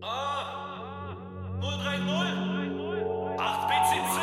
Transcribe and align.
A 0.00 1.16
030 1.60 2.06
8 3.36 3.68
BCC 3.68 4.16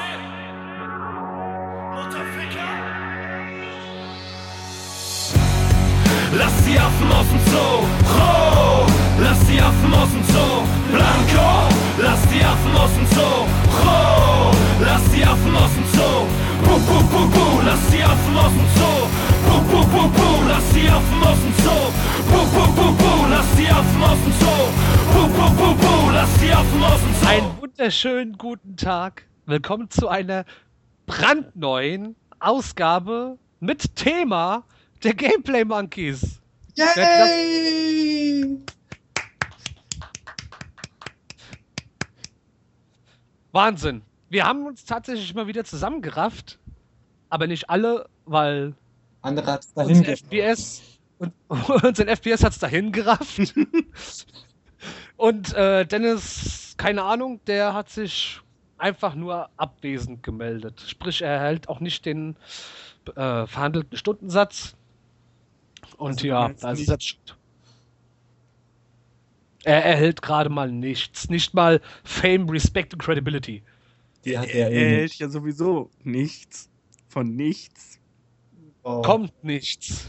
Mutterficker 1.93 2.71
Lass 6.31 6.63
die 6.65 6.79
Affen 6.79 7.11
aus 7.11 7.27
dem 7.27 7.39
Zoo 7.51 7.83
Ho! 8.15 8.85
Lass 9.19 9.39
die 9.47 9.59
Affen 9.59 9.93
aus 9.93 10.09
dem 10.11 10.23
Zoo 10.23 10.63
Blanco. 10.93 11.67
Lass 11.97 12.21
die 12.29 12.43
Affen 12.45 12.77
aus 12.77 12.93
dem 12.95 13.07
Zoo! 13.07 13.45
Lass 14.79 15.03
die 15.11 15.25
Affen 15.25 15.55
aus 15.57 15.71
dem 15.73 15.85
Zoo 15.93 16.25
Buh, 16.63 16.79
buh, 16.87 17.03
buh, 17.03 17.27
buh 17.27 17.61
Lass 17.65 17.85
die 17.91 18.01
Affen 18.01 18.37
aus 18.37 18.53
dem 18.53 18.67
Zoo 18.75 19.34
Buh, 19.55 19.61
buh, 19.61 19.85
buh, 19.87 20.09
buh 20.09 20.47
Lass 20.49 20.69
die 20.73 20.89
Affen 20.89 21.23
aus 21.23 21.39
dem 21.39 21.53
Zoo 21.63 21.87
Buh, 22.29 22.45
buh, 22.51 22.71
buh, 22.75 22.91
buh 22.91 23.27
Lass 23.29 23.55
die 23.55 23.67
Affen 23.67 24.03
aus 24.03 24.19
dem 24.21 24.33
Zoo 24.33 24.67
Buh, 25.13 25.27
buh, 25.29 25.49
buh, 25.55 25.75
buh 25.75 26.11
Lass 26.11 26.37
die 26.39 26.51
Affen 26.51 26.83
aus 26.83 26.99
dem 26.99 27.13
Zoo 27.13 27.27
Einen 27.27 27.61
wunderschönen 27.61 28.37
guten 28.37 28.75
Tag. 28.75 29.25
Willkommen 29.45 29.89
zu 29.89 30.09
einer 30.09 30.43
brandneuen 31.05 32.17
Ausgabe 32.41 33.39
mit 33.61 33.95
Thema 33.95 34.65
der 35.05 35.13
Gameplay 35.13 35.63
Monkeys. 35.63 36.41
Yay! 36.75 38.59
Wahnsinn. 43.53 44.01
Wir 44.27 44.45
haben 44.45 44.65
uns 44.65 44.83
tatsächlich 44.83 45.33
mal 45.33 45.47
wieder 45.47 45.63
zusammengerafft, 45.63 46.59
aber 47.29 47.47
nicht 47.47 47.69
alle, 47.69 48.09
weil 48.25 48.75
Andere 49.25 49.51
hat's 49.53 49.73
dahin 49.73 50.03
unser 50.03 50.05
gebracht. 50.05 50.45
FPS 50.45 50.99
und 51.17 51.33
unser 51.49 52.07
FPS 52.07 52.43
hat 52.43 52.53
es 52.53 52.59
dahin 52.59 52.91
gerafft. 52.91 53.53
und 55.17 55.53
äh, 55.53 55.85
Dennis, 55.85 56.75
keine 56.77 57.03
Ahnung, 57.03 57.41
der 57.45 57.73
hat 57.73 57.89
sich 57.89 58.41
einfach 58.77 59.15
nur 59.15 59.49
abwesend 59.57 60.23
gemeldet. 60.23 60.83
Sprich, 60.87 61.21
er 61.21 61.31
erhält 61.31 61.69
auch 61.69 61.79
nicht 61.79 62.05
den 62.05 62.37
äh, 63.15 63.47
verhandelten 63.47 63.97
Stundensatz. 63.97 64.75
Und 65.97 66.21
Also 66.21 66.27
ja, 66.27 66.49
das 66.59 66.87
ist 66.87 67.03
schuld. 67.03 67.37
Er 69.63 69.83
erhält 69.85 70.21
gerade 70.21 70.49
mal 70.49 70.71
nichts. 70.71 71.29
Nicht 71.29 71.53
mal 71.53 71.81
Fame, 72.03 72.49
Respect 72.49 72.93
und 72.93 72.99
Credibility. 73.01 73.63
Die 74.25 74.37
hat 74.37 74.53
Er 74.53 74.69
er 74.69 74.71
eh 74.71 74.89
hält 74.89 74.89
nicht. 74.89 75.19
ja 75.19 75.29
sowieso 75.29 75.91
nichts 76.03 76.69
von 77.07 77.35
nichts. 77.35 77.94
Oh. 78.87 79.01
Kommt 79.01 79.43
nichts. 79.43 80.05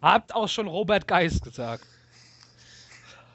Habt 0.00 0.34
auch 0.34 0.48
schon 0.48 0.66
Robert 0.66 1.06
Geist 1.06 1.44
gesagt. 1.44 1.86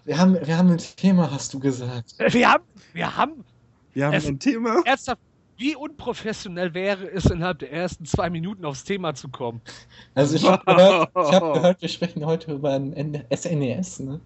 Wir 0.04 0.18
haben, 0.18 0.34
wir 0.34 0.58
haben 0.58 0.72
ein 0.72 0.80
Thema, 0.80 1.30
hast 1.30 1.54
du 1.54 1.60
gesagt. 1.60 2.16
Wir 2.18 2.50
haben, 2.52 2.64
wir 2.94 3.16
haben 3.16 3.46
Wir 3.94 4.08
haben 4.08 4.14
Es- 4.16 4.26
ein 4.26 4.40
Thema. 4.40 4.82
ernsthaft, 4.84 5.22
wie 5.58 5.76
unprofessionell 5.76 6.74
wäre 6.74 7.08
es, 7.12 7.26
innerhalb 7.26 7.60
der 7.60 7.72
ersten 7.72 8.06
zwei 8.06 8.32
Minuten 8.32 8.66
aufs 8.66 8.84
Thema 8.84 9.14
zu 9.14 9.30
kommen? 9.30 9.62
Also 10.16 10.36
ich 10.38 10.48
habe 10.50 10.66
gehört, 10.66 11.10
ich 11.14 11.32
hab 11.34 11.54
gehört, 11.54 11.82
wir 11.84 11.90
sprechen 11.90 12.26
heute 12.26 12.54
über 12.54 12.72
ein 12.72 13.24
SNES, 13.32 14.00
ne? 14.00 14.20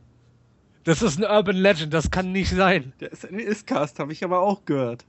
Das 0.85 1.01
ist 1.01 1.17
ein 1.19 1.25
Urban 1.29 1.57
Legend, 1.57 1.93
das 1.93 2.09
kann 2.09 2.31
nicht 2.31 2.51
sein. 2.51 2.93
Der 3.01 3.13
SNES-Cast 3.13 3.99
habe 3.99 4.13
ich 4.13 4.23
aber 4.23 4.39
auch 4.39 4.63
gehört. 4.63 5.03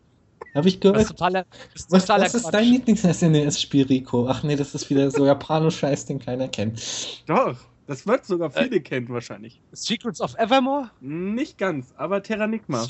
Habe 0.54 0.68
ich 0.68 0.80
Das 0.80 0.90
ist 0.90 0.92
gehört? 0.92 1.08
totaler, 1.08 1.46
das 1.74 1.82
ist 1.82 1.92
Was, 1.92 2.02
totaler 2.06 2.24
was 2.24 2.34
ist 2.34 2.50
dein 2.50 2.64
Lieblings-SNES-Spiel, 2.64 3.86
Rico? 3.86 4.26
Ach 4.28 4.42
nee, 4.42 4.56
das 4.56 4.74
ist 4.74 4.88
wieder 4.90 5.10
so 5.10 5.26
japanisch-Scheiß, 5.26 6.06
den 6.06 6.18
keiner 6.18 6.48
kennt. 6.48 6.82
Doch, 7.26 7.56
das 7.86 8.06
wird 8.06 8.24
sogar 8.24 8.54
Äh. 8.56 8.64
viele 8.64 8.80
kennen 8.80 9.08
wahrscheinlich. 9.10 9.60
Secrets 9.72 10.20
of 10.20 10.34
Evermore? 10.38 10.90
Nicht 11.00 11.58
ganz, 11.58 11.92
aber 11.96 12.22
Terranigma. 12.22 12.86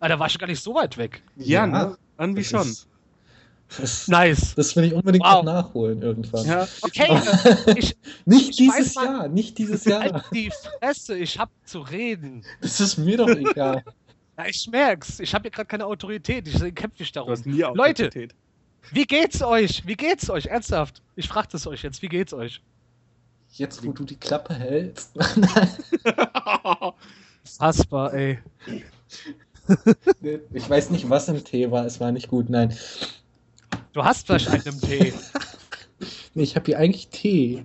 Ah, 0.00 0.08
da 0.08 0.18
war 0.18 0.26
ich 0.28 0.38
gar 0.38 0.46
nicht 0.46 0.62
so 0.62 0.74
weit 0.74 0.96
weg. 0.96 1.22
Ja, 1.36 1.66
ne? 1.66 1.96
Irgendwie 2.18 2.42
das 2.42 2.50
schon. 2.50 2.68
ist- 2.68 2.88
Das, 3.80 4.08
Nice. 4.08 4.54
das 4.54 4.76
will 4.76 4.84
ich 4.84 4.92
unbedingt 4.94 5.24
Wow. 5.24 5.42
noch 5.42 5.52
nachholen 5.52 6.02
irgendwann. 6.02 6.46
Ja, 6.46 6.68
Okay, 6.82 7.18
ich 7.76 7.96
Nicht 8.26 8.50
Ich 8.50 8.56
dieses 8.56 8.94
Jahr, 8.94 9.26
nicht 9.28 9.58
dieses 9.58 9.84
Jahr. 9.86 10.00
halt 10.02 10.22
die 10.32 10.50
Fresse, 10.80 11.16
ich 11.16 11.38
hab 11.38 11.50
zu 11.64 11.80
reden. 11.80 12.44
Das 12.60 12.78
ist 12.80 12.98
mir 12.98 13.16
doch 13.16 13.28
egal. 13.28 13.82
Ja, 14.36 14.46
ich 14.46 14.68
merk's, 14.68 15.20
ich 15.20 15.32
habe 15.34 15.42
hier 15.42 15.50
gerade 15.50 15.66
keine 15.68 15.86
Autorität, 15.86 16.46
deswegen 16.46 16.74
kämpfe 16.74 17.02
ich 17.02 17.12
du 17.12 17.20
darum. 17.20 17.32
hast 17.32 17.46
nie 17.46 17.60
Leute. 17.60 18.06
Autorität. 18.06 18.34
Wie 18.90 19.06
geht's 19.06 19.42
euch? 19.42 19.86
Wie 19.86 19.94
geht's 19.94 20.28
euch? 20.28 20.46
Ernsthaft? 20.46 21.02
Ich 21.16 21.28
frage 21.28 21.48
das 21.52 21.66
euch 21.66 21.82
jetzt, 21.82 22.02
wie 22.02 22.08
geht's 22.08 22.34
euch? 22.34 22.60
Jetzt, 23.52 23.86
wo 23.86 23.92
du 23.92 24.04
die 24.04 24.16
Klappe 24.16 24.54
hältst. 24.54 25.12
Fassbar, 27.44 28.12
ey. 28.12 28.40
ich 30.52 30.68
weiß 30.68 30.90
nicht, 30.90 31.08
was 31.08 31.28
im 31.28 31.42
Tee 31.44 31.70
war. 31.70 31.86
Es 31.86 32.00
war 32.00 32.10
nicht 32.10 32.28
gut, 32.28 32.50
nein. 32.50 32.76
Du 33.92 34.04
hast 34.04 34.28
einen 34.30 34.62
im 34.64 34.80
Tee. 34.80 35.12
Nee, 36.36 36.42
ich 36.42 36.56
habe 36.56 36.66
hier 36.66 36.78
eigentlich 36.80 37.08
Tee. 37.08 37.62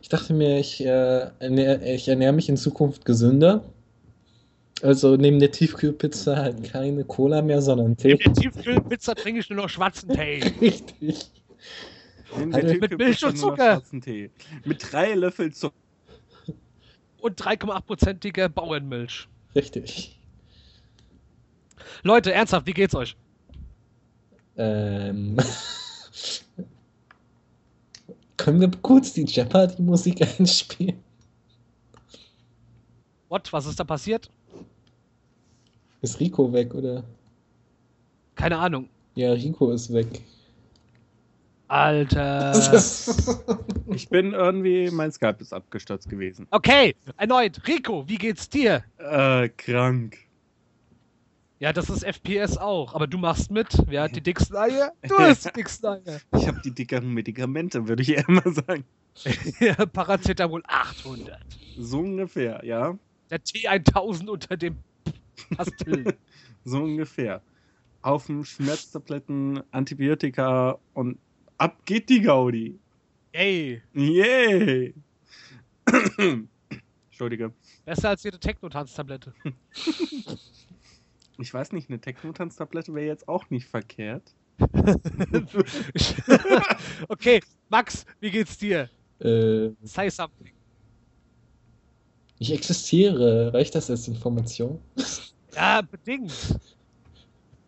Ich 0.00 0.08
dachte 0.08 0.32
mir, 0.32 0.58
ich, 0.58 0.80
äh, 0.80 1.30
ernähr, 1.38 1.82
ich 1.82 2.08
ernähre 2.08 2.32
mich 2.32 2.48
in 2.48 2.56
Zukunft 2.56 3.04
gesünder. 3.04 3.62
Also 4.82 5.16
neben 5.16 5.38
der 5.38 5.50
Tiefkühlpizza 5.50 6.36
halt 6.36 6.62
keine 6.64 7.04
Cola 7.04 7.40
mehr, 7.42 7.62
sondern 7.62 7.92
In 7.92 7.96
Tee. 7.96 8.16
der 8.16 8.32
Tiefkühlpizza 8.34 9.14
trinke 9.14 9.40
ich 9.40 9.48
nur 9.48 9.62
noch 9.62 9.70
schwarzen 9.70 10.10
Tee. 10.10 10.42
Richtig. 10.60 11.30
Also 12.52 12.68
dir 12.68 12.78
mit 12.80 12.98
Milch 12.98 13.24
und 13.24 13.38
Zucker. 13.38 13.82
Mit 14.64 14.92
drei 14.92 15.14
Löffel 15.14 15.52
Zucker. 15.52 15.74
Und 17.18 17.40
3,8%ige 17.40 18.48
Bauernmilch. 18.50 19.26
Richtig. 19.54 20.20
Leute, 22.02 22.32
ernsthaft, 22.32 22.66
wie 22.66 22.74
geht's 22.74 22.94
euch? 22.94 23.16
Ähm. 24.56 25.36
Können 28.36 28.60
wir 28.60 28.70
kurz 28.82 29.14
die 29.14 29.24
Jeopardy-Musik 29.24 30.20
einspielen? 30.38 31.02
What? 33.28 33.50
Was 33.52 33.66
ist 33.66 33.80
da 33.80 33.84
passiert? 33.84 34.30
Ist 36.06 36.20
Rico 36.20 36.52
weg, 36.52 36.72
oder? 36.72 37.02
Keine 38.36 38.58
Ahnung. 38.58 38.88
Ja, 39.16 39.32
Rico 39.32 39.72
ist 39.72 39.92
weg. 39.92 40.22
Alter. 41.66 42.52
Ich 43.88 44.08
bin 44.08 44.32
irgendwie, 44.32 44.90
mein 44.92 45.10
Skype 45.10 45.38
ist 45.40 45.52
abgestürzt 45.52 46.08
gewesen. 46.08 46.46
Okay, 46.52 46.94
erneut. 47.16 47.60
Rico, 47.66 48.08
wie 48.08 48.18
geht's 48.18 48.48
dir? 48.48 48.84
Äh, 48.98 49.48
krank. 49.48 50.18
Ja, 51.58 51.72
das 51.72 51.90
ist 51.90 52.04
FPS 52.04 52.56
auch. 52.56 52.94
Aber 52.94 53.08
du 53.08 53.18
machst 53.18 53.50
mit. 53.50 53.76
Wer 53.88 54.02
hat 54.02 54.14
die 54.14 54.20
dicksten 54.20 54.56
Eier? 54.56 54.92
Du 55.02 55.14
hast 55.18 55.46
die 55.46 55.52
dicksten 55.54 55.88
Eier. 55.88 56.20
Ich 56.36 56.46
habe 56.46 56.60
die 56.64 56.70
dickeren 56.70 57.12
Medikamente, 57.12 57.88
würde 57.88 58.02
ich 58.02 58.10
eher 58.16 58.24
mal 58.28 58.52
sagen. 58.52 58.84
Ja, 59.58 59.74
Paracetamol 59.86 60.62
800. 60.68 61.40
So 61.78 61.98
ungefähr, 61.98 62.64
ja. 62.64 62.96
Der 63.30 63.40
T1000 63.40 64.28
unter 64.28 64.56
dem 64.56 64.76
Pastillen. 65.56 66.12
So 66.64 66.82
ungefähr. 66.82 67.42
Haufen 68.04 68.44
Schmerztabletten, 68.44 69.62
Antibiotika 69.70 70.78
und 70.94 71.18
ab 71.58 71.84
geht 71.84 72.08
die 72.08 72.20
Gaudi. 72.22 72.76
Ey, 73.32 73.82
Yay! 73.94 74.94
Entschuldige. 77.06 77.52
besser 77.84 78.08
als 78.10 78.22
jede 78.24 78.38
Technotanztablette. 78.40 79.32
Ich 81.38 81.52
weiß 81.52 81.72
nicht, 81.72 81.90
eine 81.90 82.00
Technotanztablette 82.00 82.94
wäre 82.94 83.06
jetzt 83.08 83.28
auch 83.28 83.50
nicht 83.50 83.66
verkehrt. 83.66 84.34
Okay, 87.08 87.40
Max, 87.68 88.06
wie 88.20 88.30
geht's 88.30 88.56
dir? 88.56 88.88
äh, 89.20 89.68
Say 89.82 90.08
something. 90.08 90.50
Ich 92.38 92.52
existiere. 92.52 93.52
Reicht 93.52 93.74
das 93.74 93.90
als 93.90 94.08
Information? 94.08 94.78
Ja, 95.54 95.80
bedingt. 95.80 96.32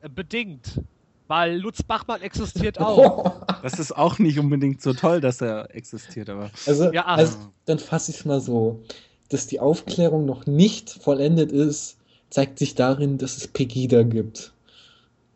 Äh, 0.02 0.10
Bedingt. 0.10 0.78
Weil 1.26 1.58
Lutz 1.58 1.82
Bachmann 1.82 2.20
existiert 2.20 2.78
auch. 2.80 3.46
Das 3.62 3.78
ist 3.78 3.92
auch 3.92 4.18
nicht 4.18 4.38
unbedingt 4.38 4.82
so 4.82 4.92
toll, 4.92 5.22
dass 5.22 5.40
er 5.40 5.74
existiert, 5.74 6.28
aber. 6.28 6.50
Also, 6.66 6.92
Ja, 6.92 7.06
also 7.06 7.38
dann 7.64 7.78
fasse 7.78 8.10
ich 8.10 8.18
es 8.18 8.24
mal 8.26 8.40
so. 8.42 8.82
Dass 9.30 9.46
die 9.46 9.60
Aufklärung 9.60 10.26
noch 10.26 10.44
nicht 10.46 10.90
vollendet 10.90 11.50
ist, 11.50 11.96
zeigt 12.30 12.58
sich 12.58 12.74
darin, 12.74 13.16
dass 13.16 13.36
es 13.36 13.48
Pegida 13.48 14.02
gibt. 14.02 14.52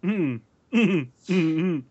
Mm, 0.02 0.36
mm, 0.70 1.08
mm, 1.28 1.34
mm. 1.34 1.84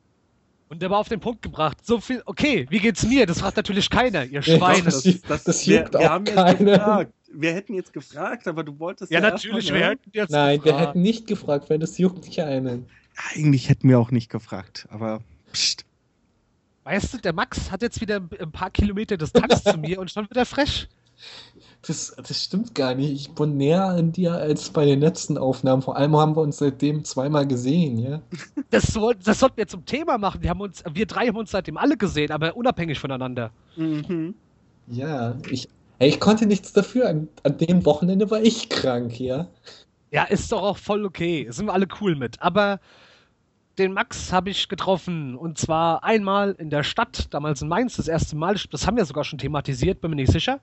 Und 0.72 0.82
der 0.82 0.90
war 0.90 1.00
auf 1.00 1.10
den 1.10 1.20
Punkt 1.20 1.42
gebracht. 1.42 1.86
So 1.86 2.00
viel. 2.00 2.24
Okay, 2.26 2.66
wie 2.70 2.80
geht's 2.80 3.06
mir? 3.06 3.26
Das 3.26 3.42
fragt 3.42 3.58
natürlich 3.58 3.90
keiner, 3.90 4.24
ihr 4.24 4.40
Ja, 4.40 4.42
Schweine. 4.42 4.84
das- 4.86 5.04
das 5.44 5.68
wir, 5.68 5.80
juckt 5.82 5.94
wir 5.96 6.14
auch 6.16 6.24
gefragt. 6.24 7.14
Wir 7.34 7.54
hätten 7.54 7.74
jetzt 7.74 7.92
gefragt, 7.92 8.48
aber 8.48 8.64
du 8.64 8.80
wolltest 8.80 9.12
Ja, 9.12 9.20
ja, 9.20 9.32
natürlich, 9.32 9.68
wir 9.74 9.80
ne? 9.82 9.86
hätten 9.90 10.10
jetzt. 10.14 10.32
Nein, 10.32 10.60
wir 10.64 10.72
gefragt. 10.72 10.88
hätten 10.88 11.02
nicht 11.02 11.28
gefragt, 11.28 11.70
weil 11.70 11.78
das 11.78 11.98
juckt 11.98 12.34
keinen. 12.34 12.86
Eigentlich 13.36 13.68
hätten 13.68 13.90
wir 13.90 14.00
auch 14.00 14.12
nicht 14.12 14.30
gefragt, 14.30 14.88
aber. 14.90 15.20
Psst. 15.52 15.84
Weißt 16.86 17.14
du, 17.14 17.18
der 17.18 17.34
Max 17.34 17.70
hat 17.70 17.82
jetzt 17.82 18.00
wieder 18.00 18.22
ein 18.40 18.52
paar 18.54 18.70
Kilometer 18.72 19.18
Distanz 19.18 19.64
zu 19.66 19.78
mir 19.78 20.00
und 20.00 20.10
schon 20.10 20.30
wieder 20.30 20.46
frech. 20.46 20.88
Das, 21.88 22.16
das 22.16 22.44
stimmt 22.44 22.76
gar 22.76 22.94
nicht. 22.94 23.12
Ich 23.12 23.32
bin 23.32 23.58
näher 23.58 23.86
an 23.86 24.12
dir 24.12 24.34
als 24.34 24.70
bei 24.70 24.86
den 24.86 25.00
letzten 25.00 25.38
Aufnahmen. 25.38 25.82
Vor 25.82 25.98
allem 25.98 26.16
haben 26.16 26.36
wir 26.36 26.42
uns 26.42 26.58
seitdem 26.58 27.04
zweimal 27.04 27.48
gesehen, 27.48 27.98
ja? 27.98 28.22
Das, 28.70 28.88
soll, 28.88 29.16
das 29.16 29.40
sollten 29.40 29.58
wir 29.58 29.68
zum 29.68 29.86
Thema 29.86 30.18
machen. 30.18 30.44
Wir, 30.44 30.52
haben 30.52 30.62
uns, 30.62 30.84
wir 30.94 31.06
drei 31.06 31.28
haben 31.28 31.38
uns 31.38 31.52
seitdem 31.52 31.78
alle 31.78 31.98
gesehen, 31.98 32.32
aber 32.32 32.56
unabhängig 32.56 33.00
voneinander. 33.00 33.52
Mhm. 33.76 34.36
Ja, 34.88 35.36
ich, 35.50 35.68
ey, 36.00 36.10
ich 36.10 36.20
konnte 36.20 36.46
nichts 36.46 36.72
dafür. 36.72 37.10
An, 37.10 37.28
an 37.44 37.58
dem 37.58 37.84
Wochenende 37.86 38.30
war 38.30 38.42
ich 38.42 38.70
krank, 38.70 39.20
ja? 39.20 39.48
Ja, 40.12 40.26
ist 40.26 40.52
doch 40.52 40.62
auch 40.62 40.78
voll 40.78 41.04
okay. 41.04 41.48
Sind 41.50 41.66
wir 41.66 41.74
alle 41.74 41.88
cool 42.00 42.16
mit. 42.16 42.42
Aber 42.42 42.80
den 43.78 43.94
Max 43.94 44.32
habe 44.32 44.52
ich 44.52 44.70
getroffen. 44.70 45.36
Und 45.36 45.58
zwar 45.58 46.04
einmal 46.04 46.52
in 46.60 46.70
der 46.70 46.84
Stadt, 46.84 47.28
damals 47.34 47.62
in 47.62 47.68
Mainz, 47.68 47.96
das 47.96 48.08
erste 48.08 48.36
Mal. 48.36 48.56
Das 48.70 48.86
haben 48.86 48.98
wir 48.98 49.06
sogar 49.06 49.24
schon 49.24 49.40
thematisiert, 49.40 50.02
bin 50.02 50.12
mir 50.12 50.18
nicht 50.18 50.32
sicher. 50.32 50.60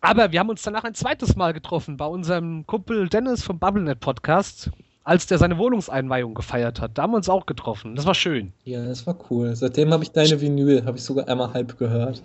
Aber 0.00 0.32
wir 0.32 0.40
haben 0.40 0.50
uns 0.50 0.62
danach 0.62 0.84
ein 0.84 0.94
zweites 0.94 1.36
Mal 1.36 1.52
getroffen 1.52 1.96
bei 1.96 2.06
unserem 2.06 2.66
Kumpel 2.66 3.08
Dennis 3.08 3.42
vom 3.42 3.58
BubbleNet 3.58 4.00
Podcast, 4.00 4.70
als 5.04 5.26
der 5.26 5.38
seine 5.38 5.58
Wohnungseinweihung 5.58 6.34
gefeiert 6.34 6.80
hat. 6.80 6.98
Da 6.98 7.02
haben 7.02 7.12
wir 7.12 7.16
uns 7.16 7.28
auch 7.28 7.46
getroffen. 7.46 7.96
Das 7.96 8.06
war 8.06 8.14
schön. 8.14 8.52
Ja, 8.64 8.84
das 8.84 9.06
war 9.06 9.16
cool. 9.30 9.54
Seitdem 9.56 9.92
habe 9.92 10.04
ich 10.04 10.12
deine 10.12 10.40
Vinyl, 10.40 10.84
habe 10.84 10.98
ich 10.98 11.04
sogar 11.04 11.28
einmal 11.28 11.52
halb 11.52 11.78
gehört. 11.78 12.22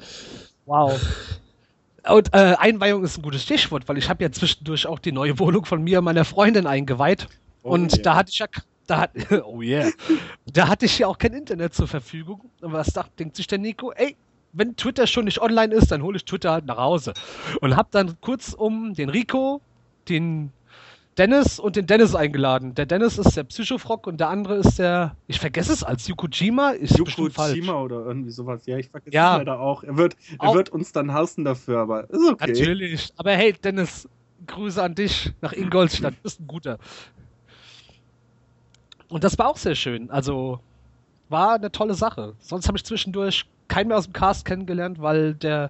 Wow. 0.66 1.00
Und 2.10 2.34
äh, 2.34 2.56
Einweihung 2.58 3.04
ist 3.04 3.18
ein 3.18 3.22
gutes 3.22 3.44
Stichwort, 3.44 3.88
weil 3.88 3.98
ich 3.98 4.10
habe 4.10 4.24
ja 4.24 4.32
zwischendurch 4.32 4.88
auch 4.88 5.00
die 5.00 5.12
neue 5.12 5.38
Wohnung 5.40 5.66
von 5.66 5.84
mir 5.84 6.00
und 6.00 6.06
meiner 6.06 6.26
Freundin 6.26 6.66
eingeweiht. 6.66 7.28
Oh 7.64 7.72
und 7.72 7.94
yeah. 7.94 8.02
da 8.02 8.16
hatte 8.16 8.32
ich 8.32 8.40
ja, 8.40 8.48
da 8.88 9.02
hat, 9.02 9.12
oh 9.46 9.62
yeah, 9.62 9.92
da 10.52 10.68
hatte 10.68 10.86
ich 10.86 10.98
ja 10.98 11.08
auch 11.08 11.18
kein 11.18 11.34
Internet 11.34 11.76
zur 11.76 11.88
Verfügung. 11.88 12.50
Und 12.62 12.74
was 12.74 12.88
dacht, 12.88 13.20
denkt 13.20 13.36
sich 13.36 13.46
der 13.46 13.60
Nico, 13.60 13.92
ey, 13.92 14.16
wenn 14.54 14.76
Twitter 14.76 15.08
schon 15.08 15.26
nicht 15.26 15.42
online 15.42 15.74
ist, 15.74 15.92
dann 15.92 16.02
hole 16.04 16.18
ich 16.18 16.26
Twitter 16.26 16.52
halt 16.52 16.66
nach 16.66 16.78
Hause. 16.78 17.14
Und 17.62 17.76
hab 17.76 17.92
dann 17.92 18.16
kurz 18.22 18.54
um 18.54 18.94
den 18.94 19.10
Rico, 19.10 19.62
den 20.10 20.52
Dennis 21.18 21.60
und 21.60 21.76
den 21.76 21.88
Dennis 21.88 22.16
eingeladen. 22.16 22.74
Der 22.76 22.86
Dennis 22.86 23.18
ist 23.18 23.36
der 23.36 23.44
Psychofrock 23.44 24.08
und 24.08 24.20
der 24.20 24.30
andere 24.30 24.56
ist 24.56 24.80
der, 24.80 25.16
ich 25.28 25.40
vergesse 25.40 25.74
es 25.74 25.84
als 25.84 26.08
Yukojima, 26.08 26.72
ist. 26.72 26.98
Yukojima 26.98 27.82
oder 27.82 28.06
irgendwie 28.06 28.32
sowas. 28.32 28.66
Ja, 28.66 28.78
ich 28.78 28.90
vergesse 28.90 29.14
Ja. 29.14 29.34
es 29.34 29.38
leider 29.40 29.60
auch. 29.60 29.84
Er 29.84 29.98
wird, 29.98 30.16
er 30.40 30.50
Auch- 30.50 30.56
wird 30.56 30.70
uns 30.70 30.92
dann 30.94 31.12
hassen 31.14 31.44
dafür, 31.44 31.80
aber 31.80 32.10
ist 32.10 32.30
okay. 32.30 32.48
Natürlich. 32.52 33.10
Aber 33.18 33.32
hey, 33.32 33.54
Dennis, 33.54 34.08
Grüße 34.48 34.82
an 34.82 34.96
dich 34.96 35.32
nach 35.42 35.54
Ingolstadt. 35.54 36.14
Du 36.16 36.22
bist 36.24 36.40
ein 36.40 36.48
guter. 36.48 36.80
Und 39.10 39.24
das 39.24 39.38
war 39.38 39.50
auch 39.50 39.58
sehr 39.58 39.76
schön. 39.76 40.10
Also 40.10 40.60
war 41.30 41.56
eine 41.56 41.72
tolle 41.72 41.94
Sache. 41.94 42.34
Sonst 42.40 42.68
habe 42.68 42.78
ich 42.78 42.84
zwischendurch 42.86 43.46
keinen 43.68 43.90
mehr 43.90 43.98
aus 43.98 44.06
dem 44.06 44.14
Cast 44.14 44.46
kennengelernt, 44.46 45.02
weil 45.02 45.34
der 45.36 45.70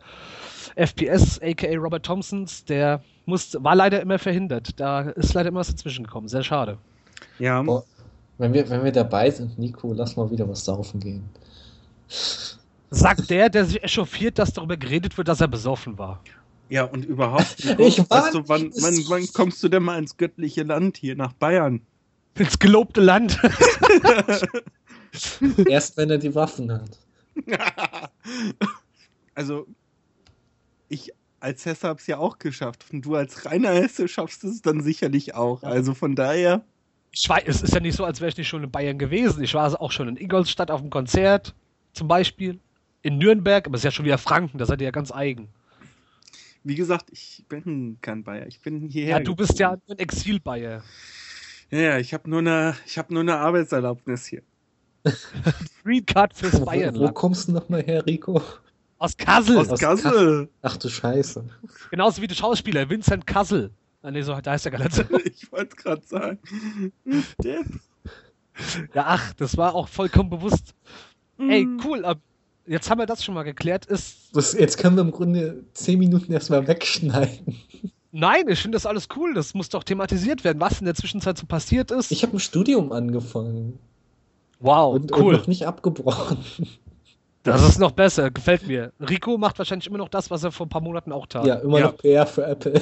FPS, 0.75 1.39
aka 1.41 1.75
Robert 1.77 2.05
Thompsons, 2.05 2.65
der 2.65 3.01
musste, 3.25 3.63
war 3.63 3.75
leider 3.75 4.01
immer 4.01 4.19
verhindert. 4.19 4.79
Da 4.79 5.01
ist 5.01 5.33
leider 5.33 5.49
immer 5.49 5.59
was 5.59 5.69
dazwischen 5.69 6.05
gekommen. 6.05 6.27
Sehr 6.27 6.43
schade. 6.43 6.77
Ja, 7.39 7.61
Boah, 7.61 7.83
wenn 8.37 8.53
wir, 8.53 8.69
wenn 8.69 8.83
wir 8.83 8.91
dabei 8.91 9.29
sind, 9.29 9.57
Nico, 9.59 9.93
lass 9.93 10.15
mal 10.15 10.29
wieder 10.31 10.47
was 10.49 10.65
saufen 10.65 10.99
gehen. 10.99 11.23
Sagt 12.89 13.29
der, 13.29 13.49
der 13.49 13.65
sich 13.65 13.83
echauffiert, 13.83 14.39
dass 14.39 14.53
darüber 14.53 14.77
geredet 14.77 15.17
wird, 15.17 15.27
dass 15.27 15.41
er 15.41 15.47
besoffen 15.47 15.97
war. 15.97 16.21
ja, 16.69 16.83
und 16.85 17.05
überhaupt. 17.05 17.63
Ich 17.77 17.99
war 18.09 18.23
weißt 18.25 18.33
du, 18.33 18.49
wann, 18.49 18.61
nicht- 18.63 18.81
wann, 18.81 18.95
wann 19.07 19.27
kommst 19.33 19.61
du 19.63 19.69
denn 19.69 19.83
mal 19.83 19.97
ins 19.99 20.17
göttliche 20.17 20.63
Land 20.63 20.97
hier 20.97 21.15
nach 21.15 21.33
Bayern? 21.33 21.81
Ins 22.37 22.57
gelobte 22.59 23.01
Land. 23.01 23.37
Erst 25.69 25.97
wenn 25.97 26.09
er 26.09 26.17
die 26.17 26.33
Waffen 26.33 26.71
hat. 26.71 26.97
also, 29.35 29.67
ich 30.89 31.13
als 31.41 31.65
Hesse 31.65 31.87
hab's 31.87 32.07
ja 32.07 32.17
auch 32.17 32.37
geschafft. 32.37 32.85
Und 32.91 33.05
du 33.05 33.15
als 33.15 33.45
reiner 33.45 33.71
Hesse 33.71 34.07
schaffst 34.07 34.43
es 34.43 34.61
dann 34.61 34.81
sicherlich 34.81 35.33
auch. 35.35 35.63
Also 35.63 35.93
von 35.93 36.15
daher. 36.15 36.63
Ich 37.11 37.27
weiß, 37.27 37.43
es 37.45 37.61
ist 37.61 37.73
ja 37.73 37.81
nicht 37.81 37.97
so, 37.97 38.05
als 38.05 38.21
wäre 38.21 38.29
ich 38.29 38.37
nicht 38.37 38.47
schon 38.47 38.63
in 38.63 38.71
Bayern 38.71 38.97
gewesen. 38.97 39.43
Ich 39.43 39.53
war 39.53 39.63
also 39.63 39.79
auch 39.79 39.91
schon 39.91 40.07
in 40.07 40.17
Ingolstadt 40.17 40.71
auf 40.71 40.79
dem 40.81 40.89
Konzert, 40.89 41.53
zum 41.93 42.07
Beispiel. 42.07 42.59
In 43.03 43.17
Nürnberg, 43.17 43.65
aber 43.65 43.75
es 43.75 43.81
ist 43.81 43.85
ja 43.85 43.91
schon 43.91 44.05
wieder 44.05 44.19
Franken, 44.19 44.59
da 44.59 44.65
seid 44.67 44.79
ihr 44.79 44.85
ja 44.85 44.91
ganz 44.91 45.11
eigen. 45.11 45.47
Wie 46.63 46.75
gesagt, 46.75 47.07
ich 47.11 47.43
bin 47.49 47.97
kein 48.01 48.23
Bayer. 48.23 48.45
Ich 48.45 48.61
bin 48.61 48.87
hierher. 48.87 49.17
Ja, 49.17 49.19
du 49.23 49.35
bist 49.35 49.57
ja 49.57 49.71
gezogen. 49.71 49.93
ein 49.93 49.97
Exil-Bayer. 49.97 50.83
Ja, 51.71 51.79
ja, 51.79 51.97
ich 51.97 52.13
habe 52.13 52.29
nur 52.29 52.39
eine, 52.39 52.75
ich 52.85 52.99
habe 52.99 53.11
nur 53.11 53.21
eine 53.21 53.37
Arbeitserlaubnis 53.37 54.27
hier. 54.27 54.43
Green 55.83 56.05
Card 56.05 56.33
fürs 56.33 56.53
Wo, 56.53 56.61
wo 56.61 56.65
Bayernland. 56.65 57.15
kommst 57.15 57.47
du 57.47 57.53
nochmal 57.53 57.83
her, 57.83 58.05
Rico? 58.05 58.41
Aus 58.97 59.17
Kassel. 59.17 59.57
Aus 59.57 59.69
Aus 59.69 59.79
Kassel. 59.79 60.49
Ach 60.61 60.77
du 60.77 60.89
Scheiße. 60.89 61.43
Genauso 61.89 62.21
wie 62.21 62.27
der 62.27 62.35
Schauspieler 62.35 62.87
Vincent 62.89 63.25
Kassel. 63.25 63.71
Ah, 64.03 64.11
nee, 64.11 64.21
so, 64.21 64.35
da 64.41 64.51
heißt 64.51 64.65
er 64.65 64.71
gar 64.71 64.79
nicht. 64.83 64.93
so. 64.93 65.03
Ich 65.25 65.51
wollte 65.51 65.75
gerade 65.75 66.01
sagen. 66.05 66.39
Der, 67.43 67.61
Ja, 68.93 69.05
ach, 69.07 69.33
das 69.33 69.57
war 69.57 69.73
auch 69.75 69.87
vollkommen 69.87 70.29
bewusst. 70.29 70.73
Ey, 71.39 71.65
Mm. 71.65 71.81
cool. 71.85 72.05
ab- 72.05 72.19
Jetzt 72.67 72.89
haben 72.91 72.99
wir 72.99 73.07
das 73.07 73.23
schon 73.23 73.33
mal 73.33 73.41
geklärt. 73.43 73.87
Ist 73.87 74.29
Das, 74.35 74.53
jetzt 74.53 74.77
können 74.77 74.95
wir 74.95 75.01
im 75.01 75.11
Grunde 75.11 75.63
zehn 75.73 75.97
Minuten 75.97 76.31
erstmal 76.31 76.67
wegschneiden. 76.67 77.55
Nein, 78.11 78.47
ich 78.49 78.59
finde 78.61 78.75
das 78.75 78.85
alles 78.85 79.07
cool. 79.15 79.33
Das 79.33 79.55
muss 79.55 79.69
doch 79.69 79.83
thematisiert 79.83 80.43
werden, 80.43 80.59
was 80.59 80.79
in 80.79 80.85
der 80.85 80.93
Zwischenzeit 80.95 81.37
so 81.39 81.47
passiert 81.47 81.89
ist. 81.89 82.11
Ich 82.11 82.21
habe 82.23 82.37
ein 82.37 82.39
Studium 82.39 82.91
angefangen 82.91 83.79
wow, 84.61 84.95
und, 84.95 85.11
und 85.11 85.21
cool. 85.21 85.33
noch 85.33 85.47
nicht 85.47 85.67
abgebrochen. 85.67 86.37
Das 87.43 87.67
ist 87.67 87.79
noch 87.79 87.89
besser, 87.89 88.29
gefällt 88.29 88.67
mir. 88.67 88.93
Rico 88.99 89.35
macht 89.35 89.57
wahrscheinlich 89.57 89.87
immer 89.87 89.97
noch 89.97 90.09
das, 90.09 90.29
was 90.29 90.43
er 90.43 90.51
vor 90.51 90.67
ein 90.67 90.69
paar 90.69 90.81
Monaten 90.83 91.11
auch 91.11 91.25
tat. 91.25 91.43
Ja, 91.47 91.55
immer 91.55 91.79
Ja. 91.79 91.85
noch 91.87 91.97
PR 91.97 92.27
für 92.27 92.45
Apple. 92.45 92.79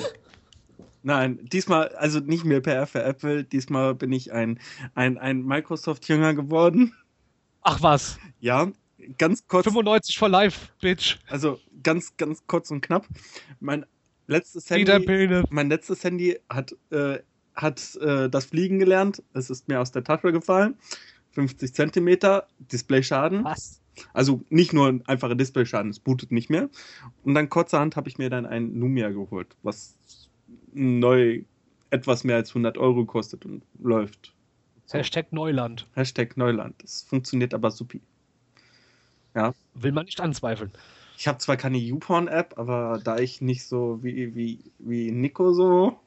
Nein, 1.02 1.40
diesmal, 1.44 1.88
also 1.96 2.20
nicht 2.20 2.44
mehr 2.44 2.60
PR 2.60 2.86
für 2.86 3.02
Apple, 3.02 3.46
diesmal 3.46 3.96
bin 3.96 4.12
ich 4.12 4.34
ein, 4.34 4.60
ein, 4.96 5.18
ein 5.18 5.46
Microsoft-Jünger 5.46 6.34
geworden. 6.34 6.94
Ach 7.62 7.82
was, 7.82 8.20
Ja, 8.42 8.68
ganz 9.18 9.48
kurz, 9.48 9.64
95 9.64 10.18
for 10.18 10.28
life, 10.28 10.68
Bitch. 10.82 11.20
also 11.30 11.58
ganz, 11.82 12.18
ganz 12.18 12.46
kurz 12.46 12.70
und 12.70 12.82
knapp. 12.82 13.08
Mein 13.62 13.86
letztes 14.28 14.70
Handy, 14.70 15.46
mein 15.52 15.70
letztes 15.70 16.04
Handy 16.04 16.38
hat, 16.50 16.76
äh, 16.92 17.20
hat 17.56 17.96
äh, 18.02 18.30
das 18.30 18.46
Fliegen 18.46 18.78
gelernt. 18.78 19.24
Es 19.34 19.50
ist 19.50 19.70
mir 19.70 19.80
aus 19.80 19.92
der 19.94 20.04
Tasche 20.04 20.34
gefallen. 20.34 20.78
50 21.32 21.74
Zentimeter, 21.74 22.48
Displayschaden. 22.60 23.44
Was? 23.44 23.82
Also 24.14 24.42
nicht 24.50 24.74
nur 24.74 24.88
ein 24.88 25.06
einfacher 25.08 25.36
Displayschaden, 25.36 25.92
es 25.92 26.00
bootet 26.00 26.32
nicht 26.32 26.50
mehr. 26.50 26.70
Und 27.24 27.34
dann 27.36 27.50
kurzerhand 27.50 27.96
habe 27.96 28.10
ich 28.10 28.18
mir 28.18 28.30
dann 28.30 28.46
ein 28.46 28.74
Lumia 28.76 29.10
geholt, 29.10 29.56
was 29.62 29.98
neu 30.74 31.44
etwas 31.90 32.24
mehr 32.24 32.38
als 32.38 32.52
100 32.52 32.78
Euro 32.78 33.06
kostet 33.06 33.46
und 33.46 33.64
läuft. 33.82 34.34
So. 34.86 34.98
Hashtag 34.98 35.32
Neuland. 35.32 35.88
Hashtag 35.96 36.38
Neuland. 36.38 36.76
Das 36.82 37.04
funktioniert 37.04 37.54
aber 37.54 37.72
supi. 37.72 38.02
Will 39.74 39.92
man 39.92 40.06
nicht 40.06 40.20
anzweifeln. 40.20 40.72
Ich 41.18 41.28
habe 41.28 41.38
zwar 41.38 41.58
keine 41.58 41.78
YouPorn-App, 41.78 42.58
aber 42.58 43.00
da 43.04 43.18
ich 43.18 43.42
nicht 43.42 43.66
so 43.66 44.00
wie, 44.02 44.36
wie, 44.36 44.60
wie 44.80 45.12
Nico 45.12 45.54
so 45.54 46.00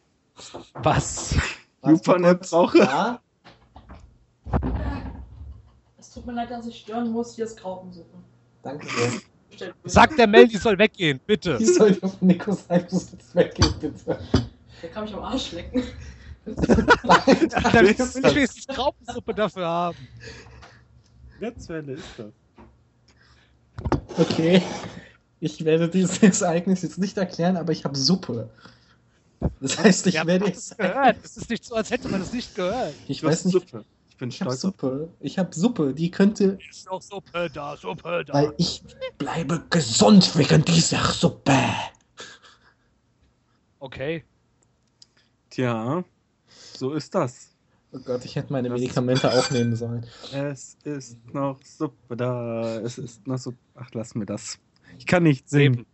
Was? 0.75 1.37
YouPorn-App 1.85 2.49
brauche. 2.49 2.79
Ja? 2.79 3.21
Es 6.13 6.17
tut 6.17 6.27
mir 6.27 6.35
leid, 6.35 6.51
dass 6.51 6.67
ich 6.67 6.79
stören 6.79 7.11
muss. 7.11 7.35
Hier 7.37 7.47
ist 7.47 7.59
Graupensuppe. 7.59 8.19
Danke 8.63 8.87
sehr. 9.57 9.73
Sag 9.85 10.15
der 10.15 10.27
Mel, 10.27 10.47
die 10.47 10.59
soll 10.59 10.79
weggehen, 10.79 11.19
bitte. 11.27 11.59
Wie 11.59 11.65
soll 11.65 11.93
ich 11.93 12.03
auf 12.03 12.13
sagen, 12.21 12.87
du 12.91 12.99
sollst 12.99 13.35
weggehen, 13.35 13.75
bitte? 13.81 14.19
Der 14.83 14.91
kann 14.91 15.05
mich 15.05 15.15
am 15.15 15.23
Arsch 15.23 15.53
lecken. 15.53 15.83
Dann 16.45 16.57
will 16.67 17.91
ich 17.93 17.99
wenigstens 17.99 18.67
Graupensuppe 18.67 19.33
dafür 19.33 19.67
haben. 19.67 19.97
Netzwelle 21.41 21.93
ist 21.93 22.05
das. 22.19 22.33
Okay. 24.19 24.61
Ich 25.41 25.65
werde 25.65 25.89
dieses 25.89 26.43
Ereignis 26.43 26.83
jetzt 26.83 26.99
nicht 26.99 27.17
erklären, 27.17 27.57
aber 27.57 27.73
ich 27.73 27.87
habe 27.87 27.97
Suppe. 27.97 28.51
Das 29.63 29.79
heißt, 29.79 30.09
ich 30.09 30.17
Ja, 30.17 30.27
werde 30.27 30.45
jetzt. 30.45 30.77
gehört. 30.77 31.17
Es 31.25 31.39
ist 31.39 31.49
nicht 31.49 31.65
so, 31.65 31.75
als 31.75 31.91
hätte 31.91 32.11
man 32.11 32.21
es 32.21 32.35
nicht 32.35 32.55
gehört. 32.55 32.93
Ich 33.09 33.23
Du 33.23 33.29
hast 33.29 33.47
weiß 33.47 33.55
nicht. 33.55 33.71
Suppe. 33.71 33.87
Ich 34.23 34.25
bin 34.25 34.31
Ich 34.31 34.41
habe 34.41 34.51
stolz 34.53 34.65
auf 34.65 34.81
Suppe. 34.81 35.09
Ich 35.19 35.39
habe 35.39 35.55
Suppe. 35.55 35.95
Die 35.95 36.11
könnte. 36.11 36.59
Ist 36.71 36.87
noch 36.87 37.03
Suppe 37.03 37.51
da, 37.53 37.77
Suppe 37.77 38.25
da. 38.25 38.35
Weil 38.35 38.55
ich 38.57 38.83
bleibe 39.19 39.65
gesund 39.69 40.39
wegen 40.39 40.65
dieser 40.65 41.03
Suppe. 41.05 41.59
Okay. 43.81 44.23
Tja, 45.51 46.05
so 46.47 46.93
ist 46.93 47.13
das. 47.15 47.51
Oh 47.91 47.99
Gott, 47.99 48.25
ich 48.25 48.37
hätte 48.37 48.53
meine 48.53 48.69
Das 48.69 48.79
Medikamente 48.79 49.29
auch 49.33 49.51
nehmen 49.51 49.75
sollen. 49.75 50.07
Es 50.33 50.77
ist 50.85 51.19
noch 51.35 51.61
Suppe 51.65 52.17
da. 52.17 52.79
Es 52.79 52.99
ist 52.99 53.27
noch 53.27 53.39
Suppe. 53.39 53.59
Ach, 53.75 53.91
lass 53.93 54.15
mir 54.15 54.27
das. 54.27 54.59
Ich 54.99 55.07
kann 55.07 55.25
nicht. 55.25 55.53
Eben. 55.53 55.85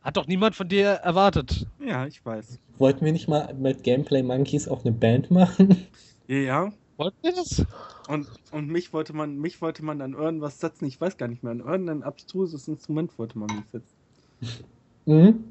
Hat 0.00 0.16
doch 0.16 0.26
niemand 0.26 0.54
von 0.54 0.68
dir 0.68 0.88
erwartet. 0.88 1.66
Ja, 1.78 2.06
ich 2.06 2.24
weiß. 2.24 2.58
Wollten 2.78 3.04
wir 3.04 3.12
nicht 3.12 3.28
mal 3.28 3.52
mit 3.52 3.82
Gameplay 3.82 4.22
Monkeys 4.22 4.66
auch 4.66 4.82
eine 4.82 4.92
Band 4.92 5.30
machen? 5.30 5.86
Ja, 6.26 6.36
ja. 6.36 6.72
Wollten 6.96 7.18
wir 7.22 7.34
das? 7.34 7.64
Und, 8.08 8.28
und 8.52 8.68
mich 8.68 8.92
wollte 8.92 9.12
man, 9.12 9.38
mich 9.38 9.60
wollte 9.60 9.84
man 9.84 10.00
an 10.00 10.14
irgendwas 10.14 10.60
setzen. 10.60 10.86
Ich 10.86 11.00
weiß 11.00 11.18
gar 11.18 11.28
nicht 11.28 11.42
mehr. 11.42 11.52
An 11.52 11.60
irgendein 11.60 12.02
abstruses 12.02 12.68
Instrument 12.68 13.18
wollte 13.18 13.38
man 13.38 13.48
mich 13.54 13.64
setzen. 13.72 13.96
Mhm. 15.04 15.44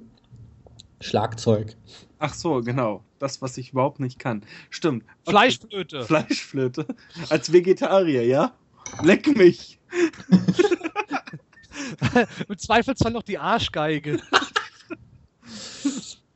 Schlagzeug. 1.02 1.76
Ach 2.20 2.34
so, 2.34 2.62
genau. 2.62 3.04
Das, 3.20 3.42
was 3.42 3.58
ich 3.58 3.72
überhaupt 3.72 4.00
nicht 4.00 4.18
kann. 4.18 4.44
Stimmt. 4.70 5.04
Okay. 5.04 5.32
Fleischflöte. 5.32 6.04
Fleischflöte. 6.04 6.88
Als 7.30 7.52
Vegetarier, 7.52 8.26
ja? 8.26 8.54
Leck 9.04 9.36
mich. 9.38 9.80
Im 12.48 12.58
Zweifelsfall 12.58 13.12
noch 13.12 13.24
die 13.24 13.38
Arschgeige. 13.38 14.22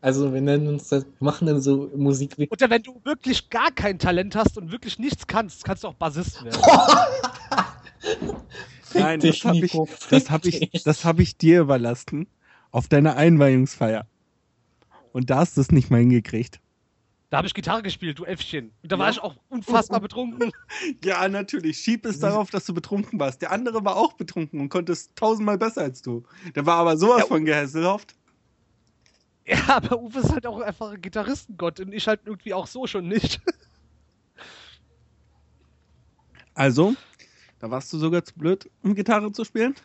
Also 0.02 0.34
wir 0.34 0.42
nennen 0.42 0.68
uns 0.68 0.88
das, 0.88 1.06
machen 1.20 1.48
dann 1.48 1.62
so 1.62 1.92
Musik 1.96 2.38
wie. 2.38 2.48
Oder 2.50 2.70
wenn 2.70 2.84
du 2.84 3.02
wirklich 3.04 3.50
gar 3.50 3.72
kein 3.72 4.00
Talent 4.00 4.36
hast 4.36 4.58
und 4.58 4.72
wirklich 4.72 4.98
nichts 4.98 5.28
kannst, 5.28 5.66
kannst 5.66 5.84
du 5.84 5.90
auch 5.90 5.94
Bassist 5.96 6.44
werden. 6.44 6.62
Nein, 8.94 9.20
dich, 9.20 9.42
das 9.42 9.50
habe 9.50 9.66
ich, 9.66 9.78
das 10.10 10.30
hab 10.32 10.46
ich, 10.46 10.84
das 10.84 11.06
hab 11.06 11.20
ich 11.20 11.38
dir 11.38 11.62
überlassen. 11.62 12.28
Auf 12.72 12.88
deiner 12.88 13.16
Einweihungsfeier. 13.16 14.06
Und 15.12 15.30
da 15.32 15.38
hast 15.38 15.58
du 15.58 15.62
es 15.62 15.72
nicht 15.72 15.90
mal 15.90 16.00
hingekriegt. 16.00 16.60
Da 17.32 17.38
habe 17.38 17.48
ich 17.48 17.54
Gitarre 17.54 17.84
gespielt, 17.84 18.18
du 18.20 18.26
Äffchen. 18.26 18.72
Und 18.84 18.92
da 18.92 18.98
war 18.98 19.08
Ja. 19.08 19.12
ich 19.12 19.20
auch 19.22 19.36
unfassbar 19.50 20.00
betrunken. 20.00 20.52
Ja, 21.04 21.28
natürlich. 21.28 21.78
Schieb 21.78 22.06
es 22.06 22.20
darauf, 22.20 22.50
dass 22.52 22.66
du 22.66 22.74
betrunken 22.74 23.20
warst. 23.20 23.42
Der 23.42 23.52
andere 23.52 23.84
war 23.84 23.98
auch 23.98 24.14
betrunken 24.14 24.60
und 24.62 24.70
konnte 24.70 24.94
es 24.94 25.14
tausendmal 25.14 25.58
besser 25.58 25.82
als 25.82 26.02
du. 26.02 26.24
Der 26.56 26.66
war 26.66 26.78
aber 26.78 26.96
sowas 26.98 27.20
Ja, 27.20 27.26
von 27.26 27.44
gehässelhaft. 27.46 28.16
Ja, 29.50 29.78
aber 29.78 30.00
Uwe 30.00 30.20
ist 30.20 30.32
halt 30.32 30.46
auch 30.46 30.62
einfach 30.62 30.92
ein 30.92 31.02
Gitarristengott 31.02 31.80
und 31.80 31.92
ich 31.92 32.08
halt 32.08 32.22
irgendwie 32.26 32.54
auch 32.54 32.68
so 32.68 32.86
schon 32.86 33.08
nicht. 33.08 33.42
Also, 36.54 36.94
da 37.60 37.72
warst 37.72 37.92
du 37.92 37.98
sogar 37.98 38.24
zu 38.24 38.36
blöd, 38.36 38.70
um 38.84 38.94
Gitarre 38.94 39.32
zu 39.32 39.44
spielen. 39.44 39.76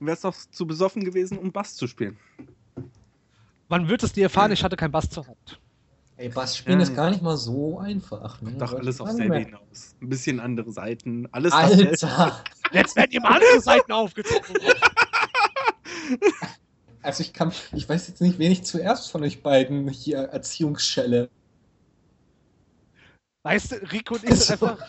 Und 0.00 0.06
wärst 0.06 0.26
auch 0.26 0.34
zu 0.34 0.66
besoffen 0.66 1.04
gewesen, 1.04 1.38
um 1.38 1.52
Bass 1.52 1.76
zu 1.76 1.86
spielen. 1.86 2.16
Wann 3.68 3.88
wird 3.88 4.02
es 4.02 4.12
dir 4.12 4.24
erfahren, 4.24 4.50
ich 4.50 4.64
hatte 4.64 4.76
kein 4.76 4.90
Bass 4.90 5.08
zur 5.08 5.26
Hand? 5.26 5.60
Ey, 6.16 6.28
Bass 6.28 6.56
spielen 6.56 6.78
Ja, 6.78 6.82
ist 6.82 6.90
ja. 6.90 6.96
gar 6.96 7.10
nicht 7.10 7.22
mal 7.22 7.36
so 7.36 7.78
einfach. 7.78 8.40
Ne? 8.42 8.52
Doch 8.52 8.74
alles 8.74 9.00
auf 9.00 9.10
selbe 9.10 9.38
hinaus. 9.38 9.94
Ein 10.00 10.08
bisschen 10.08 10.40
andere 10.40 10.72
Seiten. 10.72 11.28
Alles. 11.32 11.52
Alter! 11.52 12.44
Jetzt 12.72 12.96
werden 12.96 13.12
ihm 13.12 13.24
andere 13.24 13.60
Seiten 13.60 13.92
aufgezogen. 13.92 14.56
Also 17.02 17.22
ich 17.22 17.32
kann, 17.32 17.52
ich 17.72 17.88
weiß 17.88 18.08
jetzt 18.08 18.20
nicht, 18.20 18.38
wen 18.38 18.52
ich 18.52 18.62
zuerst 18.64 19.10
von 19.10 19.22
euch 19.22 19.42
beiden 19.42 19.88
hier 19.88 20.18
Erziehungsschelle. 20.18 21.28
Weißt 23.44 23.72
du, 23.72 23.76
Rico 23.90 24.14
und 24.14 24.22
ich 24.24 24.30
sind 24.36 24.50
Also- 24.62 24.66
einfach 24.66 24.88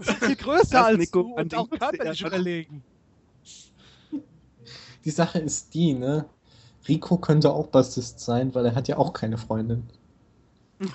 sind 0.00 0.18
viel 0.24 0.36
größer 0.36 0.84
als 0.86 0.98
Nico, 0.98 1.22
du 1.22 1.34
und 1.34 1.54
auch 1.54 1.70
körperlich 1.70 2.20
ja- 2.20 2.26
überlegen. 2.26 2.82
Die 5.04 5.10
Sache 5.10 5.38
ist 5.40 5.72
die, 5.74 5.94
ne? 5.94 6.26
Rico 6.88 7.16
könnte 7.18 7.52
auch 7.52 7.68
Bassist 7.68 8.18
sein, 8.20 8.52
weil 8.54 8.66
er 8.66 8.74
hat 8.74 8.88
ja 8.88 8.96
auch 8.98 9.12
keine 9.12 9.38
Freundin. 9.38 9.88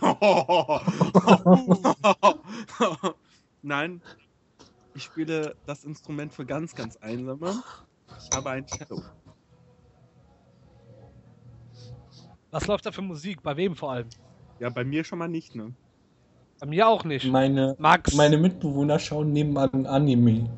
Nein, 3.62 4.01
ich 4.95 5.03
spiele 5.03 5.55
das 5.65 5.86
Instrument 5.86 6.33
für 6.33 6.45
ganz, 6.45 6.75
ganz 6.75 6.97
Einsame. 6.97 7.63
Ich 8.19 8.36
habe 8.36 8.50
ein 8.50 8.65
Cello. 8.67 9.01
Was 12.57 12.65
läuft 12.65 12.87
da 12.87 12.91
für 12.91 13.03
Musik? 13.03 13.43
Bei 13.43 13.55
wem 13.55 13.75
vor 13.75 13.91
allem? 13.91 14.07
Ja, 14.59 14.69
bei 14.71 14.83
mir 14.83 15.03
schon 15.03 15.19
mal 15.19 15.27
nicht, 15.27 15.53
ne? 15.53 15.73
Bei 16.59 16.65
mir 16.65 16.87
auch 16.87 17.03
nicht. 17.03 17.31
Meine, 17.31 17.75
Max. 17.77 18.15
meine 18.15 18.35
Mitbewohner 18.35 18.97
schauen 18.97 19.31
nebenan 19.31 19.85
Anime. 19.85 20.49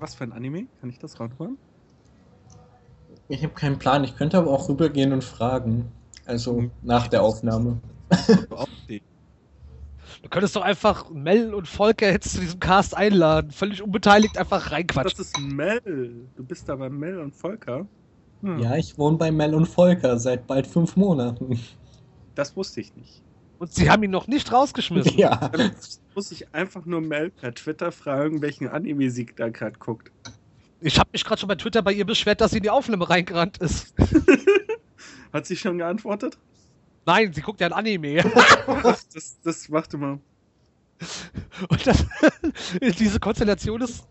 Was 0.00 0.14
für 0.14 0.24
ein 0.24 0.32
Anime? 0.32 0.66
Kann 0.80 0.88
ich 0.88 0.98
das 0.98 1.20
raten? 1.20 1.58
Ich 3.28 3.42
habe 3.42 3.52
keinen 3.52 3.78
Plan, 3.78 4.02
ich 4.02 4.16
könnte 4.16 4.38
aber 4.38 4.50
auch 4.50 4.66
rübergehen 4.70 5.12
und 5.12 5.22
fragen. 5.22 5.92
Also 6.24 6.70
nach 6.80 7.08
der 7.08 7.22
Aufnahme. 7.22 7.78
Du 10.22 10.30
könntest 10.30 10.56
doch 10.56 10.62
einfach 10.62 11.10
Mel 11.10 11.52
und 11.52 11.68
Volker 11.68 12.10
jetzt 12.10 12.32
zu 12.32 12.40
diesem 12.40 12.58
Cast 12.58 12.96
einladen. 12.96 13.50
Völlig 13.50 13.82
unbeteiligt 13.82 14.38
einfach 14.38 14.62
Das 14.62 14.72
reinquatschen. 14.72 15.20
ist 15.20 15.38
Mel. 15.38 16.26
Du 16.34 16.42
bist 16.44 16.68
da 16.68 16.76
bei 16.76 16.88
Mel 16.88 17.18
und 17.18 17.34
Volker. 17.34 17.86
Hm, 18.46 18.58
Ja, 18.60 18.76
ich 18.76 18.96
wohne 18.96 19.16
bei 19.16 19.30
Mel 19.32 19.54
und 19.54 19.66
Volker 19.66 20.18
seit 20.18 20.46
bald 20.46 20.66
fünf 20.66 20.96
Monaten. 20.96 21.58
Das 22.34 22.56
wusste 22.56 22.80
ich 22.80 22.94
nicht. 22.94 23.22
Und 23.58 23.72
sie 23.72 23.90
haben 23.90 24.02
ihn 24.02 24.10
noch 24.10 24.26
nicht 24.26 24.52
rausgeschmissen. 24.52 25.12
Ja. 25.18 25.48
Dann 25.48 25.72
muss 26.14 26.30
ich 26.30 26.54
einfach 26.54 26.84
nur 26.84 27.00
Mel 27.00 27.30
per 27.30 27.54
Twitter 27.54 27.90
fragen, 27.90 28.42
welchen 28.42 28.68
Anime 28.68 29.10
sie 29.10 29.26
da 29.34 29.48
gerade 29.48 29.78
guckt. 29.78 30.12
Ich 30.80 30.98
habe 30.98 31.08
mich 31.12 31.24
gerade 31.24 31.40
schon 31.40 31.48
bei 31.48 31.54
Twitter 31.56 31.82
bei 31.82 31.92
ihr 31.92 32.04
beschwert, 32.04 32.40
dass 32.40 32.50
sie 32.52 32.58
in 32.58 32.62
die 32.62 32.70
Aufnahme 32.70 33.08
reingerannt 33.08 33.58
ist. 33.58 33.94
Hat 35.32 35.46
sie 35.46 35.56
schon 35.56 35.78
geantwortet? 35.78 36.38
Nein, 37.06 37.32
sie 37.32 37.40
guckt 37.40 37.60
ja 37.60 37.66
ein 37.68 37.72
Anime. 37.72 38.22
Das, 38.82 39.08
das, 39.08 39.40
das 39.42 39.70
warte 39.70 39.96
mal. 39.96 40.18
Und 41.68 41.86
das, 41.86 42.04
diese 42.98 43.18
Konstellation 43.20 43.80
ist 43.80 44.04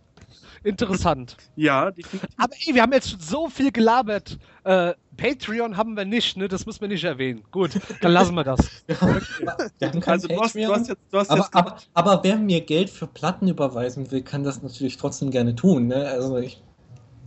interessant. 0.65 1.37
Ja, 1.55 1.91
die 1.91 2.01
klingt 2.01 2.25
Aber 2.37 2.53
ey, 2.65 2.73
wir 2.75 2.81
haben 2.81 2.91
jetzt 2.91 3.09
schon 3.09 3.19
so 3.19 3.49
viel 3.49 3.71
gelabert. 3.71 4.37
Äh, 4.63 4.93
Patreon 5.15 5.77
haben 5.77 5.95
wir 5.95 6.03
nicht, 6.05 6.35
ne? 6.35 6.47
Das 6.47 6.65
müssen 6.65 6.81
wir 6.81 6.87
nicht 6.89 7.03
erwähnen. 7.03 7.43
Gut, 7.51 7.71
dann 8.01 8.11
lassen 8.11 8.35
wir 8.35 8.43
das. 8.43 8.59
Wir 8.87 8.99
haben 8.99 10.01
kein 10.01 10.13
Also 10.13 10.27
du 10.27 10.41
hast, 10.41 10.55
du 10.55 10.59
Patreon. 10.59 10.79
hast 10.79 10.87
jetzt, 10.89 11.01
du 11.11 11.17
hast 11.17 11.29
aber, 11.29 11.41
jetzt 11.41 11.55
aber, 11.55 11.77
aber 11.93 12.23
wer 12.23 12.37
mir 12.37 12.61
Geld 12.61 12.89
für 12.89 13.07
Platten 13.07 13.47
überweisen 13.47 14.11
will, 14.11 14.21
kann 14.21 14.43
das 14.43 14.61
natürlich 14.61 14.97
trotzdem 14.97 15.31
gerne 15.31 15.55
tun. 15.55 15.87
Ne? 15.87 16.07
Also 16.07 16.37
ich, 16.37 16.61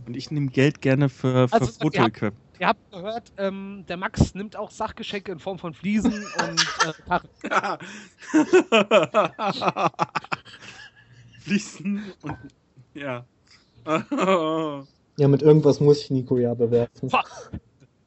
und 0.05 0.15
ich 0.15 0.29
nehme 0.31 0.47
Geld 0.47 0.81
gerne 0.81 1.09
für, 1.09 1.47
für 1.47 1.53
Also, 1.53 1.67
ihr 1.67 1.73
Fotoequip. 1.81 2.33
Ihr 2.59 2.67
habt 2.67 2.91
gehört, 2.91 3.31
ähm, 3.37 3.85
der 3.87 3.95
Max 3.95 4.35
nimmt 4.35 4.57
auch 4.57 4.69
Sachgeschenke 4.69 5.31
in 5.31 5.39
Form 5.39 5.59
von 5.59 5.73
Fliesen 5.73 6.11
und 6.39 6.61
äh, 6.85 6.93
Karren. 7.07 7.79
Fließen 11.39 12.13
und 12.21 12.37
ja. 12.99 13.25
ja, 15.17 15.27
mit 15.27 15.41
irgendwas 15.41 15.79
muss 15.79 16.01
ich 16.03 16.11
Nico 16.11 16.37
ja 16.37 16.53
bewerfen. 16.53 17.11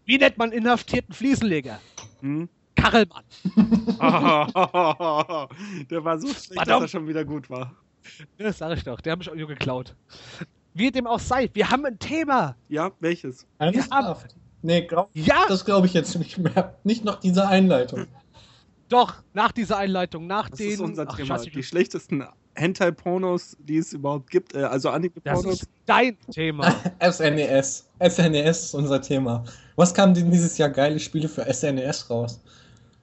Wie 0.05 0.19
nennt 0.19 0.39
man 0.39 0.53
inhaftierten 0.53 1.15
Fliesenleger? 1.15 1.81
hm? 2.21 2.49
Kachelmann. 2.75 3.25
Der 5.91 6.05
war 6.05 6.19
so 6.19 6.29
schlecht, 6.29 6.67
dass 6.67 6.83
er 6.83 6.89
schon 6.89 7.07
wieder 7.07 7.25
gut 7.25 7.49
war. 7.51 7.73
Das 8.39 8.59
sag 8.59 8.77
ich 8.77 8.83
doch, 8.85 9.01
der 9.01 9.13
hat 9.13 9.19
mich 9.21 9.31
auch 9.31 9.35
nur 9.37 9.47
geklaut. 9.47 9.95
Wie 10.75 10.91
dem 10.91 11.07
auch 11.07 11.21
sei, 11.21 11.49
wir 11.53 11.71
haben 11.71 11.85
ein 11.85 11.99
Thema. 11.99 12.57
Ja, 12.69 12.91
welches? 12.99 13.47
Ernsthaft? 13.59 14.35
Nee, 14.63 14.83
glaub, 14.83 15.11
Ja, 15.15 15.45
das 15.49 15.65
glaube 15.65 15.87
ich 15.87 15.95
jetzt 15.95 16.17
nicht 16.19 16.39
mehr. 16.39 16.77
Nicht 16.83 17.05
nach 17.05 17.21
dieser 17.21 17.49
Einleitung. 17.49 18.07
doch, 18.89 19.23
nach 19.35 19.53
dieser 19.53 19.77
Einleitung, 19.79 20.27
nach 20.27 20.51
Das 20.51 20.59
den... 20.59 20.73
ist 20.73 20.81
unser 20.81 21.07
Ach, 21.09 21.17
Thema. 21.17 21.39
scheiße, 21.39 21.51
Die 21.51 21.63
schlechtesten 21.63 22.25
Hentai-Pornos, 22.55 23.57
die 23.61 23.79
es 23.79 23.93
überhaupt 23.93 24.31
gibt. 24.31 24.55
Äh, 24.55 24.65
also 24.65 24.89
das 24.89 24.97
Anime-Pornos. 24.97 25.63
ist 25.63 25.69
dein 25.87 26.17
Thema. 26.31 26.75
SNES. 27.01 27.87
SNES 28.07 28.65
ist 28.65 28.75
unser 28.75 29.01
Thema. 29.01 29.45
Was 29.77 29.95
kam 29.95 30.15
denn 30.15 30.31
dieses 30.31 30.59
Jahr 30.59 30.69
geile 30.71 30.99
Spiele 31.01 31.29
für 31.29 31.45
SNES 31.53 32.11
raus? 32.11 32.41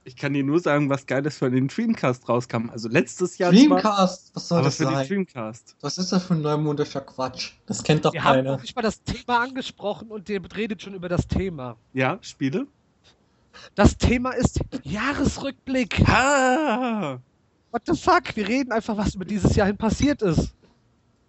Ich 0.04 0.16
kann 0.16 0.32
dir 0.32 0.42
nur 0.42 0.58
sagen, 0.60 0.88
was 0.88 1.04
Geiles 1.06 1.36
für 1.38 1.50
den 1.50 1.68
Dreamcast 1.68 2.28
rauskam. 2.28 2.70
Also 2.70 2.88
letztes 2.88 3.36
Jahr 3.38 3.52
zwar, 3.52 3.60
Dreamcast, 3.60 4.30
was 4.34 4.48
soll 4.48 4.62
das 4.62 4.76
für 4.76 4.84
den 4.84 4.94
sein? 4.94 5.06
Dreamcast. 5.08 5.76
Was 5.82 5.98
ist 5.98 6.10
das 6.10 6.24
für 6.24 6.34
ein 6.34 6.40
neumodischer 6.40 7.02
Quatsch? 7.02 7.52
Das 7.66 7.82
kennt 7.82 8.04
doch 8.04 8.12
Wir 8.12 8.24
haben 8.24 8.36
keiner. 8.36 8.52
noch 8.52 8.62
nicht 8.62 8.74
mal 8.74 8.82
das 8.82 9.02
Thema 9.02 9.42
angesprochen 9.42 10.08
und 10.08 10.28
ihr 10.28 10.40
redet 10.56 10.80
schon 10.82 10.94
über 10.94 11.08
das 11.08 11.28
Thema. 11.28 11.76
Ja, 11.92 12.18
Spiele? 12.22 12.66
Das 13.74 13.98
Thema 13.98 14.30
ist 14.30 14.60
Jahresrückblick. 14.84 16.08
Ah! 16.08 17.18
What 17.70 17.82
the 17.86 17.94
fuck? 17.94 18.34
Wir 18.34 18.48
reden 18.48 18.72
einfach, 18.72 18.96
was 18.96 19.14
über 19.14 19.24
dieses 19.24 19.54
Jahr 19.54 19.66
hin 19.66 19.76
passiert 19.76 20.22
ist. 20.22 20.52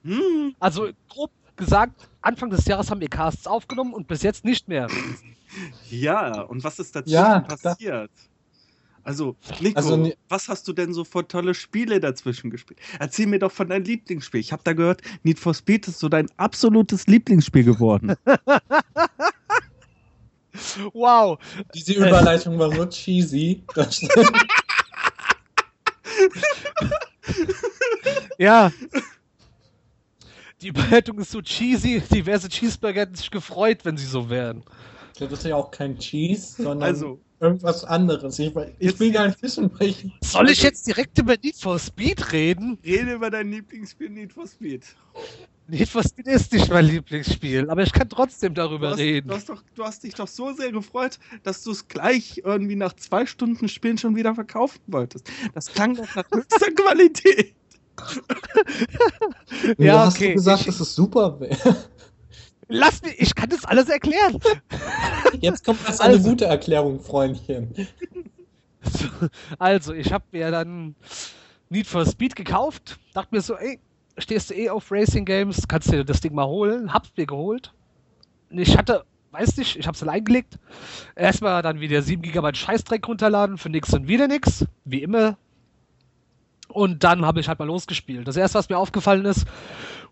Hm. 0.03 0.55
Also 0.59 0.89
grob 1.07 1.31
gesagt, 1.55 2.09
Anfang 2.21 2.49
des 2.49 2.65
Jahres 2.65 2.89
haben 2.89 3.01
wir 3.01 3.09
Casts 3.09 3.45
aufgenommen 3.45 3.93
und 3.93 4.07
bis 4.07 4.23
jetzt 4.23 4.43
nicht 4.43 4.67
mehr. 4.67 4.87
Ja, 5.89 6.41
und 6.41 6.63
was 6.63 6.79
ist 6.79 6.95
dazwischen 6.95 7.13
Ja, 7.15 7.39
passiert? 7.41 8.11
Also, 9.03 9.35
Nico, 9.59 9.77
Also, 9.77 10.11
was 10.29 10.47
hast 10.47 10.67
du 10.67 10.73
denn 10.73 10.93
so 10.93 11.03
für 11.03 11.27
tolle 11.27 11.53
Spiele 11.55 11.99
dazwischen 11.99 12.51
gespielt? 12.51 12.79
Erzähl 12.99 13.25
mir 13.25 13.39
doch 13.39 13.51
von 13.51 13.67
deinem 13.67 13.83
Lieblingsspiel. 13.83 14.39
Ich 14.39 14.51
habe 14.51 14.61
da 14.63 14.73
gehört, 14.73 15.01
Need 15.23 15.39
for 15.39 15.53
Speed 15.53 15.87
ist 15.87 15.99
so 15.99 16.07
dein 16.07 16.27
absolutes 16.37 17.07
Lieblingsspiel 17.07 17.63
geworden. 17.63 18.15
Wow. 20.93 21.39
Diese 21.73 21.93
Überleitung 21.93 22.59
war 22.59 22.75
so 22.75 22.85
cheesy. 22.85 23.63
Das 23.73 24.01
Ja. 28.37 28.71
Die 30.61 30.67
Überleitung 30.69 31.19
ist 31.19 31.31
so 31.31 31.41
cheesy. 31.41 32.01
Diverse 32.11 32.49
Cheeseburger 32.49 33.01
hätten 33.01 33.15
sich 33.15 33.31
gefreut, 33.31 33.79
wenn 33.83 33.97
sie 33.97 34.05
so 34.05 34.29
wären. 34.29 34.63
das 35.19 35.31
ist 35.31 35.45
ja 35.45 35.55
auch 35.55 35.71
kein 35.71 35.97
Cheese, 35.97 36.63
sondern 36.63 36.83
Also, 36.83 37.19
irgendwas 37.39 37.83
anderes. 37.83 38.37
Ich, 38.39 38.53
ich 38.79 38.99
will 38.99 39.11
gar 39.11 39.27
nicht 39.27 39.41
wissen, 39.41 39.71
welchen. 39.79 40.13
Soll 40.23 40.49
ich 40.49 40.61
jetzt 40.63 40.87
direkt 40.87 41.17
über 41.17 41.35
Need 41.37 41.57
for 41.57 41.79
Speed 41.79 42.31
reden? 42.31 42.77
Rede 42.83 43.13
über 43.13 43.29
dein 43.29 43.51
Lieblingsspiel 43.51 44.09
Need 44.09 44.33
for 44.33 44.47
Speed. 44.47 44.83
Need 45.67 45.87
for 45.87 46.03
Speed 46.03 46.27
ist 46.27 46.51
nicht 46.51 46.69
mein 46.69 46.85
Lieblingsspiel, 46.85 47.69
aber 47.69 47.83
ich 47.83 47.93
kann 47.93 48.09
trotzdem 48.09 48.53
Du 48.53 48.61
darüber 48.61 48.89
hast, 48.91 48.97
reden. 48.99 49.29
du, 49.29 49.35
hast 49.35 49.47
doch, 49.47 49.63
du 49.75 49.83
hast 49.85 50.03
dich 50.03 50.13
doch 50.15 50.27
so 50.27 50.51
sehr 50.53 50.71
gefreut, 50.71 51.17
dass 51.43 51.63
du 51.63 51.71
es 51.71 51.87
gleich 51.87 52.41
irgendwie 52.43 52.75
nach 52.75 52.93
zwei 52.93 53.25
Stunden 53.25 53.69
Spielen 53.69 53.97
schon 53.97 54.15
wieder 54.15 54.35
verkaufen 54.35 54.81
wolltest. 54.87 55.29
Das 55.53 55.67
klang 55.67 55.95
doch 55.95 56.13
nach 56.15 56.25
höchster 56.33 56.71
Qualität. 56.75 57.53
Ja, 59.77 59.85
Ja, 59.85 60.05
hast 60.05 60.15
okay, 60.15 60.29
du 60.29 60.33
gesagt, 60.35 60.61
ich- 60.61 60.65
dass 60.67 60.79
es 60.79 60.95
super 60.95 61.39
wäre. 61.39 61.75
Lass 62.67 63.01
mich, 63.01 63.19
ich 63.19 63.35
kann 63.35 63.49
das 63.49 63.65
alles 63.65 63.89
erklären. 63.89 64.39
Jetzt 65.41 65.63
kommt 65.65 65.79
erst 65.85 66.01
eine 66.01 66.15
Also- 66.15 66.29
gute 66.29 66.45
Erklärung, 66.45 66.99
Freundchen. 67.01 67.73
Also, 69.59 69.93
ich 69.93 70.11
habe 70.11 70.23
mir 70.31 70.51
dann 70.51 70.95
Need 71.69 71.85
for 71.87 72.05
Speed 72.05 72.35
gekauft, 72.35 72.97
dachte 73.13 73.35
mir 73.35 73.41
so, 73.41 73.55
ey, 73.55 73.79
stehst 74.21 74.49
du 74.49 74.53
eh 74.55 74.69
auf 74.69 74.91
Racing 74.91 75.25
Games, 75.25 75.67
kannst 75.67 75.91
dir 75.91 76.03
das 76.03 76.21
Ding 76.21 76.33
mal 76.33 76.45
holen, 76.45 76.93
hab's 76.93 77.11
mir 77.15 77.25
geholt. 77.25 77.73
Ich 78.49 78.77
hatte, 78.77 79.05
weiß 79.31 79.57
nicht, 79.57 79.77
ich 79.77 79.87
hab's 79.87 79.99
dann 79.99 80.09
eingelegt. 80.09 80.59
Erstmal 81.15 81.61
dann 81.61 81.79
wieder 81.79 82.01
7 82.01 82.21
GB 82.21 82.53
Scheißdreck 82.53 83.07
runterladen, 83.07 83.57
für 83.57 83.69
nix 83.69 83.93
und 83.93 84.07
wieder 84.07 84.27
nix, 84.27 84.65
wie 84.85 85.01
immer. 85.01 85.37
Und 86.67 87.03
dann 87.03 87.25
habe 87.25 87.39
ich 87.39 87.47
halt 87.47 87.59
mal 87.59 87.65
losgespielt. 87.65 88.27
Das 88.27 88.37
erste, 88.37 88.57
was 88.57 88.69
mir 88.69 88.77
aufgefallen 88.77 89.25
ist, 89.25 89.45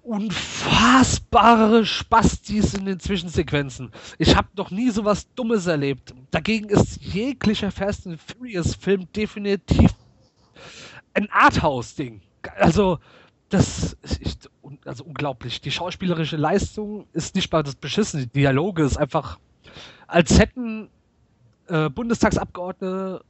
unfassbare 0.01 1.85
Spastis 1.85 2.73
in 2.73 2.85
den 2.85 2.99
Zwischensequenzen. 2.99 3.91
Ich 4.17 4.35
habe 4.35 4.47
noch 4.55 4.71
nie 4.71 4.89
sowas 4.89 5.27
Dummes 5.35 5.67
erlebt. 5.67 6.13
Dagegen 6.31 6.69
ist 6.69 7.01
jeglicher 7.01 7.71
Fast 7.71 8.07
and 8.07 8.19
Furious 8.19 8.75
Film 8.75 9.07
definitiv 9.13 9.91
ein 11.13 11.29
Arthouse-Ding. 11.31 12.21
Also, 12.57 12.99
das 13.49 13.97
ist 14.01 14.49
un- 14.61 14.79
also 14.85 15.03
unglaublich. 15.03 15.61
Die 15.61 15.71
schauspielerische 15.71 16.37
Leistung 16.37 17.07
ist 17.13 17.35
nicht 17.35 17.51
mal 17.51 17.63
das 17.63 17.75
Beschissen. 17.75 18.21
Die 18.21 18.27
Dialoge 18.27 18.83
ist 18.83 18.97
einfach, 18.97 19.39
als 20.07 20.39
hätten 20.39 20.89
äh, 21.67 21.89
Bundestagsabgeordnete 21.89 23.23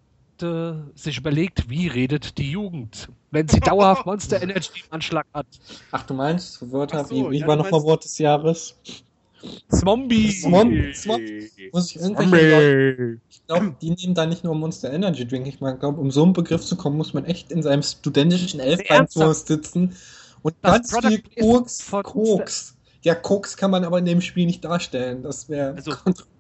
sich 0.96 1.18
überlegt, 1.18 1.70
wie 1.70 1.88
redet 1.88 2.38
die 2.38 2.52
Jugend, 2.52 3.10
wenn 3.32 3.48
sie 3.48 3.60
dauerhaft 3.60 4.06
Monster 4.06 4.42
Energy 4.42 4.82
im 4.86 4.94
Anschlag 4.94 5.26
hat. 5.34 5.48
Ach, 5.92 6.04
du 6.04 6.14
meinst 6.14 6.72
Wörter, 6.72 7.06
so, 7.06 7.16
wie, 7.16 7.32
wie 7.32 7.40
ja, 7.40 7.48
war 7.48 7.56
nochmal 7.56 7.84
Wort 7.84 8.04
des 8.06 8.18
Jahres? 8.18 8.78
Zombie. 9.70 10.32
Swamp, 10.32 10.96
Swamp. 10.96 11.22
Muss 11.72 11.92
ich 11.92 12.02
irgendwelche 12.02 13.20
ich 13.30 13.46
glaube, 13.48 13.76
die 13.82 13.92
nehmen 13.92 14.14
da 14.14 14.26
nicht 14.26 14.44
nur 14.44 14.56
Monster 14.56 14.92
Energy 14.92 15.26
Drink. 15.28 15.48
Ich 15.48 15.60
meine, 15.60 15.78
glaube, 15.78 16.00
um 16.00 16.12
so 16.12 16.24
einen 16.24 16.34
Begriff 16.34 16.64
zu 16.64 16.76
kommen, 16.76 16.98
muss 16.98 17.14
man 17.14 17.26
echt 17.26 17.52
in 17.52 17.64
seinem 17.64 17.82
studentischen 17.84 18.60
Elfbeinturm 18.60 19.34
sitzen 19.34 19.96
und 20.42 20.56
Das 20.62 20.72
ganz 20.74 20.92
Product 20.92 21.10
viel 21.36 21.44
Koks, 21.44 21.92
Koks. 22.04 22.76
Ja, 23.02 23.16
Koks 23.16 23.56
kann 23.56 23.72
man 23.72 23.84
aber 23.86 24.00
in 24.00 24.06
dem 24.06 24.22
Spiel 24.22 24.46
nicht 24.46 24.64
darstellen. 24.64 25.24
Das 25.24 25.48
wäre 25.50 25.76
Also- 25.76 25.94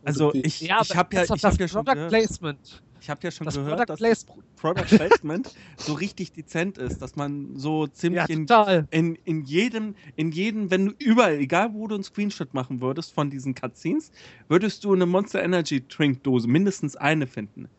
Also 0.03 0.33
ich, 0.33 0.61
Ja, 0.61 0.79
ich 0.81 0.95
habe 0.95 1.15
ja, 1.15 1.23
ich 1.23 1.29
das 1.29 1.43
hab 1.43 1.59
ja 1.59 1.67
schon 1.67 1.85
Product 1.85 1.93
gehört, 1.95 2.09
Placement. 2.09 2.81
Ich 3.01 3.09
hab 3.09 3.23
ja 3.23 3.31
schon 3.31 3.45
Das 3.45 3.55
gehört 3.55 3.87
Product 3.87 4.01
dass 4.01 4.25
Product 4.55 4.97
Placement 4.97 5.55
so 5.77 5.93
richtig 5.93 6.31
dezent 6.33 6.77
ist, 6.77 7.01
dass 7.01 7.15
man 7.15 7.55
so 7.55 7.87
ziemlich 7.87 8.27
Ja, 8.27 8.85
in, 8.91 9.15
in, 9.15 9.43
jedem, 9.43 9.95
in 10.15 10.31
jedem, 10.31 10.71
wenn 10.71 10.87
du 10.87 10.93
überall, 10.99 11.37
egal 11.37 11.73
wo 11.73 11.87
du 11.87 11.95
einen 11.95 12.03
Screenshot 12.03 12.53
machen 12.53 12.81
würdest 12.81 13.13
von 13.13 13.29
diesen 13.29 13.55
Cutscenes, 13.55 14.11
würdest 14.47 14.83
du 14.83 14.93
eine 14.93 15.05
Monster 15.05 15.43
Energy 15.43 15.81
Trinkdose, 15.87 16.47
mindestens 16.47 16.95
eine 16.95 17.27
finden. 17.27 17.69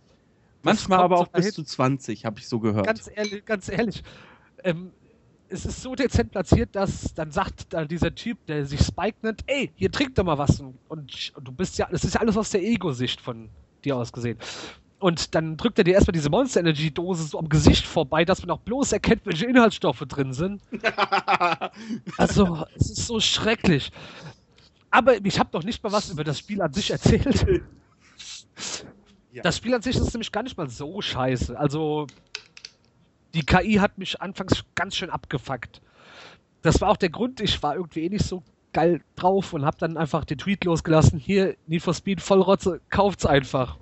Manchmal 0.62 1.00
aber 1.00 1.18
auch 1.18 1.28
bis 1.28 1.52
zu 1.52 1.62
20, 1.62 2.24
habe 2.24 2.38
ich 2.38 2.48
so 2.48 2.60
gehört. 2.60 2.86
Ganz 2.86 3.10
ehrlich, 3.14 3.44
ganz 3.44 3.68
ehrlich. 3.68 4.02
Ähm, 4.62 4.92
es 5.48 5.66
ist 5.66 5.82
so 5.82 5.94
dezent 5.94 6.30
platziert, 6.30 6.76
dass 6.76 7.14
dann 7.14 7.30
sagt 7.30 7.72
da 7.72 7.84
dieser 7.84 8.14
Typ, 8.14 8.44
der 8.46 8.66
sich 8.66 8.80
Spike 8.80 9.18
nennt, 9.22 9.42
ey, 9.46 9.72
hier 9.74 9.90
trink 9.90 10.14
doch 10.14 10.24
mal 10.24 10.38
was. 10.38 10.60
Und, 10.60 10.78
und 10.88 11.12
du 11.40 11.52
bist 11.52 11.78
ja, 11.78 11.88
das 11.90 12.04
ist 12.04 12.14
ja 12.14 12.20
alles 12.20 12.36
aus 12.36 12.50
der 12.50 12.62
Ego-Sicht 12.62 13.20
von 13.20 13.48
dir 13.84 13.96
aus 13.96 14.12
gesehen. 14.12 14.38
Und 15.00 15.34
dann 15.34 15.56
drückt 15.56 15.78
er 15.78 15.84
dir 15.84 15.94
erstmal 15.94 16.12
diese 16.12 16.28
Monster 16.28 16.60
Energy 16.60 16.90
Dose 16.90 17.24
so 17.24 17.38
am 17.38 17.48
Gesicht 17.48 17.86
vorbei, 17.86 18.26
dass 18.26 18.42
man 18.42 18.50
auch 18.50 18.60
bloß 18.60 18.92
erkennt, 18.92 19.22
welche 19.24 19.46
Inhaltsstoffe 19.46 20.04
drin 20.06 20.32
sind. 20.32 20.62
Also, 22.18 22.66
es 22.76 22.90
ist 22.90 23.06
so 23.06 23.18
schrecklich. 23.18 23.90
Aber 24.90 25.24
ich 25.24 25.38
habe 25.38 25.50
noch 25.52 25.64
nicht 25.64 25.82
mal 25.82 25.90
was 25.92 26.10
über 26.10 26.22
das 26.22 26.38
Spiel 26.38 26.60
an 26.60 26.72
sich 26.72 26.90
erzählt. 26.90 27.46
Ja. 29.32 29.42
Das 29.42 29.56
Spiel 29.56 29.72
an 29.74 29.80
sich 29.80 29.96
ist 29.96 30.12
nämlich 30.12 30.32
gar 30.32 30.42
nicht 30.42 30.56
mal 30.58 30.68
so 30.68 31.00
scheiße. 31.00 31.58
Also, 31.58 32.06
die 33.32 33.44
KI 33.44 33.74
hat 33.74 33.96
mich 33.96 34.20
anfangs 34.20 34.64
ganz 34.74 34.96
schön 34.96 35.08
abgefuckt. 35.08 35.80
Das 36.62 36.80
war 36.80 36.90
auch 36.90 36.96
der 36.96 37.10
Grund, 37.10 37.40
ich 37.40 37.62
war 37.62 37.76
irgendwie 37.76 38.04
eh 38.04 38.08
nicht 38.10 38.26
so 38.26 38.42
geil 38.72 39.00
drauf 39.16 39.52
und 39.52 39.64
habe 39.64 39.78
dann 39.78 39.96
einfach 39.96 40.24
den 40.24 40.38
Tweet 40.38 40.64
losgelassen, 40.64 41.18
hier, 41.18 41.56
Need 41.66 41.82
for 41.82 41.94
Speed, 41.94 42.20
Vollrotze, 42.20 42.80
kauft's 42.90 43.24
einfach. 43.24 43.78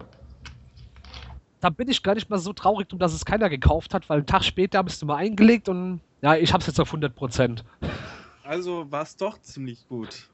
Da 1.60 1.70
bin 1.70 1.88
ich 1.88 2.02
gar 2.02 2.14
nicht 2.14 2.30
mal 2.30 2.38
so 2.38 2.52
traurig 2.52 2.88
dass 3.00 3.12
es 3.12 3.24
keiner 3.24 3.48
gekauft 3.48 3.94
hat, 3.94 4.08
weil 4.08 4.18
einen 4.18 4.26
Tag 4.26 4.44
später 4.44 4.78
ich 4.88 4.94
es 4.94 5.04
mal 5.04 5.16
eingelegt 5.16 5.68
und 5.68 6.00
ja, 6.22 6.36
ich 6.36 6.52
hab's 6.52 6.66
jetzt 6.66 6.80
auf 6.80 6.92
100%. 6.92 7.62
Also 8.44 8.90
war 8.90 9.02
es 9.02 9.16
doch 9.16 9.40
ziemlich 9.40 9.86
gut. 9.88 10.28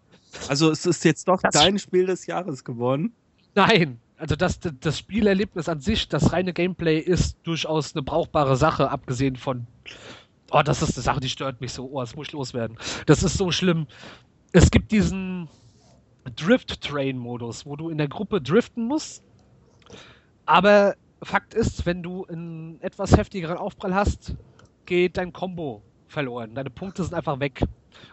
Also 0.49 0.71
es 0.71 0.85
ist 0.87 1.05
jetzt 1.05 1.27
doch 1.29 1.41
Das- 1.41 1.55
dein 1.55 1.79
Spiel 1.79 2.07
des 2.07 2.27
Jahres 2.27 2.65
geworden. 2.65 3.13
Nein, 3.55 4.01
also 4.17 4.37
das, 4.37 4.59
das 4.81 4.99
Spielerlebnis 4.99 5.69
an 5.69 5.81
sich, 5.81 6.09
das 6.09 6.33
reine 6.33 6.53
Gameplay 6.53 6.99
ist 6.99 7.39
durchaus 7.45 7.95
eine 7.95 8.03
brauchbare 8.03 8.57
Sache, 8.57 8.91
abgesehen 8.91 9.37
von, 9.37 9.67
oh, 10.51 10.63
das 10.63 10.83
ist 10.83 10.97
eine 10.97 11.03
Sache, 11.03 11.21
die 11.21 11.29
stört 11.29 11.61
mich 11.61 11.73
so, 11.73 11.89
oh, 11.91 12.01
das 12.01 12.17
muss 12.17 12.29
ich 12.29 12.33
loswerden. 12.33 12.77
Das 13.07 13.23
ist 13.23 13.39
so 13.39 13.51
schlimm. 13.51 13.87
Es 14.53 14.71
gibt 14.71 14.93
diesen 14.93 15.49
Drift-Train-Modus, 16.37 17.67
wo 17.67 17.77
du 17.77 17.89
in 17.91 17.99
der 17.99 18.09
Gruppe 18.09 18.41
driften 18.41 18.87
musst, 18.87 19.23
aber 20.47 20.95
Fakt 21.25 21.55
ist, 21.55 21.87
wenn 21.87 22.03
du 22.03 22.27
einen 22.27 22.81
etwas 22.81 23.17
heftigeren 23.17 23.57
Aufprall 23.57 23.95
hast, 23.95 24.35
geht 24.87 25.17
dein 25.17 25.33
Combo 25.33 25.83
verloren. 26.07 26.55
Deine 26.55 26.71
Punkte 26.71 27.03
sind 27.03 27.15
einfach 27.15 27.41
weg. 27.41 27.63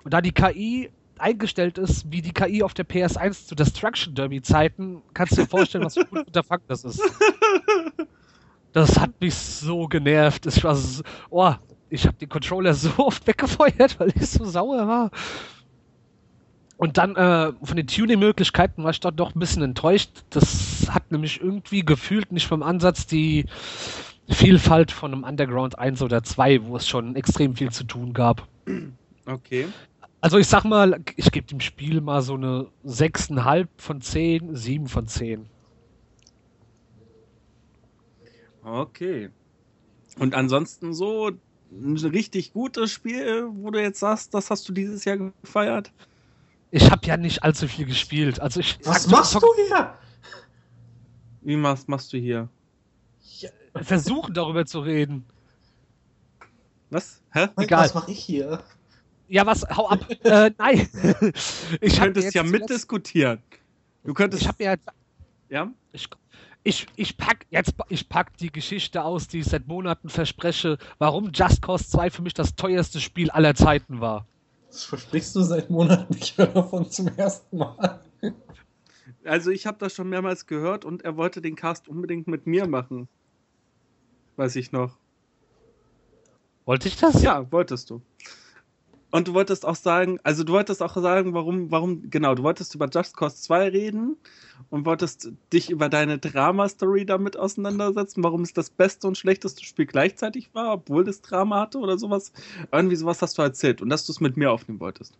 Und 0.03 0.13
da 0.13 0.21
die 0.21 0.31
KI 0.31 0.89
eingestellt 1.17 1.77
ist, 1.77 2.11
wie 2.11 2.21
die 2.21 2.33
KI 2.33 2.63
auf 2.63 2.73
der 2.73 2.87
PS1 2.87 3.47
zu 3.47 3.55
Destruction 3.55 4.15
Derby 4.15 4.41
Zeiten, 4.41 5.01
kannst 5.13 5.33
du 5.33 5.41
dir 5.41 5.47
vorstellen, 5.47 5.85
was 5.85 5.93
für 5.93 6.01
ein 6.01 6.09
gut 6.09 6.27
Unterfangen 6.27 6.65
das 6.67 6.83
ist. 6.83 7.01
Das 8.73 8.97
hat 8.99 9.19
mich 9.19 9.35
so 9.35 9.87
genervt. 9.87 10.45
Ich 10.45 10.63
war 10.63 10.75
so, 10.75 11.03
oh, 11.29 11.53
ich 11.89 12.07
habe 12.07 12.15
den 12.15 12.29
Controller 12.29 12.73
so 12.73 12.89
oft 12.97 13.27
weggefeuert, 13.27 13.99
weil 13.99 14.13
ich 14.15 14.29
so 14.29 14.45
sauer 14.45 14.87
war. 14.87 15.11
Und 16.81 16.97
dann 16.97 17.15
äh, 17.15 17.53
von 17.61 17.77
den 17.77 17.85
Tuning-Möglichkeiten 17.85 18.83
war 18.83 18.89
ich 18.89 18.99
dort 18.99 19.19
doch 19.19 19.35
ein 19.35 19.39
bisschen 19.39 19.61
enttäuscht. 19.61 20.23
Das 20.31 20.87
hat 20.89 21.11
nämlich 21.11 21.39
irgendwie 21.39 21.85
gefühlt 21.85 22.31
nicht 22.31 22.47
vom 22.47 22.63
Ansatz 22.63 23.05
die 23.05 23.45
Vielfalt 24.27 24.91
von 24.91 25.13
einem 25.13 25.23
Underground 25.23 25.77
1 25.77 26.01
oder 26.01 26.23
2, 26.23 26.65
wo 26.65 26.75
es 26.77 26.87
schon 26.87 27.15
extrem 27.15 27.55
viel 27.55 27.69
zu 27.69 27.83
tun 27.83 28.13
gab. 28.13 28.47
Okay. 29.27 29.67
Also 30.21 30.39
ich 30.39 30.47
sag 30.47 30.63
mal, 30.63 30.99
ich 31.17 31.31
gebe 31.31 31.45
dem 31.45 31.59
Spiel 31.59 32.01
mal 32.01 32.23
so 32.23 32.33
eine 32.33 32.65
6,5 32.83 33.67
von 33.77 34.01
10, 34.01 34.55
7 34.55 34.87
von 34.87 35.07
10. 35.07 35.45
Okay. 38.63 39.29
Und 40.17 40.33
ansonsten 40.33 40.95
so 40.95 41.29
ein 41.71 41.97
richtig 41.97 42.53
gutes 42.53 42.89
Spiel, 42.89 43.49
wo 43.51 43.69
du 43.69 43.79
jetzt 43.79 43.99
sagst, 43.99 44.33
das 44.33 44.49
hast 44.49 44.67
du 44.67 44.73
dieses 44.73 45.05
Jahr 45.05 45.17
gefeiert? 45.17 45.91
Ich 46.71 46.89
habe 46.89 47.05
ja 47.05 47.17
nicht 47.17 47.43
allzu 47.43 47.67
viel 47.67 47.85
gespielt. 47.85 48.39
Also 48.39 48.61
ich 48.61 48.79
Was 48.85 49.03
sag- 49.03 49.11
machst 49.11 49.35
du 49.35 49.47
hier? 49.67 49.93
Wie 51.41 51.55
machst, 51.57 51.87
machst 51.89 52.11
du 52.13 52.17
hier? 52.17 52.49
versuchen 53.83 54.33
darüber 54.33 54.65
zu 54.65 54.79
reden. 54.81 55.25
Was? 56.89 57.21
Hä? 57.31 57.47
Egal. 57.57 57.85
Was 57.85 57.93
mache 57.93 58.11
ich 58.11 58.19
hier? 58.19 58.61
Ja, 59.29 59.45
was? 59.45 59.65
Hau 59.75 59.87
ab. 59.87 60.05
äh, 60.25 60.51
nein. 60.57 60.89
Du 61.21 61.31
ich 61.79 61.97
hab 61.99 62.05
könntest 62.07 62.33
ja 62.33 62.43
mitdiskutieren. 62.43 63.41
Du 64.03 64.13
könntest. 64.13 64.41
Ich 64.43 64.47
habe 64.47 64.63
ja 64.63 64.71
jetzt 64.71 64.87
ja? 65.49 65.71
Ich, 65.93 66.09
ich, 66.63 66.85
ich 66.95 67.17
pack 67.17 67.45
jetzt 67.49 67.73
ich 67.89 68.07
pack 68.09 68.35
die 68.37 68.51
Geschichte 68.51 69.03
aus, 69.03 69.27
die 69.27 69.39
ich 69.39 69.45
seit 69.45 69.67
Monaten 69.67 70.09
verspreche, 70.09 70.77
warum 70.97 71.31
Just 71.33 71.61
Cause 71.61 71.87
2 71.87 72.09
für 72.09 72.21
mich 72.21 72.33
das 72.33 72.55
teuerste 72.55 72.99
Spiel 72.99 73.29
aller 73.31 73.55
Zeiten 73.55 74.01
war. 74.01 74.25
Das 74.71 74.85
versprichst 74.85 75.35
du 75.35 75.41
seit 75.41 75.69
Monaten. 75.69 76.15
Ich 76.17 76.37
höre 76.37 76.47
davon 76.47 76.89
zum 76.89 77.09
ersten 77.09 77.57
Mal. 77.57 77.99
Also 79.25 79.51
ich 79.51 79.67
habe 79.67 79.77
das 79.77 79.93
schon 79.93 80.07
mehrmals 80.09 80.45
gehört 80.45 80.85
und 80.85 81.03
er 81.03 81.17
wollte 81.17 81.41
den 81.41 81.55
Cast 81.55 81.89
unbedingt 81.89 82.27
mit 82.27 82.47
mir 82.47 82.67
machen. 82.67 83.09
Weiß 84.37 84.55
ich 84.55 84.71
noch. 84.71 84.97
Wollte 86.63 86.87
ich 86.87 86.95
das? 86.95 87.21
Ja, 87.21 87.51
wolltest 87.51 87.89
du. 87.89 88.01
Und 89.11 89.27
du 89.27 89.33
wolltest 89.33 89.65
auch 89.65 89.75
sagen, 89.75 90.19
also 90.23 90.43
du 90.45 90.53
wolltest 90.53 90.81
auch 90.81 90.95
sagen, 90.95 91.33
warum, 91.33 91.69
warum, 91.69 92.09
genau, 92.09 92.33
du 92.33 92.43
wolltest 92.43 92.73
über 92.75 92.87
Just 92.89 93.15
Cause 93.17 93.35
2 93.35 93.67
reden 93.67 94.15
und 94.69 94.85
wolltest 94.85 95.31
dich 95.51 95.69
über 95.69 95.89
deine 95.89 96.17
Drama-Story 96.17 97.05
damit 97.05 97.35
auseinandersetzen, 97.37 98.23
warum 98.23 98.41
es 98.41 98.53
das 98.53 98.69
beste 98.69 99.07
und 99.07 99.17
schlechteste 99.17 99.65
Spiel 99.65 99.85
gleichzeitig 99.85 100.53
war, 100.53 100.73
obwohl 100.73 101.07
es 101.09 101.21
Drama 101.21 101.59
hatte 101.59 101.79
oder 101.79 101.97
sowas. 101.97 102.31
Irgendwie 102.71 102.95
sowas 102.95 103.21
hast 103.21 103.37
du 103.37 103.41
erzählt 103.41 103.81
und 103.81 103.89
dass 103.89 104.05
du 104.05 104.13
es 104.13 104.21
mit 104.21 104.37
mir 104.37 104.51
aufnehmen 104.51 104.79
wolltest. 104.79 105.17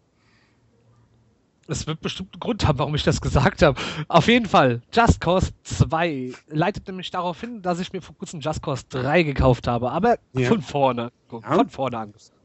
Es 1.68 1.86
wird 1.88 2.02
bestimmt 2.02 2.34
einen 2.34 2.40
Grund 2.40 2.68
haben, 2.68 2.80
warum 2.80 2.96
ich 2.96 3.04
das 3.04 3.22
gesagt 3.22 3.62
habe. 3.62 3.80
Auf 4.08 4.28
jeden 4.28 4.46
Fall, 4.46 4.82
Just 4.94 5.22
Cause 5.22 5.52
2 5.64 6.34
leitet 6.48 6.88
nämlich 6.88 7.12
darauf 7.12 7.40
hin, 7.40 7.62
dass 7.62 7.80
ich 7.80 7.94
mir 7.94 8.02
vor 8.02 8.16
kurzem 8.18 8.40
Just 8.40 8.62
Cause 8.62 8.84
3 8.90 9.24
gekauft 9.24 9.68
habe, 9.68 9.92
aber 9.92 10.18
Ja. 10.34 10.48
von 10.48 10.62
vorne, 10.62 11.12
von 11.30 11.70
vorne 11.70 11.98
angefangen. 11.98 12.38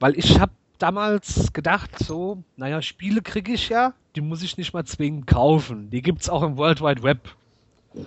Weil 0.00 0.18
ich 0.18 0.40
habe 0.40 0.52
damals 0.78 1.52
gedacht, 1.52 1.98
so, 1.98 2.42
naja, 2.56 2.82
Spiele 2.82 3.22
kriege 3.22 3.52
ich 3.52 3.68
ja, 3.68 3.94
die 4.16 4.20
muss 4.20 4.42
ich 4.42 4.56
nicht 4.56 4.72
mal 4.72 4.84
zwingend 4.84 5.26
kaufen. 5.26 5.90
Die 5.90 6.02
gibt's 6.02 6.28
auch 6.28 6.42
im 6.42 6.56
World 6.56 6.80
Wide 6.80 7.02
Web. 7.02 7.34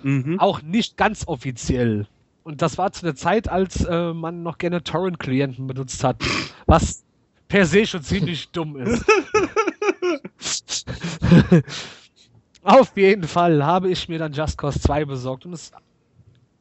Mhm. 0.02 0.38
Auch 0.38 0.62
nicht 0.62 0.96
ganz 0.96 1.26
offiziell. 1.26 2.06
Und 2.44 2.62
das 2.62 2.78
war 2.78 2.92
zu 2.92 3.04
der 3.04 3.14
Zeit, 3.14 3.48
als 3.48 3.84
äh, 3.84 4.12
man 4.12 4.42
noch 4.42 4.58
gerne 4.58 4.82
Torrent-Klienten 4.82 5.66
benutzt 5.66 6.02
hat, 6.04 6.22
was 6.66 7.04
per 7.48 7.66
se 7.66 7.86
schon 7.86 8.02
ziemlich 8.02 8.48
dumm 8.52 8.76
ist. 8.76 9.04
Auf 12.62 12.96
jeden 12.96 13.24
Fall 13.24 13.64
habe 13.64 13.90
ich 13.90 14.08
mir 14.08 14.18
dann 14.18 14.32
Just 14.32 14.58
Cause 14.58 14.80
2 14.80 15.04
besorgt 15.04 15.46
und 15.46 15.52
es 15.52 15.72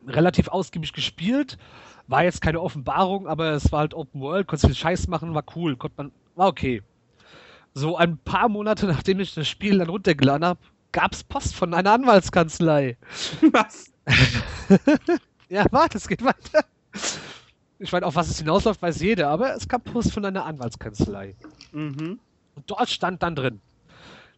relativ 0.07 0.47
ausgiebig 0.47 0.93
gespielt. 0.93 1.57
War 2.07 2.23
jetzt 2.23 2.41
keine 2.41 2.61
Offenbarung, 2.61 3.27
aber 3.27 3.51
es 3.51 3.71
war 3.71 3.79
halt 3.79 3.93
Open 3.93 4.21
World, 4.21 4.47
konnte 4.47 4.67
viel 4.67 4.75
Scheiß 4.75 5.07
machen, 5.07 5.33
war 5.33 5.43
cool, 5.55 5.75
konnte 5.75 5.95
man, 5.97 6.11
war 6.35 6.47
okay. 6.47 6.81
So 7.73 7.97
ein 7.97 8.17
paar 8.17 8.49
Monate 8.49 8.87
nachdem 8.87 9.19
ich 9.19 9.33
das 9.33 9.47
Spiel 9.47 9.77
dann 9.77 9.89
runtergeladen 9.89 10.45
habe, 10.45 10.59
gab 10.91 11.13
es 11.13 11.23
Post 11.23 11.55
von 11.55 11.73
einer 11.73 11.91
Anwaltskanzlei. 11.91 12.97
Was? 13.51 13.91
Ja, 15.49 15.65
warte, 15.71 15.97
es 15.97 16.07
geht 16.07 16.23
weiter. 16.23 16.65
Ich 17.79 17.91
meine, 17.91 18.05
auf 18.05 18.15
was 18.15 18.29
es 18.29 18.39
hinausläuft, 18.39 18.81
weiß 18.81 18.99
jeder, 19.01 19.29
aber 19.29 19.53
es 19.53 19.67
kam 19.67 19.81
Post 19.81 20.11
von 20.11 20.25
einer 20.25 20.45
Anwaltskanzlei. 20.45 21.35
Mhm. 21.71 22.19
Und 22.55 22.69
dort 22.69 22.89
stand 22.89 23.23
dann 23.23 23.35
drin, 23.35 23.61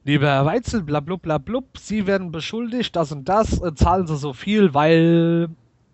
lieber 0.03 0.27
Herr 0.27 0.45
Weitzel, 0.45 0.83
blablub, 0.83 1.21
blablub, 1.21 1.77
Sie 1.77 2.05
werden 2.05 2.31
beschuldigt, 2.31 2.95
das 2.95 3.11
und 3.11 3.27
das, 3.27 3.61
äh, 3.61 3.73
zahlen 3.73 4.07
Sie 4.07 4.17
so 4.17 4.33
viel, 4.33 4.73
weil 4.73 5.49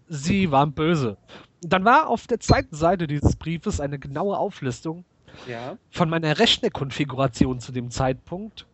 Sie 0.08 0.52
waren 0.52 0.74
böse. 0.74 1.18
Dann 1.62 1.86
war 1.86 2.08
auf 2.10 2.28
der 2.28 2.40
zweiten 2.40 2.76
Seite 2.76 3.08
dieses 3.08 3.36
Briefes 3.36 3.80
eine 3.80 4.00
genaue 4.00 4.38
Auflistung 4.38 5.06
Ja. 5.48 5.78
von 5.92 6.10
meiner 6.10 6.38
Rechnerkonfiguration 6.40 7.60
zu 7.60 7.72
dem 7.72 7.90
Zeitpunkt, 7.90 8.68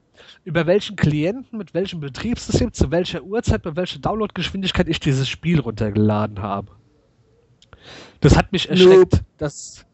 über 0.44 0.68
welchen 0.68 0.96
Klienten, 0.96 1.58
mit 1.58 1.74
welchem 1.74 2.00
Betriebssystem, 2.00 2.74
zu 2.74 2.92
welcher 2.92 3.24
Uhrzeit, 3.24 3.64
bei 3.64 3.76
welcher 3.76 4.00
Downloadgeschwindigkeit 4.00 4.88
ich 4.88 5.00
dieses 5.00 5.28
Spiel 5.30 5.60
runtergeladen 5.60 6.42
habe. 6.42 6.72
Das 8.20 8.38
hat 8.38 8.52
mich 8.52 8.70
erschreckt. 8.70 9.24
Das, 9.38 9.86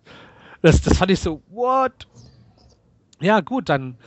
das, 0.62 0.82
das 0.82 0.98
fand 0.98 1.12
ich 1.12 1.20
so, 1.20 1.42
what? 1.50 2.08
Ja, 3.22 3.40
gut, 3.40 3.70
dann 3.70 3.98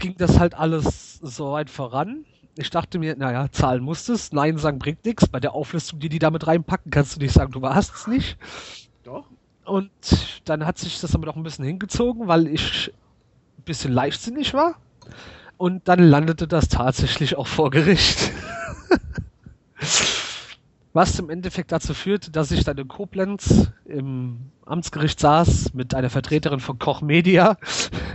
ging 0.00 0.14
das 0.18 0.38
halt 0.38 0.54
alles 0.54 1.18
so 1.22 1.52
weit 1.52 1.70
voran. 1.70 2.24
Ich 2.56 2.70
dachte 2.70 2.98
mir, 2.98 3.16
naja, 3.16 3.50
zahlen 3.50 3.82
musst 3.82 4.10
es, 4.10 4.32
Nein 4.32 4.58
sagen 4.58 4.78
bringt 4.78 5.04
nichts. 5.04 5.26
Bei 5.26 5.40
der 5.40 5.54
Auflistung, 5.54 6.00
die 6.00 6.10
die 6.10 6.18
damit 6.18 6.46
reinpacken, 6.46 6.90
kannst 6.90 7.16
du 7.16 7.20
nicht 7.20 7.32
sagen, 7.32 7.52
du 7.52 7.62
warst 7.62 7.94
es 7.94 8.06
nicht. 8.06 8.36
Doch. 9.04 9.24
Und 9.64 9.90
dann 10.44 10.66
hat 10.66 10.78
sich 10.78 11.00
das 11.00 11.14
aber 11.14 11.26
noch 11.26 11.36
ein 11.36 11.42
bisschen 11.42 11.64
hingezogen, 11.64 12.28
weil 12.28 12.46
ich 12.48 12.92
ein 13.58 13.62
bisschen 13.64 13.92
leichtsinnig 13.92 14.52
war. 14.52 14.74
Und 15.56 15.88
dann 15.88 16.00
landete 16.00 16.46
das 16.48 16.68
tatsächlich 16.68 17.36
auch 17.36 17.46
vor 17.46 17.70
Gericht. 17.70 18.32
Was 20.92 21.18
im 21.18 21.30
Endeffekt 21.30 21.72
dazu 21.72 21.94
führte, 21.94 22.30
dass 22.30 22.50
ich 22.50 22.64
dann 22.64 22.76
in 22.76 22.88
Koblenz 22.88 23.70
im 23.86 24.50
Amtsgericht 24.66 25.18
saß 25.18 25.72
mit 25.72 25.94
einer 25.94 26.10
Vertreterin 26.10 26.60
von 26.60 26.78
Koch 26.78 27.00
Media. 27.00 27.56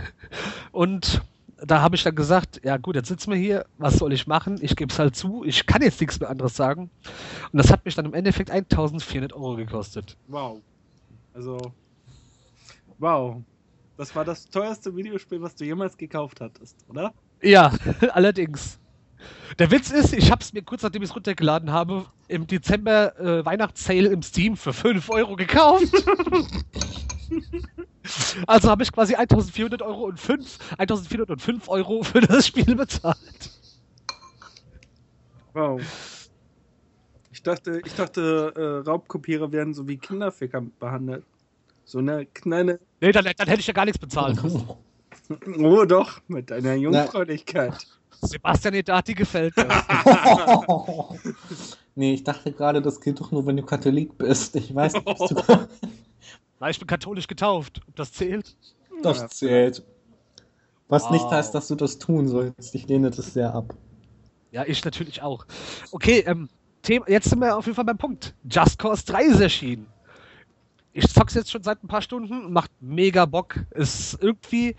Und 0.70 1.22
da 1.60 1.82
habe 1.82 1.96
ich 1.96 2.02
dann 2.02 2.14
gesagt, 2.14 2.60
ja 2.64 2.76
gut, 2.76 2.96
jetzt 2.96 3.08
sitzen 3.08 3.30
wir 3.30 3.38
hier, 3.38 3.66
was 3.78 3.98
soll 3.98 4.12
ich 4.12 4.26
machen? 4.26 4.58
Ich 4.60 4.76
gebe 4.76 4.92
es 4.92 4.98
halt 4.98 5.16
zu, 5.16 5.44
ich 5.44 5.66
kann 5.66 5.82
jetzt 5.82 6.00
nichts 6.00 6.20
mehr 6.20 6.30
anderes 6.30 6.56
sagen. 6.56 6.90
Und 7.52 7.58
das 7.58 7.70
hat 7.70 7.84
mich 7.84 7.94
dann 7.94 8.04
im 8.04 8.14
Endeffekt 8.14 8.50
1400 8.50 9.32
Euro 9.32 9.56
gekostet. 9.56 10.16
Wow. 10.28 10.60
Also. 11.34 11.58
Wow. 12.98 13.42
Das 13.96 14.14
war 14.14 14.24
das 14.24 14.48
teuerste 14.48 14.94
Videospiel, 14.94 15.42
was 15.42 15.56
du 15.56 15.64
jemals 15.64 15.96
gekauft 15.96 16.40
hattest, 16.40 16.76
oder? 16.88 17.12
Ja, 17.42 17.72
allerdings. 18.12 18.78
Der 19.58 19.70
Witz 19.72 19.90
ist, 19.90 20.12
ich 20.12 20.30
habe 20.30 20.42
es 20.42 20.52
mir 20.52 20.62
kurz 20.62 20.82
nachdem 20.82 21.02
ich 21.02 21.10
es 21.10 21.16
runtergeladen 21.16 21.72
habe, 21.72 22.06
im 22.28 22.46
Dezember 22.46 23.18
äh, 23.18 23.44
Weihnachtssale 23.44 24.08
im 24.10 24.22
Steam 24.22 24.56
für 24.56 24.72
5 24.72 25.10
Euro 25.10 25.34
gekauft. 25.34 25.92
also 28.46 28.70
habe 28.70 28.82
ich 28.82 28.92
quasi 28.92 29.14
1400 29.14 29.82
Euro 29.82 30.04
und 30.04 30.20
5, 30.20 30.58
1405 30.78 31.68
Euro 31.68 32.02
für 32.02 32.20
das 32.20 32.46
Spiel 32.46 32.74
bezahlt. 32.74 33.50
Wow. 35.52 35.80
Ich 37.32 37.42
dachte, 37.42 37.80
ich 37.84 37.94
dachte, 37.94 38.52
äh, 38.56 38.88
Raubkopierer 38.88 39.52
werden 39.52 39.74
so 39.74 39.86
wie 39.86 39.96
Kinderficker 39.96 40.62
behandelt. 40.78 41.24
So 41.84 41.98
eine 41.98 42.26
kleine. 42.26 42.80
Nee, 43.00 43.12
dann, 43.12 43.24
dann 43.24 43.48
hätte 43.48 43.60
ich 43.60 43.66
ja 43.66 43.72
gar 43.72 43.84
nichts 43.84 43.98
bezahlt. 43.98 44.38
Oh 45.58 45.84
doch, 45.84 46.20
mit 46.28 46.50
deiner 46.50 46.74
Jungfräulichkeit. 46.74 47.86
Sebastian 48.22 48.74
Edati 48.74 49.14
gefällt 49.14 49.54
das. 49.56 49.66
nee, 51.94 52.14
ich 52.14 52.24
dachte 52.24 52.52
gerade, 52.52 52.82
das 52.82 53.00
geht 53.00 53.20
doch 53.20 53.30
nur, 53.30 53.46
wenn 53.46 53.56
du 53.56 53.62
Katholik 53.62 54.18
bist. 54.18 54.56
Ich 54.56 54.74
weiß 54.74 54.94
nicht, 54.94 55.06
was 55.06 55.28
du 55.28 55.68
Na, 56.60 56.70
ich 56.70 56.78
bin 56.78 56.86
katholisch 56.88 57.26
getauft. 57.28 57.80
Ob 57.88 57.96
das 57.96 58.12
zählt? 58.12 58.56
das 59.02 59.28
zählt. 59.28 59.82
Was 60.88 61.10
nicht 61.10 61.24
Wow. 61.24 61.32
heißt, 61.32 61.54
dass 61.54 61.68
du 61.68 61.74
das 61.76 61.98
tun 61.98 62.26
sollst. 62.28 62.74
Ich 62.74 62.88
lehne 62.88 63.10
das 63.10 63.32
sehr 63.34 63.54
ab. 63.54 63.74
Ja, 64.50 64.64
ich 64.66 64.84
natürlich 64.84 65.22
auch. 65.22 65.46
Okay, 65.92 66.24
ähm, 66.26 66.48
Thema, 66.82 67.08
jetzt 67.08 67.28
sind 67.28 67.38
wir 67.40 67.56
auf 67.56 67.66
jeden 67.66 67.76
Fall 67.76 67.84
beim 67.84 67.98
Punkt. 67.98 68.34
Just 68.50 68.78
Cause 68.78 69.04
3 69.06 69.24
ist 69.24 69.40
erschienen. 69.40 69.86
Ich 70.92 71.06
zock's 71.08 71.34
jetzt 71.34 71.50
schon 71.50 71.62
seit 71.62 71.84
ein 71.84 71.88
paar 71.88 72.02
Stunden, 72.02 72.52
macht 72.52 72.70
mega 72.80 73.26
Bock. 73.26 73.60
Es 73.70 74.18
irgendwie, 74.20 74.74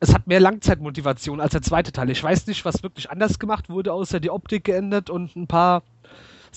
es 0.00 0.12
hat 0.12 0.26
mehr 0.26 0.40
Langzeitmotivation 0.40 1.40
als 1.40 1.52
der 1.52 1.62
zweite 1.62 1.92
Teil. 1.92 2.10
Ich 2.10 2.22
weiß 2.22 2.46
nicht, 2.48 2.64
was 2.64 2.82
wirklich 2.82 3.08
anders 3.10 3.38
gemacht 3.38 3.70
wurde, 3.70 3.92
außer 3.92 4.20
die 4.20 4.30
Optik 4.30 4.64
geändert 4.64 5.08
und 5.08 5.36
ein 5.36 5.46
paar 5.46 5.84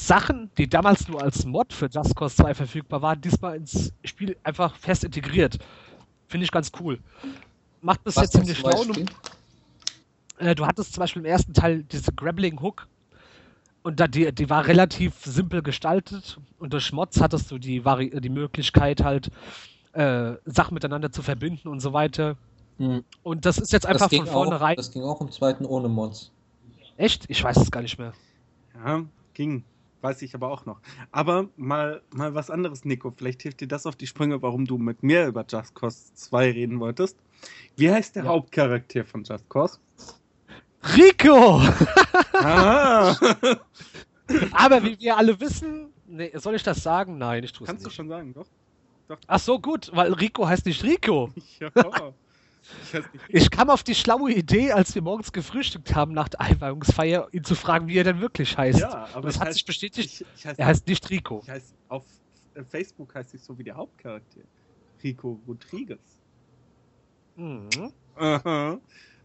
Sachen, 0.08 0.50
die 0.58 0.68
damals 0.68 1.08
nur 1.08 1.22
als 1.22 1.46
Mod 1.46 1.74
für 1.74 1.88
Just 1.88 2.16
Cause 2.16 2.36
2 2.36 2.54
verfügbar 2.54 3.02
waren, 3.02 3.22
diesmal 3.22 3.56
ins 3.56 3.94
Spiel 4.04 4.36
einfach 4.44 4.76
fest 4.76 5.04
integriert. 5.04 5.60
Finde 6.28 6.46
ich 6.46 6.52
ganz 6.52 6.72
cool. 6.80 7.00
Macht 7.82 8.04
bis 8.04 8.16
jetzt 8.16 8.34
denn 8.34 8.46
ziemlich. 8.46 8.64
Beispiel? 8.64 9.06
Äh, 10.38 10.56
du 10.56 10.66
hattest 10.66 10.94
zum 10.94 11.02
Beispiel 11.02 11.22
im 11.22 11.26
ersten 11.26 11.54
Teil 11.54 11.84
diese 11.84 12.12
Grappling 12.14 12.60
Hook 12.62 12.88
und 13.84 14.00
da 14.00 14.08
die, 14.08 14.32
die 14.34 14.50
war 14.50 14.66
relativ 14.66 15.14
simpel 15.24 15.62
gestaltet 15.62 16.40
und 16.60 16.74
durch 16.74 16.92
Mods 16.92 17.20
hattest 17.22 17.52
du 17.52 17.58
die, 17.58 17.86
Vari 17.86 18.10
die 18.22 18.30
Möglichkeit 18.30 19.04
halt 19.04 19.30
äh, 19.94 20.34
Sachen 20.46 20.74
miteinander 20.74 21.12
zu 21.12 21.22
verbinden 21.22 21.68
und 21.68 21.80
so 21.80 21.94
weiter. 21.94 22.38
Hm. 22.78 23.04
Und 23.24 23.46
das 23.46 23.58
ist 23.58 23.72
jetzt 23.72 23.86
Das 23.86 23.92
einfach 24.02 24.10
von 24.10 24.28
auch, 24.28 24.32
vornherein. 24.32 24.76
das 24.76 24.92
ging 24.92 25.04
auch 25.04 25.22
im 25.22 25.32
zweiten 25.32 25.66
ohne 25.66 25.90
Mods. 25.90 26.32
Echt? 26.98 27.26
Ich 27.28 27.44
weiß 27.44 27.58
es 27.58 27.72
gar 27.72 27.82
nicht 27.82 28.00
mehr. 28.00 28.14
Ja, 28.84 29.04
ging. 29.34 29.64
Weiß 30.02 30.22
ich 30.24 30.34
aber 30.34 30.50
auch 30.50 30.66
noch. 30.66 30.80
Aber 31.12 31.48
mal, 31.58 32.02
mal 32.14 32.34
was 32.34 32.50
anderes, 32.50 32.86
Nico. 32.86 33.14
Vielleicht 33.16 33.42
hilft 33.44 33.62
dir 33.62 33.68
das 33.68 33.86
auf 33.86 33.96
die 33.96 34.08
Sprünge, 34.08 34.42
warum 34.42 34.66
du 34.66 34.78
mit 34.78 35.04
mir 35.04 35.28
über 35.28 35.46
Just 35.48 35.76
Cause 35.76 36.14
2 36.16 36.52
reden 36.52 36.80
wolltest. 36.80 37.18
Wie 37.78 37.92
heißt 37.92 38.16
der 38.16 38.24
Ja. 38.24 38.30
Hauptcharakter 38.32 39.06
von 39.06 39.24
Just 39.24 39.48
Cause? 39.50 39.80
Rico! 40.98 41.62
Ah, 42.44 43.16
Aber 44.54 44.84
wie 44.84 44.98
wir 45.00 45.16
alle 45.16 45.40
wissen, 45.40 45.90
nee, 46.08 46.32
soll 46.36 46.56
ich 46.56 46.64
das 46.64 46.82
sagen? 46.82 47.20
Nein, 47.20 47.44
ich 47.44 47.52
tue 47.52 47.66
es 47.66 47.70
kannst 47.70 47.84
du 47.86 47.90
nicht. 47.90 47.96
schon 47.96 48.08
sagen, 48.10 48.34
doch? 48.34 48.48
Ach 49.28 49.40
so, 49.40 49.60
gut, 49.60 49.92
weil 49.94 50.12
Rico 50.14 50.48
heißt 50.48 50.66
nicht 50.66 50.84
Rico. 50.84 51.30
Ja. 51.60 51.70
Ich 53.30 53.50
kam 53.52 53.70
auf 53.70 53.84
die 53.84 53.96
schlaue 53.96 54.32
Idee, 54.32 54.72
als 54.72 54.94
wir 54.96 55.02
morgens 55.02 55.32
gefrühstückt 55.32 55.96
haben 55.96 56.14
nach 56.14 56.30
der 56.30 56.42
Einweihungsfeier, 56.42 57.28
ihn 57.32 57.44
zu 57.44 57.56
fragen, 57.56 57.88
wie 57.88 57.98
er 57.98 58.04
denn 58.04 58.22
wirklich 58.22 58.58
heißt. 58.58 58.80
Ja, 58.80 59.08
aber 59.14 59.28
das 59.28 59.40
hat 59.40 59.50
heiß- 59.50 59.54
sich 59.54 59.66
bestätigt. 59.66 60.22
Ich, 60.22 60.26
ich 60.38 60.46
heiß, 60.46 60.58
Er 60.58 60.66
heißt 60.68 60.88
nicht 60.88 61.10
Rico. 61.10 61.42
ich 61.44 61.50
heiß, 61.50 61.74
auf 61.90 62.04
Facebook 62.70 63.16
heißt 63.16 63.34
ich 63.34 63.42
so 63.42 63.58
wie 63.58 63.64
der 63.64 63.76
Hauptcharakter. 63.76 64.42
Rico 65.04 65.40
Rodriguez. 65.48 66.00
Mhm. 67.36 67.92
Aha. 68.16 68.80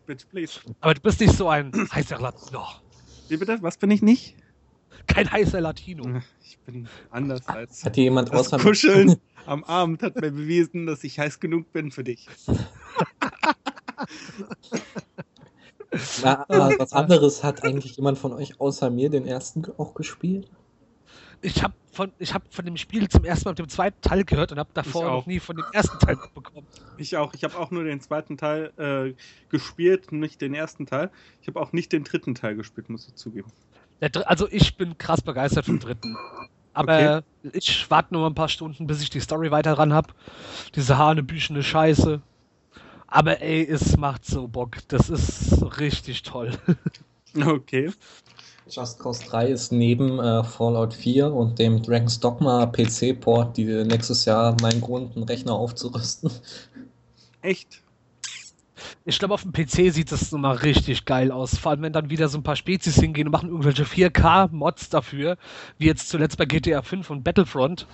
Bitch, 0.06 0.24
please. 0.28 0.60
Aber 0.80 0.94
du 0.94 1.00
bist 1.00 1.20
nicht 1.20 1.36
so 1.36 1.48
ein 1.48 1.72
heißer 1.92 2.18
Latino. 2.20 2.64
Wie 3.28 3.36
bitte? 3.36 3.58
Was 3.60 3.76
bin 3.76 3.90
ich 3.90 4.00
nicht? 4.02 4.36
Kein 5.08 5.30
heißer 5.30 5.60
Latino. 5.60 6.22
Ich 6.42 6.58
bin 6.60 6.88
anders 7.10 7.46
als. 7.48 7.84
Hat 7.84 7.96
dir 7.96 8.04
jemand 8.04 8.32
Das 8.32 8.50
Kuscheln 8.52 9.16
am 9.46 9.64
Abend 9.64 10.02
hat 10.02 10.14
mir 10.16 10.30
bewiesen, 10.30 10.86
dass 10.86 11.04
ich 11.04 11.18
heiß 11.18 11.40
genug 11.40 11.72
bin 11.72 11.90
für 11.90 12.04
dich. 12.04 12.28
Na, 16.22 16.44
äh, 16.48 16.78
was 16.78 16.92
anderes 16.92 17.42
hat 17.42 17.64
eigentlich 17.64 17.96
jemand 17.96 18.18
von 18.18 18.32
euch 18.32 18.60
außer 18.60 18.90
mir 18.90 19.10
den 19.10 19.26
ersten 19.26 19.64
auch 19.78 19.94
gespielt? 19.94 20.48
Ich 21.42 21.62
habe 21.62 21.74
von, 21.92 22.12
ich 22.18 22.34
hab 22.34 22.52
von 22.52 22.64
dem 22.64 22.76
Spiel 22.76 23.08
zum 23.08 23.24
ersten 23.24 23.44
Mal 23.44 23.52
mit 23.52 23.58
dem 23.58 23.68
zweiten 23.68 24.00
Teil 24.00 24.24
gehört 24.24 24.52
und 24.52 24.58
habe 24.58 24.70
davor 24.74 25.04
noch 25.04 25.26
nie 25.26 25.40
von 25.40 25.56
dem 25.56 25.64
ersten 25.72 25.98
Teil 25.98 26.16
bekommen. 26.34 26.66
Ich 26.96 27.16
auch. 27.16 27.34
Ich 27.34 27.44
habe 27.44 27.58
auch 27.58 27.70
nur 27.70 27.84
den 27.84 28.00
zweiten 28.00 28.36
Teil 28.36 28.72
äh, 28.76 29.14
gespielt, 29.48 30.12
nicht 30.12 30.40
den 30.40 30.54
ersten 30.54 30.86
Teil. 30.86 31.10
Ich 31.40 31.48
habe 31.48 31.60
auch 31.60 31.72
nicht 31.72 31.92
den 31.92 32.04
dritten 32.04 32.34
Teil 32.34 32.56
gespielt, 32.56 32.88
muss 32.88 33.08
ich 33.08 33.14
zugeben. 33.14 33.50
Der, 34.00 34.10
also 34.28 34.48
ich 34.50 34.76
bin 34.76 34.98
krass 34.98 35.22
begeistert 35.22 35.66
vom 35.66 35.78
dritten. 35.78 36.16
Aber 36.74 37.22
ich 37.52 37.90
warte 37.90 38.12
nur 38.12 38.28
ein 38.28 38.34
paar 38.34 38.50
Stunden, 38.50 38.86
bis 38.86 39.00
ich 39.00 39.08
die 39.08 39.20
Story 39.20 39.50
weiter 39.50 39.74
dran 39.74 39.94
hab. 39.94 40.14
Diese 40.74 40.98
hanebüchene 40.98 41.62
Scheiße. 41.62 42.20
Aber 43.06 43.40
ey, 43.40 43.66
es 43.66 43.96
macht 43.96 44.24
so 44.24 44.48
Bock. 44.48 44.78
Das 44.88 45.08
ist 45.10 45.62
richtig 45.78 46.22
toll. 46.22 46.52
Okay. 47.44 47.90
Just 48.68 48.98
Cause 48.98 49.22
3 49.26 49.48
ist 49.48 49.70
neben 49.70 50.18
äh, 50.18 50.42
Fallout 50.42 50.94
4 50.94 51.32
und 51.32 51.58
dem 51.58 51.82
Dragon's 51.82 52.18
Dogma 52.18 52.64
PC-Port, 52.66 53.58
die 53.58 53.66
nächstes 53.84 54.24
Jahr 54.24 54.56
mein 54.62 54.80
Grund, 54.80 55.14
einen 55.14 55.24
Rechner 55.24 55.52
aufzurüsten. 55.52 56.30
Echt? 57.42 57.82
Ich 59.04 59.18
glaube, 59.18 59.34
auf 59.34 59.42
dem 59.42 59.52
PC 59.52 59.92
sieht 59.92 60.10
das 60.10 60.32
nochmal 60.32 60.56
richtig 60.56 61.04
geil 61.04 61.30
aus. 61.30 61.56
Vor 61.56 61.70
allem, 61.70 61.82
wenn 61.82 61.92
dann 61.92 62.10
wieder 62.10 62.28
so 62.28 62.38
ein 62.38 62.42
paar 62.42 62.56
Spezies 62.56 62.96
hingehen 62.96 63.28
und 63.28 63.32
machen 63.32 63.50
irgendwelche 63.50 63.84
4K-Mods 63.84 64.88
dafür, 64.90 65.36
wie 65.78 65.86
jetzt 65.86 66.08
zuletzt 66.08 66.36
bei 66.36 66.44
GTA 66.44 66.82
5 66.82 67.10
und 67.10 67.22
Battlefront, 67.22 67.86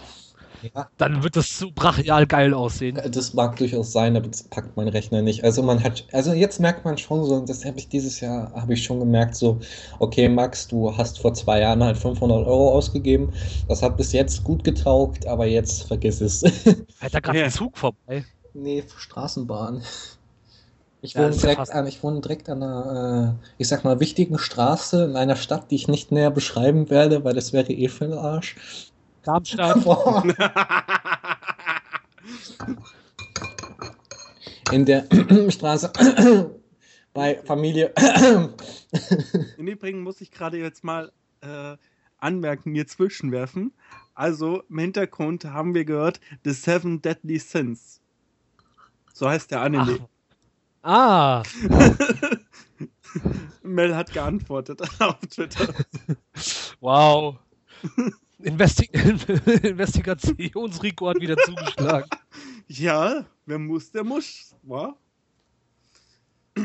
Ja, 0.62 0.88
dann 0.96 1.22
wird 1.22 1.36
das 1.36 1.58
so 1.58 1.70
brachial 1.74 2.26
geil 2.26 2.54
aussehen. 2.54 3.00
das 3.10 3.34
mag 3.34 3.56
durchaus 3.56 3.92
sein, 3.92 4.16
aber 4.16 4.28
das 4.28 4.44
packt 4.44 4.76
mein 4.76 4.88
Rechner 4.88 5.22
nicht. 5.22 5.44
Also 5.44 5.62
man 5.62 5.82
hat, 5.82 6.06
also 6.12 6.32
jetzt 6.32 6.60
merkt 6.60 6.84
man 6.84 6.98
schon 6.98 7.24
so, 7.24 7.34
und 7.36 7.48
das 7.48 7.64
habe 7.64 7.78
ich 7.78 7.88
dieses 7.88 8.20
Jahr, 8.20 8.52
habe 8.54 8.74
ich 8.74 8.84
schon 8.84 9.00
gemerkt, 9.00 9.34
so, 9.34 9.58
okay 9.98 10.28
Max, 10.28 10.68
du 10.68 10.96
hast 10.96 11.18
vor 11.18 11.34
zwei 11.34 11.60
Jahren 11.60 11.82
halt 11.82 11.96
500 11.96 12.46
Euro 12.46 12.72
ausgegeben. 12.72 13.32
Das 13.68 13.82
hat 13.82 13.96
bis 13.96 14.12
jetzt 14.12 14.44
gut 14.44 14.62
getaugt, 14.64 15.26
aber 15.26 15.46
jetzt 15.46 15.84
vergiss 15.84 16.20
es. 16.20 16.42
Hat 17.00 17.14
da 17.14 17.20
gerade 17.20 17.38
Ja. 17.40 17.46
ein 17.46 17.50
Zug 17.50 17.76
vorbei. 17.78 18.24
Nee, 18.54 18.84
Straßenbahn. 18.96 19.82
Ich 21.02 21.14
Ja, 21.14 21.22
wohne, 21.24 21.36
direkt 21.36 21.70
an, 21.70 21.86
ich 21.86 22.02
wohne 22.02 22.20
direkt 22.20 22.48
an 22.48 22.62
einer, 22.62 23.38
äh, 23.40 23.46
ich 23.58 23.68
sag 23.68 23.84
mal, 23.84 23.98
wichtigen 24.00 24.38
Straße 24.38 25.04
in 25.04 25.16
einer 25.16 25.36
Stadt, 25.36 25.70
die 25.70 25.74
ich 25.74 25.88
nicht 25.88 26.12
näher 26.12 26.30
beschreiben 26.30 26.90
werde, 26.90 27.24
weil 27.24 27.34
das 27.34 27.52
wäre 27.52 27.72
eh 27.72 27.88
für 27.88 28.06
den 28.06 28.18
Arsch. 28.18 28.56
Darmstadt. 29.22 29.80
Boah. 29.84 30.22
In 34.70 34.84
der 34.84 35.06
Straße 35.50 35.92
bei 37.12 37.40
Familie. 37.44 37.92
Im 39.56 39.66
Übrigen 39.66 40.02
muss 40.02 40.20
ich 40.20 40.30
gerade 40.30 40.58
jetzt 40.58 40.84
mal 40.84 41.12
äh, 41.40 41.76
anmerken, 42.18 42.72
mir 42.72 42.86
zwischenwerfen. 42.86 43.72
Also 44.14 44.62
im 44.68 44.78
Hintergrund 44.78 45.46
haben 45.46 45.74
wir 45.74 45.84
gehört 45.84 46.20
The 46.44 46.52
Seven 46.52 47.00
Deadly 47.00 47.38
Sins. 47.38 48.00
So 49.12 49.28
heißt 49.28 49.50
der 49.50 49.60
Ach. 49.60 49.64
Anime. 49.64 50.08
Ah, 50.82 51.42
Mel 53.62 53.94
hat 53.94 54.12
geantwortet 54.12 54.82
auf 54.98 55.20
Twitter. 55.30 55.72
wow. 56.80 57.38
Investi 58.42 58.86
Investigationsrico 59.62 61.08
hat 61.08 61.20
wieder 61.20 61.36
zugeschlagen. 61.36 62.08
Ja, 62.68 63.26
wer 63.44 63.58
muss, 63.58 63.90
der 63.90 64.02
muss. 64.04 64.54
Wa? 64.62 64.96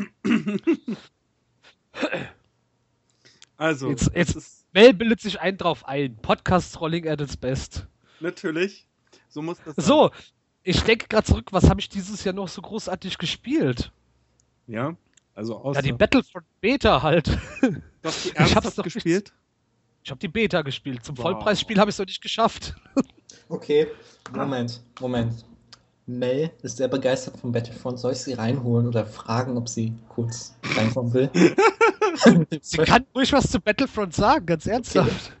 Also, 3.56 3.90
Jetzt- 3.90 4.10
jetzt- 4.14 4.36
ist 4.36 4.66
Mel 4.72 4.94
bildet 4.94 5.20
sich 5.20 5.40
einen 5.40 5.56
drauf 5.58 5.86
ein. 5.88 6.16
Podcast-Trolling 6.16 7.08
at 7.08 7.20
its 7.20 7.36
best. 7.36 7.86
natürlich, 8.20 8.86
so 9.28 9.42
muss 9.42 9.58
das 9.64 9.74
sein. 9.76 9.84
So, 9.84 10.10
ich 10.62 10.80
denke 10.82 11.08
gerade 11.08 11.26
zurück, 11.26 11.48
was 11.52 11.68
habe 11.68 11.80
ich 11.80 11.88
dieses 11.88 12.22
Jahr 12.24 12.34
noch 12.34 12.48
so 12.48 12.62
großartig 12.62 13.18
gespielt? 13.18 13.90
Ja, 14.66 14.94
also 15.34 15.56
außer, 15.56 15.80
Ja, 15.80 15.82
die 15.82 15.92
Battlefront 15.92 16.46
Beta 16.60 17.02
halt. 17.02 17.26
du 17.60 17.82
hast 18.04 18.24
die 18.26 18.28
ich 18.28 18.34
hab's 18.38 18.50
ernsthaft 18.52 18.78
doch 18.78 18.84
gespielt? 18.84 19.32
Ich 20.08 20.10
habe 20.10 20.20
die 20.20 20.28
Beta 20.28 20.62
gespielt. 20.62 21.04
Zum 21.04 21.18
Wow. 21.18 21.24
Vollpreisspiel 21.24 21.78
habe 21.78 21.90
ich 21.90 21.94
es 21.94 21.98
noch 21.98 22.06
nicht 22.06 22.22
geschafft. 22.22 22.74
Okay, 23.50 23.86
Moment, 24.34 24.82
Moment. 25.00 25.44
Mel 26.06 26.50
ist 26.62 26.76
sehr 26.76 26.88
begeistert 26.88 27.38
von 27.38 27.50
Battlefront. 27.50 27.98
Soll 27.98 28.12
ich 28.12 28.18
sie 28.18 28.34
reinholen 28.34 28.86
oder 28.86 29.06
fragen, 29.06 29.56
ob 29.56 29.70
sie 29.70 29.94
kurz 30.10 30.54
reinkommen 30.76 31.14
will? 31.14 31.30
Sie 32.60 32.76
kann 32.78 33.06
ruhig 33.14 33.32
was 33.32 33.50
zu 33.50 33.58
Battlefront 33.58 34.14
sagen, 34.14 34.44
ganz 34.44 34.66
ernsthaft. 34.66 35.32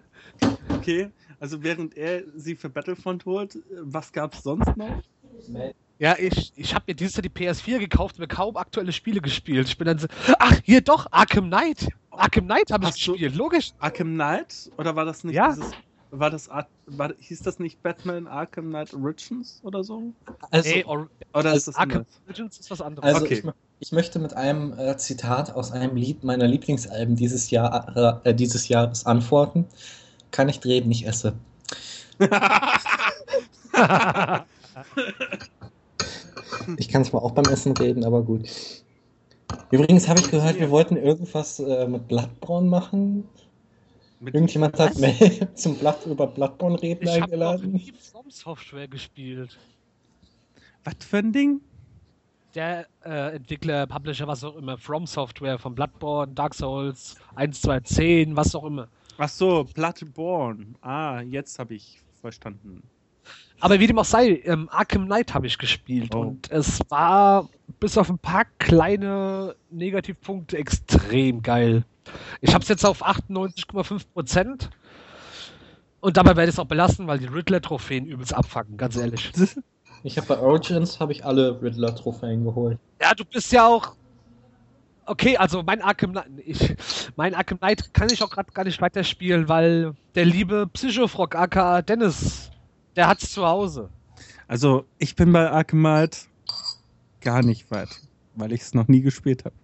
Okay, 0.70 1.10
also 1.38 1.62
während 1.62 1.96
er 1.98 2.22
sie 2.34 2.56
für 2.56 2.70
Battlefront 2.70 3.26
holt, 3.26 3.58
was 3.82 4.10
gab's 4.10 4.42
sonst 4.42 4.74
noch? 4.76 5.02
Mel, 5.48 5.74
Ja, 5.98 6.16
ich, 6.18 6.52
ich 6.56 6.74
habe 6.74 6.84
mir 6.88 6.94
dieses 6.94 7.16
Jahr 7.16 7.22
die 7.22 7.30
PS4 7.30 7.78
gekauft 7.78 8.16
und 8.16 8.20
mir 8.20 8.28
kaum 8.28 8.56
aktuelle 8.56 8.92
Spiele 8.92 9.20
gespielt. 9.20 9.68
Ich 9.68 9.76
bin 9.76 9.86
dann 9.86 9.98
so, 9.98 10.06
ach, 10.38 10.60
hier 10.64 10.80
doch, 10.80 11.06
Arkham 11.10 11.48
Knight. 11.48 11.88
Arkham 12.18 12.44
Knight 12.46 12.70
habe 12.72 12.84
ich 12.84 12.90
Hast 12.90 13.06
du- 13.06 13.12
gespielt, 13.12 13.36
logisch. 13.36 13.72
Arkham 13.78 14.14
Knight? 14.14 14.70
Oder 14.76 14.96
war 14.96 15.04
das 15.04 15.24
nicht 15.24 15.36
Ja. 15.36 15.52
dieses. 15.54 15.70
War 16.10 16.30
das 16.30 16.48
Ar 16.48 16.66
war, 16.86 17.12
hieß 17.20 17.42
das 17.42 17.58
nicht 17.58 17.82
Batman 17.82 18.26
Arkham 18.26 18.68
Knight 18.70 18.94
Origins 18.94 19.60
oder 19.62 19.84
so? 19.84 20.02
also, 20.50 20.68
Nee, 20.70 20.84
Or 20.84 21.08
Oder 21.34 21.50
Also 21.50 21.56
ist 21.56 21.68
das 21.68 21.76
Arkham 21.76 21.98
anders? 21.98 22.20
Legends 22.26 22.58
ist 22.60 22.70
was 22.70 22.80
anderes. 22.80 23.14
also 23.14 23.24
okay. 23.26 23.42
ich, 23.44 23.52
ich 23.80 23.92
möchte 23.92 24.18
mit 24.18 24.32
einem 24.34 24.72
äh, 24.78 24.96
Zitat 24.96 25.52
aus 25.54 25.70
einem 25.70 25.96
Lied 25.96 26.24
meiner 26.24 26.46
Lieblingsalben 26.46 27.14
dieses, 27.14 27.50
Jahr, 27.50 28.22
äh, 28.24 28.34
dieses 28.34 28.68
Jahres 28.68 29.04
antworten. 29.04 29.66
Kann 30.30 30.48
ich 30.48 30.64
reden, 30.64 30.90
ich 30.90 31.06
esse. 31.06 31.34
Ich 36.76 36.88
kann 36.88 37.04
zwar 37.04 37.22
auch 37.22 37.32
beim 37.32 37.44
Essen 37.46 37.76
reden, 37.76 38.04
aber 38.04 38.22
gut. 38.22 38.48
Übrigens 39.70 40.08
habe 40.08 40.20
ich 40.20 40.30
gehört, 40.30 40.58
wir 40.58 40.70
wollten 40.70 40.96
irgendwas 40.96 41.58
äh, 41.60 41.86
mit 41.86 42.08
Bloodborne 42.08 42.68
machen. 42.68 43.28
Mit- 44.20 44.34
Irgendjemand 44.34 44.78
hat 44.78 44.90
Was? 44.90 44.98
Mel 44.98 45.48
zum 45.54 45.76
Blood 45.76 46.06
über 46.06 46.26
Bloodborne 46.26 46.80
reden 46.82 47.02
ich 47.04 47.08
habe 47.10 47.20
noch 47.20 47.24
eingeladen. 47.24 47.72
nie 47.72 47.92
From 48.10 48.30
Software 48.30 48.88
gespielt. 48.88 49.58
Was 50.84 50.94
für 51.04 51.18
ein 51.18 51.32
Ding? 51.32 51.60
Der 52.54 52.86
äh, 53.04 53.36
Entwickler, 53.36 53.86
Publisher, 53.86 54.26
was 54.26 54.42
auch 54.42 54.56
immer, 54.56 54.78
From 54.78 55.06
Software, 55.06 55.58
von 55.58 55.74
Bloodborne, 55.74 56.32
Dark 56.32 56.54
Souls, 56.54 57.16
1, 57.36 57.60
2, 57.60 57.80
10, 57.80 58.36
was 58.36 58.54
auch 58.54 58.64
immer. 58.64 58.88
Ach 59.18 59.28
so, 59.28 59.64
Bloodborne. 59.64 60.74
Ah, 60.80 61.20
jetzt 61.20 61.58
habe 61.58 61.74
ich 61.74 62.00
verstanden. 62.20 62.82
Aber 63.60 63.80
wie 63.80 63.86
dem 63.86 63.98
auch 63.98 64.04
sei, 64.04 64.40
ähm, 64.44 64.68
Arkham 64.70 65.06
Knight 65.06 65.34
habe 65.34 65.46
ich 65.46 65.58
gespielt 65.58 66.14
Oh. 66.14 66.20
und 66.20 66.50
es 66.50 66.80
war 66.88 67.48
bis 67.80 67.98
auf 67.98 68.08
ein 68.08 68.18
paar 68.18 68.44
kleine 68.58 69.56
Negativpunkte 69.70 70.56
extrem 70.56 71.42
geil. 71.42 71.84
Ich 72.40 72.54
habe 72.54 72.62
es 72.62 72.68
jetzt 72.68 72.84
auf 72.86 73.04
98,5 73.04 74.02
Prozent 74.12 74.70
und 76.00 76.16
dabei 76.16 76.36
werde 76.36 76.44
ich 76.44 76.54
es 76.54 76.58
auch 76.58 76.66
belassen, 76.66 77.06
weil 77.06 77.18
die 77.18 77.26
Riddler-Trophäen 77.26 78.06
übelst 78.06 78.32
abfacken, 78.34 78.76
ganz 78.76 78.96
ehrlich. 78.96 79.32
Ich 80.04 80.16
habe 80.16 80.28
bei 80.28 80.38
Origins 80.38 81.00
habe 81.00 81.10
ich 81.10 81.24
alle 81.24 81.60
Riddler-Trophäen 81.60 82.44
geholt. 82.44 82.78
Ja, 83.02 83.14
du 83.14 83.24
bist 83.24 83.50
ja 83.50 83.66
auch. 83.66 83.96
Okay, 85.06 85.36
also 85.36 85.64
mein 85.64 85.82
Arkham 85.82 86.12
Knight, 86.12 86.26
ich, 86.46 86.76
mein 87.16 87.34
Arkham 87.34 87.58
Knight 87.58 87.92
kann 87.92 88.08
ich 88.08 88.22
auch 88.22 88.30
gerade 88.30 88.52
gar 88.52 88.64
nicht 88.64 88.80
weiterspielen, 88.80 89.48
weil 89.48 89.94
der 90.14 90.24
liebe 90.24 90.68
Psychofrog 90.68 91.34
aka 91.34 91.82
Dennis, 91.82 92.48
der 92.96 93.08
hat's 93.08 93.32
zu 93.32 93.46
Hause. 93.46 93.90
Also, 94.46 94.84
ich 94.98 95.14
bin 95.14 95.32
bei 95.32 95.64
Knight 95.64 96.26
gar 97.20 97.42
nicht 97.42 97.70
weit, 97.70 98.00
weil 98.34 98.52
ich 98.52 98.62
es 98.62 98.74
noch 98.74 98.88
nie 98.88 99.02
gespielt 99.02 99.44
habe. 99.44 99.54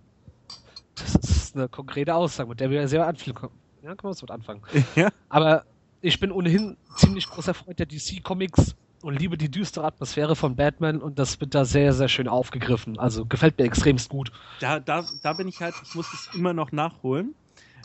Das 0.94 1.14
ist 1.14 1.56
eine 1.56 1.68
konkrete 1.68 2.14
Aussage, 2.14 2.48
mit 2.48 2.60
der 2.60 2.70
wir 2.70 2.87
sehr 2.88 3.06
anfangen. 3.06 3.50
Ja, 3.82 3.94
können 3.94 4.02
wir 4.02 4.10
was 4.10 4.22
mit 4.22 4.30
anfangen. 4.30 4.62
Ja? 4.94 5.10
Aber 5.28 5.64
ich 6.00 6.20
bin 6.20 6.30
ohnehin 6.30 6.76
ziemlich 6.96 7.26
großer 7.26 7.54
Freund 7.54 7.78
der 7.78 7.87
DC-Comics 7.87 8.76
und 9.02 9.18
liebe 9.18 9.37
die 9.37 9.50
düstere 9.50 9.87
Atmosphäre 9.87 10.37
von 10.37 10.56
Batman 10.56 11.00
und 11.00 11.18
das 11.18 11.40
wird 11.40 11.54
da 11.54 11.64
sehr, 11.64 11.92
sehr 11.92 12.08
schön 12.08 12.28
aufgegriffen. 12.28 12.98
Also 12.98 13.26
gefällt 13.26 13.58
mir 13.58 13.64
extremst 13.64 14.08
gut. 14.08 14.32
Da, 14.60 14.80
da, 14.80 15.04
da 15.22 15.32
bin 15.32 15.48
ich 15.48 15.60
halt, 15.60 15.74
ich 15.82 15.94
muss 15.94 16.12
es 16.12 16.30
immer 16.34 16.52
noch 16.52 16.72
nachholen. 16.72 17.34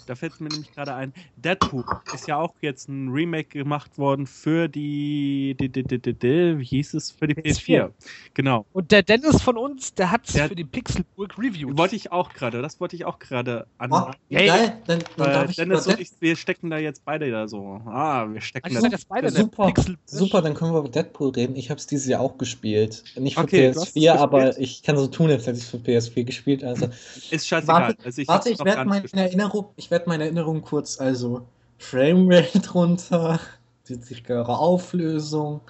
Da 0.10 0.16
fällt 0.16 0.42
mir 0.42 0.50
nämlich 0.50 0.72
gerade 0.74 0.96
ein, 0.96 1.14
Deadpool 1.38 1.84
ist 2.16 2.28
ja 2.28 2.38
auch 2.38 2.56
jetzt 2.62 2.90
ein 2.90 3.10
Remake 3.10 3.60
gemacht 3.60 3.98
worden 4.00 4.26
für 4.26 4.68
die, 4.68 5.56
die, 5.60 5.70
die, 5.70 5.84
die, 5.84 6.00
die, 6.00 6.14
die 6.14 6.60
wie 6.60 6.66
hieß 6.66 6.96
es, 6.96 7.12
für 7.12 7.28
die 7.28 7.36
PS4. 7.36 7.92
Genau. 8.34 8.66
Und 8.74 8.92
der 8.92 9.04
Dennis 9.04 9.40
von 9.42 9.56
uns, 9.58 9.94
der 9.94 10.10
hat 10.10 10.34
Der- 10.34 10.48
für 10.48 10.56
die 10.56 10.64
Pixelburg 10.64 11.38
reviewed. 11.38 11.78
Wollte 11.78 11.96
ich 11.96 12.12
auch 12.12 12.34
gerade, 12.34 12.64
das 12.64 12.80
wollte 12.80 12.96
ich 12.96 13.06
auch 13.06 13.20
gerade 13.20 13.68
an. 13.78 13.92
Oh, 13.92 14.12
geil, 14.32 14.82
dann, 14.88 15.00
dann 15.16 15.32
darf 15.32 15.50
ich 15.52 15.58
Dennis 15.58 15.86
und 15.86 16.00
ich, 16.00 16.10
wir 16.20 16.36
stecken 16.36 16.72
da 16.72 16.80
jetzt 16.80 17.06
beide 17.06 17.30
da 17.30 17.48
so. 17.48 17.80
Ah, 17.86 18.26
wir 18.32 18.42
stecken 18.42 18.66
Also 18.76 18.82
da. 18.82 18.92
jetzt 18.92 19.08
beide 19.08 19.28
in 19.28 19.34
der 19.36 19.44
Super, 19.44 19.74
super, 20.06 20.42
dann 20.42 20.56
können 20.56 20.74
wir 20.74 20.80
über 20.80 20.90
Deadpool 20.90 21.30
reden. 21.30 21.56
Ich 21.56 21.70
habe 21.70 21.80
es 21.80 21.86
dieses 21.86 22.08
Jahr 22.08 22.22
auch 22.22 22.40
gespielt. 22.40 23.04
Nicht 23.16 23.36
für 23.36 23.42
Okay, 23.44 23.72
du 23.72 23.80
hast 23.80 23.90
es 23.90 23.96
PS4, 23.96 24.12
aber 24.14 24.58
ich 24.60 24.82
kann 24.82 24.98
so 24.98 25.06
tun, 25.06 25.30
als 25.30 25.46
hätte 25.46 25.58
ich 25.60 25.64
es 25.66 25.70
für 25.70 25.78
PS4 25.78 26.24
gespielt. 26.24 26.64
Also, 26.64 26.90
Ist 27.30 27.48
scheißegal. 27.48 27.90
Warte, 27.90 28.06
also 28.06 28.22
ich 28.22 28.60
werde 28.66 28.86
meine. 28.86 29.06
Erinnerung, 29.20 29.70
ich 29.76 29.92
werde 29.92 29.99
meine 30.08 30.26
Erinnerung 30.26 30.62
kurz, 30.62 31.00
also 31.00 31.46
Framerate 31.78 32.70
runter, 32.74 33.40
die 33.88 33.96
sichere 33.96 34.58
Auflösung, 34.58 35.62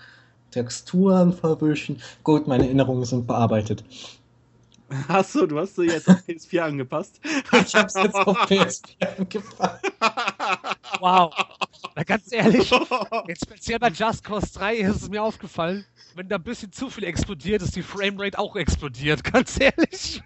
Texturen 0.52 1.34
verwischen. 1.34 2.02
Gut, 2.24 2.48
meine 2.48 2.65
Erinnerungen 2.65 3.06
sind 3.06 3.28
bearbeitet. 3.28 3.84
Achso, 5.08 5.46
du 5.46 5.60
hast 5.60 5.76
sie 5.76 5.84
jetzt 5.84 6.10
auf 6.10 6.18
PS4 6.28 6.60
angepasst. 6.62 7.20
Ich 7.65 7.76
habe 7.76 7.88
es 7.88 7.94
jetzt 7.94 8.15
auf 8.15 8.38
PS4 8.48 9.18
angepasst. 9.18 9.92
Wow. 11.00 11.32
Na, 11.96 12.04
ganz 12.04 12.32
ehrlich, 12.34 12.72
jetzt 13.28 13.46
speziell 13.46 13.80
bei 13.80 13.89
Just 13.89 14.24
Cause 14.24 14.48
3 14.54 14.76
ist 14.78 15.04
es 15.04 15.10
mir 15.10 15.24
aufgefallen, 15.24 15.86
wenn 16.15 16.28
da 16.28 16.36
ein 16.36 16.44
bisschen 16.44 16.72
zu 16.74 16.89
viel 16.89 17.04
explodiert, 17.06 17.62
ist 17.62 17.76
die 17.76 17.84
Framerate 17.84 18.38
auch 18.38 18.56
explodiert, 18.56 19.24
ganz 19.24 19.60
ehrlich. 19.60 20.22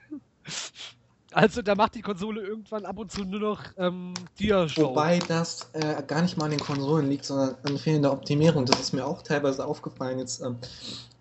Also 1.33 1.61
da 1.61 1.75
macht 1.75 1.95
die 1.95 2.01
Konsole 2.01 2.41
irgendwann 2.41 2.85
ab 2.85 2.97
und 2.97 3.11
zu 3.11 3.23
nur 3.23 3.39
noch 3.39 3.61
ähm, 3.77 4.13
Dia-Show. 4.39 4.89
Wobei 4.89 5.19
das 5.27 5.69
äh, 5.73 6.01
gar 6.03 6.21
nicht 6.21 6.37
mal 6.37 6.45
an 6.45 6.51
den 6.51 6.59
Konsolen 6.59 7.09
liegt, 7.09 7.25
sondern 7.25 7.55
an 7.63 7.77
fehlender 7.77 8.11
Optimierung. 8.11 8.65
Das 8.65 8.79
ist 8.79 8.93
mir 8.93 9.05
auch 9.05 9.21
teilweise 9.21 9.65
aufgefallen. 9.65 10.19
Jetzt, 10.19 10.41
ähm, 10.41 10.57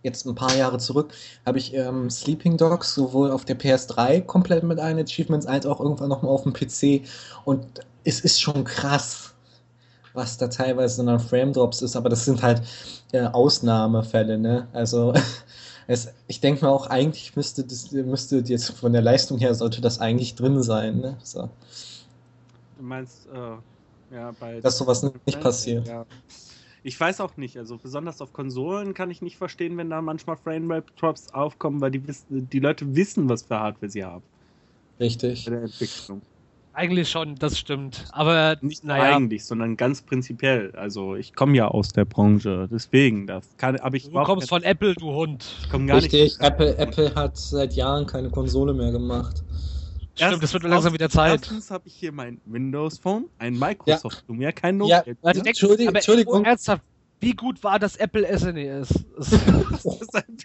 jetzt 0.03 0.27
ein 0.27 0.35
paar 0.35 0.55
Jahre 0.55 0.79
zurück 0.79 1.13
habe 1.47 1.59
ich 1.59 1.75
ähm, 1.75 2.11
Sleeping 2.11 2.57
Dogs 2.57 2.95
sowohl 2.95 3.31
auf 3.31 3.45
der 3.45 3.59
PS3 3.59 4.23
komplett 4.23 4.65
mit 4.65 4.79
allen 4.79 4.99
Achievements 4.99 5.47
als 5.47 5.65
auch 5.65 5.81
irgendwann 5.81 6.11
nochmal 6.11 6.33
auf 6.33 6.43
dem 6.43 6.53
PC. 6.53 7.09
Und 7.45 7.65
es 8.05 8.21
ist 8.21 8.41
schon 8.41 8.65
krass, 8.65 9.33
was 10.13 10.37
da 10.37 10.49
teilweise 10.49 11.09
an 11.09 11.21
Frame 11.21 11.55
Drops 11.55 11.81
ist. 11.81 11.97
Aber 11.97 12.11
das 12.11 12.27
sind 12.27 12.43
halt 12.43 12.63
äh, 13.13 13.25
Ausnahmefälle. 13.25 14.39
Ne? 14.39 14.69
Also 14.73 15.15
es, 15.87 16.13
ich 16.27 16.41
denke 16.41 16.65
mir 16.65 16.71
auch, 16.71 16.87
eigentlich 16.87 17.35
müsste 17.37 17.65
das 17.65 17.91
müsste 17.93 18.39
jetzt 18.39 18.71
von 18.71 18.93
der 18.93 19.03
Leistung 19.03 19.39
her 19.39 19.55
sollte 19.55 19.81
das 19.81 20.01
eigentlich 20.01 20.35
drin 20.35 20.63
sein. 20.63 20.99
Ne? 20.99 21.19
So. 21.23 21.51
Du 22.79 22.85
meinst, 22.85 23.27
äh, 23.33 24.15
ja, 24.15 24.33
bei. 24.39 24.61
Dass 24.61 24.79
sowas 24.79 25.03
nicht 25.03 25.41
passiert. 25.41 25.87
Ja. 25.87 26.07
Ich 26.85 26.99
weiß 26.99 27.21
auch 27.21 27.37
nicht, 27.37 27.57
also 27.59 27.77
besonders 27.77 28.21
auf 28.21 28.33
Konsolen 28.33 28.93
kann 28.93 29.11
ich 29.11 29.23
nicht 29.23 29.37
verstehen, 29.37 29.77
wenn 29.77 29.89
da 29.89 30.03
manchmal 30.03 30.37
Frame-Rate-Drops 30.37 31.33
aufkommen, 31.33 31.81
weil 31.81 31.93
die, 31.93 32.03
die 32.29 32.59
Leute 32.59 32.97
wissen, 32.97 33.29
was 33.29 33.43
für 33.43 33.59
Hardware 33.61 33.91
sie 33.91 34.05
haben 34.05 34.25
Richtig. 34.99 35.45
bei 35.45 35.53
der 35.53 35.63
Entwicklung. 35.63 36.23
Eigentlich 36.75 37.11
schon, 37.11 37.35
das 37.37 37.59
stimmt. 37.59 38.07
Aber 38.13 38.57
Nicht 38.63 38.83
naja, 38.85 39.15
eigentlich, 39.17 39.45
sondern 39.45 39.77
ganz 39.77 40.01
prinzipiell. 40.03 40.73
Also 40.75 41.17
ich 41.17 41.35
komme 41.35 41.55
ja 41.57 41.69
aus 41.69 41.89
der 41.93 42.07
Branche, 42.07 42.67
deswegen, 42.71 43.27
das 43.27 43.47
kann, 43.59 43.77
aber 43.77 43.97
ich 43.97 44.05
du 44.05 44.13
kommst 44.23 44.49
kein- 44.49 44.61
von 44.61 44.63
Apple, 44.63 44.95
du 44.95 45.13
Hund. 45.13 45.45
ich 45.63 45.69
komm 45.69 45.87
gar 45.87 45.99
Richtig, 45.99 46.23
nicht. 46.23 46.41
Apple, 46.41 46.77
Apple 46.79 47.15
hat 47.15 47.37
seit 47.37 47.75
Jahren 47.75 48.07
keine 48.07 48.31
Konsole 48.31 48.73
mehr 48.73 48.91
gemacht. 48.91 49.43
Stimmt, 50.15 50.43
es 50.43 50.53
wird 50.53 50.63
langsam 50.65 50.93
wieder 50.95 51.09
Zeit. 51.11 51.41
Erstens 51.43 51.71
habe 51.71 51.89
ich 51.89 51.95
hier 51.95 52.13
mein 52.13 52.41
Windows 52.47 52.99
Phone, 52.99 53.27
ein 53.39 53.59
Microsoft 53.59 54.25
Lumia, 54.29 54.53
kein 54.53 54.77
Ja, 54.85 54.99
Nokia. 54.99 54.99
Also 55.01 55.15
Ja, 55.23 55.33
denk- 55.33 55.47
Entschuldigung, 55.49 55.89
aber 55.89 55.97
Entschuldigung. 55.99 56.45
ernsthaft, 56.45 56.83
wie 57.21 57.33
gut 57.35 57.63
war 57.63 57.79
das 57.79 57.97
Apple 57.97 58.27
E 58.27 58.37
SNES? 58.39 58.89
Es- 59.19 59.31
Das 59.71 59.85
ist 60.01 60.15
ein 60.17 60.39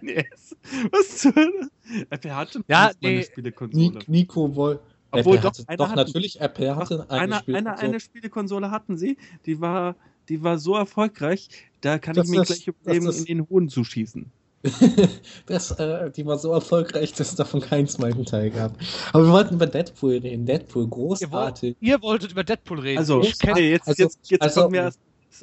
SNES. 0.00 0.56
Was 0.90 1.18
zur 1.18 1.34
Hölle? 1.34 1.68
Apple 2.10 2.34
hatte 2.34 2.60
Ja, 2.68 2.78
mal 2.78 2.92
eine 3.02 3.16
nee. 3.18 3.22
Spielekonsole. 3.24 3.90
Ni- 3.90 4.04
Nico 4.06 4.54
wohl. 4.56 4.80
Obwohl 5.10 5.36
Apple 5.36 5.40
doch, 5.50 5.58
hatte, 5.58 5.64
einer 5.68 5.76
doch 5.76 5.94
natürlich, 5.94 6.40
Apple 6.40 6.76
hatte 6.76 7.06
eine 7.08 7.20
eine, 7.20 7.22
eine, 7.22 7.38
Spielkonsole. 7.40 7.78
eine 7.78 8.00
Spielekonsole 8.00 8.70
hatten 8.70 8.96
sie, 8.96 9.16
die 9.46 9.60
war, 9.60 9.94
die 10.28 10.42
war 10.42 10.58
so 10.58 10.74
erfolgreich, 10.76 11.48
da 11.80 11.98
kann 11.98 12.14
Das 12.14 12.26
ich 12.26 12.32
mir 12.34 12.42
ist- 12.42 12.48
gleich 12.48 12.66
überlegen, 12.68 13.06
das 13.06 13.20
in 13.20 13.24
den 13.38 13.48
Hoden 13.48 13.68
zu 13.68 13.84
schießen. 13.84 14.26
das, 15.46 15.70
äh, 15.72 16.10
die 16.10 16.26
war 16.26 16.38
so 16.38 16.52
erfolgreich, 16.52 17.12
dass 17.12 17.28
es 17.30 17.34
davon 17.36 17.60
keinen 17.60 17.86
zweiten 17.86 18.24
Teil 18.24 18.50
gab. 18.50 18.72
Aber 19.12 19.24
wir 19.24 19.32
wollten 19.32 19.54
über 19.54 19.66
Deadpool 19.66 20.16
reden. 20.18 20.44
Deadpool, 20.44 20.84
Ihr, 20.84 20.90
wollt, 20.90 21.20
großartig. 21.20 21.76
ihr 21.80 22.02
wolltet 22.02 22.32
über 22.32 22.42
Deadpool 22.42 22.80
reden. 22.80 22.98
Also, 22.98 23.20
ich 23.22 23.38
kenn, 23.38 23.52
okay, 23.52 23.70
jetzt, 23.70 23.86
also- 23.86 24.02
jetzt, 24.02 24.18
jetzt 24.30 24.42
also- 24.42 24.62
kommen 24.62 24.74
wir 24.74 24.80
erst, 24.82 24.98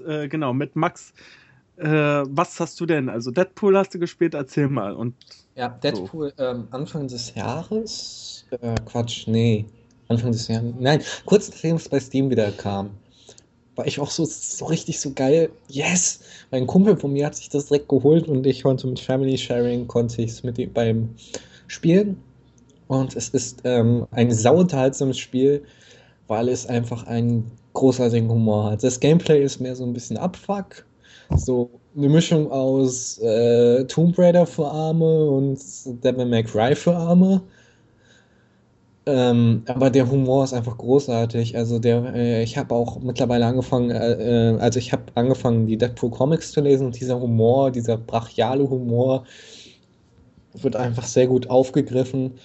äh, 0.05 0.27
genau, 0.27 0.53
mit 0.53 0.75
Max. 0.75 1.13
Äh, 1.77 1.87
was 1.89 2.59
hast 2.59 2.79
du 2.79 2.85
denn? 2.85 3.09
Also, 3.09 3.31
Deadpool 3.31 3.77
hast 3.77 3.93
du 3.93 3.99
gespielt, 3.99 4.33
erzähl 4.33 4.67
mal. 4.67 4.93
Und 4.93 5.15
Ja, 5.55 5.69
Deadpool 5.69 6.33
ähm, 6.37 6.67
Anfang 6.71 7.07
des 7.07 7.33
Jahres. 7.35 8.45
Äh, 8.51 8.75
Quatsch, 8.85 9.27
nee. 9.27 9.65
Anfang 10.07 10.31
des 10.31 10.47
Jahres. 10.47 10.73
Nein, 10.79 11.01
kurz 11.25 11.49
nachdem 11.49 11.77
es 11.77 11.89
bei 11.89 11.99
Steam 11.99 12.29
wieder 12.29 12.51
kam, 12.51 12.91
war 13.75 13.87
ich 13.87 13.99
auch 13.99 14.11
so, 14.11 14.25
so 14.25 14.65
richtig 14.65 14.99
so 14.99 15.11
geil. 15.13 15.49
Yes! 15.67 16.19
Mein 16.51 16.67
Kumpel 16.67 16.95
von 16.97 17.13
mir 17.13 17.25
hat 17.25 17.35
sich 17.35 17.49
das 17.49 17.67
direkt 17.67 17.89
geholt 17.89 18.27
und 18.27 18.45
ich 18.45 18.63
konnte 18.63 18.87
mit 18.87 18.99
Family 18.99 19.37
Sharing, 19.37 19.87
konnte 19.87 20.21
ich 20.21 20.31
es 20.31 20.43
mit 20.43 20.59
ihm 20.59 20.71
beim 20.71 21.09
Spielen. 21.67 22.21
Und 22.87 23.15
es 23.15 23.29
ist 23.29 23.61
ähm, 23.63 24.05
ein 24.11 24.31
sauunterhaltsames 24.31 25.17
Spiel, 25.17 25.63
weil 26.27 26.49
es 26.49 26.67
einfach 26.67 27.07
einen 27.07 27.51
großartigen 27.73 28.29
Humor 28.29 28.71
hat. 28.71 28.83
Das 28.83 28.99
Gameplay 28.99 29.43
ist 29.43 29.59
mehr 29.59 29.75
so 29.75 29.83
ein 29.83 29.93
bisschen 29.93 30.17
Abfuck. 30.17 30.85
So 31.35 31.69
eine 31.95 32.09
Mischung 32.09 32.51
aus 32.51 33.17
äh, 33.19 33.85
Tomb 33.85 34.17
Raider 34.17 34.45
für 34.45 34.67
Arme 34.67 35.29
und 35.29 35.59
Devil 36.03 36.25
May 36.25 36.43
Cry 36.43 36.75
für 36.75 36.95
Arme. 36.95 37.41
Ähm, 39.05 39.63
aber 39.67 39.89
der 39.89 40.09
Humor 40.09 40.45
ist 40.45 40.53
einfach 40.53 40.77
großartig. 40.77 41.57
Also 41.57 41.79
der, 41.79 42.13
äh, 42.15 42.43
ich 42.43 42.57
habe 42.57 42.73
auch 42.73 42.99
mittlerweile 43.01 43.45
angefangen, 43.45 43.91
äh, 43.91 44.53
äh, 44.53 44.59
also 44.59 44.79
ich 44.79 44.93
habe 44.93 45.03
angefangen, 45.15 45.67
die 45.67 45.77
Deadpool 45.77 46.09
Comics 46.11 46.51
zu 46.53 46.61
lesen 46.61 46.85
und 46.87 46.99
dieser 46.99 47.19
Humor, 47.19 47.71
dieser 47.71 47.97
brachiale 47.97 48.69
Humor 48.69 49.25
wird 50.53 50.75
einfach 50.75 51.05
sehr 51.05 51.27
gut 51.27 51.49
aufgegriffen. 51.49 52.35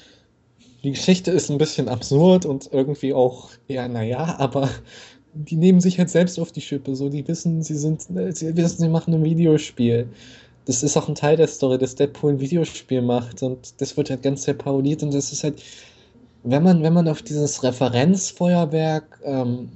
Die 0.82 0.92
Geschichte 0.92 1.30
ist 1.30 1.50
ein 1.50 1.58
bisschen 1.58 1.88
absurd 1.88 2.46
und 2.46 2.72
irgendwie 2.72 3.12
auch, 3.14 3.50
ja, 3.68 3.88
naja, 3.88 4.36
aber 4.38 4.68
die 5.34 5.56
nehmen 5.56 5.80
sich 5.80 5.98
halt 5.98 6.10
selbst 6.10 6.38
auf 6.38 6.52
die 6.52 6.60
Schippe. 6.60 6.94
So, 6.96 7.08
die 7.08 7.26
wissen, 7.26 7.62
sie 7.62 7.76
sind, 7.76 8.02
sie 8.02 8.56
wissen, 8.56 8.78
sie 8.78 8.88
machen 8.88 9.14
ein 9.14 9.24
Videospiel. 9.24 10.08
Das 10.64 10.82
ist 10.82 10.96
auch 10.96 11.08
ein 11.08 11.14
Teil 11.14 11.36
der 11.36 11.46
Story, 11.46 11.78
dass 11.78 11.94
Deadpool 11.94 12.32
ein 12.32 12.40
Videospiel 12.40 13.00
macht 13.00 13.42
und 13.42 13.80
das 13.80 13.96
wird 13.96 14.10
halt 14.10 14.22
ganz 14.22 14.42
sehr 14.42 14.54
parodiert 14.54 15.02
und 15.02 15.14
das 15.14 15.32
ist 15.32 15.42
halt, 15.42 15.62
wenn 16.42 16.62
man, 16.62 16.82
wenn 16.82 16.92
man 16.92 17.08
auf 17.08 17.22
dieses 17.22 17.62
Referenzfeuerwerk 17.62 19.20
ähm, 19.24 19.70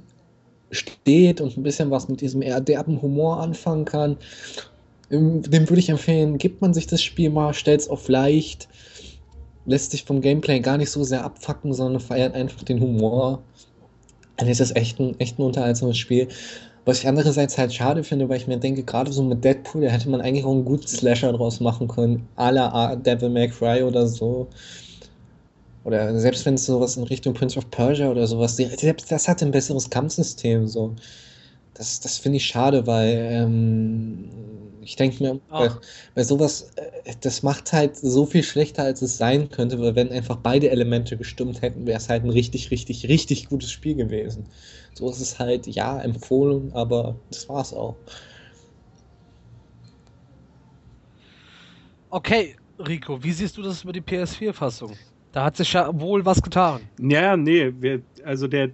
steht 0.69 1.41
und 1.41 1.57
ein 1.57 1.63
bisschen 1.63 1.89
was 1.89 2.07
mit 2.09 2.21
diesem 2.21 2.43
eher 2.43 2.61
derben 2.61 3.01
Humor 3.01 3.39
anfangen 3.39 3.85
kann, 3.85 4.17
ähm, 5.09 5.41
dem 5.41 5.69
würde 5.69 5.79
ich 5.79 5.89
empfehlen, 5.89 6.37
gibt 6.37 6.61
man 6.61 6.73
sich 6.73 6.87
das 6.87 7.01
Spiel 7.01 7.29
mal, 7.29 7.53
stellt 7.53 7.81
es 7.81 7.89
auf 7.89 8.07
leicht, 8.07 8.67
lässt 9.65 9.91
sich 9.91 10.03
vom 10.03 10.21
Gameplay 10.21 10.59
gar 10.59 10.77
nicht 10.77 10.91
so 10.91 11.03
sehr 11.03 11.23
abfacken, 11.23 11.73
sondern 11.73 12.01
feiert 12.01 12.35
einfach 12.35 12.63
den 12.63 12.79
Humor. 12.79 13.41
Dann 14.37 14.47
ist 14.47 14.59
das 14.59 14.75
echt 14.75 14.99
ein, 14.99 15.19
echt 15.19 15.39
ein 15.39 15.43
unterhaltsames 15.43 15.97
Spiel. 15.97 16.27
Was 16.85 16.99
ich 16.99 17.07
andererseits 17.07 17.57
halt 17.57 17.73
schade 17.73 18.03
finde, 18.03 18.27
weil 18.27 18.37
ich 18.37 18.47
mir 18.47 18.57
denke, 18.57 18.83
gerade 18.83 19.13
so 19.13 19.23
mit 19.23 19.43
Deadpool, 19.43 19.81
da 19.83 19.89
hätte 19.89 20.09
man 20.09 20.21
eigentlich 20.21 20.43
auch 20.45 20.51
einen 20.51 20.65
guten 20.65 20.87
Slasher 20.87 21.31
draus 21.31 21.59
machen 21.61 21.87
können. 21.87 22.27
A 22.35 22.49
la 22.49 22.95
Devil 22.95 23.29
May 23.29 23.47
Cry 23.49 23.83
oder 23.83 24.05
so. 24.07 24.47
Oder 25.85 26.17
selbst 26.19 26.45
wenn 26.45 26.55
es 26.55 26.65
sowas 26.65 26.97
in 26.97 27.03
Richtung 27.03 27.33
Prince 27.33 27.57
of 27.57 27.69
Persia 27.69 28.09
oder 28.09 28.25
sowas, 28.27 28.55
selbst 28.57 29.11
das 29.11 29.27
hat 29.27 29.41
ein 29.41 29.51
besseres 29.51 29.89
Kampfsystem. 29.89 30.67
So. 30.67 30.95
Das, 31.73 31.99
das 31.99 32.17
finde 32.17 32.37
ich 32.37 32.45
schade, 32.45 32.85
weil 32.87 33.17
ähm, 33.31 34.29
ich 34.83 34.95
denke 34.95 35.23
mir, 35.23 35.41
bei, 35.47 35.69
Ach. 35.69 35.81
bei 36.15 36.23
sowas, 36.23 36.71
äh, 36.75 37.13
das 37.21 37.43
macht 37.43 37.73
halt 37.73 37.95
so 37.97 38.25
viel 38.25 38.43
schlechter, 38.43 38.83
als 38.83 39.01
es 39.01 39.17
sein 39.17 39.49
könnte, 39.49 39.79
weil 39.79 39.95
wenn 39.95 40.11
einfach 40.11 40.37
beide 40.37 40.69
Elemente 40.69 41.17
gestimmt 41.17 41.61
hätten, 41.61 41.87
wäre 41.87 41.97
es 41.97 42.09
halt 42.09 42.23
ein 42.23 42.29
richtig, 42.29 42.71
richtig, 42.71 43.07
richtig 43.07 43.47
gutes 43.49 43.71
Spiel 43.71 43.95
gewesen. 43.95 44.49
So 44.93 45.09
ist 45.09 45.19
es 45.21 45.39
halt, 45.39 45.67
ja, 45.67 45.99
empfohlen, 46.01 46.71
aber 46.73 47.19
das 47.29 47.49
war's 47.49 47.73
auch. 47.73 47.97
Okay, 52.09 52.55
Rico, 52.77 53.23
wie 53.23 53.31
siehst 53.31 53.57
du 53.57 53.63
das 53.63 53.83
über 53.83 53.91
die 53.91 54.01
PS4-Fassung? 54.01 54.95
Da 55.31 55.45
hat 55.45 55.57
sich 55.57 55.73
ja 55.73 55.89
wohl 55.99 56.23
was 56.23 56.41
getan. 56.41 56.87
Ja, 56.99 57.35
nee, 57.35 57.73
wir, 57.75 58.03
also 58.23 58.47
der, 58.47 58.69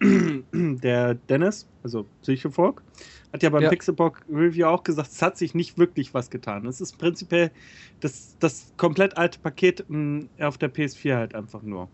der 0.02 1.14
Dennis, 1.14 1.66
also 1.82 2.10
Psychofork, 2.20 2.84
hat 3.32 3.42
ja 3.42 3.50
beim 3.50 3.64
Ja. 3.64 3.68
Pixelbook 3.68 4.22
Review 4.28 4.66
auch 4.66 4.82
gesagt, 4.84 5.10
es 5.12 5.22
hat 5.22 5.36
sich 5.38 5.54
nicht 5.54 5.78
wirklich 5.78 6.14
was 6.14 6.30
getan. 6.30 6.66
Es 6.66 6.80
ist 6.80 6.98
prinzipiell 6.98 7.52
das, 8.00 8.36
das 8.38 8.74
komplett 8.76 9.16
alte 9.16 9.38
Paket 9.40 9.84
mh, 9.88 10.28
auf 10.40 10.58
der 10.58 10.70
PS4 10.70 11.16
halt 11.16 11.34
einfach 11.34 11.62
nur. 11.62 11.92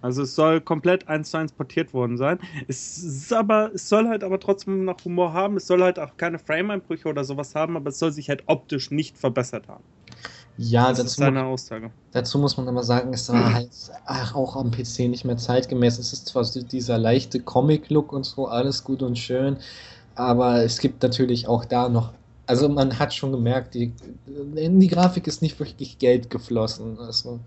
Also 0.00 0.22
es 0.22 0.34
soll 0.34 0.60
komplett 0.60 1.08
eins 1.08 1.30
zu 1.30 1.38
eins 1.38 1.52
portiert 1.52 1.92
worden 1.94 2.16
sein. 2.18 2.38
Es 2.68 2.98
ist 2.98 3.32
aber, 3.32 3.72
es 3.74 3.88
soll 3.88 4.06
halt 4.08 4.22
aber 4.22 4.38
trotzdem 4.38 4.84
noch 4.84 5.02
Humor 5.04 5.32
haben. 5.32 5.56
Es 5.56 5.66
soll 5.66 5.82
halt 5.82 5.98
auch 5.98 6.16
keine 6.18 6.38
Frame-Einbrüche 6.38 7.08
oder 7.08 7.24
sowas 7.24 7.54
haben, 7.54 7.76
aber 7.76 7.88
es 7.90 7.98
soll 7.98 8.12
sich 8.12 8.28
halt 8.28 8.42
optisch 8.46 8.90
nicht 8.90 9.16
verbessert 9.18 9.66
haben. 9.68 9.84
Ja, 10.56 10.92
das 10.92 11.02
ist 11.04 11.18
dazu, 11.18 11.20
seine 11.20 11.44
Aussage. 11.44 11.92
dazu 12.12 12.38
muss 12.38 12.56
man 12.56 12.68
aber 12.68 12.84
sagen, 12.84 13.12
es 13.14 13.28
war 13.30 13.52
halt 13.54 13.72
ach, 14.06 14.34
auch 14.34 14.56
am 14.56 14.70
PC 14.70 15.08
nicht 15.08 15.24
mehr 15.24 15.36
zeitgemäß. 15.36 15.98
Es 15.98 16.12
ist 16.12 16.28
zwar 16.28 16.44
dieser 16.44 16.98
leichte 16.98 17.42
Comic-Look 17.42 18.12
und 18.12 18.24
so, 18.24 18.48
alles 18.48 18.84
gut 18.84 19.02
und 19.02 19.18
schön, 19.18 19.58
aber 20.14 20.62
es 20.62 20.78
gibt 20.78 21.02
natürlich 21.02 21.48
auch 21.48 21.64
da 21.64 21.88
noch, 21.88 22.12
also 22.46 22.68
man 22.68 22.98
hat 22.98 23.14
schon 23.14 23.32
gemerkt, 23.32 23.74
die, 23.74 23.92
in 24.56 24.80
die 24.80 24.88
Grafik 24.88 25.26
ist 25.26 25.42
nicht 25.42 25.58
wirklich 25.58 25.98
Geld 25.98 26.30
geflossen. 26.30 26.98
Also, 26.98 27.40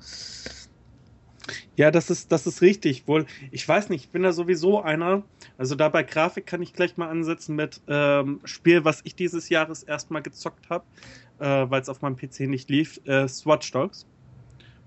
Ja, 1.75 1.91
das 1.91 2.09
ist, 2.09 2.31
das 2.31 2.47
ist 2.47 2.61
richtig. 2.61 3.07
Wohl, 3.07 3.25
ich 3.51 3.67
weiß 3.67 3.89
nicht, 3.89 4.05
ich 4.05 4.11
bin 4.11 4.23
da 4.23 4.31
sowieso 4.33 4.81
einer. 4.81 5.23
Also 5.57 5.75
da 5.75 5.89
bei 5.89 6.03
Grafik 6.03 6.45
kann 6.47 6.61
ich 6.61 6.73
gleich 6.73 6.97
mal 6.97 7.09
ansetzen 7.09 7.55
mit 7.55 7.81
ähm, 7.87 8.41
Spiel, 8.43 8.83
was 8.83 9.01
ich 9.03 9.15
dieses 9.15 9.49
Jahres 9.49 9.83
erstmal 9.83 10.23
gezockt 10.23 10.69
habe, 10.69 10.85
äh, 11.39 11.69
weil 11.69 11.81
es 11.81 11.89
auf 11.89 12.01
meinem 12.01 12.17
PC 12.17 12.41
nicht 12.41 12.69
lief, 12.69 12.99
äh, 13.05 13.25
ist 13.25 13.45
Watch 13.45 13.71
Dogs. 13.71 14.07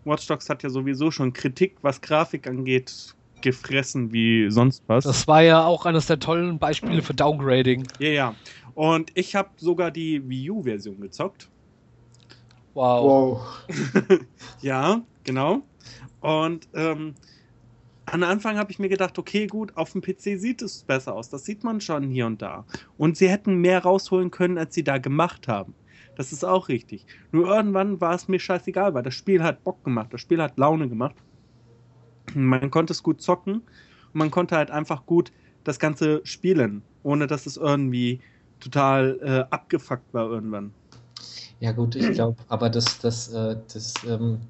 Watch 0.04 0.26
Dogs 0.26 0.48
hat 0.48 0.62
ja 0.62 0.70
sowieso 0.70 1.10
schon 1.10 1.32
Kritik, 1.32 1.78
was 1.82 2.00
Grafik 2.00 2.46
angeht, 2.46 3.14
gefressen 3.42 4.12
wie 4.12 4.50
sonst 4.50 4.82
was. 4.86 5.04
Das 5.04 5.26
war 5.28 5.42
ja 5.42 5.64
auch 5.64 5.86
eines 5.86 6.06
der 6.06 6.18
tollen 6.18 6.58
Beispiele 6.58 7.02
für 7.02 7.14
Downgrading. 7.14 7.86
ja, 7.98 8.08
ja. 8.08 8.34
Und 8.74 9.10
ich 9.14 9.34
habe 9.34 9.50
sogar 9.56 9.90
die 9.90 10.26
Wii 10.28 10.50
U-Version 10.50 11.00
gezockt. 11.00 11.50
Wow. 12.74 13.04
wow. 13.68 14.20
Ja, 14.62 15.02
genau. 15.24 15.62
Und 16.20 16.68
ähm, 16.74 17.14
am 18.06 18.22
Anfang 18.22 18.58
habe 18.58 18.70
ich 18.70 18.78
mir 18.78 18.88
gedacht, 18.88 19.18
okay, 19.18 19.46
gut, 19.46 19.76
auf 19.76 19.92
dem 19.92 20.00
PC 20.00 20.40
sieht 20.40 20.62
es 20.62 20.82
besser 20.84 21.14
aus. 21.14 21.28
Das 21.28 21.44
sieht 21.44 21.64
man 21.64 21.80
schon 21.80 22.08
hier 22.10 22.26
und 22.26 22.42
da. 22.42 22.64
Und 22.96 23.16
sie 23.16 23.28
hätten 23.28 23.56
mehr 23.56 23.82
rausholen 23.82 24.30
können, 24.30 24.58
als 24.58 24.74
sie 24.74 24.84
da 24.84 24.98
gemacht 24.98 25.48
haben. 25.48 25.74
Das 26.16 26.32
ist 26.32 26.44
auch 26.44 26.68
richtig. 26.68 27.06
Nur 27.32 27.48
irgendwann 27.48 28.00
war 28.00 28.14
es 28.14 28.28
mir 28.28 28.38
scheißegal, 28.38 28.94
weil 28.94 29.02
das 29.02 29.14
Spiel 29.14 29.42
hat 29.42 29.64
Bock 29.64 29.84
gemacht. 29.84 30.12
Das 30.12 30.20
Spiel 30.20 30.42
hat 30.42 30.58
Laune 30.58 30.88
gemacht. 30.88 31.14
Man 32.34 32.70
konnte 32.70 32.92
es 32.92 33.02
gut 33.02 33.22
zocken. 33.22 33.54
Und 34.12 34.18
man 34.18 34.30
konnte 34.30 34.56
halt 34.56 34.70
einfach 34.70 35.06
gut 35.06 35.32
das 35.64 35.78
Ganze 35.78 36.20
spielen, 36.24 36.88
ohne 37.02 37.26
dass 37.26 37.46
es 37.46 37.56
irgendwie 37.56 38.22
total 38.60 39.18
äh, 39.22 39.54
abgefuckt 39.54 40.12
war 40.14 40.28
irgendwann. 40.30 40.74
Ja 41.58 41.72
gut, 41.72 41.94
ich 41.96 42.12
glaube, 42.12 42.36
aber 42.48 42.70
dass, 42.70 42.98
dass, 42.98 43.28
äh, 43.28 43.56
dass, 43.72 44.02
ähm, 44.04 44.40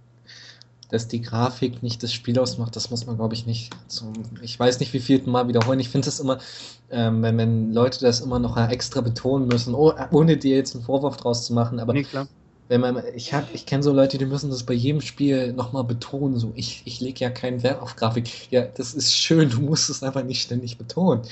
dass 0.90 1.08
die 1.08 1.22
Grafik 1.22 1.82
nicht 1.82 2.02
das 2.02 2.12
Spiel 2.12 2.38
ausmacht, 2.38 2.76
das 2.76 2.90
muss 2.90 3.06
man, 3.06 3.16
glaube 3.16 3.34
ich, 3.34 3.46
nicht 3.46 3.74
zum, 3.90 4.30
ich 4.42 4.58
weiß 4.58 4.80
nicht, 4.80 4.92
wie 4.94 5.00
viel 5.00 5.22
Mal 5.28 5.48
wiederholen. 5.48 5.80
Ich 5.80 5.90
finde 5.90 6.08
es 6.08 6.20
immer, 6.20 6.38
ähm, 6.90 7.22
wenn, 7.22 7.38
wenn 7.38 7.72
Leute 7.72 8.00
das 8.00 8.20
immer 8.20 8.38
noch 8.40 8.56
extra 8.58 9.00
betonen 9.02 9.48
müssen, 9.48 9.74
oh, 9.74 9.94
ohne 10.12 10.36
dir 10.38 10.56
jetzt 10.56 10.74
einen 10.76 10.84
Vorwurf 10.84 11.16
draus 11.18 11.46
zu 11.46 11.54
machen, 11.54 11.80
aber 11.80 11.96
Nee, 11.96 12.04
klar. 12.06 12.28
Wenn 12.70 12.80
man, 12.82 13.02
ich 13.14 13.34
hab, 13.34 13.54
ich 13.54 13.66
kenne 13.66 13.82
so 13.84 13.92
Leute, 13.92 14.18
die 14.18 14.26
müssen 14.26 14.50
das 14.50 14.64
bei 14.64 14.74
jedem 14.74 15.02
Spiel 15.02 15.52
nochmal 15.52 15.84
betonen, 15.84 16.38
so, 16.38 16.52
ich, 16.56 16.82
ich 16.86 17.00
lege 17.00 17.20
ja 17.20 17.30
keinen 17.30 17.62
Wert 17.64 17.82
auf 17.82 17.96
Grafik. 17.96 18.50
Ja, 18.52 18.66
das 18.66 18.94
ist 18.94 19.14
schön, 19.14 19.50
du 19.50 19.60
musst 19.62 19.90
es 19.90 20.02
einfach 20.04 20.24
nicht 20.24 20.42
ständig 20.42 20.78
betonen. 20.78 21.24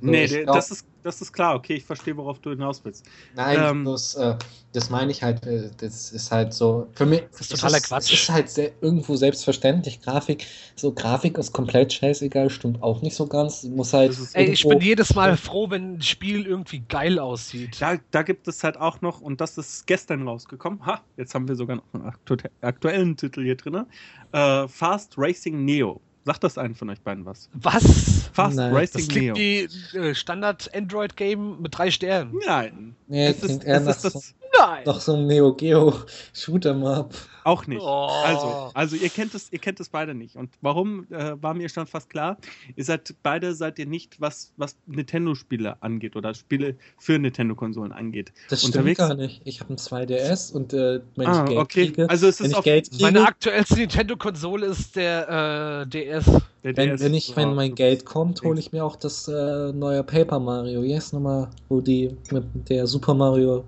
So, 0.00 0.12
Nee, 0.12 0.26
glaub- 0.42 0.54
das, 0.54 0.70
ist, 0.70 0.86
das 1.02 1.20
ist 1.20 1.32
klar. 1.32 1.54
Okay, 1.56 1.74
ich 1.74 1.84
verstehe, 1.84 2.16
worauf 2.16 2.38
du 2.38 2.50
hinaus 2.50 2.84
willst. 2.84 3.06
Nein, 3.34 3.58
Ähm, 3.60 3.82
bloß, 3.84 4.14
äh, 4.16 4.36
das 4.72 4.90
meine 4.90 5.10
ich 5.10 5.22
halt, 5.22 5.44
äh, 5.46 5.70
das 5.76 6.12
ist 6.12 6.30
halt 6.30 6.54
so, 6.54 6.88
für 6.94 7.06
mich, 7.06 7.22
Das 7.30 7.42
ist 7.42 7.50
totaler 7.50 7.80
Quatsch. 7.80 8.12
Ist 8.12 8.28
halt 8.28 8.48
sehr, 8.48 8.72
irgendwo 8.80 9.16
selbstverständlich, 9.16 10.00
Grafik, 10.00 10.46
so 10.76 10.92
Grafik 10.92 11.38
ist 11.38 11.52
komplett 11.52 11.92
scheißegal, 11.92 12.50
stimmt 12.50 12.82
auch 12.82 13.02
nicht 13.02 13.16
so 13.16 13.26
ganz, 13.26 13.64
muss 13.64 13.92
halt 13.92 14.16
Ey, 14.32 14.50
ich 14.50 14.66
bin 14.66 14.80
jedes 14.80 15.14
Mal 15.14 15.36
froh, 15.36 15.70
wenn 15.70 15.94
ein 15.94 16.02
Spiel 16.02 16.46
irgendwie 16.46 16.80
geil 16.80 17.18
aussieht. 17.18 17.80
Da, 17.80 17.96
da 18.10 18.22
gibt 18.22 18.48
es 18.48 18.62
halt 18.64 18.76
auch 18.76 19.00
noch, 19.00 19.20
und 19.20 19.40
das 19.40 19.58
ist 19.58 19.86
gestern 19.86 20.26
rausgekommen. 20.26 20.84
Ha, 20.86 21.02
jetzt 21.16 21.34
haben 21.34 21.48
wir 21.48 21.56
sogar 21.56 21.76
noch 21.76 21.84
einen 21.92 22.04
aktu 22.04 22.36
aktuellen 22.60 23.16
Titel 23.16 23.42
hier 23.42 23.56
drin. 23.56 23.86
Äh, 24.32 24.68
Fast 24.68 25.14
Racing 25.18 25.64
Neo. 25.64 26.00
Sagt 26.24 26.44
das 26.44 26.56
einen 26.56 26.74
von 26.74 26.88
euch 26.90 27.00
beiden 27.00 27.24
was? 27.26 27.48
Was? 27.54 28.28
Fast 28.32 28.56
Nein, 28.56 28.72
Racing 28.72 29.00
Das 29.00 29.08
klingt 29.08 29.36
Neo. 29.36 29.36
wie 29.36 29.98
äh, 29.98 30.14
Standard-Android-Game 30.14 31.60
mit 31.60 31.76
drei 31.76 31.90
Sternen. 31.90 32.34
Nein. 32.46 32.94
Nee, 33.08 33.26
es 33.26 33.42
ist, 33.42 33.64
es 33.64 33.86
ist 33.86 34.04
das 34.04 34.12
so, 34.12 34.20
Nein! 34.66 34.84
doch 34.84 35.00
so 35.00 35.14
ein 35.14 35.26
Neo 35.26 35.52
Geo 35.54 35.92
Shooter 36.32 36.74
Up. 36.86 37.14
auch 37.44 37.66
nicht. 37.66 37.82
Oh. 37.82 38.08
Also, 38.24 38.70
also 38.74 38.96
ihr 38.96 39.08
kennt 39.08 39.34
es, 39.34 39.52
ihr 39.52 39.58
kennt 39.58 39.80
es 39.80 39.88
beide 39.88 40.14
nicht. 40.14 40.36
Und 40.36 40.50
warum 40.60 41.06
äh, 41.10 41.34
war 41.42 41.54
mir 41.54 41.68
schon 41.68 41.86
fast 41.86 42.08
klar? 42.10 42.36
Ihr 42.76 42.84
seid 42.84 43.14
beide 43.22 43.54
seid 43.54 43.78
ihr 43.78 43.86
nicht, 43.86 44.20
was, 44.20 44.52
was 44.56 44.76
Nintendo-Spiele 44.86 45.82
angeht 45.82 46.14
oder 46.16 46.34
Spiele 46.34 46.76
für 46.98 47.18
Nintendo-Konsolen 47.18 47.92
angeht. 47.92 48.32
Das 48.48 48.60
stimmt 48.60 48.76
Unterwegs? 48.76 48.98
gar 48.98 49.14
nicht. 49.14 49.42
Ich 49.44 49.60
habe 49.60 49.72
ein 49.72 49.76
2DS 49.76 50.52
und 50.52 50.72
äh, 50.72 51.00
wenn 51.16 51.26
Ah, 51.26 51.42
ich 51.44 51.48
Geld 51.50 51.58
okay. 51.60 51.86
kriege, 51.88 52.08
Also 52.10 52.28
es 52.28 52.38
wenn 52.40 52.46
ist 52.46 52.52
ich 52.52 52.58
auf 52.58 52.64
Geld 52.64 52.90
kriege, 52.90 53.02
Meine 53.02 53.26
aktuellste 53.26 53.74
Nintendo-Konsole 53.76 54.66
ist 54.66 54.94
der 54.96 55.82
äh, 55.82 55.86
DS. 55.88 56.24
der 56.62 56.76
wenn, 56.76 56.90
DS. 56.90 57.00
wenn 57.00 57.14
ich, 57.14 57.34
wenn 57.36 57.54
mein 57.54 57.72
Oh. 57.72 57.74
Geld 57.74 58.04
kommt, 58.04 58.42
hole 58.42 58.60
ich 58.60 58.70
mir 58.72 58.84
auch 58.84 58.96
das 58.96 59.26
äh, 59.28 59.72
neue 59.72 60.04
Paper 60.04 60.38
Mario. 60.38 60.82
Yes, 60.84 61.12
nochmal, 61.12 61.48
wo 61.68 61.80
die 61.80 62.16
mit 62.30 62.44
der 62.68 62.86
Super 62.86 63.14
Mario 63.14 63.64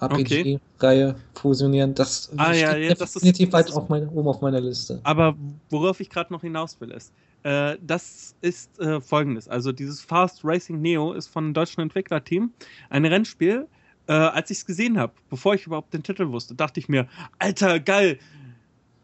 RPG-Reihe 0.00 1.14
fusionieren. 1.34 1.94
Das 1.94 2.30
Ah, 2.36 2.52
ja, 2.52 2.70
steht 2.70 2.82
ja, 2.84 2.88
das 2.94 3.00
ist- 3.00 3.14
definitiv 3.16 3.50
das 3.50 3.58
weit 3.60 3.68
ist- 3.68 3.76
auf 3.76 3.88
meine, 3.88 4.08
oben 4.10 4.28
auf 4.28 4.40
meiner 4.40 4.60
Liste. 4.60 5.00
Aber 5.02 5.36
worauf 5.70 6.00
ich 6.00 6.08
gerade 6.10 6.32
noch 6.32 6.40
hinaus 6.42 6.80
will, 6.80 6.90
ist, 6.92 7.12
äh, 7.42 7.76
das 7.82 8.34
ist 8.40 8.78
äh, 8.80 9.00
folgendes. 9.00 9.48
Also 9.48 9.72
dieses 9.72 10.00
Fast 10.00 10.40
Racing 10.44 10.80
Neo 10.80 11.12
ist 11.12 11.26
von 11.28 11.44
einem 11.44 11.54
deutschen 11.54 11.80
Entwicklerteam 11.82 12.52
ein 12.88 13.04
Rennspiel. 13.04 13.66
Äh, 14.06 14.12
als 14.12 14.50
ich 14.50 14.58
es 14.58 14.66
gesehen 14.66 14.98
habe, 14.98 15.12
bevor 15.28 15.54
ich 15.54 15.66
überhaupt 15.66 15.94
den 15.94 16.02
Titel 16.02 16.28
wusste, 16.32 16.54
dachte 16.54 16.80
ich 16.80 16.88
mir, 16.88 17.06
Alter, 17.38 17.78
geil, 17.78 18.18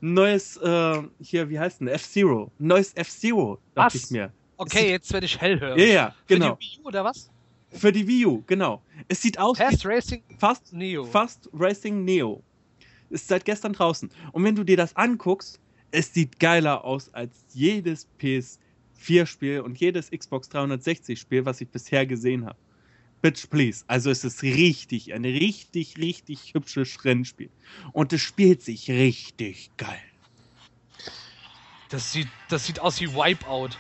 neues, 0.01 0.57
äh, 0.57 1.03
hier, 1.21 1.49
wie 1.49 1.59
heißt 1.59 1.81
denn, 1.81 1.89
F-Zero, 1.89 2.51
neues 2.59 2.93
F-Zero, 2.95 3.59
dachte 3.75 3.95
Was? 3.99 4.05
ich 4.05 4.11
mir. 4.11 4.33
Okay, 4.57 4.91
jetzt 4.91 5.13
werde 5.13 5.27
ich 5.27 5.41
hellhörig. 5.41 5.79
Ja, 5.81 5.87
ja, 5.95 6.15
genau. 6.27 6.55
Für 6.57 6.61
die 6.61 6.67
Wii 6.79 6.85
U 6.85 6.89
oder 6.89 7.05
was? 7.05 7.31
Für 7.77 7.93
die 7.93 8.07
Wii 8.07 8.27
U, 8.27 8.43
genau. 8.47 8.83
Es 9.09 9.23
sieht 9.23 9.39
aus 9.39 9.59
Fast 9.59 9.85
wie 9.85 9.89
Racing 9.89 10.23
Fast, 10.39 10.73
Neo. 10.73 11.05
Fast 11.05 11.49
Racing 11.53 12.05
Neo. 12.05 12.43
Ist 13.11 13.29
seit 13.29 13.45
gestern 13.45 13.73
draußen. 13.73 14.11
Und 14.33 14.45
wenn 14.45 14.57
du 14.57 14.65
dir 14.65 14.77
das 14.77 14.97
anguckst, 14.97 15.61
es 15.91 16.13
sieht 16.13 16.41
geiler 16.41 16.85
aus 16.85 17.13
als 17.15 17.45
jedes 17.53 18.09
PS4-Spiel 18.21 19.61
und 19.61 19.79
jedes 19.79 20.11
Xbox 20.11 20.51
360-Spiel, 20.51 21.45
was 21.45 21.61
ich 21.61 21.69
bisher 21.69 22.07
gesehen 22.07 22.47
habe. 22.47 22.59
Bitch, 23.23 23.49
please. 23.49 23.85
Also 23.87 24.11
es 24.11 24.25
ist 24.25 24.43
richtig, 24.43 25.15
ein 25.15 25.25
richtig, 25.25 25.99
richtig 25.99 26.55
hübsches 26.55 27.05
Rennspiel. 27.05 27.51
Und 27.93 28.13
es 28.13 28.21
spielt 28.21 28.63
sich 28.63 28.91
richtig 28.91 29.71
geil. 29.77 30.03
Das 31.89 32.13
sieht, 32.13 32.29
das 32.49 32.67
sieht 32.67 32.81
aus 32.81 33.01
wie 33.01 33.13
Wipeout. 33.15 33.71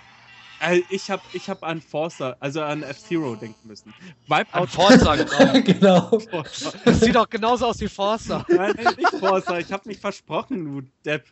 Äh, 0.66 0.82
Ich 0.90 1.10
habe 1.10 1.22
ich 1.32 1.48
hab 1.48 1.62
an 1.64 1.80
Forza, 1.80 2.36
also 2.40 2.62
an 2.62 2.82
F-Zero 2.82 3.36
denken 3.36 3.68
müssen. 3.68 3.94
An 4.28 4.44
Wipeout. 4.44 4.66
Forza, 4.66 5.16
genau. 5.16 5.60
genau. 5.64 6.18
Forza. 6.20 6.72
Das 6.84 7.00
sieht 7.00 7.16
auch 7.16 7.28
genauso 7.28 7.66
aus 7.66 7.80
wie 7.80 7.88
Forza. 7.88 8.44
Nein, 8.48 8.74
nicht 8.96 9.10
Forza. 9.18 9.58
Ich 9.58 9.72
habe 9.72 9.88
mich 9.88 9.98
versprochen, 9.98 10.64
du 10.64 10.82
Depp. 11.04 11.24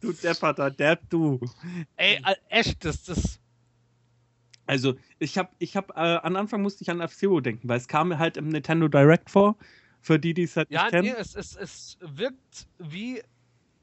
Du 0.00 0.12
Depperter 0.12 0.70
Depp, 0.70 1.00
du. 1.08 1.40
Ey, 1.96 2.16
äh, 2.24 2.34
echt, 2.48 2.84
das, 2.84 3.04
das. 3.04 3.40
Also, 4.66 4.94
ich 5.18 5.36
habe, 5.38 5.50
ich 5.58 5.76
habe, 5.76 5.92
äh, 5.94 6.18
am 6.22 6.36
Anfang 6.36 6.62
musste 6.62 6.82
ich 6.82 6.90
an 6.90 7.00
F-Zero 7.00 7.40
denken, 7.40 7.68
weil 7.68 7.76
es 7.78 7.88
kam 7.88 8.08
mir 8.08 8.18
halt 8.18 8.36
im 8.36 8.48
Nintendo 8.48 8.88
Direct 8.88 9.30
vor. 9.30 9.56
Für 10.00 10.18
die, 10.18 10.34
die 10.34 10.42
es 10.42 10.56
halt 10.56 10.70
Ja, 10.70 10.84
nicht 10.84 10.92
nee, 10.92 11.00
kennen. 11.00 11.16
es, 11.18 11.34
es, 11.34 11.56
es 11.56 11.98
wirkt 12.02 12.66
wie 12.78 13.22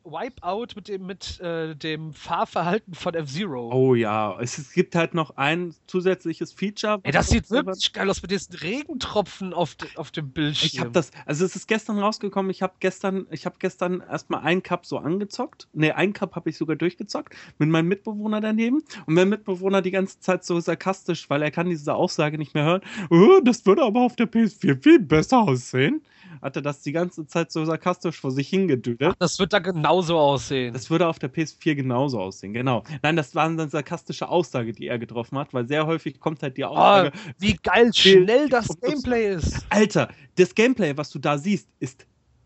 Wipeout 0.04 0.68
mit 0.76 0.88
dem, 0.88 1.06
mit, 1.06 1.40
äh, 1.40 1.76
dem 1.76 2.14
Fahrverhalten 2.14 2.94
von 2.94 3.14
F-Zero. 3.14 3.72
Oh 3.74 3.96
ja, 3.96 4.40
es, 4.40 4.72
gibt 4.74 4.96
halt 4.96 5.14
noch 5.14 5.38
ein 5.38 5.74
zusätzliches 5.88 6.54
Feature. 6.54 7.00
Ey, 7.04 7.12
das 7.12 7.30
sieht 7.30 7.50
wirklich 7.52 7.94
geil 7.94 8.10
aus 8.10 8.22
mit 8.22 8.32
diesen 8.32 8.56
Regentropfen 8.56 9.54
auf, 9.54 9.76
de, 9.76 9.90
auf 9.96 10.12
dem 10.12 10.32
Bildschirm. 10.32 10.70
Ich 10.74 10.80
habe 10.80 10.92
das, 10.92 11.12
also 11.26 11.46
es 11.46 11.56
ist 11.56 11.68
gestern 11.68 12.00
rausgekommen. 12.00 12.52
Ich 12.52 12.62
habe 12.62 12.74
gestern, 12.80 13.28
ich 13.32 13.46
habe 13.46 13.56
gestern 13.60 14.02
erstmal 14.02 14.42
einen 14.42 14.64
Cup 14.64 14.86
so 14.86 14.98
angezockt. 14.98 15.68
Ne, 15.74 15.96
einen 15.96 16.14
Cup 16.14 16.36
habe 16.36 16.50
ich 16.50 16.58
sogar 16.58 16.76
durchgezockt 16.76 17.36
mit 17.58 17.70
meinem 17.70 17.88
Mitbewohner 17.88 18.42
daneben. 18.42 18.84
Und 19.06 19.14
mein 19.14 19.30
Mitbewohner 19.30 19.82
die 19.82 19.92
ganze 19.92 20.20
Zeit 20.20 20.44
so 20.44 20.60
sarkastisch, 20.60 21.30
weil 21.30 21.42
er 21.42 21.52
kann 21.52 21.70
diese 21.70 21.94
Aussage 21.94 22.38
nicht 22.38 22.54
mehr 22.54 22.66
hören. 22.66 22.82
Oh, 23.10 23.40
das 23.44 23.66
würde 23.66 23.84
aber 23.84 24.02
auf 24.02 24.16
der 24.16 24.32
PS4 24.32 24.82
viel 24.82 25.00
besser 25.00 25.40
aussehen. 25.40 26.02
Hat 26.42 26.56
er 26.56 26.62
das 26.62 26.82
die 26.82 26.92
ganze 26.92 27.26
Zeit 27.26 27.52
so 27.52 27.64
sarkastisch 27.66 28.20
vor 28.20 28.32
sich 28.32 28.50
hingedüdelt. 28.50 29.16
Das 29.20 29.40
wird 29.40 29.54
da 29.54 29.60
genauso 29.60 30.18
aussehen. 30.18 30.74
Das 30.74 30.90
würde 30.90 31.08
auf 31.08 31.20
der 31.20 31.32
PS4 31.34 31.76
genauso 31.76 32.20
aussehen, 32.20 32.54
genau. 32.54 32.84
Nein, 33.02 33.16
das 33.16 33.34
war 33.36 33.46
eine 33.46 33.68
sarkastische 33.68 34.28
Aussage, 34.30 34.74
die 34.74 34.88
er 34.88 35.00
getroffen 35.00 35.38
hat, 35.38 35.54
weil 35.54 35.68
sehr 35.68 35.86
häufig 35.86 36.20
kommt 36.20 36.42
halt 36.44 36.58
die 36.58 36.66
Aussage, 36.66 37.12
wie 37.40 37.54
geil 37.62 37.92
schnell 37.94 38.50
das- 38.50 38.68
Gameplay 38.82 39.34
ist. 39.36 39.66
Alter, 39.70 40.10
das 40.36 40.54
Gameplay, 40.56 40.96
was 40.96 41.10
du 41.10 41.20
da 41.20 41.38
siehst, 41.38 41.68
ist 41.80 42.06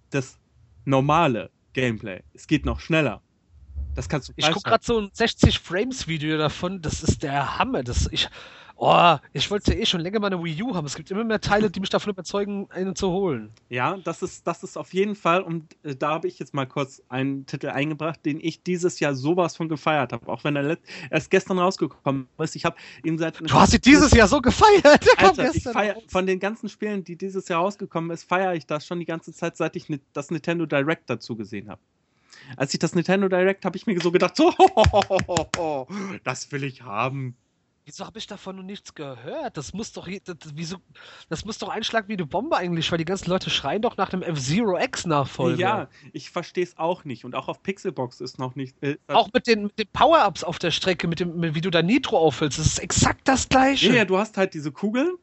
das 0.09 0.37
normale 0.85 1.49
Gameplay. 1.73 2.21
Es 2.33 2.47
geht 2.47 2.65
noch 2.65 2.79
schneller. 2.79 3.21
Das 3.95 4.09
kannst 4.09 4.29
du 4.29 4.33
Ich 4.35 4.49
gucke 4.51 4.69
gerade 4.69 4.83
so 4.85 4.99
ein 4.99 5.09
60 5.13 5.59
Frames 5.59 6.07
Video 6.07 6.37
davon. 6.37 6.81
Das 6.81 7.01
ist 7.01 7.23
der 7.23 7.57
Hammer. 7.57 7.81
Das 7.83 8.09
ich, 8.11 8.27
oh, 8.77 9.15
ich 9.33 9.49
wollte 9.51 9.73
eh 9.73 9.85
schon 9.85 10.01
länger 10.01 10.19
mal 10.19 10.27
eine 10.27 10.43
Wii 10.43 10.63
U 10.63 10.75
haben. 10.75 10.85
Es 10.85 10.95
gibt 10.95 11.09
immer 11.11 11.23
mehr 11.23 11.39
Teile, 11.41 11.69
die 11.71 11.79
mich 11.79 11.89
davon 11.89 12.11
überzeugen, 12.11 12.67
eine 12.71 12.93
zu 12.93 13.09
holen. 13.09 13.51
Ja, 13.69 13.97
das 13.97 14.21
ist, 14.21 14.45
das 14.45 14.63
ist 14.63 14.77
auf 14.77 14.93
jeden 14.93 15.15
Fall, 15.15 15.41
und 15.41 15.75
äh, 15.83 15.95
da 15.95 16.09
habe 16.09 16.27
ich 16.27 16.39
jetzt 16.39 16.53
mal 16.53 16.65
kurz 16.65 17.01
einen 17.09 17.45
Titel 17.45 17.67
eingebracht, 17.69 18.25
den 18.25 18.39
ich 18.39 18.63
dieses 18.63 18.99
Jahr 18.99 19.15
sowas 19.15 19.55
von 19.55 19.69
gefeiert 19.69 20.13
habe, 20.13 20.27
auch 20.27 20.43
wenn 20.43 20.55
er 20.55 20.77
erst 21.09 21.31
gestern 21.31 21.59
rausgekommen 21.59 22.27
ist. 22.39 22.55
Ich 22.55 22.65
habe 22.65 22.75
ihn 23.03 23.17
seit. 23.17 23.39
Du 23.39 23.53
hast 23.53 23.71
sie 23.71 23.79
dieses 23.79 24.11
Jahr 24.11 24.27
so 24.27 24.41
gefeiert. 24.41 24.85
Alter, 25.17 25.43
feier, 25.73 25.95
von 26.07 26.25
den 26.25 26.39
ganzen 26.39 26.69
Spielen, 26.69 27.03
die 27.03 27.15
dieses 27.15 27.47
Jahr 27.47 27.61
rausgekommen 27.61 28.11
ist, 28.11 28.23
feiere 28.23 28.53
ich 28.55 28.65
das 28.65 28.85
schon 28.85 28.99
die 28.99 29.05
ganze 29.05 29.33
Zeit, 29.33 29.57
seit 29.57 29.75
ich 29.75 29.89
ni- 29.89 29.99
das 30.13 30.31
Nintendo 30.31 30.65
Direct 30.65 31.09
dazu 31.09 31.35
gesehen 31.35 31.69
habe. 31.69 31.81
Als 32.57 32.73
ich 32.73 32.79
das 32.79 32.93
Nintendo 32.93 33.27
Direct 33.27 33.65
habe 33.65 33.75
ich 33.77 33.87
mir 33.87 33.99
so 33.99 34.11
gedacht, 34.11 34.35
so, 34.37 34.53
das 36.23 36.51
will 36.51 36.63
ich 36.63 36.81
haben. 36.81 37.35
Wieso 37.85 38.03
habe 38.03 38.17
ich 38.17 38.25
davon 38.25 38.55
noch 38.55 38.63
nichts 38.63 38.95
gehört? 38.95 39.57
Das 39.57 39.71
muss 39.73 39.93
doch, 39.93 40.07
das, 40.07 40.35
wieso, 40.55 40.77
das 41.29 41.45
muss 41.45 41.59
doch 41.59 41.69
einschlagen 41.69 42.07
wie 42.07 42.13
eine 42.13 42.25
Bombe 42.25 42.57
eigentlich, 42.57 42.91
weil 42.91 42.97
die 42.97 43.05
ganzen 43.05 43.29
Leute 43.29 43.51
schreien 43.51 43.83
doch 43.83 43.95
nach 43.95 44.09
dem 44.09 44.23
F-Zero 44.23 44.79
X-Nachfolger. 44.79 45.59
Ja, 45.59 45.89
ich 46.11 46.31
verstehe 46.31 46.63
es 46.63 46.79
auch 46.79 47.05
nicht. 47.05 47.25
Und 47.25 47.35
auch 47.35 47.47
auf 47.47 47.61
Pixelbox 47.61 48.21
ist 48.21 48.39
noch 48.39 48.55
nicht. 48.55 48.75
Äh, 48.81 48.97
Auch 49.07 49.29
mit 49.33 49.45
den, 49.45 49.65
mit 49.65 49.77
den 49.77 49.87
Power-Ups 49.93 50.43
auf 50.43 50.57
der 50.57 50.71
Strecke, 50.71 51.07
mit 51.07 51.19
dem, 51.19 51.37
mit, 51.37 51.53
wie 51.53 51.61
du 51.61 51.69
da 51.69 51.83
Nitro 51.83 52.17
auffüllst, 52.17 52.57
das 52.57 52.65
ist 52.65 52.79
exakt 52.79 53.27
das 53.27 53.47
gleiche. 53.49 53.89
Ja, 53.89 53.95
ja, 53.97 54.05
du 54.05 54.17
hast 54.17 54.35
halt 54.35 54.55
diese 54.55 54.71
Kugeln 54.71 55.17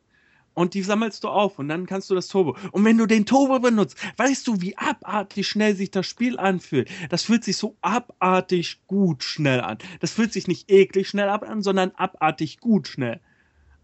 und 0.55 0.74
die 0.74 0.82
sammelst 0.82 1.24
du 1.24 1.28
auf 1.28 1.59
und 1.59 1.68
dann 1.68 1.86
kannst 1.86 2.11
du 2.11 2.14
das 2.14 2.28
Turbo. 2.28 2.57
Und 2.72 2.84
wenn 2.84 2.98
du 2.98 3.07
den 3.07 3.26
Turbo 3.26 3.59
benutzt, 3.59 3.96
weißt 4.16 4.46
du, 4.46 4.61
wie 4.61 4.76
abartig 4.76 5.46
schnell 5.48 5.74
sich 5.76 5.90
das 5.90 6.07
Spiel 6.07 6.38
anfühlt. 6.38 6.90
Das 7.11 7.22
fühlt 7.22 7.44
sich 7.44 7.57
so 7.57 7.76
abartig 7.80 8.80
gut 8.86 9.24
schnell 9.24 9.61
an. 9.61 9.78
Das 10.00 10.12
fühlt 10.12 10.32
sich 10.32 10.48
nicht 10.48 10.70
eklig 10.70 11.09
schnell 11.09 11.28
ab 11.28 11.42
an, 11.42 11.62
sondern 11.62 11.90
abartig 11.92 12.59
gut 12.61 12.88
schnell. 12.88 13.20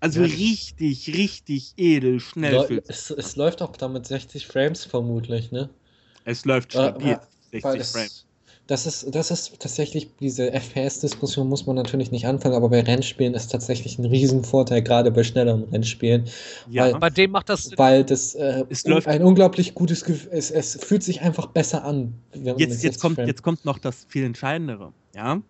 Also 0.01 0.21
Ja. 0.21 0.27
richtig, 0.27 1.09
richtig 1.17 1.73
edel 1.77 2.21
schnell 2.21 2.55
Läu- 2.55 2.67
fühlt 2.67 2.89
es, 2.89 3.11
es 3.11 3.35
läuft 3.37 3.63
auch 3.63 3.77
damit 3.77 4.07
60 4.07 4.47
Frames 4.47 4.85
vermutlich, 4.85 5.51
ne? 5.51 5.71
Es 6.25 6.45
läuft 6.45 6.73
stabil. 6.73 7.13
äh, 7.15 7.19
60 7.51 7.65
Weil 7.65 7.79
das, 7.79 7.91
Frames. 7.93 8.27
Das, 8.69 8.87
ist, 8.87 9.13
das 9.15 9.31
ist 9.33 9.59
tatsächlich, 9.59 10.11
diese 10.21 10.53
FPS-Diskussion 10.53 11.49
muss 11.49 11.67
man 11.67 11.75
natürlich 11.75 12.11
nicht 12.13 12.27
anfangen, 12.27 12.55
aber 12.55 12.69
bei 12.69 12.81
Rennspielen 12.83 13.35
ist 13.35 13.49
tatsächlich 13.51 13.99
ein 13.99 14.05
Riesenvorteil, 14.05 14.83
gerade 14.83 15.11
bei 15.11 15.25
schnelleren 15.25 15.65
Rennspielen, 15.65 16.27
Ja, 16.71 16.85
weil- 16.93 17.01
Bei 17.01 17.11
dem 17.11 17.33
macht 17.33 17.49
das 17.49 17.71
weil 17.77 18.05
das 18.05 18.35
äh, 18.37 18.65
Es 18.69 18.85
un- 18.85 18.93
läuft- 18.93 19.09
ein 19.09 19.23
unglaublich 19.25 19.75
gutes 19.75 20.05
Gefühl, 20.05 20.31
es, 20.33 20.51
es 20.53 20.77
fühlt 20.77 21.03
sich 21.03 21.21
einfach 21.23 21.47
besser 21.47 21.83
an. 21.83 22.15
jetzt, 22.35 22.59
60 22.59 22.83
jetzt, 22.85 23.01
kommt, 23.01 23.19
jetzt 23.19 23.43
kommt 23.43 23.65
noch 23.65 23.79
das 23.79 24.05
viel 24.09 24.25
Entscheidendere. 24.25 24.93
Ja? 25.17 25.41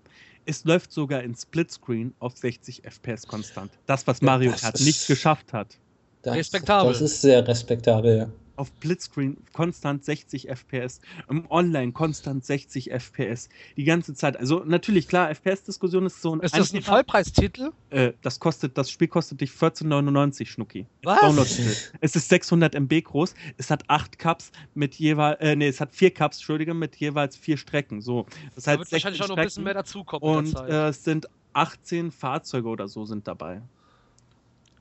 Es 0.46 0.64
läuft 0.64 0.92
sogar 0.92 1.22
in 1.22 1.34
Splitscreen 1.34 2.14
auf 2.20 2.36
60 2.38 2.82
FPS 2.84 3.26
konstant. 3.26 3.70
Das, 3.86 4.06
was 4.06 4.20
Ja, 4.20 4.26
Mario 4.26 4.52
Kart 4.52 4.74
ist- 4.76 4.86
nicht 4.86 5.06
geschafft 5.08 5.52
hat. 5.52 5.76
das, 6.22 6.36
respektabel. 6.36 6.92
Das 6.92 7.02
ist 7.02 7.20
sehr 7.20 7.46
respektabel, 7.46 8.16
ja. 8.16 8.28
Auf 8.58 8.72
Blitzscreen 8.72 9.36
konstant 9.52 10.04
60 10.04 10.48
FPS, 10.48 11.00
im 11.28 11.50
Online 11.50 11.92
konstant 11.92 12.44
60 12.44 12.90
FPS, 12.90 13.48
die 13.76 13.84
ganze 13.84 14.14
Zeit. 14.14 14.36
Also 14.36 14.62
natürlich, 14.64 15.08
klar, 15.08 15.30
FPS-Diskussion 15.30 16.06
ist 16.06 16.20
so 16.20 16.34
ein 16.34 16.40
Ist 16.40 16.56
das 16.56 16.72
ein. 16.74 16.82
Vollpreistitel? 16.82 17.70
Äh, 17.90 18.12
das 18.22 18.40
kostet, 18.40 18.76
das 18.76 18.90
Spiel 18.90 19.08
kostet 19.08 19.40
dich 19.40 19.50
14,99 19.50 20.46
Schnucki. 20.46 20.86
Was? 21.02 21.20
Download-Spiel. 21.20 21.76
Es 22.00 22.16
ist 22.16 22.28
600 22.28 22.74
MB 22.74 23.04
groß, 23.04 23.34
es 23.56 23.70
hat 23.70 23.84
8 23.88 24.18
Cups 24.18 24.52
mit 24.74 24.94
jeweils, 24.94 25.40
äh, 25.40 25.56
nee, 25.56 25.68
es 25.68 25.80
hat 25.80 25.94
4 25.94 26.12
Cups, 26.12 26.38
Entschuldige, 26.38 26.74
mit 26.74 26.96
jeweils 26.96 27.36
4 27.36 27.56
Strecken. 27.56 28.00
So, 28.00 28.26
das 28.54 28.64
Da 28.64 28.72
heißt 28.72 28.80
wird 28.80 28.92
wahrscheinlich 28.92 29.22
auch 29.22 29.28
noch 29.28 29.36
ein 29.36 29.44
bisschen 29.44 29.64
mehr 29.64 29.74
dazukommen 29.74 30.36
und 30.38 30.56
äh, 30.68 30.88
es 30.88 31.04
sind 31.04 31.28
18 31.52 32.10
Fahrzeuge 32.12 32.68
oder 32.68 32.88
so 32.88 33.04
sind 33.04 33.26
dabei. 33.26 33.62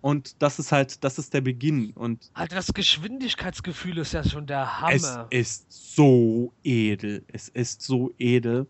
Und 0.02 0.42
das 0.42 0.60
ist 0.60 0.72
halt, 0.72 1.04
das 1.04 1.18
ist 1.18 1.34
der 1.34 1.42
Beginn. 1.42 1.92
Und 1.92 2.30
Alter, 2.34 2.56
das 2.56 2.74
Geschwindigkeitsgefühl 2.74 3.98
ist 3.98 4.14
ja 4.14 4.24
schon 4.24 4.46
der 4.46 4.82
es 4.88 5.04
Hammer. 5.04 5.28
ist 5.32 5.66
so 5.70 6.54
edel. 6.64 7.26
Es 7.28 7.48
ist 7.50 7.82
so 7.82 8.14
edel. 8.18 8.68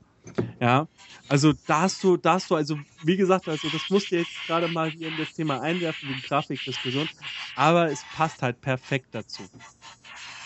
Ja, 0.60 0.88
also 1.30 1.54
da 1.68 1.82
hast 1.82 2.04
du, 2.04 2.18
da 2.18 2.34
hast 2.34 2.50
du, 2.50 2.56
also 2.56 2.78
wie 3.04 3.16
gesagt, 3.16 3.48
also 3.48 3.70
das 3.70 3.90
musst 3.90 4.12
du 4.12 4.18
jetzt 4.18 4.32
gerade 4.46 4.68
mal 4.68 4.90
hier 4.90 5.08
in 5.08 5.18
das 5.18 5.34
Thema 5.34 5.62
einwerfen, 5.62 6.10
die 6.14 6.22
Grafikdiskussion, 6.28 7.08
aber 7.56 7.92
es 7.92 8.02
passt 8.16 8.42
halt 8.42 8.60
perfekt 8.60 9.08
dazu. 9.12 9.44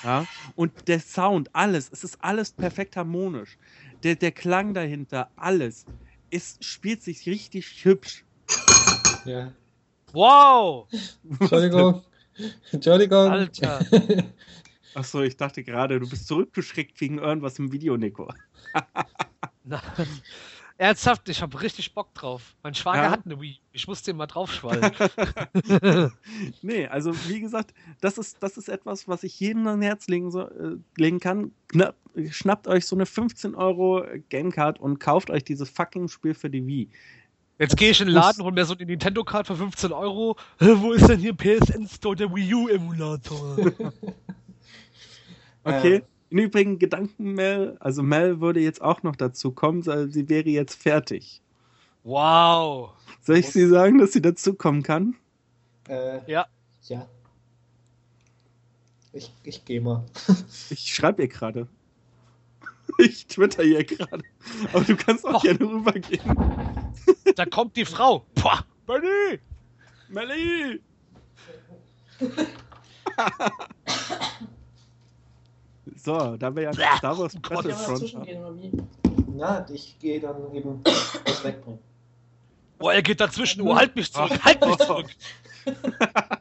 Ja, 0.03 0.25
und 0.55 0.87
der 0.87 0.99
Sound, 0.99 1.49
alles, 1.53 1.89
es 1.91 2.03
ist 2.03 2.17
alles 2.23 2.51
perfekt 2.51 2.95
harmonisch. 2.95 3.57
Der, 4.03 4.15
der 4.15 4.31
Klang 4.31 4.73
dahinter, 4.73 5.31
alles, 5.35 5.85
es 6.29 6.57
spielt 6.61 7.03
sich 7.03 7.25
richtig 7.27 7.83
hübsch. 7.83 8.25
ja. 9.25 9.53
Wow! 10.13 10.87
Entschuldigung. 11.39 12.01
Entschuldigung. 12.71 13.29
Alter. 13.31 13.79
Achso, 14.93 15.21
ich 15.21 15.37
dachte 15.37 15.63
gerade, 15.63 15.99
du 15.99 16.09
bist 16.09 16.27
zurückgeschreckt 16.27 16.99
wegen 16.99 17.19
irgendwas 17.19 17.57
im 17.59 17.71
Video, 17.71 17.95
Nico. 17.97 18.31
Nein. 19.63 19.81
Ernsthaft, 20.77 21.29
ich 21.29 21.41
habe 21.43 21.61
richtig 21.61 21.93
Bock 21.93 22.13
drauf. 22.15 22.55
Mein 22.63 22.73
Schwager 22.73 23.03
Ja? 23.03 23.11
hat 23.11 23.25
eine 23.25 23.39
Wii. 23.39 23.59
Ich 23.71 23.87
muss 23.87 24.01
den 24.01 24.17
mal 24.17 24.25
draufschwallen. 24.25 24.91
Nee, 26.63 26.87
also 26.87 27.13
wie 27.29 27.39
gesagt, 27.39 27.73
das 28.01 28.17
ist, 28.17 28.37
das 28.41 28.57
ist 28.57 28.67
etwas, 28.67 29.07
was 29.07 29.23
ich 29.23 29.39
jedem 29.39 29.67
ans 29.67 29.85
Herz 29.85 30.07
legen, 30.07 30.31
so, 30.31 30.49
äh, 30.49 30.77
legen 30.97 31.19
kann. 31.19 31.51
Knapp, 31.67 31.95
schnappt 32.31 32.67
euch 32.67 32.87
so 32.87 32.95
eine 32.95 33.05
15 33.05 33.53
Euro 33.53 34.03
Gamecard 34.29 34.79
und 34.79 34.99
kauft 34.99 35.29
euch 35.29 35.43
dieses 35.43 35.69
fucking 35.69 36.07
Spiel 36.07 36.33
für 36.33 36.49
die 36.49 36.65
Wii. 36.65 36.89
Jetzt 37.61 37.77
gehe 37.77 37.91
ich 37.91 38.01
in 38.01 38.07
den 38.07 38.15
Laden, 38.15 38.43
hol 38.43 38.51
mir 38.51 38.65
so 38.65 38.73
eine 38.73 38.85
Nintendo-Card 38.87 39.45
für 39.45 39.55
15 39.55 39.91
Euro. 39.91 40.35
Wo 40.57 40.93
ist 40.93 41.07
denn 41.07 41.19
hier 41.19 41.35
PSN 41.35 41.87
Store 41.87 42.15
der 42.15 42.33
Wii 42.33 42.53
U-Emulator? 42.55 43.55
Okay. 45.63 45.97
Ähm. 45.97 46.01
Im 46.31 46.37
Übrigen, 46.39 46.79
Gedanken 46.79 47.35
Mel, 47.35 47.77
also 47.79 48.01
Mel 48.01 48.41
würde 48.41 48.61
jetzt 48.61 48.81
auch 48.81 49.03
noch 49.03 49.15
dazu 49.15 49.51
kommen, 49.51 49.85
weil 49.85 50.09
sie 50.09 50.27
wäre 50.27 50.49
jetzt 50.49 50.81
fertig. 50.81 51.39
wow! 52.03 52.93
Soll 53.21 53.37
ich 53.37 53.49
sie 53.51 53.67
sagen, 53.67 53.99
dass 53.99 54.13
sie 54.13 54.23
dazu 54.23 54.55
kommen 54.55 54.81
kann? 54.81 55.15
Äh, 55.87 56.19
Ja. 56.25 56.47
Ja. 56.87 57.05
Ich, 59.13 59.31
ich 59.43 59.63
gehe 59.65 59.81
mal. 59.81 60.03
Ich 60.71 60.95
schreibe 60.95 61.21
ihr 61.21 61.27
gerade. 61.27 61.67
Ich 62.97 63.25
twitter 63.27 63.63
ihr 63.63 63.83
gerade. 63.83 64.23
Aber 64.73 64.83
du 64.83 64.95
kannst 64.95 65.25
auch 65.25 65.35
Och. 65.35 65.41
gerne 65.41 65.61
rübergehen. 65.61 66.21
Da 67.35 67.45
kommt 67.45 67.75
die 67.75 67.85
Frau. 67.85 68.25
Pah! 68.35 68.65
Benny! 68.85 69.39
Melly! 70.09 70.81
so, 75.95 76.35
da 76.37 76.55
wir 76.55 76.63
ja 76.63 76.73
Star 76.73 77.17
Wars 77.17 77.35
oh 77.35 77.39
Battlefront? 77.39 78.17
Na, 79.35 79.65
ich 79.69 79.97
gehe 79.99 80.19
dann 80.19 80.53
eben 80.53 80.81
was 80.83 81.43
wegbringen. 81.43 81.79
Boah, 82.77 82.93
er 82.93 83.01
geht 83.01 83.21
dazwischen. 83.21 83.61
Oh, 83.61 83.75
halt 83.75 83.95
mich 83.95 84.11
zurück! 84.11 84.43
Halt 84.43 84.65
mich 84.65 84.77
zurück! 84.77 85.07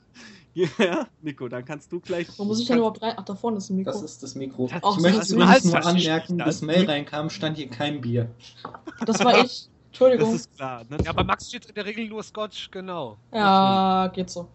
Ja, 0.54 1.06
Nico, 1.22 1.48
dann 1.48 1.64
kannst 1.64 1.92
du 1.92 2.00
gleich. 2.00 2.26
Wo 2.38 2.44
muss 2.44 2.60
ich 2.60 2.66
denn 2.66 2.78
überhaupt 2.78 3.00
rein? 3.02 3.14
Ach, 3.16 3.24
da 3.24 3.34
vorne 3.34 3.58
ist 3.58 3.70
ein 3.70 3.76
Mikro. 3.76 3.92
Das 3.92 4.02
ist 4.02 4.22
das 4.22 4.34
Mikro. 4.34 4.66
Das- 4.68 4.82
Ach, 4.82 4.96
ich 4.96 5.02
möchte 5.02 5.24
so, 5.24 5.34
übrigens 5.36 5.52
halt 5.52 5.64
nur 5.64 5.74
das 5.76 5.86
anmerken, 5.86 6.36
bis 6.38 6.44
das- 6.46 6.62
Mail 6.62 6.86
reinkam, 6.90 7.30
stand 7.30 7.56
hier 7.56 7.68
kein 7.68 8.00
Bier. 8.00 8.30
Das 9.06 9.24
war 9.24 9.44
ich. 9.44 9.68
Das 9.90 10.00
Entschuldigung. 10.02 10.34
ist 10.36 10.56
klar. 10.56 10.84
Ne? 10.88 10.98
Ja, 11.04 11.12
bei 11.12 11.24
Max 11.24 11.48
steht 11.48 11.66
in 11.66 11.74
der 11.74 11.84
Regel 11.84 12.06
nur 12.08 12.22
Scotch, 12.22 12.70
genau. 12.70 13.16
Ja, 13.34 14.06
geht 14.14 14.30
so. 14.30 14.46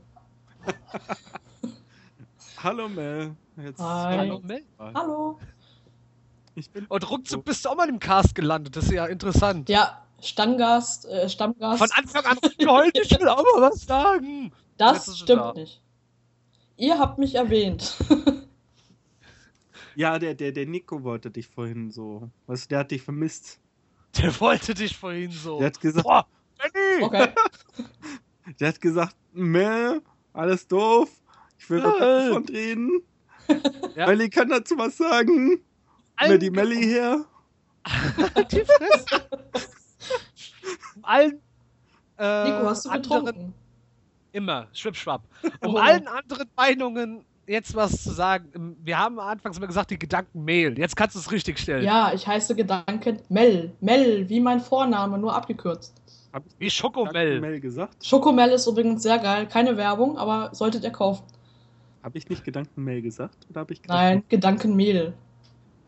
Hallo 2.63 2.87
Mel. 2.87 3.35
Jetzt 3.57 3.79
Hi. 3.81 4.17
Hallo, 4.17 4.39
Mel. 4.43 4.63
Hallo. 4.79 5.39
Ich 6.55 6.69
bin. 6.71 6.85
Und 6.87 7.09
ruckzuck 7.09 7.43
bist 7.43 7.65
du 7.65 7.69
auch 7.69 7.75
mal 7.75 7.89
im 7.89 7.99
Cast 7.99 8.33
gelandet. 8.33 8.75
Das 8.77 8.85
ist 8.85 8.91
ja 8.93 9.05
interessant. 9.07 9.67
Ja, 9.67 10.01
Stammgast, 10.21 11.05
äh, 11.05 11.27
Stammgast. 11.29 11.79
Von 11.79 11.89
Anfang 11.91 12.25
an 12.25 12.37
geheult, 12.57 12.97
ich 12.97 13.11
will 13.19 13.27
auch 13.27 13.43
mal 13.57 13.69
was 13.69 13.81
sagen. 13.81 14.53
Das 14.77 15.17
stimmt 15.19 15.41
da. 15.41 15.53
nicht. 15.53 15.81
Ihr 16.77 16.99
habt 16.99 17.17
mich 17.17 17.35
erwähnt. 17.35 17.95
Ja, 19.97 20.19
der, 20.19 20.33
der, 20.35 20.51
der 20.51 20.65
Nico 20.65 21.03
wollte 21.03 21.31
dich 21.31 21.47
vorhin 21.47 21.89
so. 21.89 22.29
Weißt 22.47 22.65
du, 22.65 22.69
der 22.69 22.79
hat 22.79 22.91
dich 22.91 23.01
vermisst. 23.01 23.61
Der 24.17 24.37
wollte 24.41 24.73
dich 24.73 24.97
vorhin 24.97 25.31
so. 25.31 25.57
Der 25.57 25.67
hat 25.67 25.79
gesagt, 25.79 26.03
Boah, 26.03 26.27
Benny! 26.57 27.03
Okay. 27.05 27.29
der 28.59 28.67
hat 28.67 28.81
gesagt, 28.81 29.15
Mel, 29.31 30.01
alles 30.33 30.67
doof. 30.67 31.09
Ich 31.57 31.69
will 31.69 31.79
Äh. 31.79 31.83
mit 31.85 31.99
davon 32.01 32.45
reden. 32.49 32.89
Ja. 33.95 34.07
Melly 34.07 34.29
kann 34.29 34.49
dazu 34.49 34.77
was 34.77 34.97
sagen. 34.97 35.61
Mir 36.27 36.39
die 36.39 36.49
Melly 36.49 36.83
her. 36.83 37.23
Die 38.51 38.65
Fresse. 38.65 39.29
Allen. 41.03 41.41
Äh, 42.17 42.43
Nico, 42.51 42.65
hast 42.67 42.83
du 42.85 42.89
anderen, 42.89 43.25
getrunken? 43.25 43.53
Immer, 44.35 44.67
schwippschwapp. 44.73 45.21
Um 45.61 45.75
Oh. 45.75 45.77
allen 45.77 46.09
anderen 46.09 46.49
Meinungen 46.57 47.23
jetzt 47.47 47.73
was 47.73 48.03
zu 48.03 48.11
sagen. 48.11 48.75
Wir 48.83 48.99
haben 48.99 49.17
anfangs 49.17 49.55
immer 49.57 49.67
gesagt, 49.67 49.91
die 49.91 49.97
Gedanken 49.97 50.43
Mail. 50.43 50.77
Jetzt 50.77 50.97
kannst 50.97 51.15
du 51.15 51.19
es 51.19 51.31
richtig 51.31 51.57
stellen. 51.57 51.85
Ja, 51.85 52.11
ich 52.13 52.27
heiße 52.27 52.53
Gedanken 52.53 53.21
Mel. 53.29 53.71
Mel, 53.79 54.27
wie 54.27 54.41
mein 54.41 54.59
Vorname, 54.59 55.17
nur 55.17 55.33
abgekürzt. 55.33 56.01
Wie 56.59 56.69
Schokomel. 56.69 57.39
Mel 57.39 57.61
gesagt? 57.61 58.05
Schokomel 58.05 58.49
ist 58.49 58.67
übrigens 58.67 59.03
sehr 59.03 59.19
geil. 59.19 59.47
Keine 59.47 59.77
Werbung, 59.77 60.17
aber 60.17 60.49
solltet 60.53 60.83
ihr 60.83 60.91
kaufen. 60.91 61.23
Habe 62.03 62.17
ich 62.17 62.27
nicht 62.27 62.43
Gedankenmail 62.43 63.01
gesagt? 63.01 63.37
Oder 63.49 63.61
habe 63.61 63.71
ich 63.71 63.81
Nein, 63.87 64.21
Gedankenmehl. 64.27 65.13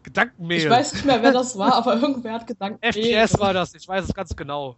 Gedankenmehl. 0.04 0.60
Ich 0.60 0.70
weiß 0.70 0.94
nicht 0.94 1.06
mehr, 1.06 1.22
wer 1.22 1.34
das 1.34 1.58
war, 1.58 1.74
aber 1.76 1.98
irgendwer 1.98 2.32
hat 2.36 2.48
Gedankenmehl. 2.48 2.94
FPS 3.28 3.38
war 3.40 3.54
das, 3.54 3.76
ich 3.76 3.86
weiß 3.86 4.06
es 4.06 4.14
ganz 4.14 4.34
genau. 4.34 4.78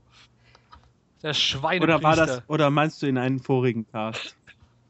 Der 1.22 1.34
Schweinepriester. 1.34 1.98
Oder 1.98 2.04
war 2.04 2.16
das? 2.16 2.44
Oder 2.48 2.70
meinst 2.70 3.02
du 3.02 3.08
in 3.08 3.18
einem 3.18 3.40
vorigen 3.40 3.86
Cast? 3.88 4.36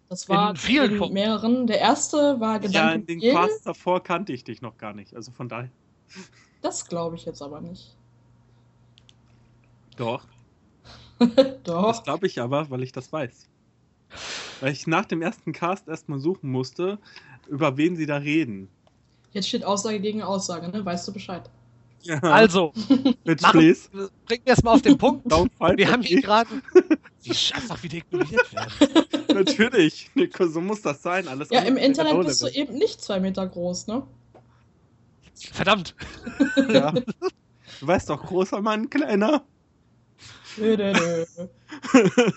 Das 0.10 0.28
war 0.28 0.52
In 0.52 0.56
vielen 0.56 1.02
in 1.02 1.14
mehreren. 1.14 1.68
Der 1.68 1.80
erste 1.80 2.40
war 2.40 2.64
Ja, 2.66 2.92
in 2.94 3.06
den 3.06 3.22
Casts 3.22 3.64
davor 3.64 4.02
kannte 4.02 4.34
ich 4.34 4.44
dich 4.44 4.62
noch 4.62 4.78
gar 4.78 4.94
nicht. 4.94 5.16
Also 5.16 5.32
von 5.32 5.48
daher. 5.48 5.70
das 6.62 6.88
glaube 6.88 7.16
ich 7.16 7.26
jetzt 7.26 7.42
aber 7.42 7.62
nicht. 7.62 7.96
Doch. 9.98 10.26
Das 11.20 11.62
Doch. 11.64 12.04
glaube 12.06 12.28
ich 12.28 12.40
aber, 12.40 12.70
weil 12.70 12.82
ich 12.82 12.94
das 12.94 13.12
weiß. 13.12 13.50
Weil 14.62 14.72
ich 14.72 14.88
nach 14.88 15.04
dem 15.04 15.22
ersten 15.22 15.52
Cast 15.52 15.90
erstmal 15.90 16.20
suchen 16.20 16.50
musste, 16.50 16.98
über 17.50 17.76
wen 17.76 17.98
sie 17.98 18.06
da 18.06 18.16
reden. 18.16 18.70
Jetzt 19.34 19.50
steht 19.50 19.66
Aussage 19.66 20.00
gegen 20.00 20.22
Aussage, 20.24 20.70
ne? 20.70 20.84
Weißt 20.86 21.06
du 21.08 21.12
Bescheid? 21.14 21.50
Ja, 22.02 22.20
Also, 22.20 22.72
bitch, 23.26 23.42
machen, 23.42 23.60
please. 23.60 23.90
bringen 24.26 24.44
wir 24.46 24.54
es 24.54 24.64
mal 24.64 24.74
auf 24.74 24.82
den 24.82 24.98
Punkt. 24.98 25.26
Wir 25.30 25.92
haben 25.92 26.02
hier 26.02 26.18
me. 26.18 26.22
gerade. 26.22 26.50
Wie 27.24 27.32
sch- 27.32 27.54
einfach 27.54 27.82
wieder 27.84 27.98
ignoriert 27.98 28.54
werden. 28.54 29.06
Natürlich, 29.34 30.10
Nico, 30.16 30.48
so 30.48 30.62
muss 30.62 30.82
das 30.82 31.02
sein. 31.02 31.28
Alles 31.28 31.50
Ja, 31.50 31.62
im 31.62 31.76
Internet 31.78 32.26
bist 32.26 32.42
du 32.42 32.48
eben 32.48 32.76
nicht 32.76 33.02
zwei 33.02 33.20
Meter 33.20 33.46
groß, 33.46 33.88
ne? 33.88 34.08
Verdammt. 35.52 35.96
Ja. 36.70 36.92
Du 37.80 37.88
weißt 37.88 38.10
doch, 38.10 38.26
großer 38.26 38.62
Mann, 38.62 38.90
kleiner. 38.90 39.46
Nö, 40.58 40.76
nö, 40.78 40.94
nö. 40.94 41.48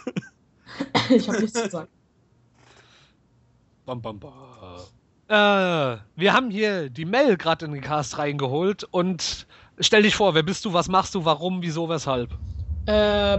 Ich 1.11 1.29
habe 1.29 1.41
nichts 1.41 1.63
gesagt. 1.63 1.91
Bam, 3.85 4.01
bam, 4.01 4.19
bam. 4.19 4.33
Äh, 5.33 5.97
wir 6.17 6.35
haben 6.35 6.51
hier 6.51 6.91
die 6.91 7.07
Mel 7.07 7.39
gerade 7.39 7.65
in 7.65 7.73
den 7.73 7.81
Cast 7.81 8.19
reingeholt 8.19 8.85
und 8.91 9.47
stell 9.79 10.03
dich 10.03 10.15
vor, 10.15 10.35
wer 10.35 10.43
bist 10.43 10.67
du, 10.67 10.75
was 10.75 10.89
machst 10.89 11.15
du, 11.15 11.25
warum, 11.25 11.63
wieso, 11.63 11.89
weshalb? 11.89 12.29
Äh, 12.85 13.39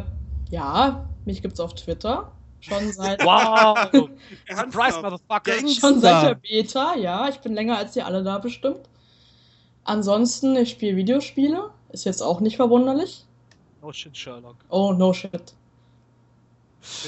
ja, 0.50 1.08
mich 1.26 1.44
gibt's 1.44 1.60
auf 1.60 1.76
Twitter. 1.76 2.32
Schon 2.62 2.92
seit, 2.92 3.22
Wow! 3.24 3.78
Surprise! 4.50 5.02
Gangster. 5.44 5.80
schon 5.80 6.00
seit 6.00 6.24
der 6.24 6.36
Beta, 6.36 6.96
ja. 6.96 7.30
Ich 7.30 7.38
bin 7.42 7.54
länger 7.54 7.78
als 7.78 7.96
ihr 7.96 8.08
alle 8.08 8.24
da 8.24 8.40
bestimmt. 8.40 8.90
Ansonsten, 9.84 10.56
ich 10.56 10.72
spiele 10.72 10.96
Videospiele. 10.96 11.70
Ist 11.92 12.06
jetzt 12.06 12.24
auch 12.24 12.40
nicht 12.40 12.56
verwunderlich. 12.56 13.24
Oh 13.84 13.92
shit, 13.92 14.18
Sherlock. 14.18 14.56
Oh, 14.70 14.94
no 14.94 15.14
shit. 15.14 15.54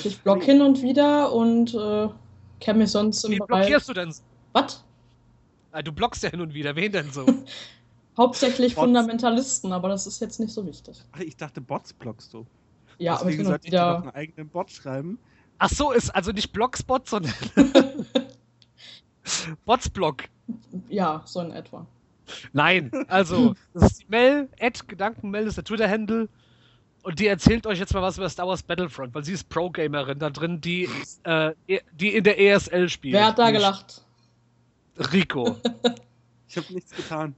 Ich 0.03 0.19
block 0.21 0.43
hin 0.43 0.61
und 0.61 0.83
wieder 0.83 1.31
und 1.31 1.73
äh, 1.73 2.07
kenne 2.59 2.79
mich 2.79 2.91
sonst 2.91 3.23
im 3.23 3.31
Wie 3.31 3.39
Bereich. 3.39 3.61
blockierst 3.61 3.89
du 3.89 3.93
denn? 3.93 4.11
so? 4.11 4.21
Was? 4.55 4.83
Ah, 5.71 5.81
Du 5.81 5.91
blockst 5.91 6.23
ja 6.23 6.29
hin 6.29 6.41
und 6.41 6.53
wieder. 6.53 6.75
Wen 6.75 6.91
denn 6.91 7.11
so? 7.11 7.25
Hauptsächlich 8.17 8.75
Bots. 8.75 8.85
Fundamentalisten, 8.85 9.73
aber 9.73 9.89
das 9.89 10.07
ist 10.07 10.21
jetzt 10.21 10.39
nicht 10.39 10.53
so 10.53 10.65
wichtig. 10.65 11.01
Ach, 11.11 11.19
ich 11.19 11.35
dachte, 11.35 11.59
Bots 11.59 11.91
blockst 11.91 12.33
du. 12.33 12.45
Ja, 12.97 13.15
aber 13.15 13.25
Deswegen 13.25 13.37
hin 13.37 13.45
und 13.47 13.51
sollte 13.51 13.65
ich 13.67 13.71
dir 13.71 13.79
noch 13.81 13.87
wieder. 13.87 14.01
einen 14.03 14.09
eigenen 14.15 14.49
Bot 14.49 14.71
schreiben. 14.71 15.19
Ach 15.57 15.69
so, 15.69 15.91
ist 15.91 16.09
also 16.11 16.31
nicht 16.31 16.53
Blockspot, 16.53 17.09
sondern 17.09 17.33
Botsblock. 19.65 20.23
Ja, 20.89 21.21
so 21.25 21.41
in 21.41 21.51
etwa. 21.51 21.85
Nein, 22.53 22.91
also, 23.07 23.55
das 23.73 23.83
ist 23.91 24.01
die 24.03 24.05
Mel, 24.09 24.49
Ed 24.57 24.87
Gedankenmel 24.87 25.47
ist 25.47 25.57
der 25.57 25.63
Twitter-Handle. 25.63 26.29
Und 27.03 27.19
die 27.19 27.27
erzählt 27.27 27.67
euch 27.67 27.77
jetzt 27.79 27.93
mal 27.93 28.01
was 28.01 28.17
über 28.17 28.29
Star 28.29 28.47
Wars 28.47 28.63
Battlefront, 28.63 29.13
weil 29.13 29.23
sie 29.23 29.33
ist 29.33 29.47
Pro-Gamerin 29.49 30.17
da 30.17 30.29
drin, 30.31 30.59
die, 30.61 30.89
äh, 31.23 31.53
die 31.93 32.15
in 32.15 32.23
der 32.23 32.39
ESL 32.39 32.89
spielt. 32.89 33.13
Wer 33.13 33.27
hat 33.27 33.37
da 33.37 33.51
gelacht? 33.51 34.03
Rico. 35.13 35.55
Ich 36.47 36.57
habe 36.57 36.73
nichts 36.73 36.91
getan. 36.95 37.33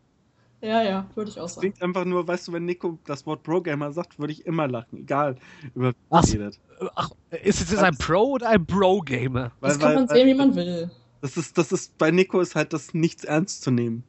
Ja, 0.62 0.84
ja, 0.84 1.10
würde 1.16 1.32
ich 1.32 1.40
auch 1.40 1.48
sagen. 1.48 1.62
Klingt 1.62 1.82
einfach 1.82 2.04
nur, 2.04 2.28
weißt 2.28 2.48
du, 2.50 2.52
wenn 2.54 2.66
Nico 2.66 3.00
das 3.06 3.26
Wort 3.26 3.42
Pro-Gamer 3.42 3.92
sagt, 3.94 4.20
würde 4.20 4.34
ich 4.34 4.46
immer 4.46 4.68
lachen. 4.68 4.98
Egal, 5.00 5.38
über 5.74 5.94
Was? 6.10 6.34
redet. 6.34 6.60
Ach, 6.96 7.10
ist 7.32 7.62
es 7.62 7.72
jetzt 7.72 7.82
ein 7.82 7.98
Pro 7.98 8.34
oder 8.34 8.50
ein 8.50 8.66
Bro-Gamer? 8.66 9.52
Weil, 9.62 9.70
Das 9.70 9.80
kann 9.80 9.88
weil, 9.90 9.96
man 9.96 10.10
weil, 10.10 10.18
sehen, 10.18 10.28
wie 10.28 10.34
man 10.34 10.56
will. 10.56 10.92
Das 11.22 11.38
ist, 11.38 11.58
das 11.58 11.72
ist, 11.72 11.98
bei 11.98 12.12
Nico 12.12 12.42
ist 12.42 12.54
halt 12.54 12.74
das 12.74 12.94
nichts 12.94 13.24
ernst 13.24 13.64
zu 13.64 13.72
nehmen. 13.72 14.04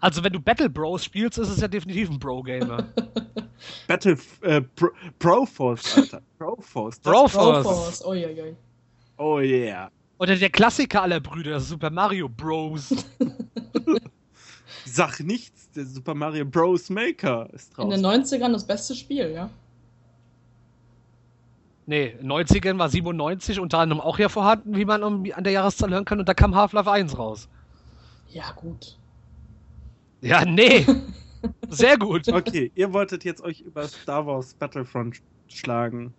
Also, 0.00 0.22
wenn 0.22 0.32
du 0.32 0.38
Battle 0.40 0.70
Bros 0.70 1.04
spielst, 1.04 1.38
ist 1.38 1.48
es 1.48 1.60
ja 1.60 1.66
definitiv 1.66 2.08
ein 2.08 2.20
Bro-Gamer. 2.20 2.86
Battle, 3.88 4.16
äh, 4.42 4.60
Pro, 4.60 4.88
Proforce, 5.18 5.96
Alter. 5.98 6.22
Proforce. 6.38 7.00
das- 7.00 7.12
Broforce. 7.12 7.62
Broforce, 7.64 8.04
uiuiui. 8.06 8.54
Oh 9.18 9.40
yeah. 9.40 9.90
Oder 10.18 10.36
der 10.36 10.50
Klassiker 10.50 11.02
aller 11.02 11.20
Brüder, 11.20 11.60
Super 11.60 11.90
Mario 11.90 12.28
Bros. 12.28 12.94
Sag 14.84 15.20
nichts, 15.20 15.70
der 15.70 15.84
Super 15.86 16.14
Mario 16.14 16.44
Bros. 16.44 16.90
Maker 16.90 17.48
ist 17.52 17.76
In 17.78 17.90
den 17.90 18.02
draußen. 18.02 18.24
90ern 18.40 18.52
das 18.52 18.66
beste 18.66 18.94
Spiel, 18.94 19.30
ja. 19.30 19.50
Nee, 21.86 22.08
in 22.20 22.28
den 22.28 22.32
90ern 22.32 22.78
war 22.78 22.88
97 22.88 23.60
unter 23.60 23.78
anderem 23.78 24.00
auch 24.00 24.16
hier 24.18 24.28
vorhanden, 24.28 24.76
wie 24.76 24.84
man 24.84 25.02
um, 25.02 25.24
an 25.32 25.44
der 25.44 25.52
Jahreszahl 25.52 25.90
hören 25.90 26.04
kann, 26.04 26.18
und 26.18 26.28
da 26.28 26.34
kam 26.34 26.54
Half-Life 26.54 26.90
1 26.90 27.16
raus. 27.18 27.48
Ja, 28.28 28.50
gut. 28.52 28.98
Ja, 30.20 30.44
nee. 30.44 30.84
Sehr 31.68 31.96
gut. 31.96 32.28
Okay, 32.28 32.70
ihr 32.74 32.92
wolltet 32.92 33.24
jetzt 33.24 33.40
euch 33.42 33.60
über 33.60 33.86
Star 33.88 34.26
Wars 34.26 34.52
Battlefront 34.54 35.14
sch- 35.16 35.20
schlagen. 35.48 36.12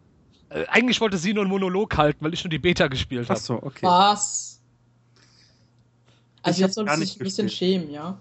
Äh, 0.50 0.66
eigentlich 0.68 1.00
wollte 1.02 1.18
sie 1.18 1.34
nur 1.34 1.44
einen 1.44 1.52
Monolog 1.52 1.96
halten, 1.98 2.24
weil 2.26 2.34
ich 2.34 2.44
nur 2.44 2.50
die 2.50 2.60
Beta 2.60 2.88
gespielt 2.88 3.30
habe. 3.30 3.40
Achso, 3.40 3.56
okay. 3.56 3.86
Was? 3.86 4.62
Also 6.42 6.58
Ich 6.58 6.62
jetzt 6.62 6.64
hab's 6.70 6.76
soll 6.76 6.86
gar 6.86 6.94
es 6.96 7.00
nicht 7.02 7.10
sich 7.14 7.22
ein 7.22 7.24
bisschen 7.24 7.50
schämen, 7.50 7.92
ja. 7.92 8.18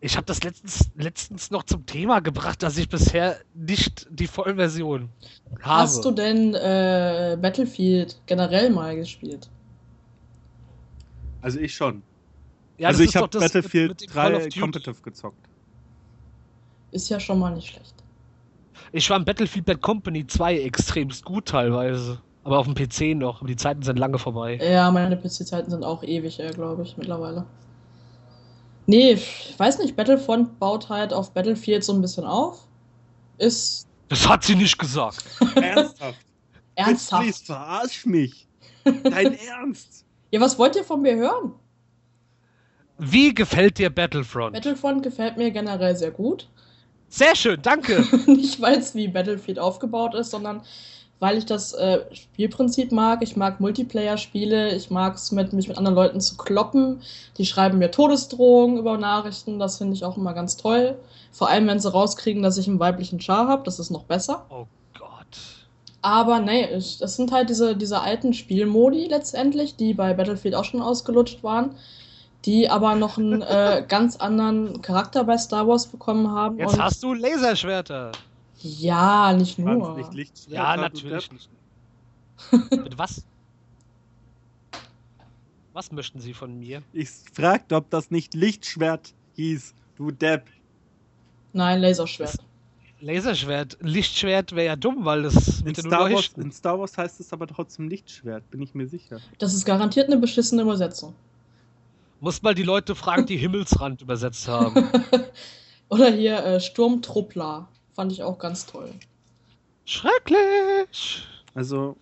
Ich 0.00 0.16
habe 0.16 0.26
das 0.26 0.42
letztens, 0.42 0.90
letztens 0.96 1.50
noch 1.52 1.62
zum 1.62 1.86
Thema 1.86 2.20
gebracht, 2.20 2.62
dass 2.62 2.76
ich 2.76 2.88
bisher 2.88 3.38
nicht 3.54 4.06
die 4.10 4.26
Vollversion 4.26 5.08
habe. 5.60 5.82
Hast 5.82 6.04
du 6.04 6.10
denn 6.10 6.54
äh, 6.54 7.38
Battlefield 7.40 8.20
generell 8.26 8.70
mal 8.70 8.96
gespielt? 8.96 9.48
Also 11.40 11.60
ich 11.60 11.74
schon. 11.74 12.02
Ja, 12.78 12.88
also 12.88 13.02
ich 13.04 13.14
habe 13.14 13.26
mit- 13.26 13.40
Battlefield 13.40 14.00
mit 14.00 14.08
of 14.08 14.12
3 14.14 14.38
Duty. 14.44 14.60
Competitive 14.60 15.02
gezockt. 15.02 15.48
Ist 16.90 17.08
ja 17.08 17.20
schon 17.20 17.38
mal 17.38 17.54
nicht 17.54 17.68
schlecht. 17.68 18.01
Ich 18.92 19.08
war 19.10 19.16
im 19.16 19.24
Battlefield 19.24 19.66
Bad 19.66 19.80
Company 19.80 20.26
2 20.26 20.60
extremst 20.60 21.24
gut 21.24 21.46
teilweise. 21.46 22.20
Aber 22.44 22.58
auf 22.58 22.66
dem 22.66 22.74
PC 22.74 23.16
noch. 23.16 23.38
Aber 23.38 23.46
die 23.46 23.56
Zeiten 23.56 23.82
sind 23.82 23.98
lange 23.98 24.18
vorbei. 24.18 24.56
Ja, 24.62 24.90
meine 24.90 25.16
PC-Zeiten 25.16 25.70
sind 25.70 25.84
auch 25.84 26.02
ewig, 26.02 26.40
äh, 26.40 26.50
glaube 26.50 26.82
ich, 26.82 26.96
mittlerweile. 26.96 27.46
Nee, 28.86 29.12
ich 29.12 29.54
weiß 29.56 29.78
nicht, 29.78 29.94
Battlefront 29.94 30.58
baut 30.58 30.88
halt 30.88 31.12
auf 31.12 31.32
Battlefield 31.32 31.84
so 31.84 31.92
ein 31.92 32.00
bisschen 32.00 32.24
auf. 32.24 32.66
Ist 33.38 33.86
Das 34.08 34.28
hat 34.28 34.42
sie 34.42 34.56
nicht 34.56 34.76
gesagt. 34.78 35.24
Ernsthaft? 35.54 36.18
ernsthaft. 36.74 37.22
Please, 37.22 37.44
verarsch 37.44 38.06
mich. 38.06 38.48
Dein 38.84 39.38
Ernst? 39.48 40.04
Ja, 40.32 40.40
was 40.40 40.58
wollt 40.58 40.74
ihr 40.74 40.84
von 40.84 41.00
mir 41.02 41.14
hören? 41.14 41.52
Wie 42.98 43.34
gefällt 43.34 43.78
dir 43.78 43.90
Battlefront? 43.90 44.54
Battlefront 44.54 45.02
gefällt 45.02 45.36
mir 45.36 45.50
generell 45.50 45.96
sehr 45.96 46.10
gut. 46.10 46.48
Sehr 47.12 47.36
schön, 47.36 47.60
danke. 47.60 48.06
nicht, 48.26 48.62
weil 48.62 48.78
es 48.78 48.94
wie 48.94 49.06
Battlefield 49.06 49.58
aufgebaut 49.58 50.14
ist, 50.14 50.30
sondern 50.30 50.62
weil 51.20 51.36
ich 51.36 51.44
das 51.44 51.74
äh, 51.74 52.00
Spielprinzip 52.14 52.90
mag. 52.90 53.22
Ich 53.22 53.36
mag 53.36 53.60
Multiplayer-Spiele. 53.60 54.74
Ich 54.74 54.90
mag 54.90 55.16
es, 55.16 55.30
mit, 55.30 55.52
mich 55.52 55.68
mit 55.68 55.76
anderen 55.76 55.94
Leuten 55.94 56.22
zu 56.22 56.38
kloppen. 56.38 57.02
Die 57.36 57.44
schreiben 57.44 57.78
mir 57.78 57.90
Todesdrohungen 57.90 58.78
über 58.78 58.96
Nachrichten. 58.96 59.58
Das 59.58 59.76
finde 59.76 59.92
ich 59.92 60.06
auch 60.06 60.16
immer 60.16 60.32
ganz 60.32 60.56
toll. 60.56 60.96
Vor 61.30 61.50
allem, 61.50 61.66
wenn 61.66 61.80
sie 61.80 61.92
rauskriegen, 61.92 62.42
dass 62.42 62.56
ich 62.56 62.66
einen 62.66 62.80
weiblichen 62.80 63.20
Char 63.20 63.46
habe. 63.46 63.62
Das 63.64 63.78
ist 63.78 63.90
noch 63.90 64.04
besser. 64.04 64.46
Oh 64.48 64.64
Gott. 64.98 65.38
Aber 66.00 66.40
nee, 66.40 66.64
ich, 66.74 66.96
das 66.96 67.16
sind 67.16 67.30
halt 67.30 67.50
diese, 67.50 67.76
diese 67.76 68.00
alten 68.00 68.32
Spielmodi 68.32 69.08
letztendlich, 69.08 69.76
die 69.76 69.92
bei 69.92 70.14
Battlefield 70.14 70.54
auch 70.54 70.64
schon 70.64 70.80
ausgelutscht 70.80 71.44
waren. 71.44 71.76
Die 72.44 72.68
aber 72.68 72.94
noch 72.96 73.18
einen 73.18 73.42
äh, 73.42 73.84
ganz 73.88 74.16
anderen 74.16 74.82
Charakter 74.82 75.24
bei 75.24 75.38
Star 75.38 75.66
Wars 75.68 75.86
bekommen 75.86 76.30
haben. 76.30 76.58
Jetzt 76.58 76.74
und 76.74 76.82
hast 76.82 77.02
du 77.02 77.14
Laserschwerter. 77.14 78.12
ja, 78.58 79.32
nicht 79.32 79.58
nur. 79.58 79.96
nicht 79.96 80.12
Lichtschwert, 80.14 80.54
Ja, 80.54 80.76
du 80.76 80.82
natürlich 80.82 81.28
Depp? 81.28 81.32
nicht. 81.32 81.50
Mit 82.70 82.98
was? 82.98 83.24
Was 85.72 85.90
möchten 85.92 86.20
Sie 86.20 86.34
von 86.34 86.58
mir? 86.58 86.82
Ich 86.92 87.08
fragte, 87.32 87.76
ob 87.76 87.88
das 87.90 88.10
nicht 88.10 88.34
Lichtschwert 88.34 89.14
hieß, 89.36 89.74
du 89.96 90.10
Depp. 90.10 90.46
Nein, 91.54 91.80
Laserschwert. 91.80 92.36
Laserschwert. 93.00 93.78
Lichtschwert 93.80 94.52
wäre 94.52 94.66
ja 94.66 94.76
dumm, 94.76 95.04
weil 95.04 95.22
das 95.22 95.60
In 95.62 95.74
Star, 95.74 96.10
Wars, 96.10 96.30
in 96.36 96.52
Star 96.52 96.78
Wars 96.78 96.96
heißt 96.96 97.20
es 97.20 97.32
aber 97.32 97.46
trotzdem 97.46 97.88
Lichtschwert, 97.88 98.48
bin 98.50 98.62
ich 98.62 98.74
mir 98.74 98.86
sicher. 98.86 99.18
Das 99.38 99.54
ist 99.54 99.64
garantiert 99.64 100.06
eine 100.08 100.18
beschissene 100.18 100.62
Übersetzung. 100.62 101.14
Muss 102.22 102.40
mal 102.40 102.54
die 102.54 102.62
Leute 102.62 102.94
fragen, 102.94 103.26
die 103.26 103.36
Himmelsrand 103.36 104.00
übersetzt 104.00 104.46
haben. 104.46 104.88
Oder 105.88 106.08
hier 106.12 106.36
äh, 106.44 106.60
Sturmtruppler. 106.60 107.66
Fand 107.94 108.12
ich 108.12 108.22
auch 108.22 108.38
ganz 108.38 108.64
toll. 108.64 108.92
Schrecklich! 109.84 111.26
Also, 111.54 111.96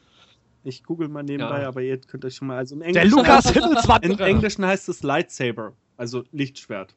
ich 0.62 0.84
google 0.84 1.08
mal 1.08 1.22
nebenbei, 1.22 1.62
Ja. 1.62 1.68
aber 1.68 1.80
ihr 1.80 1.96
könnt 1.98 2.26
euch 2.26 2.34
schon 2.36 2.48
mal. 2.48 2.58
Also 2.58 2.74
im 2.74 2.80
Der 2.80 2.88
Englischen, 2.88 3.10
Lukas 3.16 3.46
heißt, 3.46 3.54
Himmelswanderer. 3.54 4.12
im 4.28 4.36
Englischen 4.36 4.66
heißt 4.66 4.90
es 4.90 5.02
Lightsaber, 5.02 5.72
also 5.96 6.22
Lichtschwert. 6.32 6.94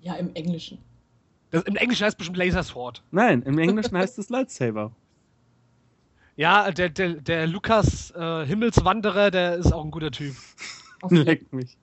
Ja, 0.00 0.14
im 0.14 0.34
Englischen. 0.34 0.78
Das, 1.52 1.62
Im 1.62 1.76
Englischen 1.76 2.04
heißt 2.06 2.14
es 2.14 2.18
bestimmt 2.18 2.38
Lasersword. 2.38 3.04
Nein, 3.12 3.42
im 3.42 3.56
Englischen 3.56 3.96
heißt 3.96 4.18
es 4.18 4.30
Lightsaber. 4.30 4.90
Ja, 6.34 6.72
der, 6.72 6.88
der, 6.88 7.14
der 7.14 7.46
Lukas 7.46 8.10
äh, 8.16 8.44
Himmelswanderer, 8.46 9.30
der 9.30 9.54
ist 9.54 9.72
auch 9.72 9.84
ein 9.84 9.92
guter 9.92 10.10
Typ. 10.10 10.34
Leckt 11.08 11.52
mich. 11.52 11.78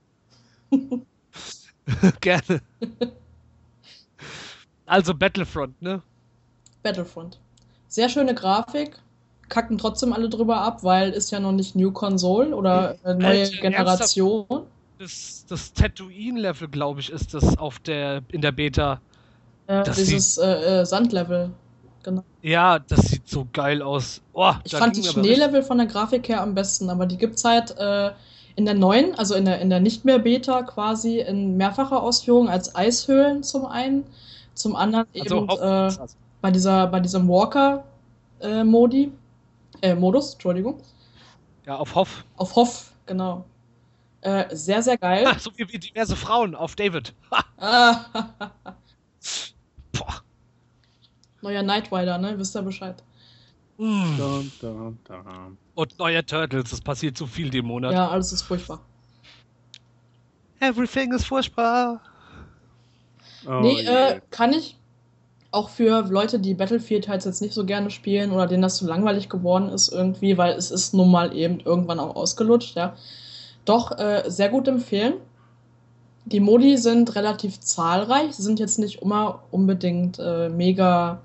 Gerne. 2.22 2.62
Also 4.86 5.14
Battlefront, 5.14 5.82
ne? 5.82 6.02
Battlefront. 6.84 7.40
Sehr 7.88 8.10
schöne 8.10 8.36
Grafik. 8.36 9.00
Kacken 9.50 9.78
trotzdem 9.78 10.12
alle 10.14 10.30
drüber 10.30 10.58
ab, 10.62 10.84
weil 10.84 11.12
ist 11.12 11.32
ja 11.32 11.40
noch 11.40 11.52
nicht 11.52 11.76
New 11.76 11.92
Console 11.92 12.56
oder 12.56 12.96
äh, 13.04 13.14
neue 13.14 13.42
Alter, 13.42 13.58
Generation. 13.58 14.46
Das, 14.98 15.46
das 15.48 15.74
Tatooine-Level, 15.74 16.68
glaube 16.70 17.00
ich, 17.00 17.12
ist 17.12 17.34
das 17.34 17.58
auf 17.58 17.80
der, 17.80 18.24
in 18.32 18.42
der 18.42 18.52
Beta. 18.52 19.02
Äh, 19.68 19.84
Das 19.84 19.98
dieses 19.98 20.38
äh, 20.38 20.82
äh, 20.82 20.86
Sandlevel. 20.86 21.52
Genau. 22.04 22.24
Ja, 22.42 22.80
das 22.80 23.02
sieht 23.08 23.28
so 23.28 23.48
geil 23.52 23.82
aus. 23.82 24.22
Oh, 24.34 24.54
Ich 24.64 24.76
fand 24.76 24.96
die 24.96 25.04
Schneelevel 25.04 25.64
von 25.64 25.78
der 25.78 25.88
Grafik 25.88 26.28
her 26.30 26.42
am 26.42 26.54
besten, 26.54 26.90
aber 26.90 27.06
die 27.06 27.18
gibt's 27.18 27.44
halt 27.44 27.76
äh, 27.78 28.12
in 28.56 28.66
der 28.66 28.74
neuen, 28.74 29.16
also 29.16 29.36
in 29.36 29.46
der, 29.46 29.60
in 29.60 29.70
der 29.70 29.80
nicht 29.80 30.06
mehr 30.06 30.20
Beta 30.20 30.64
quasi 30.64 31.20
in 31.20 31.58
mehrfacher 31.58 32.02
Ausführung 32.02 32.50
als 32.50 32.76
Eishöhlen 32.76 33.44
zum 33.44 33.66
einen, 33.66 34.06
zum 34.54 34.76
anderen 34.76 35.08
Also 35.20 35.44
eben 35.44 35.50
äh, 35.50 35.92
bei 36.42 36.52
dieser 36.52 36.88
bei 36.88 37.00
diesem 37.00 37.28
Walker 37.28 37.84
äh, 38.40 38.64
äh, 39.82 39.96
Modus, 39.96 40.34
Entschuldigung, 40.34 40.82
ja, 41.66 41.76
auf 41.78 41.96
Hoff. 41.96 42.24
auf 42.38 42.56
Hoff, 42.56 42.92
genau. 43.06 43.46
Äh, 44.22 44.56
sehr 44.56 44.82
sehr 44.82 44.98
geil. 44.98 45.26
So 45.40 45.52
wie, 45.56 45.72
wie 45.72 45.80
diverse 45.80 46.16
Frauen 46.16 46.56
auf 46.56 46.76
David. 46.76 47.14
Ah, 47.58 48.06
boah. 49.94 50.22
Neuer 51.42 51.64
Knight 51.64 51.92
Rider, 51.92 52.18
ne? 52.18 52.38
Wisst 52.38 52.56
ihr 52.56 52.62
Bescheid? 52.62 53.02
Mm. 53.78 54.18
Dun, 54.18 54.52
dun, 54.62 55.00
dun. 55.06 55.58
Und 55.76 56.00
neue 56.00 56.26
Turtles, 56.26 56.72
es 56.72 56.82
passiert 56.82 57.18
zu 57.18 57.28
viel 57.28 57.50
den 57.50 57.66
Monat. 57.66 57.94
Ja, 57.94 58.10
alles 58.10 58.32
ist 58.32 58.44
furchtbar. 58.44 58.80
Everything 60.60 61.12
ist 61.14 61.26
furchtbar. 61.26 62.00
Oh 63.46 63.60
nee, 63.62 63.82
je. 63.82 63.88
äh, 63.88 64.22
kann 64.32 64.54
ich. 64.54 64.78
Auch 65.52 65.70
für 65.70 66.02
Leute, 66.10 66.40
die 66.40 66.54
Battlefield 66.54 67.08
halt 67.08 67.24
jetzt 67.24 67.42
nicht 67.42 67.54
so 67.54 67.66
gerne 67.66 67.90
spielen 67.90 68.32
oder 68.32 68.46
denen 68.46 68.62
das 68.62 68.76
zu 68.76 68.86
langweilig 68.86 69.30
geworden 69.30 69.70
ist 69.70 69.88
irgendwie, 69.88 70.38
weil 70.38 70.54
es 70.54 70.70
ist 70.70 70.94
nun 70.94 71.10
mal 71.10 71.34
eben 71.34 71.62
irgendwann 71.62 72.00
auch 72.00 72.18
ausgelutscht, 72.18 72.76
ja. 72.76 72.94
Doch, 73.64 73.98
äh, 73.98 74.24
sehr 74.28 74.50
gut 74.50 74.68
empfehlen. 74.68 75.14
Die 76.26 76.42
Modi 76.42 76.78
sind 76.78 77.16
relativ 77.16 77.62
zahlreich, 77.62 78.36
sie 78.36 78.42
sind 78.42 78.60
jetzt 78.60 78.80
nicht 78.80 79.02
immer 79.02 79.44
unbedingt 79.52 80.20
äh, 80.20 80.50
mega 80.50 81.22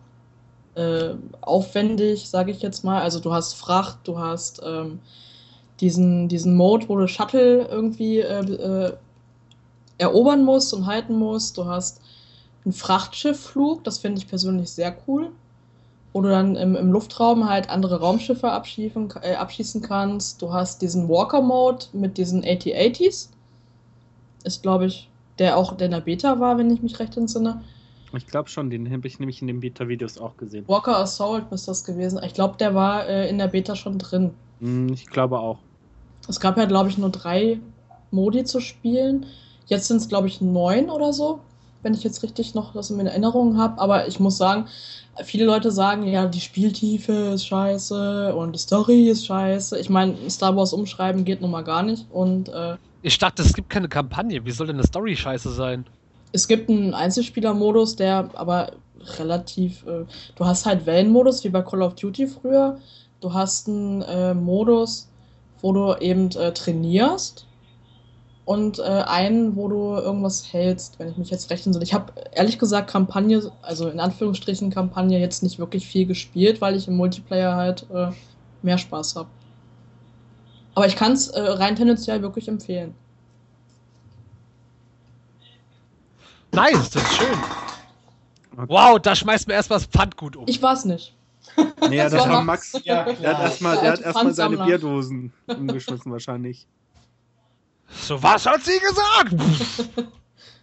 äh, 0.74 1.14
aufwendig, 1.40 2.28
sage 2.28 2.50
ich 2.50 2.62
jetzt 2.62 2.84
mal. 2.84 3.02
Also 3.02 3.20
du 3.20 3.32
hast 3.32 3.54
Fracht, 3.54 3.98
du 4.04 4.18
hast 4.18 4.62
ähm, 4.64 5.00
diesen, 5.80 6.28
diesen 6.28 6.56
Mode, 6.56 6.88
wo 6.88 6.96
du 6.96 7.08
Shuttle 7.08 7.66
irgendwie 7.68 8.20
äh, 8.20 8.40
äh, 8.40 8.92
erobern 9.98 10.44
musst 10.44 10.72
und 10.74 10.86
halten 10.86 11.14
musst. 11.18 11.58
Du 11.58 11.64
hast 11.64 12.00
einen 12.64 12.72
Frachtschiffflug, 12.72 13.84
das 13.84 13.98
finde 13.98 14.18
ich 14.18 14.28
persönlich 14.28 14.70
sehr 14.70 14.96
cool. 15.06 15.30
Wo 16.12 16.22
du 16.22 16.28
dann 16.28 16.56
im, 16.56 16.74
im 16.74 16.90
Luftraum 16.90 17.48
halt 17.48 17.70
andere 17.70 18.00
Raumschiffe 18.00 18.50
abschießen, 18.50 19.12
äh, 19.22 19.34
abschießen 19.34 19.80
kannst. 19.80 20.42
Du 20.42 20.52
hast 20.52 20.82
diesen 20.82 21.08
Walker-Mode 21.08 21.86
mit 21.92 22.18
diesen 22.18 22.42
AT-80s. 22.42 23.28
Ist, 24.42 24.62
glaube 24.62 24.86
ich, 24.86 25.08
der 25.38 25.56
auch 25.56 25.76
der 25.76 25.86
in 25.86 25.92
der 25.92 26.00
Beta 26.00 26.40
war, 26.40 26.58
wenn 26.58 26.70
ich 26.70 26.82
mich 26.82 26.98
recht 26.98 27.16
entsinne. 27.16 27.62
Ich 28.16 28.26
glaube 28.26 28.48
schon, 28.48 28.70
den 28.70 28.90
habe 28.92 29.06
ich 29.06 29.18
nämlich 29.18 29.40
in 29.40 29.46
den 29.46 29.60
Beta-Videos 29.60 30.18
auch 30.18 30.36
gesehen. 30.36 30.64
Walker 30.66 30.98
Assault 30.98 31.50
müsste 31.50 31.70
das 31.70 31.84
gewesen. 31.84 32.20
Ich 32.24 32.34
glaube, 32.34 32.56
der 32.58 32.74
war 32.74 33.06
äh, 33.08 33.28
in 33.28 33.38
der 33.38 33.48
Beta 33.48 33.76
schon 33.76 33.98
drin. 33.98 34.30
Hm, 34.60 34.92
Ich 34.92 35.06
glaube 35.06 35.38
auch. 35.38 35.58
Es 36.28 36.40
gab 36.40 36.56
ja, 36.58 36.64
glaube 36.64 36.88
ich, 36.90 36.98
nur 36.98 37.10
drei 37.10 37.58
Modi 38.10 38.44
zu 38.44 38.60
spielen. 38.60 39.26
Jetzt 39.66 39.88
sind 39.88 39.98
es, 39.98 40.08
glaube 40.08 40.26
ich, 40.28 40.40
neun 40.40 40.90
oder 40.90 41.12
so, 41.12 41.40
wenn 41.82 41.94
ich 41.94 42.02
jetzt 42.02 42.22
richtig 42.22 42.54
noch 42.54 42.72
das 42.72 42.90
in 42.90 43.06
Erinnerung 43.06 43.56
habe. 43.56 43.80
Aber 43.80 44.08
ich 44.08 44.18
muss 44.20 44.36
sagen, 44.36 44.66
viele 45.24 45.44
Leute 45.44 45.70
sagen, 45.70 46.04
ja, 46.06 46.26
die 46.26 46.40
Spieltiefe 46.40 47.12
ist 47.12 47.46
scheiße 47.46 48.34
und 48.34 48.52
die 48.54 48.58
Story 48.58 49.08
ist 49.08 49.26
scheiße. 49.26 49.78
Ich 49.78 49.88
meine, 49.88 50.16
Star 50.28 50.56
Wars 50.56 50.72
umschreiben 50.72 51.24
geht 51.24 51.40
nun 51.40 51.50
mal 51.52 51.62
gar 51.62 51.82
nicht. 51.84 52.06
Und 52.10 52.48
äh, 52.48 52.76
Ich 53.02 53.18
dachte, 53.18 53.42
es 53.42 53.54
gibt 53.54 53.70
keine 53.70 53.88
Kampagne. 53.88 54.44
Wie 54.44 54.50
soll 54.50 54.66
denn 54.66 54.76
eine 54.76 54.86
Story 54.86 55.14
scheiße 55.16 55.50
sein? 55.52 55.86
Es 56.32 56.48
gibt 56.48 56.68
einen 56.68 56.94
Einzelspieler-Modus, 56.94 57.96
der 57.96 58.30
aber 58.34 58.72
relativ. 59.18 59.86
Äh, 59.86 60.04
du 60.36 60.44
hast 60.44 60.66
halt 60.66 60.86
Wellenmodus, 60.86 61.44
wie 61.44 61.48
bei 61.48 61.62
Call 61.62 61.82
of 61.82 61.94
Duty 61.94 62.26
früher. 62.26 62.78
Du 63.20 63.32
hast 63.32 63.68
einen 63.68 64.02
äh, 64.02 64.34
Modus, 64.34 65.10
wo 65.60 65.72
du 65.72 65.94
eben 66.00 66.30
äh, 66.32 66.52
trainierst. 66.52 67.46
Und 68.46 68.80
äh, 68.80 68.82
einen, 68.82 69.54
wo 69.54 69.68
du 69.68 69.94
irgendwas 69.94 70.52
hältst, 70.52 70.98
wenn 70.98 71.08
ich 71.08 71.16
mich 71.16 71.30
jetzt 71.30 71.50
recht 71.50 71.66
entsinne. 71.66 71.84
Ich 71.84 71.94
habe 71.94 72.12
ehrlich 72.32 72.58
gesagt 72.58 72.90
Kampagne, 72.90 73.52
also 73.62 73.88
in 73.88 74.00
Anführungsstrichen 74.00 74.70
Kampagne, 74.70 75.20
jetzt 75.20 75.44
nicht 75.44 75.60
wirklich 75.60 75.86
viel 75.86 76.06
gespielt, 76.06 76.60
weil 76.60 76.74
ich 76.74 76.88
im 76.88 76.96
Multiplayer 76.96 77.54
halt 77.54 77.86
äh, 77.94 78.08
mehr 78.62 78.78
Spaß 78.78 79.14
habe. 79.14 79.28
Aber 80.74 80.86
ich 80.86 80.96
kann 80.96 81.12
es 81.12 81.28
äh, 81.28 81.40
rein 81.40 81.76
tendenziell 81.76 82.22
wirklich 82.22 82.48
empfehlen. 82.48 82.94
Nice, 86.52 86.90
das 86.90 87.02
ist 87.02 87.14
schön. 87.16 87.38
Okay. 88.56 88.64
Wow, 88.68 88.98
da 89.00 89.14
schmeißt 89.14 89.46
mir 89.48 89.54
erst 89.54 89.70
was 89.70 89.86
Pfandgut 89.86 90.36
um. 90.36 90.44
Ich 90.48 90.60
war's 90.60 90.84
nicht. 90.84 91.14
Nee, 91.88 91.96
ja, 91.96 92.04
das 92.08 92.12
Das 92.12 92.28
war 92.28 92.42
Max. 92.42 92.72
Max. 92.72 92.84
Ja, 92.84 93.04
Der 93.04 93.36
hat 93.36 93.42
erstmal 93.44 93.80
hat 93.80 94.00
erstmal 94.00 94.34
seine. 94.34 94.56
Bierdosen 94.58 95.32
umgeschmissen 95.46 96.12
wahrscheinlich. 96.12 96.66
So 98.02 98.22
was 98.22 98.46
hat 98.46 98.62
sie 98.62 98.78
gesagt? 98.78 99.34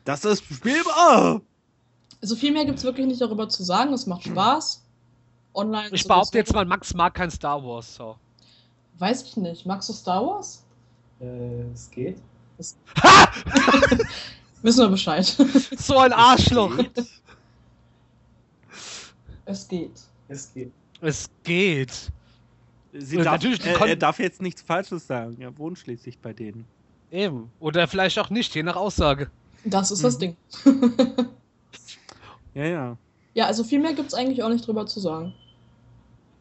Das 0.06 0.24
ist 0.24 0.44
spielbar! 0.46 1.42
So 2.22 2.36
viel 2.36 2.52
mehr 2.54 2.66
gibt 2.66 2.78
es 2.80 2.84
wirklich 2.84 3.06
nicht 3.06 3.20
darüber 3.22 3.50
zu 3.50 3.64
sagen. 3.64 3.94
Es 3.94 4.06
macht 4.08 4.24
Spaß. 4.24 4.84
Online. 5.54 5.90
Ich 5.92 6.08
behaupte 6.08 6.38
jetzt 6.38 6.54
mal, 6.54 6.66
Max 6.66 6.94
mag 6.94 7.14
kein 7.14 7.32
Star 7.32 7.64
Wars. 7.64 7.96
So. 7.96 8.16
Weiß 9.00 9.24
ich 9.24 9.38
nicht. 9.38 9.66
Magst 9.66 9.90
du 9.90 9.94
Star 9.94 10.26
Wars? 10.26 10.64
Äh, 11.20 11.64
es 11.74 11.90
geht. 11.92 12.22
Ha! 13.04 13.32
Wissen 14.62 14.80
wir 14.82 14.90
Bescheid. 14.90 15.26
So 15.78 15.98
ein 16.00 16.14
Arschloch. 16.14 16.78
es 19.46 19.68
geht. 19.68 19.92
Es 20.28 20.54
geht. 20.54 20.72
Es 21.02 21.30
geht. 21.44 22.12
Sie 22.94 23.18
Äh, 23.18 23.24
darf, 23.24 23.34
natürlich, 23.34 23.66
er, 23.66 23.74
kon- 23.78 23.88
er 23.88 23.96
darf 23.96 24.20
jetzt 24.20 24.42
nichts 24.42 24.62
Falsches 24.62 25.06
sagen. 25.08 25.38
Er 25.40 25.56
wohnt 25.58 25.78
schließlich 25.78 26.18
bei 26.20 26.34
denen. 26.34 26.66
Eben. 27.12 27.52
Oder 27.60 27.88
vielleicht 27.88 28.18
auch 28.20 28.30
nicht, 28.30 28.54
je 28.56 28.64
nach 28.64 28.76
Aussage. 28.76 29.30
Das 29.64 29.92
ist 29.92 30.04
das 30.04 30.16
Mhm. 30.16 30.20
Ding. 30.20 30.38
Ja, 32.54 32.66
ja. 32.66 32.98
ja, 33.36 33.46
also 33.46 33.64
viel 33.64 33.78
mehr 33.80 33.94
gibt 33.94 34.08
es 34.08 34.14
eigentlich 34.16 34.42
auch 34.42 34.50
nicht 34.50 34.66
drüber 34.66 34.88
zu 34.88 35.00
sagen. 35.00 35.32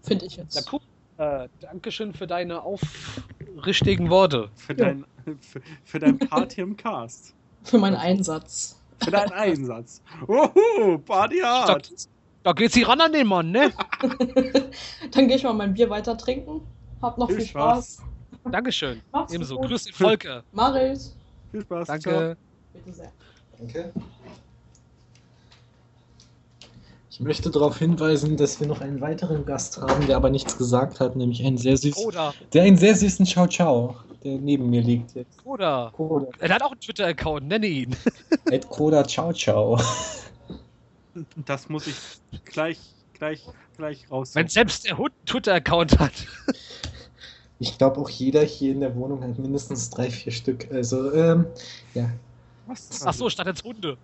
Finde 0.03 0.25
ich 0.25 0.37
jetzt. 0.37 0.55
Ja, 0.57 0.63
cool. 0.73 0.81
Äh, 1.19 1.49
Dankeschön 1.61 2.15
für 2.15 2.27
deine 2.27 2.63
aufrichtigen 2.63 4.09
Worte. 4.09 4.49
Für, 4.57 4.73
Ja. 4.73 4.85
dein, 4.87 5.05
für, 5.43 5.61
für 5.85 5.99
dein 5.99 6.19
Part 6.19 6.55
hier 6.55 6.65
im 6.65 6.75
Cast. 6.75 7.35
Für 7.67 7.79
meinen 7.79 7.97
Einsatz. 7.97 8.77
Für 9.03 9.11
deinen 9.11 9.33
Einsatz. 9.33 10.01
Uhu, 10.27 10.99
Party 10.99 11.41
Da, 11.43 11.67
hard. 11.69 11.91
da 12.43 12.53
geht 12.53 12.73
sie 12.73 12.83
ran 12.83 13.01
an 13.01 13.13
den 13.13 13.27
Mann, 13.27 13.51
ne? 13.51 13.73
Dann 15.13 15.29
gehe 15.29 15.37
ich 15.37 15.43
mal 15.43 15.53
mein 15.53 15.75
Bier 15.75 15.91
weiter 15.91 16.17
trinken. 16.17 16.63
Hab 17.03 17.19
noch 17.19 17.29
viel, 17.29 17.37
Viel 17.39 17.47
Spaß. 17.49 17.95
Spaß. 18.43 18.53
Dankeschön. 18.53 19.03
Macht's 19.13 19.33
Ebenso. 19.35 19.57
gut. 19.59 19.69
Grüß 19.69 19.85
den 19.85 19.93
Volker. 19.95 20.43
Mach 20.53 20.75
ich. 20.77 21.01
Viel 21.51 21.61
Spaß. 21.63 21.87
Danke. 21.89 22.37
Bitte 22.73 22.93
sehr. 22.93 23.13
Danke. 23.59 23.93
Ich 27.11 27.21
möchte 27.21 27.51
darauf 27.51 27.79
hinweisen, 27.79 28.37
dass 28.37 28.61
wir 28.61 28.67
noch 28.67 28.81
einen 28.83 29.01
weiteren 29.01 29.47
Gast 29.47 29.79
haben, 29.81 30.07
der 30.07 30.17
aber 30.17 30.29
nichts 30.31 30.59
gesagt 30.59 31.01
hat, 31.01 31.17
nämlich 31.17 31.45
einen 31.45 31.57
sehr 31.57 31.77
süßen, 31.77 32.05
Koda. 32.05 32.35
der 32.53 32.65
einen 32.65 32.77
sehr 32.77 32.95
süßen 32.95 33.25
Ciao 33.25 33.47
Ciao, 33.47 33.97
der 34.27 34.39
neben 34.39 34.69
mir 34.71 34.83
liegt 34.83 35.15
jetzt. 35.15 35.43
Koda. 35.43 35.91
Koda. 35.95 36.27
Er 36.39 36.55
hat 36.55 36.63
auch 36.63 36.73
einen 36.73 36.81
Twitter-Account, 36.81 37.49
nenne 37.49 37.67
ihn. 37.67 37.97
Ed 38.51 38.69
Koda 38.69 39.07
Ciao 39.07 39.33
Ciao. 39.33 39.81
Das 41.47 41.71
muss 41.71 41.87
ich 41.87 41.97
gleich 42.45 42.79
gleich, 43.17 43.43
gleich 43.77 44.11
raus. 44.11 44.35
Wenn 44.35 44.49
selbst 44.49 44.87
der 44.87 44.99
Hund 44.99 45.13
einen 45.13 45.27
Twitter-Account 45.27 45.99
hat. 45.99 46.13
Ich 47.59 47.79
glaube 47.79 47.99
auch 48.03 48.11
jeder 48.11 48.43
hier 48.43 48.73
in 48.73 48.81
der 48.81 48.95
Wohnung 48.97 49.23
hat 49.23 49.39
mindestens 49.39 49.89
drei, 49.89 50.11
vier 50.11 50.31
Stück. 50.31 50.71
Also, 50.71 51.11
ähm, 51.15 51.47
ja. 51.95 52.11
Was? 52.67 53.01
Ach 53.03 53.15
so, 53.15 53.31
statt 53.31 53.47
als 53.47 53.65
Hunde. 53.65 53.97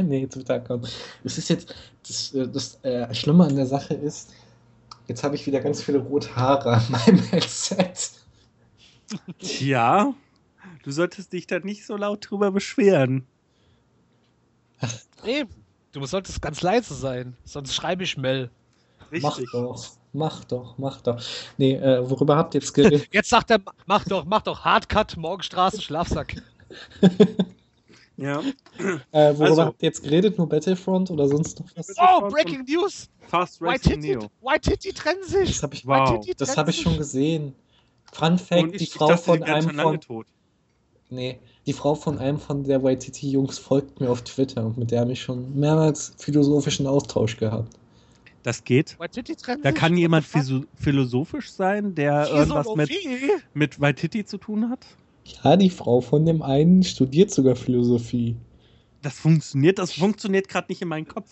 nee, 0.00 0.26
Twitter-Account. 0.26 0.92
Es 1.22 1.38
ist 1.38 1.50
jetzt, 1.50 1.72
das, 2.04 2.34
äh, 2.34 2.48
das 2.48 2.80
äh, 2.82 3.14
Schlimme 3.14 3.44
an 3.44 3.54
der 3.54 3.66
Sache 3.66 3.94
ist, 3.94 4.32
jetzt 5.06 5.22
habe 5.22 5.36
ich 5.36 5.46
wieder 5.46 5.60
ganz 5.60 5.84
viele 5.84 5.98
rote 5.98 6.34
Haare 6.34 6.72
an 6.72 6.86
meinem 6.88 7.20
Headset. 7.30 7.92
Ja, 9.38 10.14
du 10.84 10.90
solltest 10.90 11.32
dich 11.32 11.46
da 11.46 11.58
nicht 11.60 11.84
so 11.86 11.96
laut 11.96 12.28
drüber 12.30 12.50
beschweren. 12.50 13.26
Nee, 15.24 15.44
du 15.92 16.04
solltest 16.06 16.42
ganz 16.42 16.62
leise 16.62 16.94
sein, 16.94 17.36
sonst 17.44 17.74
schreibe 17.74 18.02
ich 18.04 18.16
Mel. 18.16 18.50
Mach 19.20 19.36
Richtig. 19.38 19.52
doch, 19.52 19.84
mach 20.12 20.44
doch, 20.44 20.78
mach 20.78 21.00
doch. 21.02 21.22
Nee, 21.58 21.74
äh, 21.74 22.08
worüber 22.08 22.36
habt 22.36 22.54
ihr 22.54 22.60
jetzt 22.60 22.72
geredet? 22.72 23.08
Jetzt 23.12 23.28
sagt 23.28 23.50
er, 23.50 23.60
mach 23.86 24.04
doch, 24.04 24.24
mach 24.24 24.42
doch 24.42 24.64
Hardcut, 24.64 25.16
Morgenstraße, 25.16 25.80
Schlafsack. 25.82 26.42
Ja. 28.18 28.40
äh, 29.10 29.30
worüber 29.30 29.44
Also- 29.46 29.64
habt 29.64 29.82
ihr 29.82 29.86
jetzt 29.88 30.02
geredet? 30.02 30.36
Nur 30.36 30.46
Battlefront 30.48 31.10
oder 31.10 31.26
sonst 31.26 31.58
noch 31.58 31.66
was? 31.74 31.94
Oh, 31.98 32.28
Breaking 32.28 32.62
News! 32.68 33.08
Fast 33.20 33.60
Racing 33.60 33.92
White 33.92 33.98
Neo. 34.00 34.30
White 34.42 34.70
Titty 34.70 34.92
trennen 34.92 35.24
sich! 35.24 35.48
Das 35.48 35.62
habe 35.62 35.74
ich, 35.74 35.86
Wow. 35.86 36.20
Das 36.36 36.56
hab 36.56 36.68
ich 36.68 36.80
schon 36.80 36.98
gesehen. 36.98 37.54
Fun 38.12 38.38
Fact, 38.38 38.78
die 38.78 38.86
Frau 38.86 39.08
dachte, 39.08 39.22
von 39.24 39.42
einem 39.42 39.78
von, 39.78 40.00
tot. 40.00 40.26
nee, 41.10 41.38
die 41.66 41.72
Frau 41.72 41.94
von 41.94 42.18
einem 42.18 42.38
von 42.38 42.62
der 42.64 42.84
YTT-Jungs 42.84 43.58
folgt 43.58 44.00
mir 44.00 44.10
auf 44.10 44.22
Twitter 44.22 44.64
und 44.66 44.76
mit 44.78 44.90
der 44.90 45.00
habe 45.00 45.12
ich 45.12 45.22
schon 45.22 45.58
mehrmals 45.58 46.12
philosophischen 46.18 46.86
Austausch 46.86 47.36
gehabt. 47.38 47.74
Das 48.42 48.64
geht. 48.64 48.96
Da 49.62 49.72
kann 49.72 49.96
jemand 49.96 50.26
philosophisch 50.26 51.52
sein, 51.52 51.94
der 51.94 52.28
irgendwas 52.28 52.66
mit, 52.74 52.90
mit 53.54 53.80
Waititi 53.80 54.24
zu 54.24 54.36
tun 54.36 54.68
hat. 54.68 54.84
Ja, 55.44 55.56
die 55.56 55.70
Frau 55.70 56.00
von 56.00 56.26
dem 56.26 56.42
einen 56.42 56.82
studiert 56.82 57.30
sogar 57.30 57.54
Philosophie. 57.54 58.36
Das 59.02 59.14
funktioniert, 59.14 59.78
das 59.78 59.92
funktioniert 59.92 60.48
gerade 60.48 60.66
nicht 60.68 60.82
in 60.82 60.88
meinem 60.88 61.06
Kopf. 61.06 61.30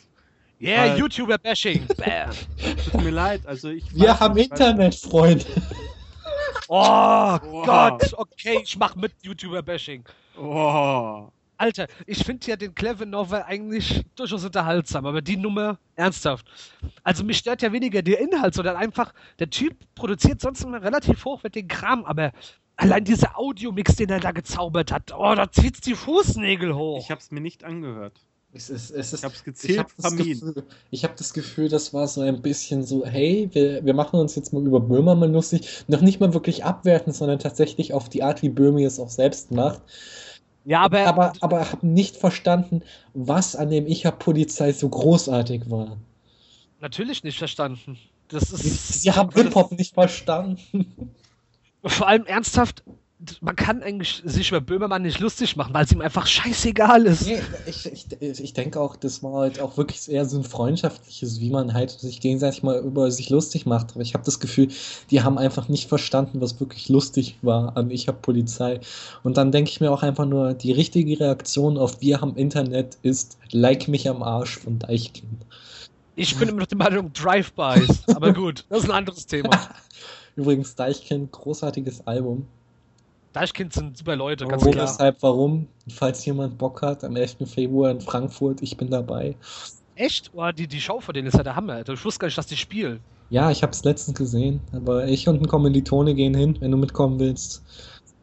Yeah, 0.60 0.90
Weil- 0.90 0.98
YouTuber-Bashing. 1.00 1.86
Tut 2.92 3.02
mir 3.02 3.10
leid, 3.10 3.46
also 3.46 3.70
ich 3.70 3.84
Wir 3.94 4.18
haben 4.20 4.36
Internet, 4.36 4.94
Freunde. 4.94 5.44
Oh 6.72 6.76
Wow. 6.76 7.66
Gott, 7.66 8.14
okay, 8.16 8.60
ich 8.62 8.78
mach 8.78 8.94
mit 8.94 9.12
YouTuber-Bashing. 9.22 10.04
Oh. 10.38 11.28
Alter, 11.56 11.88
ich 12.06 12.24
finde 12.24 12.46
ja 12.46 12.54
den 12.54 12.76
Clever 12.76 13.06
Novel 13.06 13.42
eigentlich 13.42 14.04
durchaus 14.14 14.44
unterhaltsam, 14.44 15.04
aber 15.04 15.20
die 15.20 15.36
Nummer 15.36 15.80
ernsthaft. 15.96 16.46
Also 17.02 17.24
mich 17.24 17.38
stört 17.38 17.62
ja 17.62 17.72
weniger 17.72 18.02
der 18.02 18.20
Inhalt, 18.20 18.54
sondern 18.54 18.76
einfach, 18.76 19.12
der 19.40 19.50
Typ 19.50 19.76
produziert 19.96 20.40
sonst 20.40 20.62
immer 20.62 20.80
relativ 20.80 21.24
hochwertigen 21.24 21.68
Kram, 21.68 22.04
aber 22.04 22.30
allein 22.76 23.04
dieser 23.04 23.36
Audiomix, 23.36 23.96
den 23.96 24.08
er 24.08 24.20
da 24.20 24.30
gezaubert 24.30 24.92
hat, 24.92 25.12
oh, 25.12 25.34
da 25.34 25.50
zieht's 25.50 25.80
die 25.80 25.96
Fußnägel 25.96 26.76
hoch. 26.76 27.00
Ich 27.04 27.10
habe 27.10 27.20
es 27.20 27.32
mir 27.32 27.40
nicht 27.40 27.64
angehört. 27.64 28.20
Es 28.52 28.68
ist, 28.68 28.90
es 28.90 29.12
ist, 29.12 29.20
Ich 29.20 29.24
habe 29.24 29.34
es 29.34 29.40
ich 29.40 29.44
gezielt 29.44 29.78
habe 29.78 29.90
das. 29.96 30.16
Gefühl, 30.16 30.64
ich 30.90 31.04
hab 31.04 31.16
das 31.16 31.32
Gefühl, 31.32 31.68
das 31.68 31.94
war 31.94 32.08
so 32.08 32.20
ein 32.20 32.42
bisschen 32.42 32.82
so, 32.84 33.04
hey, 33.06 33.48
wir, 33.52 33.84
wir 33.84 33.94
machen 33.94 34.18
uns 34.18 34.34
jetzt 34.34 34.52
mal 34.52 34.64
über 34.66 34.80
Böhmermann 34.80 35.32
lustig. 35.32 35.84
Noch 35.88 36.00
nicht 36.00 36.20
mal 36.20 36.34
wirklich 36.34 36.64
abwertend, 36.64 37.14
sondern 37.14 37.38
tatsächlich 37.38 37.92
auf 37.94 38.08
die 38.08 38.22
Art, 38.24 38.42
wie 38.42 38.48
Böhmi 38.48 38.84
es 38.84 38.98
auch 38.98 39.10
selbst 39.10 39.52
macht. 39.52 39.82
ja, 40.64 40.80
aber, 40.82 41.06
Aber, 41.06 41.32
aber 41.40 41.70
habe 41.72 41.86
nicht 41.86 42.16
verstanden, 42.16 42.82
was 43.14 43.56
an 43.56 43.70
dem 43.70 43.86
Ich 43.86 44.06
hab 44.06 44.18
Polizei 44.18 44.72
so 44.72 44.88
großartig 44.88 45.70
war. 45.70 45.98
natürlich 46.80 47.22
nicht 47.24 47.38
verstanden. 47.38 47.98
Das 48.28 48.50
ist 48.52 49.02
Sie 49.02 49.12
haben 49.12 49.30
Hip-Hop 49.32 49.72
nicht 49.72 49.94
verstanden. 49.94 51.14
vor 51.84 52.08
allem 52.08 52.26
ernsthaft, 52.26 52.84
man 53.40 53.54
kann 53.54 53.82
eigentlich 53.82 54.22
sich 54.24 54.48
über 54.48 54.60
Böhmermann 54.60 55.02
nicht 55.02 55.20
lustig 55.20 55.56
machen, 55.56 55.74
weil 55.74 55.84
es 55.84 55.92
ihm 55.92 56.00
einfach 56.00 56.26
scheißegal 56.26 57.06
ist. 57.06 57.26
Nee, 57.26 57.40
ich, 57.66 57.86
ich, 57.86 58.40
ich 58.40 58.52
denke 58.54 58.80
auch, 58.80 58.96
das 58.96 59.22
war 59.22 59.40
halt 59.40 59.60
auch 59.60 59.76
wirklich 59.76 60.10
eher 60.10 60.24
so 60.24 60.38
ein 60.38 60.44
freundschaftliches, 60.44 61.40
wie 61.40 61.50
man 61.50 61.74
halt 61.74 61.90
sich 61.90 62.20
gegenseitig 62.20 62.62
mal 62.62 62.78
über 62.78 63.10
sich 63.10 63.28
lustig 63.28 63.66
macht. 63.66 63.92
Aber 63.92 64.00
ich 64.00 64.14
habe 64.14 64.24
das 64.24 64.40
Gefühl, 64.40 64.68
die 65.10 65.22
haben 65.22 65.38
einfach 65.38 65.68
nicht 65.68 65.88
verstanden, 65.88 66.40
was 66.40 66.60
wirklich 66.60 66.88
lustig 66.88 67.36
war 67.42 67.76
an 67.76 67.90
Ich 67.90 68.08
hab 68.08 68.22
Polizei. 68.22 68.80
Und 69.22 69.36
dann 69.36 69.52
denke 69.52 69.70
ich 69.70 69.80
mir 69.80 69.92
auch 69.92 70.02
einfach 70.02 70.26
nur, 70.26 70.54
die 70.54 70.72
richtige 70.72 71.20
Reaktion 71.20 71.76
auf 71.76 72.00
Wir 72.00 72.20
haben 72.20 72.36
Internet 72.36 72.98
ist 73.02 73.38
Like 73.52 73.88
mich 73.88 74.08
am 74.08 74.22
Arsch 74.22 74.58
von 74.58 74.78
Deichkind. 74.78 75.44
Ich 76.16 76.36
bin 76.36 76.48
immer 76.48 76.60
noch 76.60 76.66
der 76.66 76.78
Meinung 76.78 77.12
Drive-Bys, 77.12 78.08
aber 78.14 78.32
gut, 78.34 78.64
das 78.68 78.80
ist 78.80 78.90
ein 78.90 78.96
anderes 78.96 79.26
Thema. 79.26 79.50
Übrigens, 80.36 80.74
Deichkind, 80.74 81.32
großartiges 81.32 82.06
Album. 82.06 82.46
Deichkind 83.32 83.72
sind 83.72 83.96
super 83.96 84.16
Leute, 84.16 84.46
ganz 84.46 84.64
Wo, 84.64 84.70
klar. 84.70 84.86
weshalb, 84.86 85.22
warum? 85.22 85.68
Falls 85.88 86.24
jemand 86.24 86.58
Bock 86.58 86.82
hat, 86.82 87.04
am 87.04 87.14
11. 87.14 87.36
Februar 87.46 87.90
in 87.90 88.00
Frankfurt, 88.00 88.60
ich 88.62 88.76
bin 88.76 88.90
dabei. 88.90 89.36
Echt? 89.94 90.30
Oh, 90.34 90.50
die, 90.50 90.66
die 90.66 90.80
Show 90.80 91.00
von 91.00 91.14
denen 91.14 91.28
ist 91.28 91.36
ja 91.36 91.42
der 91.42 91.54
Hammer. 91.54 91.74
Alter. 91.74 91.92
Ich 91.92 92.04
wusste 92.04 92.20
gar 92.20 92.26
nicht, 92.26 92.38
dass 92.38 92.46
die 92.46 92.56
spielen. 92.56 93.00
Ja, 93.28 93.50
ich 93.50 93.62
habe 93.62 93.72
es 93.72 93.84
letztens 93.84 94.18
gesehen, 94.18 94.60
aber 94.72 95.06
ich 95.06 95.28
und 95.28 95.40
ein 95.40 95.46
Kommilitone 95.46 96.14
gehen 96.14 96.34
hin, 96.34 96.56
wenn 96.60 96.72
du 96.72 96.76
mitkommen 96.76 97.20
willst. 97.20 97.62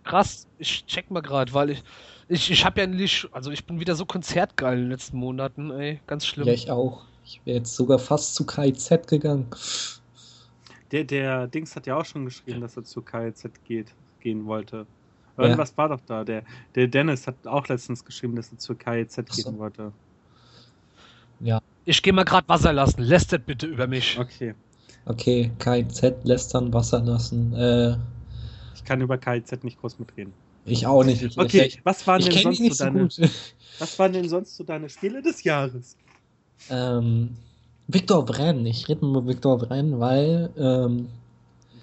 Krass, 0.04 0.48
ich 0.58 0.86
check 0.86 1.10
mal 1.12 1.22
gerade, 1.22 1.54
weil 1.54 1.70
ich. 1.70 1.84
Ich, 2.30 2.52
ich 2.52 2.66
habe 2.66 2.82
ja 2.82 2.88
nicht. 2.88 3.30
Also, 3.32 3.52
ich 3.52 3.66
bin 3.66 3.80
wieder 3.80 3.96
so 3.96 4.06
konzertgeil 4.06 4.78
in 4.78 4.84
den 4.86 4.92
letzten 4.92 5.18
Monaten, 5.18 5.72
ey. 5.72 6.02
Ganz 6.08 6.26
schlimm. 6.26 6.48
Ja, 6.48 6.54
ich 6.54 6.70
auch. 6.70 7.04
Ich 7.24 7.40
wäre 7.46 7.60
jetzt 7.60 7.76
sogar 7.76 8.00
fast 8.00 8.36
zu 8.36 8.46
KIZ 8.46 9.08
gegangen. 9.08 9.48
Der, 10.92 11.04
der 11.04 11.48
Dings 11.48 11.76
hat 11.76 11.88
ja 11.88 11.98
auch 11.98 12.06
schon 12.06 12.26
geschrieben, 12.26 12.62
dass 12.62 12.76
er 12.78 12.84
zur 12.84 13.04
KZ 13.04 13.64
geht, 13.66 13.94
gehen 14.20 14.46
wollte. 14.46 14.88
Ja. 15.38 15.44
Irgendwas 15.44 15.78
war 15.78 15.90
doch 15.90 16.02
da. 16.08 16.24
Der, 16.24 16.44
der 16.76 16.88
Dennis 16.88 17.28
hat 17.28 17.46
auch 17.46 17.68
letztens 17.68 18.04
geschrieben, 18.04 18.36
dass 18.36 18.52
er 18.52 18.58
zur 18.58 18.78
KZ 18.78 19.26
Ach 19.30 19.34
so. 19.34 19.50
gehen 19.52 19.60
wollte. 19.60 19.92
Ich 21.86 22.02
gehe 22.02 22.12
mal 22.14 22.24
gerade 22.26 22.48
Wasser 22.50 22.74
lassen. 22.74 23.02
Lästert 23.02 23.46
bitte 23.46 23.68
über 23.68 23.88
mich. 23.88 24.18
Okay. 24.20 24.56
Okay, 25.06 25.52
KIZ, 25.60 26.26
lästern, 26.26 26.74
Wasser 26.74 27.00
lassen. 27.00 27.54
Äh, 27.54 27.96
Ich 28.76 28.84
kann 28.84 29.00
über 29.00 29.18
KZ 29.18 29.64
nicht 29.64 29.80
groß 29.80 30.00
mitreden. 30.00 30.34
ich 30.66 30.86
auch 30.86 31.04
nicht. 31.04 31.22
Ich, 31.22 31.38
Okay, 31.38 31.68
ich, 31.68 31.86
was 31.86 32.06
waren 32.08 32.20
ich 32.20 32.30
denn 32.30 32.44
sonst 32.44 32.58
so 32.60 32.74
so 32.74 32.84
deine, 32.84 33.00
gut. 33.04 33.18
was 33.80 34.00
waren 34.00 34.12
denn 34.14 34.28
sonst 34.28 34.56
so 34.58 34.64
deine 34.66 34.90
Spiele 34.90 35.22
des 35.22 35.44
Jahres? 35.44 35.96
ähm, 36.70 37.38
Viktor 37.88 38.26
Brenn. 38.26 38.66
Ich 38.66 38.90
rede 38.90 39.06
mal 39.06 39.20
über 39.20 39.28
Viktor 39.28 39.58
Brenn, 39.60 39.98
weil 40.00 40.50
ähm, 40.58 41.08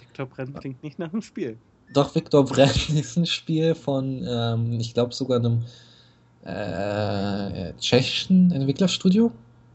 Victor 0.01 0.27
Brenn 0.27 0.53
klingt 0.55 0.83
nicht 0.83 0.99
nach 0.99 1.13
einem 1.13 1.23
Spiel. 1.23 1.57
Doch 1.95 2.15
Viktor 2.15 2.45
Brenn 2.47 2.71
ist 2.97 3.17
ein 3.17 3.27
Spiel 3.27 3.75
von, 3.75 4.25
ähm, 4.29 4.81
ich 4.81 4.95
glaube 4.95 5.15
sogar 5.15 5.39
einem 5.41 5.65
äh, 6.45 7.75
tschechischen 7.79 8.53
Entwicklerstudio. 8.53 9.33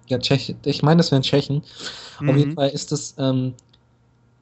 Ja, 0.07 0.19
Tschech, 0.19 0.55
ich 0.65 0.83
meine, 0.83 0.97
das 0.99 1.11
wären 1.11 1.23
Tschechen. 1.23 1.63
Auf 2.25 2.37
jeden 2.37 2.51
Mhm. 2.51 2.55
Fall 2.55 2.69
ist 2.69 2.91
es 2.91 3.15
ähm, 3.19 3.55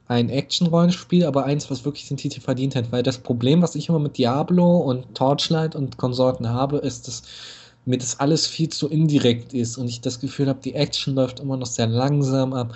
ein 0.06 0.30
Action-Rollenspiel, 0.30 1.24
aber 1.26 1.44
eins, 1.44 1.70
was 1.70 1.84
wirklich 1.84 2.08
den 2.08 2.16
Titel 2.16 2.40
verdient 2.40 2.74
hat. 2.76 2.92
Weil 2.92 3.02
das 3.02 3.18
Problem, 3.18 3.62
was 3.62 3.74
ich 3.74 3.88
immer 3.88 3.98
mit 3.98 4.16
Diablo 4.18 4.78
und 4.78 5.14
Torchlight 5.14 5.76
und 5.76 5.98
Konsorten 5.98 6.48
habe, 6.48 6.78
ist, 6.78 7.08
dass 7.08 7.22
mir 7.84 7.98
das 7.98 8.18
alles 8.20 8.46
viel 8.46 8.68
zu 8.70 8.88
indirekt 8.88 9.52
ist 9.54 9.76
und 9.78 9.88
ich 9.88 10.00
das 10.00 10.20
Gefühl 10.20 10.48
habe, 10.48 10.60
die 10.62 10.74
Action 10.74 11.14
läuft 11.14 11.40
immer 11.40 11.56
noch 11.56 11.66
sehr 11.66 11.86
langsam 11.86 12.52
ab. 12.54 12.74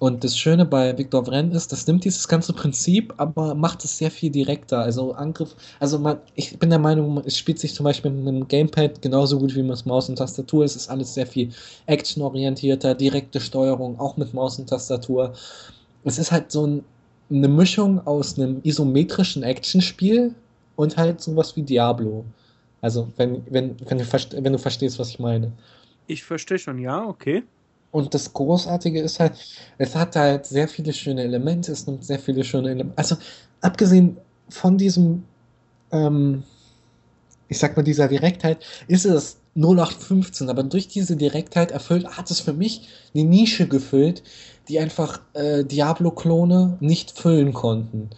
Und 0.00 0.24
das 0.24 0.38
Schöne 0.38 0.64
bei 0.64 0.96
Victor 0.96 1.26
Vren 1.26 1.52
ist, 1.52 1.72
das 1.72 1.86
nimmt 1.86 2.06
dieses 2.06 2.26
ganze 2.26 2.54
Prinzip, 2.54 3.12
aber 3.18 3.54
macht 3.54 3.84
es 3.84 3.98
sehr 3.98 4.10
viel 4.10 4.30
direkter. 4.30 4.78
Also 4.78 5.12
Angriff, 5.12 5.54
also 5.78 5.98
man, 5.98 6.16
ich 6.36 6.58
bin 6.58 6.70
der 6.70 6.78
Meinung, 6.78 7.22
es 7.26 7.36
spielt 7.36 7.58
sich 7.58 7.74
zum 7.74 7.84
Beispiel 7.84 8.10
mit 8.10 8.26
einem 8.26 8.48
Gamepad 8.48 9.02
genauso 9.02 9.38
gut 9.38 9.54
wie 9.54 9.62
mit 9.62 9.84
Maus 9.84 10.08
und 10.08 10.16
Tastatur. 10.16 10.64
Es 10.64 10.74
ist 10.74 10.88
alles 10.88 11.12
sehr 11.12 11.26
viel 11.26 11.50
actionorientierter, 11.84 12.94
direkte 12.94 13.40
Steuerung, 13.40 14.00
auch 14.00 14.16
mit 14.16 14.32
Maus 14.32 14.58
und 14.58 14.70
Tastatur. 14.70 15.34
Es 16.02 16.18
ist 16.18 16.32
halt 16.32 16.50
so 16.50 16.66
ein, 16.66 16.84
eine 17.28 17.48
Mischung 17.48 18.00
aus 18.06 18.38
einem 18.38 18.62
isometrischen 18.62 19.42
Actionspiel 19.42 20.34
und 20.76 20.96
halt 20.96 21.20
sowas 21.20 21.54
wie 21.56 21.62
Diablo. 21.62 22.24
Also, 22.80 23.06
wenn, 23.18 23.42
wenn, 23.50 23.76
wenn, 23.86 23.98
du, 23.98 24.04
wenn 24.44 24.52
du 24.54 24.58
verstehst, 24.58 24.98
was 24.98 25.10
ich 25.10 25.18
meine. 25.18 25.52
Ich 26.06 26.24
verstehe 26.24 26.58
schon, 26.58 26.78
ja, 26.78 27.04
okay. 27.04 27.42
Und 27.92 28.14
das 28.14 28.32
Großartige 28.32 29.00
ist 29.00 29.18
halt, 29.18 29.32
es 29.78 29.94
hat 29.96 30.14
halt 30.16 30.46
sehr 30.46 30.68
viele 30.68 30.92
schöne 30.92 31.22
Elemente, 31.22 31.72
es 31.72 31.86
nimmt 31.86 32.04
sehr 32.04 32.18
viele 32.18 32.44
schöne 32.44 32.70
Elemente. 32.70 32.96
Also, 32.96 33.16
abgesehen 33.60 34.16
von 34.48 34.78
diesem, 34.78 35.24
ähm, 35.90 36.44
ich 37.48 37.58
sag 37.58 37.76
mal, 37.76 37.82
dieser 37.82 38.08
Direktheit, 38.08 38.58
ist 38.86 39.06
es 39.06 39.38
0815, 39.56 40.48
aber 40.48 40.62
durch 40.62 40.86
diese 40.86 41.16
Direktheit 41.16 41.72
erfüllt, 41.72 42.06
hat 42.16 42.30
es 42.30 42.40
für 42.40 42.52
mich 42.52 42.88
eine 43.14 43.24
Nische 43.24 43.66
gefüllt, 43.66 44.22
die 44.68 44.78
einfach 44.78 45.20
äh, 45.34 45.64
Diablo-Klone 45.64 46.76
nicht 46.80 47.10
füllen 47.10 47.52
konnten. 47.52 48.10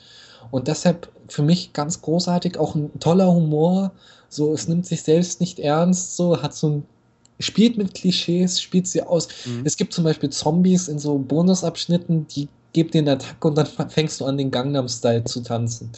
Und 0.51 0.69
deshalb 0.69 1.11
für 1.29 1.43
mich 1.43 1.73
ganz 1.73 2.03
großartig, 2.03 2.59
auch 2.59 2.75
ein 2.75 2.99
toller 3.01 3.33
Humor, 3.33 3.93
so, 4.29 4.53
es 4.53 4.69
nimmt 4.69 4.87
sich 4.87 5.03
selbst 5.03 5.41
nicht 5.41 5.59
ernst, 5.59 6.17
so, 6.17 6.43
hat 6.43 6.55
so 6.55 6.69
ein 6.69 6.87
spielt 7.43 7.77
mit 7.77 7.95
Klischees, 7.95 8.61
spielt 8.61 8.87
sie 8.87 9.03
aus. 9.03 9.29
Mhm. 9.45 9.63
Es 9.65 9.77
gibt 9.77 9.93
zum 9.93 10.05
Beispiel 10.05 10.31
Zombies 10.31 10.89
in 10.89 10.99
so 10.99 11.19
Bonusabschnitten, 11.19 12.27
die 12.29 12.49
geben 12.73 12.91
dir 12.91 13.01
eine 13.01 13.13
Attacke 13.13 13.49
und 13.49 13.57
dann 13.57 13.67
fängst 13.89 14.21
du 14.21 14.25
an, 14.25 14.39
den 14.39 14.51
Gangnam-Style 14.51 15.25
zu 15.25 15.41
tanzen. 15.41 15.91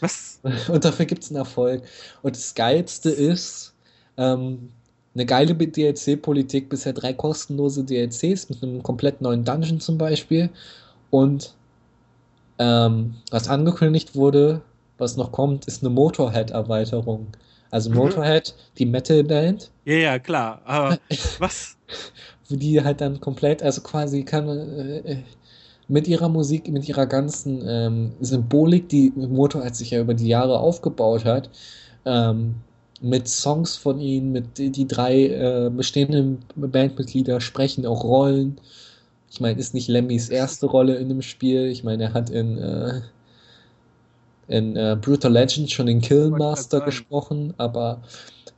Was? 0.00 0.40
Und 0.68 0.84
dafür 0.86 1.04
gibt 1.04 1.22
es 1.22 1.30
einen 1.30 1.36
Erfolg. 1.36 1.82
Und 2.22 2.34
das 2.34 2.54
Geilste 2.54 3.10
ist, 3.10 3.74
ähm, 4.16 4.70
eine 5.14 5.26
geile 5.26 5.54
DLC-Politik, 5.54 6.68
bisher 6.68 6.92
drei 6.92 7.12
kostenlose 7.12 7.84
DLCs 7.84 8.48
mit 8.48 8.62
einem 8.62 8.82
komplett 8.82 9.20
neuen 9.20 9.44
Dungeon 9.44 9.80
zum 9.80 9.98
Beispiel. 9.98 10.50
Und 11.10 11.54
ähm, 12.58 13.16
was 13.30 13.48
angekündigt 13.48 14.14
wurde, 14.14 14.62
was 14.98 15.16
noch 15.16 15.32
kommt, 15.32 15.66
ist 15.66 15.82
eine 15.82 15.90
Motorhead-Erweiterung. 15.90 17.26
Also 17.70 17.90
Mhm. 17.90 17.96
Motorhead, 17.96 18.54
die 18.78 18.86
Metal-Band, 18.86 19.70
Ja, 19.84 19.94
ja, 19.96 20.18
klar. 20.18 20.62
Aber 20.64 20.98
was? 21.38 21.76
wo 22.48 22.56
die 22.56 22.82
halt 22.82 23.00
dann 23.00 23.20
komplett, 23.20 23.62
also 23.62 23.80
quasi 23.82 24.24
kann 24.24 24.48
äh, 24.48 25.22
mit 25.88 26.08
ihrer 26.08 26.28
Musik, 26.28 26.68
mit 26.68 26.88
ihrer 26.88 27.06
ganzen 27.06 27.62
ähm, 27.66 28.12
Symbolik, 28.20 28.88
die 28.88 29.12
Motorhead 29.16 29.76
sich 29.76 29.90
ja 29.90 30.00
über 30.00 30.14
die 30.14 30.28
Jahre 30.28 30.58
aufgebaut 30.60 31.24
hat, 31.24 31.50
ähm, 32.04 32.56
mit 33.00 33.28
Songs 33.28 33.76
von 33.76 33.98
ihnen, 34.00 34.32
mit 34.32 34.58
die, 34.58 34.70
die 34.70 34.86
drei 34.86 35.26
äh, 35.28 35.70
bestehenden 35.74 36.40
Bandmitglieder 36.56 37.40
sprechen 37.40 37.86
auch 37.86 38.04
Rollen. 38.04 38.60
Ich 39.30 39.40
meine, 39.40 39.58
ist 39.60 39.74
nicht 39.74 39.88
Lemmys 39.88 40.28
erste 40.28 40.66
Rolle 40.66 40.96
in 40.96 41.08
dem 41.08 41.22
Spiel. 41.22 41.66
Ich 41.66 41.84
meine, 41.84 42.04
er 42.04 42.14
hat 42.14 42.30
in, 42.30 42.58
äh, 42.58 43.00
in 44.50 44.76
äh, 44.76 44.96
Brutal 45.00 45.32
Legend 45.32 45.70
schon 45.70 45.86
den 45.86 46.00
Killmaster 46.00 46.80
gesprochen, 46.80 47.54
aber 47.56 48.02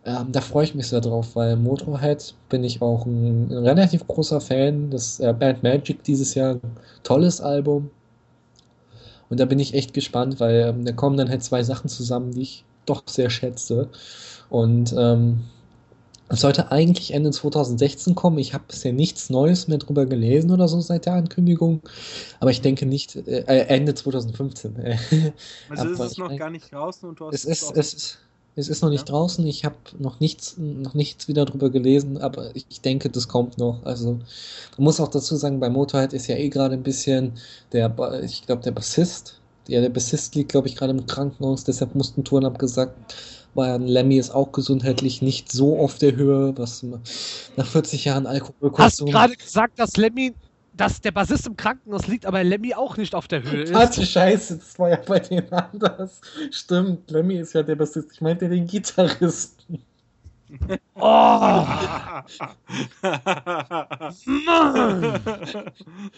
ähm, 0.04 0.32
da 0.32 0.40
freue 0.40 0.64
ich 0.64 0.74
mich 0.74 0.88
sehr 0.88 1.00
drauf, 1.00 1.36
weil 1.36 1.54
Motorhead 1.56 2.34
bin 2.48 2.64
ich 2.64 2.80
auch 2.80 3.06
ein, 3.06 3.50
ein 3.50 3.66
relativ 3.66 4.06
großer 4.08 4.40
Fan. 4.40 4.90
Das 4.90 5.20
äh, 5.20 5.32
Band 5.32 5.62
Magic 5.62 6.02
dieses 6.02 6.34
Jahr, 6.34 6.58
tolles 7.02 7.40
Album. 7.40 7.90
Und 9.28 9.38
da 9.38 9.44
bin 9.44 9.58
ich 9.58 9.74
echt 9.74 9.94
gespannt, 9.94 10.40
weil 10.40 10.68
ähm, 10.68 10.84
da 10.84 10.92
kommen 10.92 11.16
dann 11.16 11.28
halt 11.28 11.44
zwei 11.44 11.62
Sachen 11.62 11.88
zusammen, 11.88 12.32
die 12.32 12.42
ich 12.42 12.64
doch 12.86 13.02
sehr 13.06 13.30
schätze. 13.30 13.88
Und 14.50 14.94
ähm, 14.98 15.44
es 16.32 16.40
sollte 16.40 16.72
eigentlich 16.72 17.12
Ende 17.12 17.30
2016 17.30 18.14
kommen. 18.14 18.38
Ich 18.38 18.54
habe 18.54 18.64
bisher 18.68 18.92
nichts 18.92 19.30
Neues 19.30 19.68
mehr 19.68 19.78
drüber 19.78 20.06
gelesen 20.06 20.50
oder 20.50 20.68
so 20.68 20.80
seit 20.80 21.06
der 21.06 21.14
Ankündigung. 21.14 21.80
Aber 22.40 22.50
ich 22.50 22.60
denke 22.60 22.86
nicht, 22.86 23.16
äh, 23.16 23.40
äh, 23.46 23.66
Ende 23.66 23.94
2015. 23.94 24.76
äh. 24.76 24.96
Also 25.68 25.88
ist 25.88 26.00
es 26.00 26.18
noch 26.18 26.36
gar 26.36 26.50
nicht 26.50 26.72
draußen 26.72 27.08
und 27.08 27.20
du 27.20 27.26
hast 27.26 27.34
Es 27.34 27.44
ist, 27.44 27.64
auch- 27.64 27.76
es 27.76 27.94
ist, 27.94 28.18
es 28.56 28.68
ist 28.68 28.82
noch 28.82 28.90
nicht 28.90 29.08
Ja. 29.08 29.14
draußen. 29.14 29.46
Ich 29.46 29.64
habe 29.64 29.76
noch 29.98 30.20
nichts, 30.20 30.56
noch 30.58 30.94
nichts 30.94 31.28
wieder 31.28 31.44
drüber 31.44 31.70
gelesen, 31.70 32.18
aber 32.18 32.54
ich 32.54 32.80
denke, 32.82 33.08
das 33.08 33.28
kommt 33.28 33.56
noch. 33.58 33.82
Also, 33.84 34.12
man 34.12 34.84
muss 34.84 35.00
auch 35.00 35.08
dazu 35.08 35.36
sagen, 35.36 35.60
bei 35.60 35.70
Motorhead 35.70 36.12
ist 36.12 36.26
ja 36.26 36.36
eh 36.36 36.48
gerade 36.50 36.74
ein 36.74 36.82
bisschen 36.82 37.32
der, 37.72 37.94
ich 38.22 38.44
glaube, 38.46 38.62
der 38.62 38.72
Bassist, 38.72 39.38
ja, 39.68 39.80
der 39.80 39.90
Bassist 39.90 40.34
liegt, 40.34 40.50
glaube 40.50 40.68
ich, 40.68 40.76
gerade 40.76 40.92
im 40.92 41.06
Krankenhaus, 41.06 41.64
deshalb 41.64 41.94
mussten 41.94 42.24
Touren 42.24 42.44
abgesagt. 42.44 42.94
Weil 43.54 43.82
Lemmy 43.82 44.16
ist 44.16 44.30
auch 44.30 44.52
gesundheitlich 44.52 45.20
nicht 45.20 45.52
so 45.52 45.78
auf 45.78 45.98
der 45.98 46.16
Höhe, 46.16 46.56
was 46.56 46.82
nach 47.56 47.66
40 47.66 48.04
Jahren 48.06 48.26
Hast 48.26 48.32
Alkoholkonsum. 48.34 49.10
gerade 49.10 49.36
gesagt, 49.36 49.78
dass 49.78 49.96
Lemmy, 49.96 50.32
dass 50.74 51.00
der 51.02 51.10
Bassist 51.12 51.46
im 51.46 51.56
Krankenhaus 51.56 52.06
liegt, 52.06 52.24
aber 52.24 52.42
Lemmy 52.44 52.74
auch 52.74 52.96
nicht 52.96 53.14
auf 53.14 53.28
der 53.28 53.42
Höhe 53.42 53.64
ist. 53.64 53.74
Warte, 53.74 54.06
scheiße, 54.06 54.56
das 54.56 54.78
war 54.78 54.90
ja 54.90 54.96
bei 54.96 55.18
denen 55.20 55.52
anders. 55.52 56.20
Stimmt, 56.50 57.10
Lemmy 57.10 57.36
ist 57.36 57.52
ja 57.52 57.62
der 57.62 57.76
Bassist. 57.76 58.10
Ich 58.12 58.20
meinte 58.22 58.48
den 58.48 58.66
Gitarristen. 58.66 59.82
Oh, 60.94 61.00
Mann! 61.00 62.24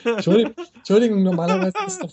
Entschuldigung, 0.04 0.54
Entschuldigung, 0.76 1.22
normalerweise 1.22 1.72
ist 1.86 2.02
doch. 2.02 2.10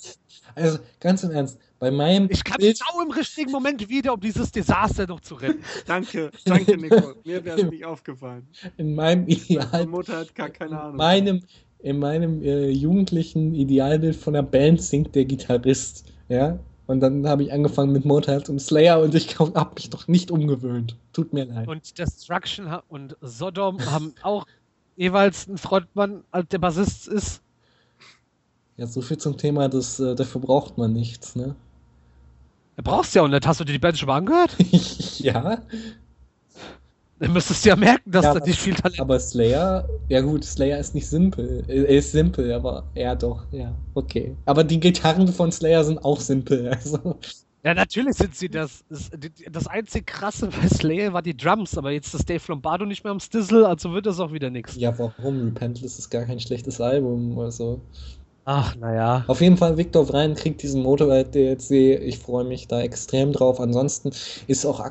Also, 0.55 0.79
ganz 0.99 1.23
im 1.23 1.31
Ernst, 1.31 1.57
bei 1.79 1.89
meinem 1.91 2.27
Ich 2.29 2.43
kam 2.43 2.57
Bild. 2.57 2.79
genau 2.79 3.03
im 3.03 3.11
richtigen 3.11 3.51
Moment 3.51 3.87
wieder, 3.89 4.13
um 4.13 4.19
dieses 4.19 4.51
Desaster 4.51 5.07
noch 5.07 5.21
zu 5.21 5.35
retten. 5.35 5.63
danke, 5.87 6.31
danke, 6.45 6.77
Nico. 6.77 7.13
Mir 7.23 7.43
wäre 7.43 7.61
es 7.61 7.69
nicht 7.71 7.85
aufgefallen. 7.85 8.47
In 8.77 8.93
meinem 8.95 9.21
Meine 9.21 9.33
Ideal. 9.33 9.87
Mutter 9.87 10.17
hat 10.17 10.35
gar 10.35 10.49
keine 10.49 10.71
In 10.71 10.77
Ahnung. 10.77 10.95
meinem, 10.97 11.41
in 11.79 11.99
meinem 11.99 12.41
äh, 12.43 12.69
jugendlichen 12.69 13.55
Idealbild 13.55 14.15
von 14.15 14.33
der 14.33 14.43
Band 14.43 14.81
singt 14.81 15.15
der 15.15 15.25
Gitarrist. 15.25 16.05
Ja? 16.29 16.59
Und 16.91 16.99
dann 16.99 17.25
habe 17.25 17.43
ich 17.43 17.53
angefangen 17.53 17.93
mit 17.93 18.03
Motorhead 18.03 18.49
und 18.49 18.59
Slayer 18.59 18.99
und 18.99 19.15
ich 19.15 19.39
habe 19.39 19.71
mich 19.75 19.89
doch 19.89 20.09
nicht 20.09 20.29
umgewöhnt. 20.29 20.97
Tut 21.13 21.31
mir 21.31 21.45
leid. 21.45 21.65
Und 21.69 21.97
Destruction 21.97 22.67
und 22.89 23.15
Sodom 23.21 23.79
haben 23.85 24.13
auch 24.23 24.45
jeweils 24.97 25.47
einen 25.47 25.57
Frontmann, 25.57 26.25
als 26.31 26.49
der 26.49 26.57
Bassist 26.57 27.07
ist. 27.07 27.41
Ja, 28.75 28.87
so 28.87 28.99
viel 28.99 29.17
zum 29.17 29.37
Thema, 29.37 29.69
das, 29.69 30.01
äh, 30.01 30.15
dafür 30.15 30.41
braucht 30.41 30.77
man 30.77 30.91
nichts, 30.91 31.33
ne? 31.33 31.55
Da 32.75 32.81
brauchst 32.83 33.15
du 33.15 33.19
ja 33.19 33.23
auch 33.23 33.29
nicht. 33.29 33.47
Hast 33.47 33.61
du 33.61 33.63
dir 33.63 33.71
die 33.71 33.79
Band 33.79 33.97
schon 33.97 34.07
mal 34.07 34.17
angehört? 34.17 34.57
ja, 35.19 35.61
Dann 37.21 37.33
müsstest 37.33 37.63
du 37.63 37.69
ja 37.69 37.75
merken, 37.75 38.09
dass 38.09 38.25
Ja, 38.25 38.33
da 38.33 38.43
nicht 38.43 38.59
viel 38.59 38.73
Talent 38.73 38.99
aber 38.99 39.19
Slayer, 39.19 39.87
ja 40.09 40.21
gut, 40.21 40.43
Slayer 40.43 40.79
ist 40.79 40.95
nicht 40.95 41.07
simpel. 41.07 41.63
Er 41.67 41.87
ist 41.87 42.11
simpel, 42.11 42.51
aber 42.51 42.83
ja 42.95 43.13
doch, 43.13 43.45
ja, 43.51 43.75
okay. 43.93 44.35
Aber 44.45 44.63
die 44.63 44.79
Gitarren 44.79 45.27
von 45.27 45.51
Slayer 45.51 45.83
sind 45.83 46.03
auch 46.03 46.19
simpel, 46.19 46.67
also. 46.69 47.17
Ja, 47.63 47.75
natürlich 47.75 48.15
sind 48.15 48.35
sie 48.35 48.49
das. 48.49 48.83
Das, 48.89 49.11
das 49.51 49.67
einzig 49.67 50.07
krasse 50.07 50.47
bei 50.47 50.67
Slayer 50.67 51.13
war 51.13 51.21
die 51.21 51.37
Drums, 51.37 51.77
aber 51.77 51.91
jetzt 51.91 52.11
ist 52.15 52.27
Dave 52.27 52.41
Lombardo 52.47 52.87
nicht 52.87 53.03
mehr 53.03 53.11
am 53.11 53.19
Stizzle, 53.19 53.67
also 53.67 53.93
wird 53.93 54.07
das 54.07 54.19
auch 54.19 54.33
wieder 54.33 54.49
nichts. 54.49 54.75
Ja, 54.75 54.97
warum? 54.97 55.43
Repentless 55.43 55.99
ist 55.99 56.09
gar 56.09 56.25
kein 56.25 56.39
schlechtes 56.39 56.81
Album, 56.81 57.37
also. 57.37 57.81
Ach, 58.45 58.75
naja. 58.75 59.23
Auf 59.27 59.41
jeden 59.41 59.57
Fall, 59.57 59.77
Victor 59.77 60.07
Vrein 60.07 60.33
kriegt 60.33 60.63
diesen 60.63 60.81
Motorrad-DLC. 60.81 62.01
Ich 62.01 62.17
freue 62.17 62.45
mich 62.45 62.67
da 62.67 62.81
extrem 62.81 63.31
drauf. 63.31 63.59
Ansonsten 63.59 64.11
ist 64.47 64.65
auch, 64.65 64.83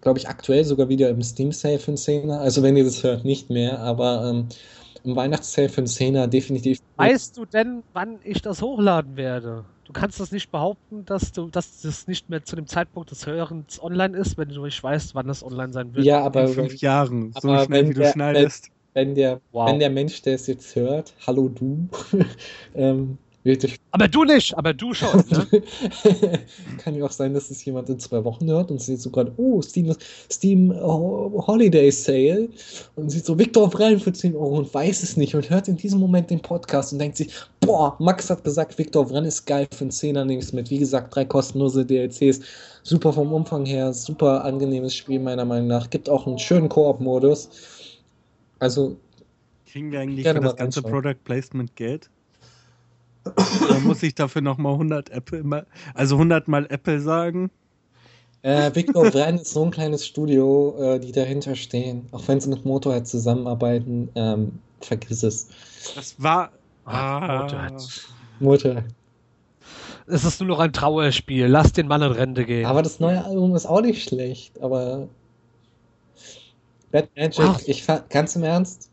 glaube 0.00 0.18
ich, 0.18 0.28
aktuell 0.28 0.64
sogar 0.64 0.88
wieder 0.88 1.08
im 1.10 1.22
Steam-Sale 1.22 1.78
für 1.78 1.92
den 1.92 1.96
Zehner. 1.96 2.40
Also, 2.40 2.62
wenn 2.62 2.76
ihr 2.76 2.84
das 2.84 3.02
hört, 3.02 3.24
nicht 3.24 3.50
mehr, 3.50 3.78
aber 3.80 4.30
ähm, 4.30 4.48
im 5.04 5.16
Weihnachtssale 5.16 5.68
für 5.68 5.82
den 5.82 5.86
Zehner 5.86 6.26
definitiv. 6.28 6.78
Weißt 6.96 7.36
du 7.36 7.46
denn, 7.46 7.82
wann 7.92 8.20
ich 8.22 8.42
das 8.42 8.60
hochladen 8.62 9.16
werde? 9.16 9.64
Du 9.84 9.92
kannst 9.92 10.20
das 10.20 10.30
nicht 10.30 10.50
behaupten, 10.50 11.04
dass 11.04 11.32
du, 11.32 11.48
dass 11.48 11.80
das 11.80 12.06
nicht 12.06 12.28
mehr 12.28 12.44
zu 12.44 12.54
dem 12.56 12.66
Zeitpunkt 12.66 13.10
des 13.10 13.26
Hörens 13.26 13.82
online 13.82 14.16
ist, 14.16 14.36
wenn 14.38 14.48
du 14.50 14.64
nicht 14.64 14.82
weißt, 14.82 15.14
wann 15.14 15.26
das 15.26 15.42
online 15.42 15.72
sein 15.72 15.94
wird. 15.94 16.04
Ja, 16.06 16.20
aber 16.22 16.42
In 16.42 16.48
fünf 16.48 16.80
Jahren, 16.80 17.32
so 17.32 17.48
aber 17.48 17.64
schnell 17.64 17.80
wenn 17.80 17.88
wie 17.90 17.94
du 17.94 18.00
der- 18.00 18.12
schneidest. 18.12 18.68
wenn 18.94 19.14
der, 19.14 19.40
Wow. 19.52 19.68
wenn 19.68 19.78
der 19.80 19.90
Mensch, 19.90 20.20
der 20.22 20.34
es 20.34 20.46
jetzt 20.46 20.76
hört, 20.76 21.14
hallo 21.26 21.48
du, 21.48 21.88
ähm, 22.74 23.18
es 23.42 23.78
Aber 23.92 24.06
du 24.06 24.24
nicht, 24.24 24.56
aber 24.56 24.74
du 24.74 24.92
schon. 24.92 25.24
Ne? 25.30 25.62
Kann 26.78 26.94
ja 26.94 27.04
auch 27.06 27.10
sein, 27.10 27.32
dass 27.32 27.50
es 27.50 27.64
jemand 27.64 27.88
in 27.88 27.98
zwei 27.98 28.22
Wochen 28.24 28.46
hört 28.48 28.70
und 28.70 28.80
sieht 28.80 29.00
so 29.00 29.10
gerade, 29.10 29.32
oh, 29.38 29.62
Steam, 29.62 29.94
Steam 30.30 30.70
oh, 30.70 31.42
Holiday 31.46 31.90
Sale 31.90 32.50
und 32.96 33.10
sieht 33.10 33.24
so 33.24 33.38
Victor 33.38 33.64
auf 33.64 33.78
Reihen 33.78 33.98
für 33.98 34.12
10 34.12 34.36
Euro 34.36 34.58
und 34.58 34.74
weiß 34.74 35.02
es 35.02 35.16
nicht 35.16 35.34
und 35.34 35.48
hört 35.48 35.68
in 35.68 35.76
diesem 35.76 36.00
Moment 36.00 36.28
den 36.28 36.40
Podcast 36.40 36.92
und 36.92 36.98
denkt 36.98 37.16
sich, 37.16 37.32
boah, 37.60 37.96
Max 37.98 38.28
hat 38.28 38.44
gesagt, 38.44 38.76
Victor 38.76 39.10
Renn 39.10 39.24
ist 39.24 39.46
geil 39.46 39.66
für 39.72 39.84
einen 39.84 39.90
Zehner, 39.90 40.24
nehme 40.24 40.42
ich 40.42 40.52
mit. 40.52 40.68
Wie 40.70 40.78
gesagt, 40.78 41.14
drei 41.14 41.24
kostenlose 41.24 41.86
DLCs, 41.86 42.40
super 42.82 43.12
vom 43.12 43.32
Umfang 43.32 43.64
her, 43.64 43.94
super 43.94 44.44
angenehmes 44.44 44.94
Spiel 44.94 45.18
meiner 45.18 45.46
Meinung 45.46 45.68
nach. 45.68 45.88
Gibt 45.88 46.10
auch 46.10 46.26
einen 46.26 46.38
schönen 46.38 46.68
Koop-Modus. 46.68 47.48
Also, 48.58 48.98
Kriegen 49.64 49.92
wir 49.92 50.00
eigentlich 50.00 50.28
für 50.28 50.40
das 50.40 50.56
ganze. 50.56 50.82
Product 50.82 51.16
Placement 51.24 51.74
Geld? 51.76 52.10
Oder 53.24 53.80
muss 53.80 54.02
ich 54.02 54.14
dafür 54.14 54.42
nochmal 54.42 54.72
100 54.72 55.10
Apple, 55.10 55.42
mal, 55.44 55.66
also 55.94 56.14
100 56.16 56.48
mal 56.48 56.66
Apple 56.70 57.00
sagen? 57.00 57.50
Äh, 58.42 58.74
Victor 58.74 59.10
Vren 59.12 59.36
ist 59.36 59.52
so 59.52 59.64
ein 59.64 59.70
kleines 59.70 60.06
Studio, 60.06 60.74
äh, 60.78 60.98
die 60.98 61.12
dahinter 61.12 61.54
stehen. 61.54 62.06
Auch 62.12 62.26
wenn 62.26 62.40
sie 62.40 62.48
mit 62.48 62.64
Motorhead 62.64 63.06
zusammenarbeiten, 63.06 64.08
ähm, 64.14 64.58
vergiss 64.80 65.22
es. 65.22 65.48
Das 65.94 66.14
war. 66.18 66.50
Ah, 66.86 67.46
Ah, 67.46 67.68
Motorhead. 68.40 68.84
Es 70.06 70.24
ist 70.24 70.40
nur 70.40 70.48
noch 70.48 70.58
ein 70.58 70.72
Trauerspiel. 70.72 71.46
Lass 71.46 71.72
den 71.72 71.86
Mann 71.86 72.02
in 72.02 72.12
Rente 72.12 72.44
gehen. 72.44 72.66
Aber 72.66 72.82
das 72.82 72.98
neue 72.98 73.22
Album 73.24 73.54
ist 73.54 73.66
auch 73.66 73.82
nicht 73.82 74.02
schlecht, 74.02 74.60
aber 74.60 75.06
Bad 76.90 77.08
Magic, 77.16 77.44
Ach. 77.44 77.60
ich 77.66 77.86
ganz 78.08 78.34
im 78.34 78.42
Ernst, 78.42 78.89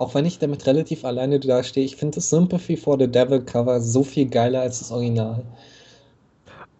auch 0.00 0.14
wenn 0.14 0.24
ich 0.24 0.38
damit 0.38 0.66
relativ 0.66 1.04
alleine 1.04 1.38
dastehe, 1.38 1.84
ich 1.84 1.94
finde 1.94 2.16
das 2.16 2.30
Sympathy 2.30 2.74
for 2.74 2.98
the 2.98 3.06
Devil 3.06 3.42
Cover 3.42 3.82
so 3.82 4.02
viel 4.02 4.26
geiler 4.26 4.62
als 4.62 4.78
das 4.78 4.90
Original. 4.90 5.44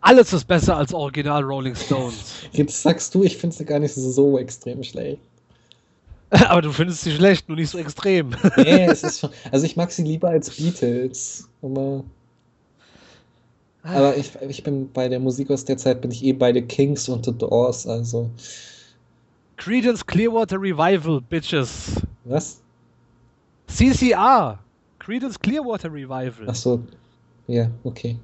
Alles 0.01 0.33
ist 0.33 0.47
besser 0.47 0.79
als 0.79 0.95
Original 0.95 1.43
Rolling 1.43 1.75
Stones. 1.75 2.33
Jetzt 2.53 2.81
sagst 2.83 3.15
du, 3.15 3.23
ich 3.23 3.37
finde 3.37 3.55
es 3.55 3.67
gar 3.67 3.79
nicht 3.79 3.95
so 3.95 4.39
extrem 4.39 4.83
schlecht. 4.83 5.21
aber 6.31 6.63
du 6.63 6.73
findest 6.73 7.03
sie 7.03 7.13
schlecht, 7.13 7.47
nur 7.47 7.59
nicht 7.59 7.69
so 7.69 7.77
extrem. 7.77 8.31
Nee, 8.57 8.87
es 8.89 9.03
ist 9.03 9.21
schon, 9.21 9.31
also 9.53 9.67
ich 9.67 9.77
mag 9.77 9.91
sie 9.91 10.03
lieber 10.03 10.31
als 10.31 10.49
Beatles, 10.57 11.47
aber 11.61 12.03
Aber 13.83 14.17
ich, 14.17 14.31
ich 14.49 14.63
bin 14.63 14.91
bei 14.93 15.11
der 15.11 15.21
Musik 15.21 15.51
aus 15.51 15.67
der 15.67 15.77
Zeit 15.77 16.01
bin 16.01 16.11
ich 16.11 16.25
eh 16.25 16.33
bei 16.33 16.55
The 16.55 16.63
Kings 16.63 17.07
und 17.11 17.27
The 17.27 17.33
Doors, 17.37 17.87
also 17.87 18.31
Credence 19.59 20.07
Clearwater 20.07 20.57
Revival, 20.57 21.21
Bitches. 21.21 21.97
Was? 22.25 22.61
CCR. 23.75 24.59
Creedence 24.99 25.39
Clearwater 25.39 25.93
Revival. 25.93 26.47
Ach 26.47 26.55
so. 26.55 26.83
Ja, 27.47 27.71
okay. 27.85 28.19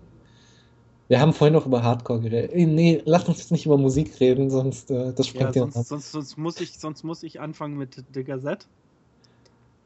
Wir 1.08 1.20
haben 1.20 1.32
vorhin 1.32 1.54
noch 1.54 1.66
über 1.66 1.82
Hardcore 1.82 2.20
geredet. 2.20 2.52
Äh, 2.52 2.66
Nee, 2.66 3.00
lass 3.04 3.24
uns 3.28 3.38
jetzt 3.38 3.52
nicht 3.52 3.64
über 3.66 3.78
Musik 3.78 4.18
reden, 4.20 4.50
sonst 4.50 4.90
äh, 4.90 5.12
das 5.14 5.28
springt 5.28 5.54
ja, 5.54 5.62
sonst, 5.70 5.88
sonst, 5.88 6.12
sonst, 6.12 6.36
muss 6.36 6.60
ich, 6.60 6.78
sonst 6.78 7.04
muss 7.04 7.22
ich 7.22 7.40
anfangen 7.40 7.76
mit 7.76 8.02
der 8.14 8.24
Gazette. 8.24 8.66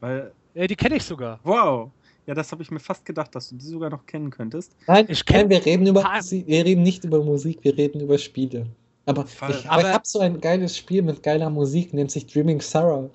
Weil, 0.01 0.33
Ja, 0.55 0.67
die 0.67 0.77
kenne 0.77 0.97
ich 0.97 1.05
sogar. 1.05 1.39
wow. 1.45 1.91
Ja, 2.27 2.35
das 2.35 2.53
habe 2.53 2.63
ich 2.63 2.71
mir 2.71 2.79
fast 2.81 3.05
gedacht, 3.05 3.35
dass 3.35 3.49
du 3.49 3.57
die 3.57 3.67
sogar 3.67 3.91
noch 3.91 4.07
kennen 4.07 4.31
könntest. 4.31 4.77
Nein, 4.87 5.07
Ich 5.09 5.21
kenn- 5.23 5.37
nein, 5.43 5.51
wir 5.51 5.65
reden 5.67 5.87
über 5.87 6.03
Musik, 6.15 6.47
wir 6.47 6.65
reden 6.65 6.83
nicht 6.83 7.03
über 7.05 7.23
Musik, 7.25 7.59
wir 7.63 7.77
reden 7.77 8.01
über 8.01 8.19
Spiele. 8.19 8.67
Aber 9.07 9.27
Fall. 9.27 9.51
ich, 9.51 9.69
Aber- 9.69 9.83
ich 9.83 9.89
habe 9.89 10.05
so 10.07 10.21
ein 10.21 10.41
geiles 10.41 10.77
Spiel 10.77 11.03
mit 11.03 11.23
geiler 11.23 11.51
Musik, 11.51 11.93
nennt 11.93 12.11
sich 12.11 12.27
Dreaming 12.27 12.61
Sarah. 12.61 13.09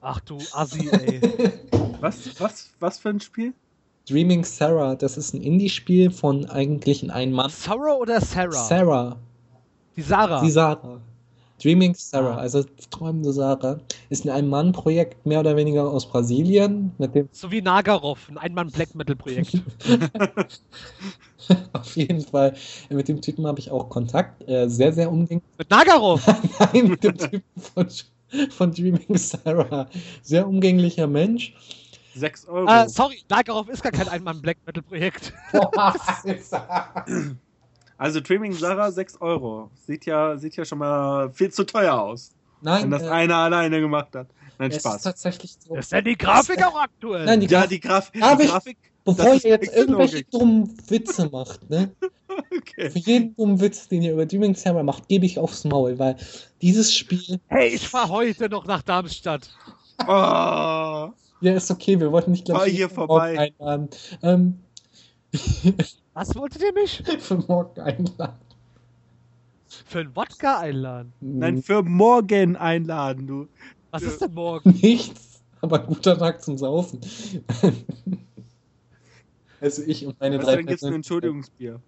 Ach 0.00 0.20
du 0.20 0.38
Assi, 0.52 0.88
ey. 0.90 1.20
Was, 2.00 2.40
was, 2.40 2.70
was 2.78 2.98
für 3.00 3.08
ein 3.08 3.18
Spiel? 3.20 3.52
Dreaming 4.08 4.44
Sarah, 4.44 4.94
das 4.94 5.16
ist 5.18 5.34
ein 5.34 5.42
Indie-Spiel 5.42 6.12
von 6.12 6.48
eigentlich 6.48 7.02
einem 7.02 7.10
Ein-Mann. 7.10 7.50
Sorrow 7.50 8.00
oder 8.00 8.20
Sarah? 8.20 8.52
Sarah, 8.52 9.16
Die 9.96 10.02
Sarah. 10.02 10.40
die 10.40 10.50
Sarah. 10.50 11.00
Dreaming 11.60 11.94
Sarah, 11.96 12.36
Ah. 12.36 12.38
also 12.38 12.62
träumende 12.90 13.32
Sarah, 13.32 13.80
ist 14.10 14.24
ein 14.24 14.30
Ein-Mann-Projekt 14.30 15.26
mehr 15.26 15.40
oder 15.40 15.56
weniger 15.56 15.90
aus 15.90 16.06
Brasilien, 16.08 16.92
mit 16.98 17.16
dem 17.16 17.28
So 17.32 17.50
wie 17.50 17.60
Nagarov, 17.60 18.28
ein 18.30 18.38
Einmann-Black-Metal-Projekt. 18.38 19.60
auf 21.72 21.96
jeden 21.96 22.20
Fall, 22.20 22.54
mit 22.90 23.08
dem 23.08 23.20
Typen 23.20 23.44
habe 23.46 23.58
ich 23.58 23.72
auch 23.72 23.88
Kontakt, 23.88 24.48
äh, 24.48 24.68
sehr, 24.68 24.92
sehr 24.92 25.10
umgänglich. 25.10 25.42
Mit 25.58 25.68
Nagarov! 25.68 26.24
Nein, 26.72 26.88
mit 26.88 27.02
dem 27.02 27.18
Typen 27.18 27.42
von, 27.56 27.88
von 28.50 28.72
Dreaming 28.72 29.16
Sarah. 29.16 29.88
Sehr 30.22 30.46
umgänglicher 30.46 31.06
Mensch. 31.06 31.54
6 32.14 32.46
Euro. 32.48 32.68
äh, 32.68 32.88
sorry, 32.88 33.20
Nagarov 33.28 33.68
ist 33.68 33.82
gar 33.82 33.92
kein 33.92 34.08
Einmann-Black-Metal-Projekt. 34.08 35.32
Also 37.96 38.20
Dreaming 38.20 38.52
Sarah 38.52 38.92
6 38.92 39.20
Euro. 39.20 39.70
Sieht 39.74 40.06
ja, 40.06 40.36
sieht 40.36 40.54
ja 40.56 40.64
schon 40.64 40.78
mal 40.78 41.32
viel 41.32 41.50
zu 41.50 41.64
teuer 41.64 41.94
aus, 42.00 42.30
Nein, 42.60 42.84
wenn 42.84 42.90
das 42.92 43.02
äh, 43.02 43.08
einer 43.08 43.36
alleine 43.36 43.80
gemacht 43.80 44.14
hat. 44.14 44.28
Nein, 44.58 44.70
es 44.70 44.76
ist 44.76 44.82
Spaß. 44.82 45.02
tatsächlich 45.02 45.56
so. 45.58 45.74
Ist 45.74 45.90
denn 45.90 46.04
die 46.04 46.16
Grafik 46.16 46.64
auch 46.64 46.78
aktuell? 46.80 47.24
Nein, 47.26 47.40
die 47.40 47.46
Ja, 47.46 47.60
Graf- 47.62 47.68
die, 47.70 47.80
Graf 47.80 48.10
die 48.12 48.18
Grafik. 48.46 48.78
Bevor 49.16 49.34
ihr 49.34 49.50
jetzt 49.50 49.74
irgendwelche 49.74 50.24
dummen 50.24 50.76
Witze 50.88 51.28
macht, 51.30 51.68
ne? 51.70 51.90
Okay. 52.56 52.90
Für 52.90 52.98
jeden 53.00 53.34
dummen 53.34 53.60
Witz, 53.60 53.88
den 53.88 54.02
ihr 54.02 54.12
über 54.12 54.24
Dreaming 54.24 54.54
Sarah 54.54 54.82
macht, 54.84 55.08
gebe 55.08 55.26
ich 55.26 55.38
aufs 55.40 55.64
Maul, 55.64 55.98
weil 55.98 56.16
dieses 56.62 56.94
Spiel, 56.94 57.40
Hey, 57.48 57.68
ich 57.68 57.88
fahr 57.88 58.08
heute 58.08 58.48
noch 58.48 58.64
nach 58.66 58.82
Darmstadt. 58.82 59.50
Oh, 60.06 61.10
ja, 61.40 61.54
ist 61.54 61.70
okay, 61.70 61.98
wir 61.98 62.12
wollten 62.12 62.30
nicht 62.30 62.46
Fahr 62.46 62.60
gleich 62.60 62.74
hier 62.76 62.88
für 62.88 62.94
vorbei. 62.94 63.34
morgen 63.34 63.54
einladen. 63.60 63.88
Ähm, 64.22 64.58
Was 66.14 66.34
wolltet 66.36 66.62
ihr 66.62 66.72
mich? 66.72 67.02
für 67.18 67.36
morgen 67.38 67.80
einladen. 67.80 68.36
Für 69.86 69.98
einen 70.00 70.14
Wodka 70.16 70.58
einladen? 70.60 71.12
nein, 71.20 71.62
für 71.62 71.82
morgen 71.82 72.56
einladen, 72.56 73.26
du. 73.26 73.48
Was 73.90 74.02
ist 74.02 74.20
denn 74.20 74.34
morgen? 74.34 74.78
Nichts, 74.80 75.40
aber 75.60 75.80
guter 75.80 76.16
Tag 76.16 76.42
zum 76.42 76.56
Saufen. 76.56 77.00
also 79.60 79.82
ich 79.86 80.06
und 80.06 80.18
meine 80.20 80.38
Was 80.38 80.46
drei 80.46 80.56
denn 80.56 80.66
gibt's 80.66 80.84
ein 80.84 80.94
Entschuldigungsbier? 80.94 81.80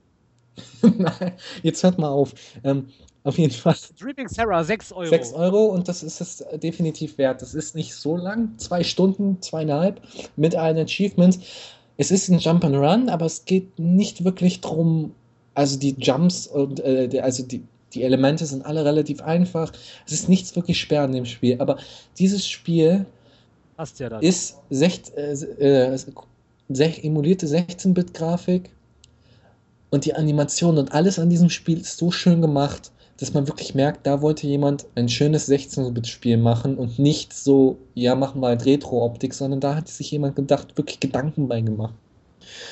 Nein, 0.82 1.32
jetzt 1.62 1.82
hört 1.82 1.98
mal 1.98 2.08
auf. 2.08 2.34
Ähm, 2.64 2.86
auf 3.22 3.38
jeden 3.38 3.52
Fall 3.52 3.76
Dreaming 3.98 4.28
Sarah, 4.28 4.64
6 4.64 4.92
Euro. 4.92 5.06
6 5.06 5.32
Euro 5.34 5.66
und 5.66 5.88
das 5.88 6.02
ist 6.02 6.20
es 6.20 6.44
definitiv 6.54 7.18
wert. 7.18 7.42
Das 7.42 7.54
ist 7.54 7.74
nicht 7.74 7.94
so 7.94 8.16
lang, 8.16 8.56
zwei 8.58 8.82
Stunden, 8.82 9.40
zweieinhalb 9.42 10.00
mit 10.36 10.56
allen 10.56 10.78
Achievements. 10.78 11.38
Es 11.98 12.10
ist 12.10 12.28
ein 12.28 12.38
Jump 12.38 12.64
and 12.64 12.76
Run, 12.76 13.08
aber 13.10 13.26
es 13.26 13.44
geht 13.44 13.78
nicht 13.78 14.24
wirklich 14.24 14.60
drum. 14.62 15.14
Also 15.54 15.78
die 15.78 15.94
Jumps 15.98 16.46
und 16.46 16.80
äh, 16.80 17.08
die, 17.08 17.20
also 17.20 17.42
die, 17.42 17.62
die 17.92 18.04
Elemente 18.04 18.46
sind 18.46 18.64
alle 18.64 18.84
relativ 18.84 19.20
einfach. 19.20 19.70
Es 20.06 20.12
ist 20.12 20.28
nichts 20.28 20.56
wirklich 20.56 20.80
schwer 20.80 21.02
an 21.02 21.12
dem 21.12 21.26
Spiel. 21.26 21.60
Aber 21.60 21.76
dieses 22.18 22.48
Spiel 22.48 23.04
Hast 23.76 24.00
ja 24.00 24.08
dann. 24.08 24.22
ist 24.22 24.56
sech, 24.70 25.02
äh, 25.14 25.32
äh, 25.32 25.98
emulierte 26.70 27.46
16-Bit-Grafik 27.46 28.70
und 29.90 30.04
die 30.04 30.14
Animation 30.14 30.78
und 30.78 30.92
alles 30.92 31.18
an 31.18 31.30
diesem 31.30 31.50
Spiel 31.50 31.80
ist 31.80 31.96
so 31.96 32.10
schön 32.10 32.40
gemacht, 32.40 32.92
dass 33.18 33.34
man 33.34 33.46
wirklich 33.48 33.74
merkt, 33.74 34.06
da 34.06 34.22
wollte 34.22 34.46
jemand 34.46 34.86
ein 34.94 35.08
schönes 35.08 35.48
16-Bit-Spiel 35.48 36.38
machen 36.38 36.76
und 36.78 36.98
nicht 36.98 37.34
so, 37.34 37.76
ja, 37.94 38.14
machen 38.14 38.40
wir 38.40 38.48
halt 38.48 38.64
Retro-Optik, 38.64 39.34
sondern 39.34 39.60
da 39.60 39.74
hat 39.74 39.88
sich 39.88 40.10
jemand 40.10 40.36
gedacht, 40.36 40.76
wirklich 40.78 41.00
Gedanken 41.00 41.48
bei 41.48 41.60
gemacht. 41.60 41.94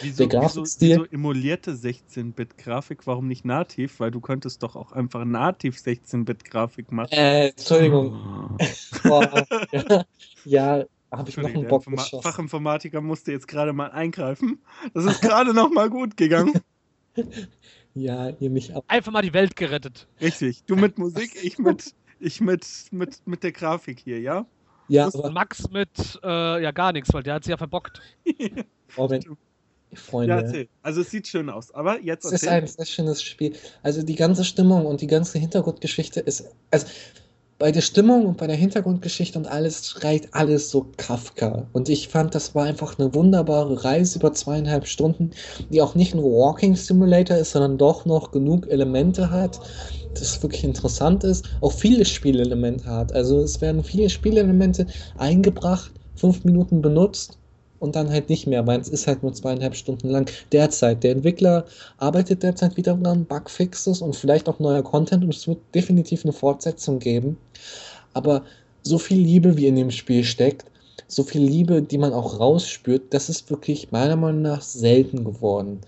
Wieso, 0.01 0.26
Der 0.26 0.42
wieso, 0.42 0.62
Grafikstil- 0.62 0.80
wieso 0.80 1.05
emulierte 1.05 1.74
16-Bit-Grafik? 1.74 3.07
Warum 3.07 3.28
nicht 3.28 3.44
nativ? 3.44 4.01
Weil 4.01 4.11
du 4.11 4.20
könntest 4.20 4.62
doch 4.62 4.76
auch 4.76 4.92
einfach 4.92 5.24
nativ 5.24 5.76
16-Bit-Grafik 5.76 6.92
machen. 6.92 7.12
Äh, 7.12 7.49
Entschuldigung. 7.49 8.57
Boah, 9.05 9.46
ja, 10.44 10.84
ja 11.11 11.18
habe 11.18 11.30
ich 11.30 11.36
noch 11.36 11.44
einen 11.44 11.62
der 11.62 11.68
Bock 11.68 11.82
Informa 11.82 12.02
geschossen. 12.02 12.22
Fachinformatiker 12.22 13.00
musste 13.00 13.32
jetzt 13.32 13.48
gerade 13.48 13.72
mal 13.72 13.90
eingreifen. 13.90 14.59
Das 14.94 15.04
ist 15.04 15.20
gerade 15.20 15.54
noch 15.54 15.70
mal 15.70 15.90
gut 15.90 16.16
gegangen. 16.16 16.61
Ja, 17.94 18.28
ihr 18.38 18.50
mich 18.50 18.72
ab. 18.74 18.84
Einfach 18.86 19.11
mal 19.11 19.22
die 19.22 19.32
Welt 19.32 19.56
gerettet. 19.56 20.06
Richtig. 20.20 20.62
Du 20.64 20.76
mit 20.76 20.98
Musik, 20.98 21.32
ich 21.42 21.59
mit, 21.59 21.94
ich 22.20 22.40
mit, 22.40 22.64
mit, 22.92 23.26
mit 23.26 23.42
der 23.42 23.50
Grafik 23.50 23.98
hier, 23.98 24.20
ja? 24.20 24.46
Ja, 24.86 25.06
aber 25.06 25.30
Max 25.30 25.68
mit, 25.70 26.20
äh, 26.22 26.62
ja, 26.62 26.70
gar 26.70 26.92
nichts, 26.92 27.12
weil 27.12 27.24
der 27.24 27.34
hat 27.34 27.44
sie 27.44 27.50
ja 27.50 27.56
verbockt. 27.56 28.00
oh, 28.96 29.11
wenn, 29.11 29.24
Freunde. 29.94 30.34
Ja, 30.34 30.40
erzähl. 30.40 30.68
Also 30.82 31.00
es 31.00 31.11
sieht 31.11 31.26
schön 31.26 31.50
aus. 31.50 31.72
Aber 31.72 32.00
jetzt 32.00 32.24
Es 32.24 32.42
ist 32.42 32.48
ein 32.48 32.66
sehr 32.66 32.86
schönes 32.86 33.22
Spiel. 33.22 33.54
Also 33.82 34.02
die 34.02 34.14
ganze 34.14 34.44
Stimmung 34.44 34.86
und 34.86 35.00
die 35.00 35.06
ganze 35.06 35.38
Hintergrundgeschichte 35.38 36.20
ist. 36.20 36.44
Also 36.70 36.86
bei 37.59 37.72
der 37.72 37.80
Stimmung 37.80 38.26
und 38.26 38.36
bei 38.36 38.46
der 38.46 38.56
Hintergrundgeschichte 38.56 39.38
und 39.38 39.46
alles 39.48 39.88
schreit 39.88 40.28
alles 40.32 40.70
so 40.70 40.92
Kafka. 40.96 41.68
Und 41.72 41.88
ich 41.88 42.09
fand, 42.09 42.34
das 42.34 42.54
war 42.54 42.64
einfach 42.64 42.98
eine 42.98 43.12
wunderbare 43.14 43.82
Reise 43.84 44.20
über 44.20 44.32
zweieinhalb 44.32 44.86
Stunden, 44.86 45.32
die 45.68 45.82
auch 45.82 45.96
nicht 45.96 46.14
nur 46.14 46.24
Walking 46.24 46.76
Simulator 46.76 47.36
ist, 47.36 47.50
sondern 47.52 47.76
doch 47.76 48.04
noch 48.06 48.30
genug 48.30 48.68
Elemente 48.70 49.30
hat, 49.30 49.61
das 50.14 50.40
wirklich 50.42 50.62
interessant 50.62 51.24
ist. 51.24 51.46
Auch 51.61 51.72
viele 51.72 52.04
Spielelemente 52.04 52.86
hat. 52.86 53.12
Also 53.12 53.40
es 53.40 53.61
werden 53.61 53.82
viele 53.82 54.09
Spielelemente 54.09 54.86
eingebracht, 55.16 55.92
fünf 56.14 56.44
Minuten 56.44 56.80
benutzt 56.80 57.38
und 57.81 57.97
dann 57.97 58.11
halt 58.11 58.29
nicht 58.29 58.47
mehr, 58.47 58.66
weil 58.66 58.81
es 58.81 58.89
ist 58.89 59.07
halt 59.07 59.22
nur 59.22 59.33
zweieinhalb 59.33 59.74
Stunden 59.74 60.09
lang. 60.09 60.31
Derzeit, 60.53 61.03
der 61.05 61.12
Entwickler 61.12 61.64
arbeitet 61.99 62.43
derzeit 62.43 62.76
wieder 62.76 62.95
dran, 62.95 63.24
Bugfixes 63.24 64.03
und 64.03 64.16
vielleicht 64.16 64.49
auch 64.49 64.59
neuer 64.59 64.83
Content 64.83 65.24
und 65.24 65.35
es 65.35 65.47
wird 65.47 65.59
definitiv 65.74 66.24
eine 66.24 66.33
Fortsetzung 66.33 66.99
geben. 66.99 67.37
Aber 68.14 68.43
so 68.83 68.99
viel 68.99 69.18
Liebe, 69.18 69.57
wie 69.57 69.66
in 69.66 69.76
dem 69.76 69.91
Spiel 69.91 70.24
steckt, 70.24 70.64
so 71.07 71.22
viel 71.22 71.43
Liebe, 71.43 71.83
die 71.83 71.99
man 71.99 72.12
auch 72.12 72.41
rausspürt, 72.41 73.14
das 73.14 73.29
ist 73.29 73.49
wirklich 73.51 73.93
meiner 73.93 74.16
Meinung 74.16 74.43
nach 74.43 74.62
selten 74.62 75.24
geworden. 75.24 75.81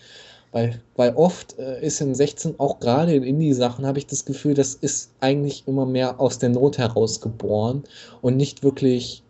Weil, 0.53 0.81
weil 0.97 1.15
oft 1.15 1.59
äh, 1.59 1.85
ist 1.85 2.01
in 2.01 2.15
16, 2.15 2.59
auch 2.59 2.81
gerade 2.81 3.15
in 3.15 3.23
Indie-Sachen, 3.23 3.87
habe 3.87 3.99
ich 3.99 4.07
das 4.07 4.25
Gefühl, 4.25 4.55
das 4.55 4.75
ist 4.75 5.11
eigentlich 5.21 5.65
immer 5.67 5.87
mehr 5.87 6.19
aus 6.21 6.39
der 6.39 6.49
Not 6.49 6.79
heraus 6.79 7.21
geboren 7.21 7.85
und 8.21 8.37
nicht 8.37 8.65
wirklich 8.65 9.23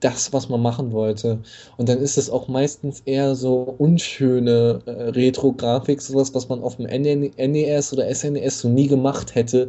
das, 0.00 0.32
was 0.32 0.48
man 0.48 0.60
machen 0.62 0.92
wollte. 0.92 1.40
Und 1.76 1.88
dann 1.88 1.98
ist 1.98 2.18
es 2.18 2.28
auch 2.30 2.48
meistens 2.48 3.00
eher 3.06 3.34
so 3.34 3.62
unschöne 3.78 4.82
äh, 4.86 4.90
Retro-Grafik, 5.10 6.02
sowas, 6.02 6.34
was 6.34 6.48
man 6.48 6.62
auf 6.62 6.76
dem 6.76 6.86
NES 6.86 7.92
oder 7.92 8.08
SNES 8.14 8.60
so 8.60 8.68
nie 8.68 8.88
gemacht 8.88 9.34
hätte. 9.34 9.68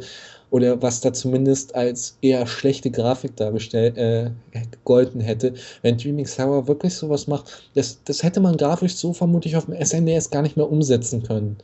Oder 0.50 0.80
was 0.80 1.00
da 1.02 1.12
zumindest 1.12 1.74
als 1.74 2.16
eher 2.22 2.46
schlechte 2.46 2.90
Grafik 2.90 3.36
dargestellt, 3.36 3.98
äh, 3.98 4.30
gegolten 4.72 5.20
hätte. 5.20 5.52
Wenn 5.82 5.98
Dreaming 5.98 6.26
Sarah 6.26 6.66
wirklich 6.66 6.94
sowas 6.94 7.26
macht, 7.26 7.70
das, 7.74 8.02
das 8.04 8.22
hätte 8.22 8.40
man 8.40 8.56
grafisch 8.56 8.94
so 8.96 9.12
vermutlich 9.12 9.56
auf 9.56 9.66
dem 9.66 9.74
SNES 9.74 10.30
gar 10.30 10.40
nicht 10.42 10.56
mehr 10.56 10.70
umsetzen 10.70 11.22
können. 11.22 11.58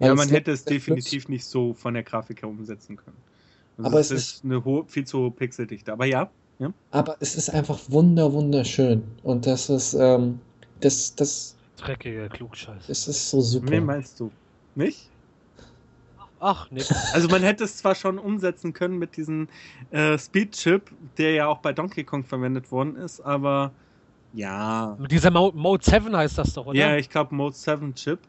Ja, 0.00 0.10
Weil 0.10 0.14
man 0.14 0.26
es- 0.26 0.32
hätte 0.32 0.50
es 0.52 0.64
definitiv 0.64 1.28
nicht 1.28 1.44
so 1.44 1.72
von 1.74 1.94
der 1.94 2.02
Grafik 2.02 2.42
her 2.42 2.48
umsetzen 2.48 2.96
können. 2.96 3.16
Also 3.76 3.86
Aber 3.86 4.00
es 4.00 4.10
es 4.10 4.22
ist 4.34 4.44
eine 4.44 4.64
hohe, 4.64 4.84
viel 4.86 5.06
zu 5.06 5.18
hohe 5.18 5.30
Pixeldichte. 5.30 5.92
Aber 5.92 6.06
ja, 6.06 6.30
Aber 6.90 7.16
es 7.20 7.36
ist 7.36 7.50
einfach 7.50 7.78
wunder, 7.88 8.32
wunderschön. 8.32 9.02
Und 9.22 9.46
das 9.46 9.68
ist, 9.68 9.94
ähm, 9.94 10.40
das, 10.80 11.14
das, 11.14 11.56
Dreckige 11.76 12.28
Klugscheiße. 12.28 12.88
das 12.88 13.06
ist 13.06 13.30
so 13.30 13.40
super. 13.40 13.70
wen 13.70 13.84
meinst 13.84 14.18
du? 14.18 14.32
Nicht? 14.74 15.08
Ach, 16.40 16.70
nix. 16.70 16.92
Also 17.12 17.28
man 17.28 17.42
hätte 17.42 17.64
es 17.64 17.76
zwar 17.76 17.94
schon 17.94 18.18
umsetzen 18.18 18.72
können 18.72 18.98
mit 18.98 19.16
diesem 19.16 19.48
äh, 19.90 20.18
Speed-Chip, 20.18 20.90
der 21.16 21.32
ja 21.32 21.46
auch 21.46 21.58
bei 21.58 21.72
Donkey 21.72 22.04
Kong 22.04 22.24
verwendet 22.24 22.70
worden 22.70 22.96
ist, 22.96 23.20
aber 23.20 23.72
ja. 24.34 24.96
Mit 24.98 25.10
dieser 25.10 25.30
Mo 25.30 25.52
Mode 25.54 25.84
7 25.84 26.14
heißt 26.16 26.38
das 26.38 26.52
doch, 26.52 26.66
oder? 26.66 26.78
Ja, 26.78 26.96
ich 26.96 27.08
glaube 27.08 27.34
Mode 27.34 27.54
7 27.54 27.94
Chip. 27.94 28.20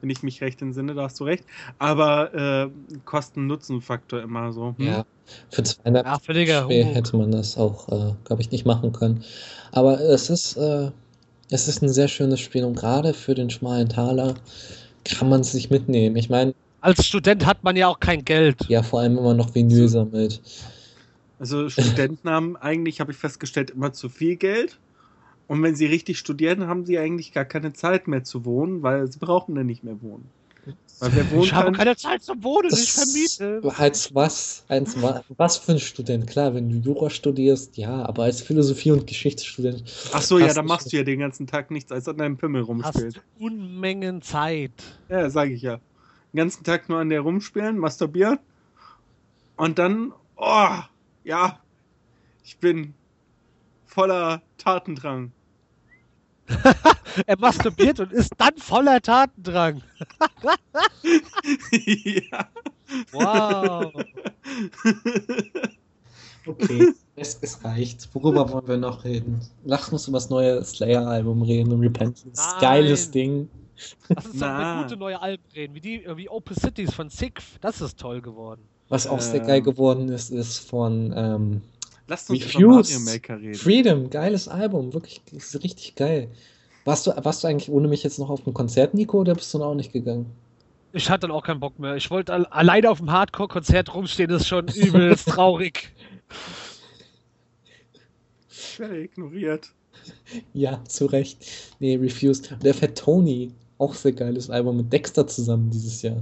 wenn 0.00 0.10
ich 0.10 0.22
mich 0.22 0.40
recht 0.40 0.62
entsinne, 0.62 0.94
da 0.94 1.02
hast 1.02 1.20
du 1.20 1.24
recht. 1.24 1.44
Aber 1.78 2.32
äh, 2.34 2.70
Kosten-Nutzen-Faktor 3.04 4.22
immer 4.22 4.52
so. 4.52 4.74
Hm? 4.78 4.86
Ja, 4.86 5.04
für 5.50 5.62
200 5.62 6.06
Ja, 6.06 6.18
völliger 6.18 6.64
schwer 6.66 6.84
Humbug. 6.84 6.94
hätte 6.94 7.16
man 7.16 7.30
das 7.32 7.56
auch, 7.56 7.88
äh, 7.88 8.14
glaube 8.24 8.42
ich, 8.42 8.50
nicht 8.50 8.66
machen 8.66 8.92
können. 8.92 9.24
Aber 9.72 10.00
es 10.00 10.30
ist, 10.30 10.56
äh, 10.56 10.90
es 11.50 11.68
ist 11.68 11.82
ein 11.82 11.88
sehr 11.88 12.08
schönes 12.08 12.40
Spiel 12.40 12.64
und 12.64 12.76
gerade 12.76 13.14
für 13.14 13.34
den 13.34 13.50
schmalen 13.50 13.88
Taler 13.88 14.34
kann 15.04 15.28
man 15.28 15.40
es 15.42 15.52
sich 15.52 15.70
mitnehmen. 15.70 16.16
Ich 16.16 16.30
meine, 16.30 16.54
Als 16.80 17.06
Student 17.06 17.46
hat 17.46 17.64
man 17.64 17.76
ja 17.76 17.88
auch 17.88 18.00
kein 18.00 18.24
Geld. 18.24 18.58
ja, 18.68 18.82
vor 18.82 19.00
allem 19.00 19.18
immer 19.18 19.34
noch 19.34 19.54
Vinyl 19.54 19.88
sammelt. 19.88 20.40
Also 21.38 21.68
Studenten 21.70 22.28
haben 22.30 22.56
eigentlich, 22.56 23.00
habe 23.00 23.12
ich 23.12 23.18
festgestellt, 23.18 23.70
immer 23.70 23.92
zu 23.92 24.08
viel 24.08 24.36
Geld. 24.36 24.80
Und 25.46 25.62
wenn 25.62 25.76
sie 25.76 25.86
richtig 25.86 26.18
studieren, 26.18 26.66
haben 26.68 26.86
sie 26.86 26.98
eigentlich 26.98 27.32
gar 27.32 27.44
keine 27.46 27.72
Zeit 27.72 28.08
mehr 28.08 28.24
zu 28.24 28.44
wohnen, 28.44 28.82
weil 28.82 29.10
sie 29.12 29.18
brauchen 29.18 29.54
dann 29.56 29.66
nicht 29.66 29.84
mehr 29.84 30.00
wohnen. 30.02 30.32
Ich 31.42 31.54
habe 31.54 31.72
keine 31.72 31.96
Zeit 31.96 32.22
zum 32.22 32.42
Wohnen, 32.44 32.70
ich 32.70 32.92
vermiete. 32.92 33.62
als 33.78 34.14
was, 34.14 34.64
als 34.68 35.00
wa- 35.00 35.24
was 35.38 35.56
für 35.56 35.72
ein 35.72 35.78
Student? 35.80 36.26
Klar, 36.26 36.54
wenn 36.54 36.68
du 36.68 36.76
Jura 36.76 37.08
studierst, 37.08 37.78
ja, 37.78 38.04
aber 38.04 38.24
als 38.24 38.42
Philosophie- 38.42 38.90
und 38.90 39.06
Geschichtsstudent. 39.06 39.82
Ach 40.12 40.20
so, 40.20 40.38
ja, 40.38 40.46
hast 40.48 40.58
da 40.58 40.62
du 40.62 40.68
machst 40.68 40.92
du 40.92 40.96
ja 40.98 41.02
den 41.02 41.20
ganzen 41.20 41.46
Tag 41.46 41.70
nichts, 41.70 41.90
als 41.90 42.06
an 42.06 42.18
deinem 42.18 42.36
Pimmel 42.36 42.60
Hast 42.62 42.68
rumspielst. 42.68 43.20
Unmengen 43.38 44.20
Zeit. 44.20 44.72
Ja, 45.08 45.30
sage 45.30 45.54
ich 45.54 45.62
ja. 45.62 45.76
Den 46.32 46.36
ganzen 46.36 46.64
Tag 46.64 46.88
nur 46.90 46.98
an 46.98 47.08
der 47.08 47.22
rumspielen, 47.22 47.78
masturbieren. 47.78 48.38
Und 49.56 49.78
dann, 49.78 50.12
oh, 50.36 50.68
ja, 51.24 51.58
ich 52.44 52.58
bin 52.58 52.92
voller 53.86 54.42
Tatendrang. 54.58 55.32
Er 57.26 57.38
masturbiert 57.38 58.00
und 58.00 58.12
ist 58.12 58.32
dann 58.38 58.56
voller 58.56 59.00
Tatendrang. 59.00 59.82
ja. 61.72 62.48
Wow. 63.12 63.92
Okay, 66.46 66.94
es, 67.16 67.38
es 67.42 67.62
reicht. 67.64 68.08
Worüber 68.14 68.50
wollen 68.50 68.68
wir 68.68 68.76
noch 68.76 69.04
reden? 69.04 69.40
Lass 69.64 69.88
uns 69.90 70.08
über 70.08 70.16
das 70.16 70.30
neue 70.30 70.62
Slayer-Album 70.64 71.42
reden, 71.42 71.78
Repentance. 71.78 72.40
Nein. 72.52 72.60
Geiles 72.60 73.10
Ding. 73.10 73.48
Lass 74.08 74.26
uns 74.26 74.36
über 74.36 74.82
gute 74.82 74.96
neue 74.96 75.20
Alben 75.20 75.44
reden, 75.54 75.74
wie, 75.74 75.80
die, 75.80 76.06
wie 76.16 76.28
Open 76.28 76.56
Cities 76.56 76.94
von 76.94 77.10
Sixth. 77.10 77.58
Das 77.60 77.80
ist 77.80 77.98
toll 77.98 78.20
geworden. 78.20 78.62
Was 78.88 79.06
auch 79.06 79.20
sehr 79.20 79.40
Ähm. 79.40 79.46
geil 79.46 79.62
geworden 79.62 80.08
ist, 80.08 80.30
ist 80.30 80.58
von 80.58 81.12
ähm, 81.16 81.62
Lasst 82.10 82.28
uns 82.28 82.40
Refused. 82.44 82.60
über 82.60 82.74
Mario 82.74 83.00
Maker 83.00 83.40
reden. 83.40 83.54
Freedom. 83.54 84.10
Geiles 84.10 84.48
Album, 84.48 84.92
wirklich 84.92 85.22
ist 85.30 85.62
richtig 85.62 85.94
geil. 85.94 86.28
Warst 86.84 87.06
du, 87.06 87.12
warst 87.22 87.44
du 87.44 87.48
eigentlich 87.48 87.70
ohne 87.70 87.86
mich 87.86 88.02
jetzt 88.02 88.18
noch 88.18 88.30
auf 88.30 88.42
dem 88.42 88.52
Konzert, 88.52 88.94
Nico, 88.94 89.20
oder 89.20 89.36
bist 89.36 89.54
du 89.54 89.58
noch 89.58 89.66
auch 89.66 89.74
nicht 89.76 89.92
gegangen? 89.92 90.26
Ich 90.92 91.08
hatte 91.08 91.28
dann 91.28 91.30
auch 91.30 91.44
keinen 91.44 91.60
Bock 91.60 91.78
mehr. 91.78 91.94
Ich 91.94 92.10
wollte 92.10 92.32
al 92.32 92.46
alleine 92.46 92.90
auf 92.90 92.98
dem 92.98 93.12
Hardcore-Konzert 93.12 93.94
rumstehen, 93.94 94.28
ist 94.30 94.48
schon 94.48 94.66
übelst 94.66 95.28
traurig. 95.28 95.92
Ich 98.50 98.80
werde 98.80 99.02
ignoriert. 99.02 99.70
Ja, 100.52 100.82
zu 100.88 101.06
Recht. 101.06 101.46
Nee, 101.78 101.94
Refused. 101.94 102.56
Der 102.60 102.74
Fat 102.74 102.98
Tony, 102.98 103.52
auch 103.78 103.94
sehr 103.94 104.12
geiles 104.12 104.50
Album 104.50 104.78
mit 104.78 104.92
Dexter 104.92 105.28
zusammen 105.28 105.70
dieses 105.70 106.02
Jahr. 106.02 106.20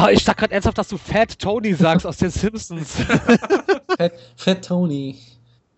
Ah, 0.00 0.12
ich 0.12 0.22
dachte 0.22 0.42
gerade 0.42 0.54
ernsthaft, 0.54 0.78
dass 0.78 0.86
du 0.86 0.96
Fat 0.96 1.36
Tony 1.40 1.74
sagst 1.74 2.06
aus 2.06 2.18
den 2.18 2.30
Simpsons. 2.30 2.92
Fat, 3.98 4.12
Fat 4.36 4.64
Tony. 4.64 5.16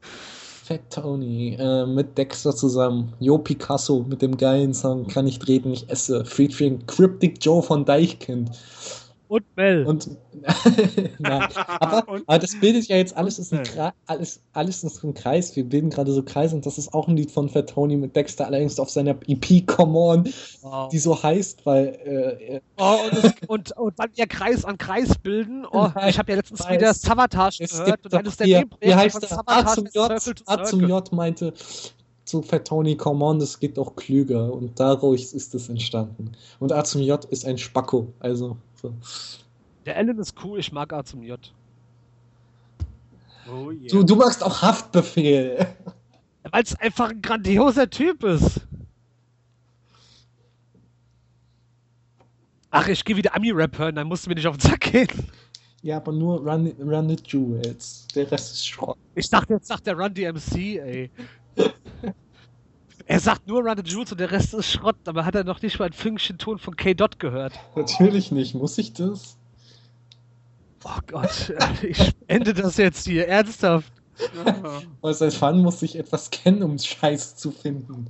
Fat 0.03 0.81
Tony 0.91 1.57
äh, 1.59 1.87
mit 1.87 2.19
Dexter 2.19 2.55
zusammen. 2.55 3.15
Jo 3.19 3.39
Picasso 3.39 4.05
mit 4.07 4.21
dem 4.21 4.37
geilen 4.37 4.75
Song 4.75 5.07
Kann 5.07 5.27
ich 5.27 5.39
treten, 5.39 5.73
ich 5.73 5.89
esse. 5.89 6.23
Featuring 6.27 6.85
Cryptic 6.87 7.43
Joe 7.43 7.63
von 7.63 7.87
Deichkind. 7.87 8.51
Und 9.31 9.45
Mel. 9.57 9.87
Und 9.87 10.11
Nein, 11.21 11.49
aber, 11.55 12.09
Und- 12.13 12.25
aber 12.27 12.39
das 12.41 12.59
bildet 12.59 12.89
ja 12.89 12.97
jetzt 12.97 13.17
alles 13.17 13.39
ist 13.39 13.53
ein. 13.53 13.63
Kreis, 13.63 13.93
alles, 14.07 14.41
alles 14.55 14.83
ist 14.83 15.05
ein 15.05 15.15
Kreis. 15.15 15.55
Wir 15.55 15.63
bilden 15.63 15.89
gerade 15.89 16.13
so 16.13 16.21
Kreise 16.25 16.57
und 16.57 16.67
das 16.67 16.79
ist 16.79 16.93
auch 16.93 17.07
ein 17.07 17.17
Lied 17.17 17.31
von 17.31 17.49
Fat 17.49 17.71
Tony 17.71 17.97
mit 17.97 18.17
Dexter, 18.17 18.47
allerdings 18.47 18.81
auf 18.81 18.91
seiner 18.91 19.17
EP 19.29 19.65
Come 19.69 19.97
On, 19.97 20.29
wow. 20.63 20.89
die 20.89 20.99
so 20.99 21.23
heißt, 21.23 21.65
weil 21.65 21.87
äh, 22.05 22.61
Oh, 22.77 22.97
und, 23.05 23.25
es, 23.25 23.33
und, 23.47 23.77
und 23.77 23.99
dann 24.01 24.11
ihr 24.17 24.27
Kreis 24.27 24.65
an 24.65 24.77
Kreis 24.79 25.17
bilden. 25.23 25.65
Oh, 25.71 25.89
Nein, 25.95 26.11
ich 26.11 26.19
habe 26.19 26.33
ja 26.33 26.37
letztens 26.39 26.61
weiß. 26.65 26.71
wieder 26.73 26.93
Savatage 26.93 27.67
gehört 27.69 28.05
und 28.05 28.15
eines 28.15 28.37
der 28.37 28.47
hier, 28.49 28.65
wie 28.81 28.95
heißt 28.95 29.13
von 29.25 29.45
der? 29.47 29.49
A 29.49 29.67
zum 29.67 29.87
ist 29.87 29.95
J, 29.95 30.11
A 30.47 30.65
zum. 30.65 30.81
J 30.89 31.13
meinte 31.13 31.53
zu 32.25 32.43
Fat 32.43 32.67
Tony 32.67 32.97
Come 32.97 33.25
On, 33.25 33.39
das 33.39 33.59
geht 33.59 33.79
auch 33.79 33.97
klüger 33.97 34.53
und 34.53 34.79
daraus 34.79 35.33
ist 35.33 35.55
es 35.55 35.69
entstanden. 35.69 36.33
Und 36.61 36.73
A 36.73 36.85
zum 36.85 37.01
J 37.03 37.25
ist 37.27 37.45
ein 37.45 37.59
Spacko, 37.59 38.07
also 38.21 38.57
so. 38.81 38.95
Der 39.87 39.97
Ellen 39.97 40.19
ist 40.19 40.35
cool, 40.45 40.59
ich 40.59 40.73
mag 40.73 40.93
A 40.93 41.05
zum 41.05 41.23
J. 41.23 41.39
Oh 43.49 43.71
yeah. 43.71 43.89
Du, 43.91 44.03
du 44.03 44.17
magst 44.17 44.43
auch 44.43 44.63
Haftbefehl. 44.63 45.67
Weil 46.51 46.63
es 46.63 46.75
einfach 46.77 47.11
ein 47.11 47.23
grandioser 47.23 47.89
Typ 47.89 48.25
ist. 48.25 48.61
Ach, 52.71 52.87
ich 52.87 53.05
gehe 53.05 53.17
wieder 53.17 53.35
Ami-Rap 53.35 53.79
hören, 53.79 53.97
dann 53.97 54.07
musst 54.07 54.27
du 54.27 54.31
mir 54.31 54.37
nicht 54.37 54.47
auf 54.47 54.57
den 54.57 54.71
Sack 54.71 54.81
gehen. 54.81 55.09
Ja, 55.83 55.97
aber 55.97 56.13
nur 56.13 56.39
Run, 56.41 56.73
Run 56.79 57.11
It 57.11 57.27
Jewels. 57.33 58.07
Der 58.15 58.31
Rest 58.31 58.53
ist 58.53 58.69
Schrott. 58.69 58.99
Ich 59.15 59.29
dachte, 59.29 59.55
jetzt 59.55 59.67
sagt 59.67 59.87
der 59.87 59.99
Run 59.99 60.15
DMC, 60.15 60.79
ey. 60.79 61.11
Er 63.11 63.19
sagt 63.19 63.49
nur 63.49 63.65
Run 63.65 63.77
the 63.77 63.83
Jewels 63.83 64.13
und 64.13 64.21
der 64.21 64.31
Rest 64.31 64.55
ist 64.55 64.71
Schrott, 64.71 64.97
aber 65.07 65.25
hat 65.25 65.35
er 65.35 65.43
noch 65.43 65.61
nicht 65.63 65.81
mal 65.81 65.87
ein 65.87 65.93
Fünkchen 65.93 66.39
Ton 66.39 66.61
von 66.61 66.77
K-Dot 66.77 67.19
gehört. 67.19 67.53
Natürlich 67.75 68.31
nicht. 68.31 68.55
Muss 68.55 68.79
ich 68.79 68.93
das? 68.93 69.37
Oh 70.85 71.01
Gott, 71.09 71.53
ich 71.83 72.15
ende 72.29 72.55
das 72.55 72.77
jetzt 72.77 73.09
hier, 73.09 73.27
ernsthaft. 73.27 73.93
Weil 75.01 75.15
seit 75.15 75.43
wann 75.43 75.59
muss 75.59 75.83
ich 75.83 75.99
etwas 75.99 76.31
kennen, 76.31 76.63
um 76.63 76.79
Scheiß 76.79 77.35
zu 77.35 77.51
finden? 77.51 78.07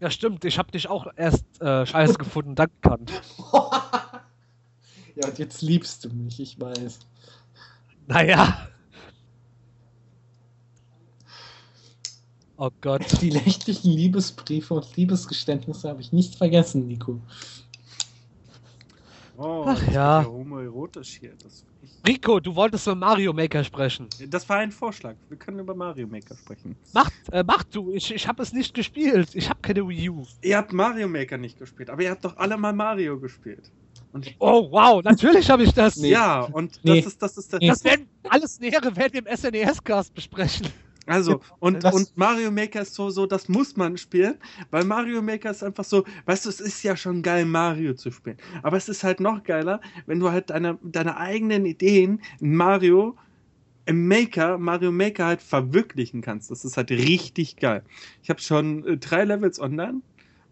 Ja, 0.00 0.10
stimmt, 0.10 0.44
ich 0.44 0.58
habe 0.58 0.70
dich 0.70 0.90
auch 0.90 1.06
erst 1.16 1.46
äh, 1.62 1.86
scheiße 1.86 2.18
gefunden, 2.18 2.54
dann 2.56 2.68
gekannt. 2.82 3.10
ja, 5.14 5.28
und 5.28 5.38
jetzt 5.38 5.62
liebst 5.62 6.04
du 6.04 6.10
mich, 6.10 6.38
ich 6.40 6.60
weiß. 6.60 6.98
Naja. 8.06 8.68
Oh 12.56 12.70
Gott. 12.80 13.04
Die 13.20 13.30
nächtlichen 13.30 13.92
Liebesbriefe 13.92 14.74
und 14.74 14.96
Liebesgeständnisse 14.96 15.88
habe 15.88 16.00
ich 16.00 16.12
nicht 16.12 16.36
vergessen, 16.36 16.86
Nico. 16.86 17.20
Oh, 19.36 19.64
Ach 19.66 19.82
das 19.84 19.92
ja. 19.94 20.18
wird 20.20 20.32
homoerotisch 20.32 21.16
hier. 21.18 21.32
Das, 21.42 21.64
ich, 21.82 21.90
Rico, 22.06 22.38
du 22.38 22.54
wolltest 22.54 22.86
über 22.86 22.94
Mario 22.94 23.32
Maker 23.32 23.64
sprechen. 23.64 24.06
das 24.28 24.48
war 24.48 24.58
ein 24.58 24.70
Vorschlag. 24.70 25.16
Wir 25.28 25.36
können 25.36 25.58
über 25.58 25.74
Mario 25.74 26.06
Maker 26.06 26.36
sprechen. 26.36 26.76
Mach, 26.92 27.10
äh, 27.32 27.42
mach 27.44 27.64
du, 27.64 27.92
ich, 27.92 28.14
ich 28.14 28.28
habe 28.28 28.42
es 28.44 28.52
nicht 28.52 28.72
gespielt. 28.74 29.30
Ich 29.34 29.50
habe 29.50 29.58
keine 29.60 29.88
Wii 29.88 30.10
U. 30.10 30.24
Ihr 30.42 30.56
habt 30.56 30.72
Mario 30.72 31.08
Maker 31.08 31.36
nicht 31.36 31.58
gespielt, 31.58 31.90
aber 31.90 32.02
ihr 32.02 32.10
habt 32.10 32.24
doch 32.24 32.36
alle 32.36 32.56
mal 32.56 32.72
Mario 32.72 33.18
gespielt. 33.18 33.72
Und 34.12 34.32
Oh, 34.38 34.70
wow, 34.70 35.02
natürlich 35.02 35.50
habe 35.50 35.64
ich 35.64 35.72
das. 35.72 35.96
Nee. 35.96 36.10
ja, 36.10 36.42
und 36.42 36.78
Nee. 36.84 36.98
das 37.00 37.06
ist 37.14 37.20
das 37.22 37.36
ist 37.36 37.52
das. 37.52 37.60
Nee. 37.60 37.68
Das 37.68 37.82
werden, 37.82 38.06
alles 38.28 38.60
Nähere 38.60 38.94
werden 38.94 39.12
wir 39.14 39.26
im 39.26 39.36
SNES-Cast 39.36 40.14
besprechen. 40.14 40.68
Also, 41.06 41.40
und, 41.58 41.84
Das- 41.84 41.94
und 41.94 42.16
Mario 42.16 42.50
Maker 42.50 42.82
ist 42.82 42.94
so, 42.94 43.10
so, 43.10 43.26
das 43.26 43.48
muss 43.48 43.76
man 43.76 43.96
spielen, 43.98 44.36
weil 44.70 44.84
Mario 44.84 45.20
Maker 45.20 45.50
ist 45.50 45.62
einfach 45.62 45.84
so, 45.84 46.04
weißt 46.26 46.46
du, 46.46 46.48
es 46.48 46.60
ist 46.60 46.82
ja 46.82 46.96
schon 46.96 47.22
geil, 47.22 47.44
Mario 47.44 47.94
zu 47.94 48.10
spielen. 48.10 48.38
Aber 48.62 48.76
es 48.76 48.88
ist 48.88 49.04
halt 49.04 49.20
noch 49.20 49.42
geiler, 49.42 49.80
wenn 50.06 50.18
du 50.20 50.30
halt 50.30 50.50
deine, 50.50 50.78
deine 50.82 51.16
eigenen 51.18 51.66
Ideen 51.66 52.22
in 52.40 52.54
Mario, 52.56 53.16
im 53.86 54.08
Maker, 54.08 54.56
Mario 54.58 54.90
Maker 54.92 55.26
halt 55.26 55.42
verwirklichen 55.42 56.22
kannst. 56.22 56.50
Das 56.50 56.64
ist 56.64 56.76
halt 56.78 56.90
richtig 56.90 57.56
geil. 57.56 57.84
Ich 58.22 58.30
habe 58.30 58.40
schon 58.40 58.86
äh, 58.86 58.96
drei 58.96 59.24
Levels 59.24 59.60
online, 59.60 60.00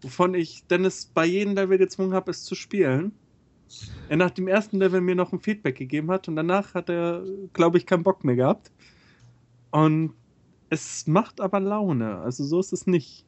wovon 0.03 0.35
ich 0.35 0.67
Dennis 0.67 1.07
bei 1.15 1.25
jedem 1.25 1.55
Level 1.55 1.79
gezwungen 1.79 2.13
habe, 2.13 2.31
es 2.31 2.45
zu 2.45 2.55
spielen. 2.55 3.13
Er 4.09 4.19
nach 4.19 4.31
dem 4.31 4.49
ersten 4.49 4.79
Level 4.79 5.01
mir 5.01 5.15
noch 5.15 5.33
ein 5.33 5.41
Feedback 5.41 5.77
gegeben 5.77 6.11
hat 6.11 6.29
und 6.29 6.37
danach 6.37 6.75
hat 6.75 6.91
er, 6.91 7.25
glaube 7.55 7.79
ich, 7.79 7.87
keinen 7.87 8.03
Bock 8.03 8.23
mehr 8.23 8.37
gehabt. 8.37 8.71
Und 9.71 10.13
es 10.73 11.07
macht 11.07 11.41
aber 11.41 11.61
Laune. 11.61 12.19
Also 12.19 12.45
so 12.45 12.59
ist 12.61 12.73
es 12.73 12.87
nicht. 12.87 13.25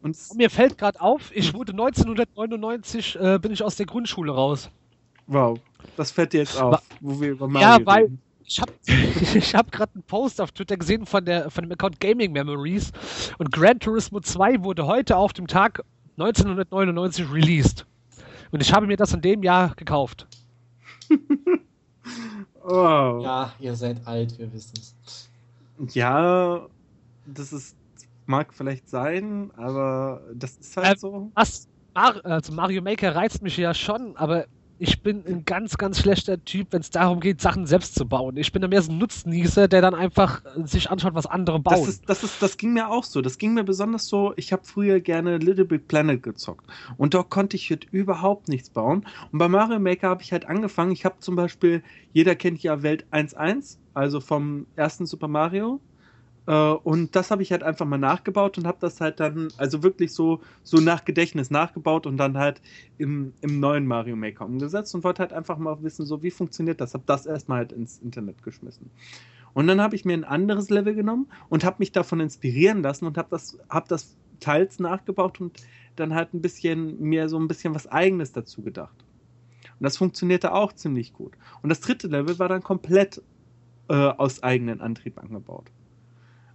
Und 0.00 0.16
Mir 0.36 0.50
fällt 0.50 0.78
gerade 0.78 1.00
auf, 1.00 1.30
ich 1.34 1.54
wurde 1.54 1.72
1999, 1.72 3.16
äh, 3.20 3.38
bin 3.38 3.52
ich 3.52 3.62
aus 3.62 3.76
der 3.76 3.86
Grundschule 3.86 4.32
raus. 4.32 4.70
wow, 5.26 5.58
das 5.96 6.10
fällt 6.10 6.32
dir 6.32 6.38
jetzt 6.40 6.60
auf, 6.60 6.72
Wa- 6.74 6.82
wo 7.00 7.20
wir 7.20 7.30
über 7.32 7.46
Ja, 7.46 7.52
Mario 7.78 7.86
weil- 7.86 8.02
reden. 8.04 8.20
Ich 8.44 8.60
habe 8.60 8.72
ich 9.38 9.54
hab 9.54 9.70
gerade 9.70 9.92
einen 9.94 10.02
Post 10.02 10.40
auf 10.40 10.50
Twitter 10.52 10.76
gesehen 10.76 11.06
von, 11.06 11.24
der, 11.24 11.48
von 11.50 11.62
dem 11.64 11.72
Account 11.72 12.00
Gaming 12.00 12.32
Memories 12.32 12.92
und 13.38 13.52
Gran 13.52 13.78
Turismo 13.78 14.20
2 14.20 14.62
wurde 14.64 14.84
heute 14.86 15.16
auf 15.16 15.32
dem 15.32 15.46
Tag 15.46 15.82
1999 16.18 17.30
released. 17.32 17.86
Und 18.50 18.60
ich 18.60 18.72
habe 18.72 18.86
mir 18.86 18.96
das 18.96 19.12
in 19.14 19.20
dem 19.22 19.42
Jahr 19.42 19.74
gekauft. 19.76 20.26
Oh. 22.64 23.20
Ja, 23.22 23.52
ihr 23.58 23.74
seid 23.74 24.06
alt, 24.06 24.38
wir 24.38 24.52
wissen 24.52 24.74
es. 24.76 25.28
Ja, 25.78 26.68
das 27.24 27.52
ist 27.52 27.76
mag 28.26 28.54
vielleicht 28.54 28.88
sein, 28.88 29.50
aber 29.52 30.22
das 30.34 30.56
ist 30.58 30.76
halt 30.76 30.92
Ähm, 30.92 30.96
so. 30.98 31.32
Was? 31.34 31.68
Mar 31.94 32.20
also 32.24 32.52
Mario 32.52 32.82
Maker 32.82 33.14
reizt 33.14 33.42
mich 33.42 33.56
ja 33.56 33.74
schon, 33.74 34.16
aber 34.16 34.46
ich 34.82 35.00
bin 35.00 35.22
ein 35.28 35.44
ganz, 35.44 35.78
ganz 35.78 36.00
schlechter 36.00 36.44
Typ, 36.44 36.72
wenn 36.72 36.80
es 36.80 36.90
darum 36.90 37.20
geht, 37.20 37.40
Sachen 37.40 37.66
selbst 37.66 37.94
zu 37.94 38.04
bauen. 38.04 38.36
Ich 38.36 38.50
bin 38.50 38.62
da 38.62 38.66
mehr 38.66 38.82
so 38.82 38.90
ein 38.90 38.98
Nutznießer, 38.98 39.68
der 39.68 39.80
dann 39.80 39.94
einfach 39.94 40.42
sich 40.64 40.90
anschaut, 40.90 41.14
was 41.14 41.26
andere 41.26 41.60
bauen. 41.60 41.78
Das, 41.78 41.88
ist, 41.88 42.08
das, 42.08 42.24
ist, 42.24 42.42
das 42.42 42.56
ging 42.56 42.72
mir 42.72 42.90
auch 42.90 43.04
so. 43.04 43.22
Das 43.22 43.38
ging 43.38 43.54
mir 43.54 43.62
besonders 43.62 44.08
so. 44.08 44.32
Ich 44.34 44.52
habe 44.52 44.64
früher 44.64 44.98
gerne 44.98 45.38
Little 45.38 45.66
Big 45.66 45.86
Planet 45.86 46.20
gezockt. 46.20 46.66
Und 46.96 47.14
dort 47.14 47.30
konnte 47.30 47.54
ich 47.54 47.70
halt 47.70 47.86
überhaupt 47.92 48.48
nichts 48.48 48.70
bauen. 48.70 49.06
Und 49.30 49.38
bei 49.38 49.46
Mario 49.46 49.78
Maker 49.78 50.08
habe 50.08 50.22
ich 50.22 50.32
halt 50.32 50.46
angefangen. 50.46 50.90
Ich 50.90 51.04
habe 51.04 51.14
zum 51.20 51.36
Beispiel, 51.36 51.84
jeder 52.12 52.34
kennt 52.34 52.60
ja 52.64 52.82
Welt 52.82 53.06
1.1, 53.12 53.78
also 53.94 54.20
vom 54.20 54.66
ersten 54.74 55.06
Super 55.06 55.28
Mario. 55.28 55.80
Äh, 56.46 56.52
und 56.52 57.14
das 57.14 57.30
habe 57.30 57.42
ich 57.42 57.52
halt 57.52 57.62
einfach 57.62 57.86
mal 57.86 57.98
nachgebaut 57.98 58.58
und 58.58 58.66
habe 58.66 58.78
das 58.80 59.00
halt 59.00 59.20
dann, 59.20 59.48
also 59.56 59.82
wirklich 59.82 60.12
so, 60.12 60.40
so 60.62 60.78
nach 60.78 61.04
Gedächtnis 61.04 61.50
nachgebaut 61.50 62.06
und 62.06 62.16
dann 62.16 62.38
halt 62.38 62.60
im, 62.98 63.32
im 63.40 63.60
neuen 63.60 63.86
Mario 63.86 64.16
Maker 64.16 64.44
umgesetzt 64.44 64.94
und 64.94 65.04
wollte 65.04 65.20
halt 65.20 65.32
einfach 65.32 65.58
mal 65.58 65.82
wissen, 65.82 66.06
so 66.06 66.22
wie 66.22 66.30
funktioniert 66.30 66.80
das. 66.80 66.94
Habe 66.94 67.04
das 67.06 67.26
erstmal 67.26 67.58
halt 67.58 67.72
ins 67.72 67.98
Internet 67.98 68.42
geschmissen. 68.42 68.90
Und 69.54 69.66
dann 69.66 69.80
habe 69.80 69.94
ich 69.94 70.04
mir 70.04 70.14
ein 70.14 70.24
anderes 70.24 70.70
Level 70.70 70.94
genommen 70.94 71.28
und 71.48 71.64
habe 71.64 71.76
mich 71.78 71.92
davon 71.92 72.20
inspirieren 72.20 72.82
lassen 72.82 73.06
und 73.06 73.18
habe 73.18 73.28
das, 73.30 73.58
hab 73.68 73.88
das 73.88 74.16
teils 74.40 74.78
nachgebaut 74.78 75.40
und 75.40 75.62
dann 75.96 76.14
halt 76.14 76.32
ein 76.32 76.40
bisschen 76.40 77.00
mir 77.00 77.28
so 77.28 77.38
ein 77.38 77.48
bisschen 77.48 77.74
was 77.74 77.86
Eigenes 77.86 78.32
dazu 78.32 78.62
gedacht. 78.62 79.04
Und 79.78 79.84
das 79.84 79.98
funktionierte 79.98 80.54
auch 80.54 80.72
ziemlich 80.72 81.12
gut. 81.12 81.34
Und 81.62 81.68
das 81.68 81.80
dritte 81.80 82.08
Level 82.08 82.38
war 82.38 82.48
dann 82.48 82.62
komplett 82.62 83.20
äh, 83.88 83.94
aus 83.94 84.42
eigenen 84.42 84.80
Antrieb 84.80 85.18
angebaut. 85.18 85.70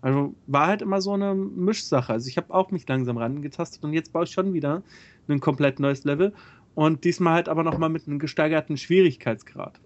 Also 0.01 0.35
war 0.45 0.67
halt 0.67 0.81
immer 0.81 1.01
so 1.01 1.13
eine 1.13 1.33
Mischsache. 1.33 2.13
Also 2.13 2.27
ich 2.27 2.37
habe 2.37 2.53
auch 2.53 2.71
mich 2.71 2.87
langsam 2.87 3.17
rangetastet 3.17 3.83
und 3.83 3.93
jetzt 3.93 4.13
baue 4.13 4.25
ich 4.25 4.31
schon 4.31 4.53
wieder 4.53 4.83
ein 5.27 5.39
komplett 5.39 5.79
neues 5.79 6.03
Level 6.03 6.33
und 6.75 7.03
diesmal 7.03 7.33
halt 7.33 7.49
aber 7.49 7.63
nochmal 7.63 7.89
mit 7.89 8.07
einem 8.07 8.19
gesteigerten 8.19 8.77
Schwierigkeitsgrad. 8.77 9.79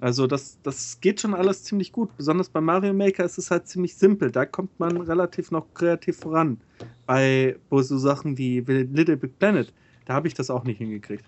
Also 0.00 0.26
das, 0.26 0.58
das 0.62 1.00
geht 1.00 1.20
schon 1.20 1.34
alles 1.34 1.64
ziemlich 1.64 1.92
gut. 1.92 2.14
Besonders 2.16 2.48
bei 2.48 2.60
Mario 2.60 2.92
Maker 2.92 3.24
ist 3.24 3.38
es 3.38 3.50
halt 3.50 3.68
ziemlich 3.68 3.94
simpel. 3.96 4.30
Da 4.30 4.44
kommt 4.44 4.78
man 4.78 5.00
relativ 5.00 5.50
noch 5.50 5.72
kreativ 5.72 6.18
voran. 6.18 6.60
Bei 7.06 7.56
so 7.70 7.98
Sachen 7.98 8.36
wie 8.36 8.60
Little 8.60 9.16
Big 9.16 9.38
Planet, 9.38 9.72
da 10.04 10.14
habe 10.14 10.28
ich 10.28 10.34
das 10.34 10.50
auch 10.50 10.64
nicht 10.64 10.78
hingekriegt. 10.78 11.24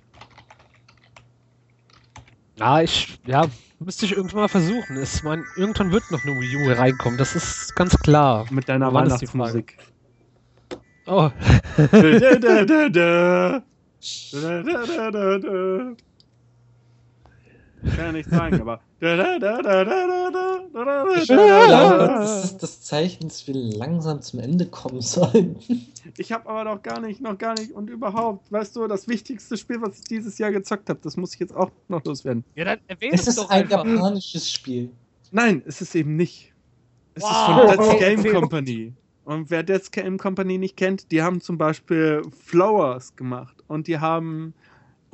Ja, 2.58 2.80
ich, 2.80 3.18
ja, 3.26 3.46
müsste 3.78 4.06
ich 4.06 4.12
irgendwann 4.12 4.42
mal 4.42 4.48
versuchen. 4.48 5.00
Ich 5.02 5.22
mein, 5.22 5.44
irgendwann 5.56 5.92
wird 5.92 6.10
noch 6.10 6.24
eine 6.24 6.40
Wii 6.40 6.56
U 6.56 6.72
reinkommen, 6.72 7.18
das 7.18 7.36
ist 7.36 7.74
ganz 7.76 7.96
klar. 7.98 8.46
Mit 8.50 8.68
deiner 8.68 8.92
Wann 8.92 9.06
Weihnachtsmusik. 9.06 9.78
Oh, 11.06 11.30
da, 11.76 12.64
da, 12.64 12.88
da. 12.88 13.62
Kann 17.94 18.06
ja 18.06 18.12
nicht 18.12 18.30
sagen, 18.30 18.60
aber. 18.60 18.80
Das 18.98 19.28
Zeichen, 22.82 23.28
dass 23.28 23.46
wir 23.46 23.54
langsam 23.54 24.22
zum 24.22 24.40
Ende 24.40 24.66
kommen 24.66 25.02
sollen. 25.02 25.56
Ich 26.16 26.32
habe 26.32 26.48
aber 26.48 26.64
noch 26.64 26.82
gar 26.82 27.00
nicht, 27.00 27.20
noch 27.20 27.36
gar 27.36 27.52
nicht 27.58 27.72
und 27.72 27.90
überhaupt, 27.90 28.50
weißt 28.50 28.74
du, 28.76 28.86
das 28.86 29.06
wichtigste 29.06 29.58
Spiel, 29.58 29.82
was 29.82 29.98
ich 29.98 30.04
dieses 30.04 30.38
Jahr 30.38 30.50
gezockt 30.50 30.88
habe, 30.88 30.98
das 31.02 31.16
muss 31.16 31.34
ich 31.34 31.40
jetzt 31.40 31.54
auch 31.54 31.70
noch 31.88 32.02
loswerden. 32.04 32.42
Ja, 32.54 32.64
dann 32.64 32.78
erwähne 32.86 33.14
es 33.14 33.26
ist 33.26 33.36
doch 33.36 33.50
ein 33.50 33.64
einfach. 33.64 33.84
japanisches 33.84 34.50
Spiel. 34.50 34.90
Nein, 35.30 35.62
es 35.66 35.82
ist 35.82 35.94
eben 35.94 36.16
nicht. 36.16 36.54
Es 37.14 37.22
wow. 37.22 37.70
ist 37.70 37.74
von 37.74 37.90
Dead 37.90 37.98
Game 37.98 38.32
Company. 38.32 38.92
Und 39.24 39.50
wer 39.50 39.62
Dead 39.62 39.92
Game 39.92 40.16
Company 40.16 40.56
nicht 40.56 40.76
kennt, 40.76 41.10
die 41.10 41.20
haben 41.20 41.40
zum 41.40 41.58
Beispiel 41.58 42.22
Flowers 42.44 43.16
gemacht 43.16 43.56
und 43.66 43.88
die 43.88 43.98
haben 43.98 44.54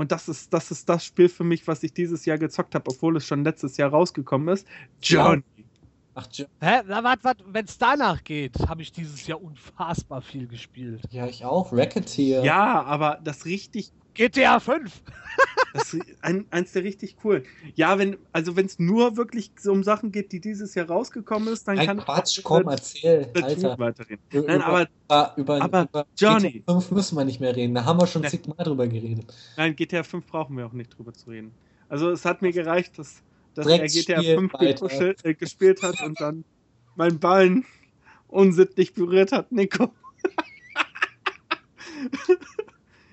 und 0.03 0.11
das 0.11 0.29
ist, 0.29 0.53
das 0.53 0.73
ist 0.73 0.89
das 0.89 1.05
Spiel 1.05 1.29
für 1.29 1.45
mich, 1.45 1.65
was 1.69 1.81
ich 1.85 1.95
dieses 1.95 2.25
Jahr 2.25 2.37
gezockt 2.37 2.75
habe, 2.75 2.91
obwohl 2.91 3.17
es 3.17 3.25
schon 3.25 3.45
letztes 3.45 3.77
Jahr 3.77 3.91
rausgekommen 3.91 4.49
ist. 4.49 4.67
Journey. 5.01 5.45
Ach, 6.15 6.27
Jo- 6.33 6.47
Hä? 6.61 6.81
Na, 6.89 7.05
warte, 7.05 7.23
warte, 7.23 7.45
wenn 7.47 7.65
es 7.67 7.79
danach 7.79 8.25
geht, 8.25 8.59
habe 8.69 8.83
ich 8.83 8.91
dieses 8.91 9.25
Jahr 9.29 9.41
unfassbar 9.41 10.21
viel 10.21 10.49
gespielt. 10.49 11.03
ja, 11.13 11.27
ich 11.29 11.45
auch. 11.45 11.73
Racketeer. 11.73 12.43
Ja, 12.45 12.83
aber 12.83 13.21
das 13.23 13.45
richtig 13.45 13.93
GTA 14.15 14.61
5. 14.61 15.03
Das 15.73 15.95
ist 15.95 16.05
ein, 16.21 16.45
eins 16.51 16.73
der 16.73 16.85
richtig 16.85 17.17
cool. 17.25 17.45
Ja, 17.75 17.99
wenn, 17.99 18.19
also 18.33 18.57
wenn 18.57 18.67
es 18.67 18.79
nur 18.79 19.17
wirklich 19.17 19.51
so 19.59 19.73
um 19.73 19.83
Sachen 19.83 20.13
geht, 20.13 20.31
die 20.33 20.41
dieses 20.41 20.75
Jahr 20.75 20.87
rausgekommen 20.87 21.49
ist, 21.49 21.67
dann 21.67 21.79
Ein 21.79 21.87
kann 21.87 22.01
Quatsch, 22.01 22.41
komm, 22.43 22.69
erzähl. 22.69 23.31
ich 23.35 23.43
Alter. 23.43 23.79
weiterreden. 23.79 24.23
Über, 24.31 24.47
Nein, 24.47 24.61
aber 24.61 24.89
über, 25.05 25.35
über, 25.37 25.63
aber 25.63 25.83
über 25.85 26.07
Johnny. 26.19 26.53
GTA 26.53 26.75
5 26.75 26.91
müssen 26.91 27.17
wir 27.17 27.25
nicht 27.25 27.41
mehr 27.41 27.57
reden. 27.57 27.75
Da 27.75 27.87
haben 27.87 27.99
wir 27.99 28.07
schon 28.07 28.23
zigmal 28.25 28.63
drüber 28.65 28.87
geredet. 28.87 29.33
nein, 29.57 29.75
GTA 29.75 30.03
5 30.03 30.27
brauchen 30.27 30.59
wir 30.59 30.67
auch 30.67 30.75
nicht 30.75 30.97
drüber 30.97 31.15
zu 31.15 31.31
reden. 31.31 31.53
Also 31.89 32.11
es 32.11 32.27
hat 32.27 32.43
mir 32.43 32.53
gereicht, 32.53 32.99
dass, 32.99 33.23
dass 33.55 33.67
er 33.67 33.87
GTA 33.87 34.21
5 34.21 34.53
weiter. 34.53 34.67
gekuschelt, 34.67 35.25
äh, 35.25 35.33
gespielt 35.35 35.83
hat 35.83 36.03
und 36.03 36.21
dann 36.21 36.45
mein 36.97 37.19
Ballen 37.19 37.65
unsittlich 38.29 38.93
berührt 38.93 39.33
hat, 39.33 39.51
Nico. 39.53 39.91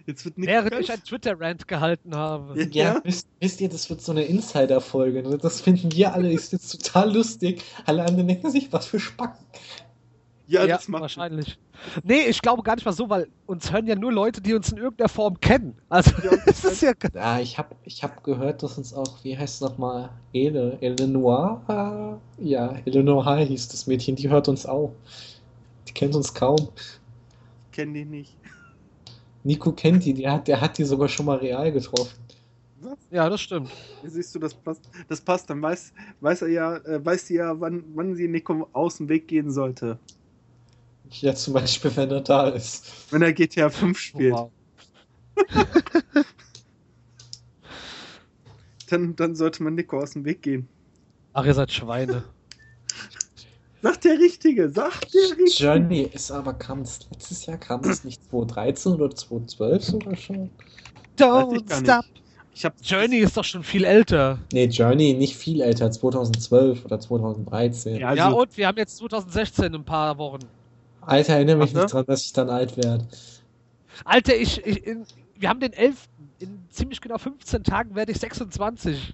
Jetzt 0.10 0.26
wird 0.26 0.40
Nico 0.40 0.52
Während 0.52 0.74
ich 0.80 0.92
ein 0.92 1.04
Twitter-Rant 1.04 1.68
gehalten 1.68 2.16
habe. 2.16 2.60
Ja. 2.60 2.94
Ja, 2.96 3.02
wisst, 3.04 3.28
wisst 3.40 3.62
ihr, 3.62 3.70
das 3.70 3.92
wird 3.92 4.02
so 4.02 4.12
eine 4.12 4.24
Insider-Folge. 4.24 5.22
ne? 5.22 5.38
Das 5.38 5.62
finden 5.62 5.92
wir 5.94 6.16
alle, 6.16 6.32
ist 6.34 6.52
jetzt 6.52 6.72
total 6.72 7.14
lustig. 7.14 7.64
Alle 7.86 8.04
anderen 8.04 8.28
denken 8.28 8.50
sich, 8.50 8.74
was 8.74 8.88
für 8.88 9.00
Spacken. 9.00 9.46
ja, 10.48 10.62
Ja, 10.66 10.78
das 10.78 10.88
macht 10.88 11.04
wahrscheinlich. 11.04 11.60
Nee, 12.02 12.22
ich 12.28 12.42
glaube 12.42 12.64
gar 12.64 12.74
nicht 12.74 12.86
mal 12.86 12.92
so, 12.92 13.08
weil 13.08 13.28
uns 13.46 13.72
hören 13.72 13.86
ja 13.86 13.94
nur 13.96 14.12
Leute, 14.12 14.42
die 14.42 14.56
uns 14.56 14.72
in 14.72 14.80
irgendeiner 14.80 15.10
Form 15.10 15.40
kennen. 15.40 15.78
Also, 15.90 16.10
Ja, 16.24 16.32
das 16.44 16.64
ist 16.66 16.82
ja. 16.82 16.94
Ja, 17.14 17.40
ich 17.40 17.60
habe 17.60 17.76
ich 17.84 18.02
hab 18.04 18.24
gehört, 18.24 18.64
dass 18.64 18.80
uns 18.80 18.96
auch, 18.96 19.24
wie 19.24 19.38
heißt 19.38 19.56
es 19.56 19.62
nochmal, 19.62 20.10
Ele, 20.34 20.76
Eleanor? 20.82 21.62
Ah, 21.68 22.18
Ja, 22.40 22.74
Eleanor 22.86 23.38
hieß 23.38 23.68
das 23.68 23.86
Mädchen, 23.86 24.16
die 24.16 24.28
hört 24.28 24.48
uns 24.48 24.66
auch. 24.66 24.92
Die 25.88 25.94
kennt 25.94 26.16
uns 26.16 26.34
kaum. 26.34 26.70
Kenn 27.72 27.94
die 27.94 28.06
nicht. 28.06 28.36
Nico 29.44 29.72
kennt 29.72 30.06
die, 30.06 30.14
der 30.14 30.34
hat, 30.34 30.48
der 30.48 30.62
hat 30.62 30.78
die 30.78 30.84
sogar 30.84 31.08
schon 31.08 31.26
mal 31.26 31.38
real 31.38 31.72
getroffen. 31.72 32.18
Ja, 33.12 33.30
das 33.30 33.42
stimmt. 33.42 33.72
Siehst 34.04 34.34
du, 34.36 34.40
das 34.40 34.54
passt. 34.54 34.90
Das 35.08 35.20
passt. 35.20 35.50
Dann 35.50 35.62
weiß, 35.62 35.92
weiß 36.22 36.44
er 36.44 36.48
ja, 36.48 36.78
äh, 36.78 37.04
weiß 37.04 37.28
sie 37.28 37.36
ja, 37.36 37.60
wann, 37.60 37.84
wann 37.94 38.16
sie 38.16 38.28
Nico 38.28 38.70
aus 38.74 38.98
dem 38.98 39.10
Weg 39.10 39.28
gehen 39.28 39.52
sollte. 39.52 40.00
Ja, 41.10 41.34
zum 41.34 41.54
Beispiel, 41.56 41.96
wenn 41.96 42.12
er 42.12 42.22
da 42.22 42.50
ist. 42.50 43.12
Wenn 43.12 43.22
er 43.22 43.34
GTA 43.34 43.70
5 43.70 43.98
spielt. 43.98 44.34
Wow. 44.34 44.52
Dann, 48.90 49.16
dann 49.16 49.36
sollte 49.36 49.62
man 49.62 49.76
Nico 49.76 50.00
aus 50.00 50.12
dem 50.12 50.26
Weg 50.26 50.42
gehen. 50.42 50.68
Ach, 51.34 51.46
ihr 51.46 51.54
seid 51.54 51.72
Schweine. 51.72 52.24
Sagt 53.82 54.04
der 54.04 54.20
Richtige, 54.20 54.70
sagt 54.70 55.14
der 55.14 55.38
Richtige. 55.38 55.64
Journey 55.64 56.10
ist 56.14 56.32
aber, 56.32 56.54
kam 56.54 56.84
das 56.84 57.00
letztes 57.12 57.46
Jahr, 57.46 57.58
kam 57.58 57.82
das 57.82 58.04
nicht 58.04 58.22
2013 58.30 58.94
oder 58.94 59.16
2012 59.16 59.84
sogar 59.84 60.16
schon? 60.16 60.50
Don't 61.18 61.64
stop. 61.74 62.06
Ich 62.54 62.66
hab, 62.66 62.74
Journey 62.84 63.20
ist 63.20 63.38
doch 63.38 63.46
schon 63.46 63.64
viel 63.64 63.86
älter. 63.86 64.38
Nee, 64.52 64.66
Journey 64.66 65.14
nicht 65.14 65.38
viel 65.38 65.62
älter, 65.62 65.90
2012 65.92 66.84
oder 66.84 67.00
2013. 67.00 67.96
Ja, 67.96 68.10
also, 68.10 68.18
ja, 68.18 68.30
und 68.30 68.58
wir 68.58 68.68
haben 68.68 68.78
jetzt 68.78 68.98
2016 68.98 69.66
in 69.66 69.76
ein 69.76 69.86
paar 69.86 70.18
Wochen. 70.18 70.40
Alter, 71.00 71.36
erinnere 71.36 71.56
mich 71.56 71.74
Warte. 71.74 71.86
nicht 71.86 71.94
dran, 71.94 72.06
dass 72.06 72.26
ich 72.26 72.34
dann 72.34 72.50
alt 72.50 72.76
werde. 72.76 73.08
Alter, 74.04 74.36
ich, 74.36 74.66
ich 74.66 74.86
in, 74.86 75.06
wir 75.38 75.48
haben 75.48 75.60
den 75.62 75.74
11. 75.74 76.10
In 76.40 76.66
ziemlich 76.70 77.02
genau 77.02 77.18
15 77.18 77.64
Tagen 77.64 77.96
werde 77.96 78.12
ich 78.12 78.20
26. 78.20 79.14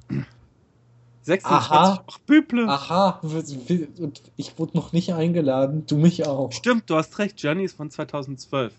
26. 1.26 1.72
Aha. 1.72 2.04
Ach, 2.06 2.18
Büble. 2.20 2.68
Aha, 2.70 3.20
und 3.24 4.22
ich 4.38 4.60
wurde 4.60 4.78
noch 4.78 4.94
nicht 4.94 5.12
eingeladen, 5.12 5.86
du 5.88 5.98
mich 5.98 6.28
auch. 6.28 6.52
Stimmt, 6.52 6.90
du 6.90 6.96
hast 6.96 7.18
recht. 7.18 7.42
Journey 7.42 7.64
ist 7.64 7.76
von 7.76 7.90
2012. 7.90 8.74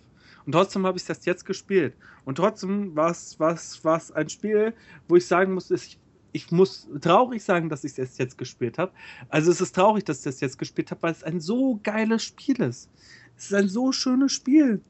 Und 0.47 0.53
trotzdem 0.53 0.87
habe 0.87 0.97
ich 0.97 1.05
das 1.05 1.25
jetzt 1.25 1.45
gespielt. 1.45 1.95
Und 2.25 2.37
trotzdem 2.37 2.95
war 2.95 3.11
es 3.11 4.13
ein 4.15 4.29
Spiel, 4.29 4.75
wo 5.09 5.17
ich 5.17 5.27
sagen 5.27 5.55
muss, 5.55 5.73
ich, 5.73 5.99
ich 6.31 6.53
muss 6.53 6.87
traurig 7.01 7.43
sagen, 7.43 7.69
dass 7.69 7.83
ich 7.83 7.99
es 7.99 8.17
jetzt 8.17 8.39
gespielt 8.39 8.79
habe. 8.79 8.93
Also 9.29 9.51
es 9.51 9.61
ist 9.61 9.75
traurig, 9.75 10.05
dass 10.05 10.19
ich 10.19 10.25
das 10.25 10.41
jetzt 10.41 10.57
gespielt 10.57 10.93
habe, 10.93 11.03
weil 11.03 11.13
es 11.13 11.25
ein 11.25 11.41
so 11.41 11.81
geiles 11.83 12.23
Spiel 12.23 12.61
ist. 12.61 12.89
Es 13.37 13.47
ist 13.47 13.55
ein 13.55 13.69
so 13.69 13.91
schönes 13.91 14.31
Spiel. 14.31 14.81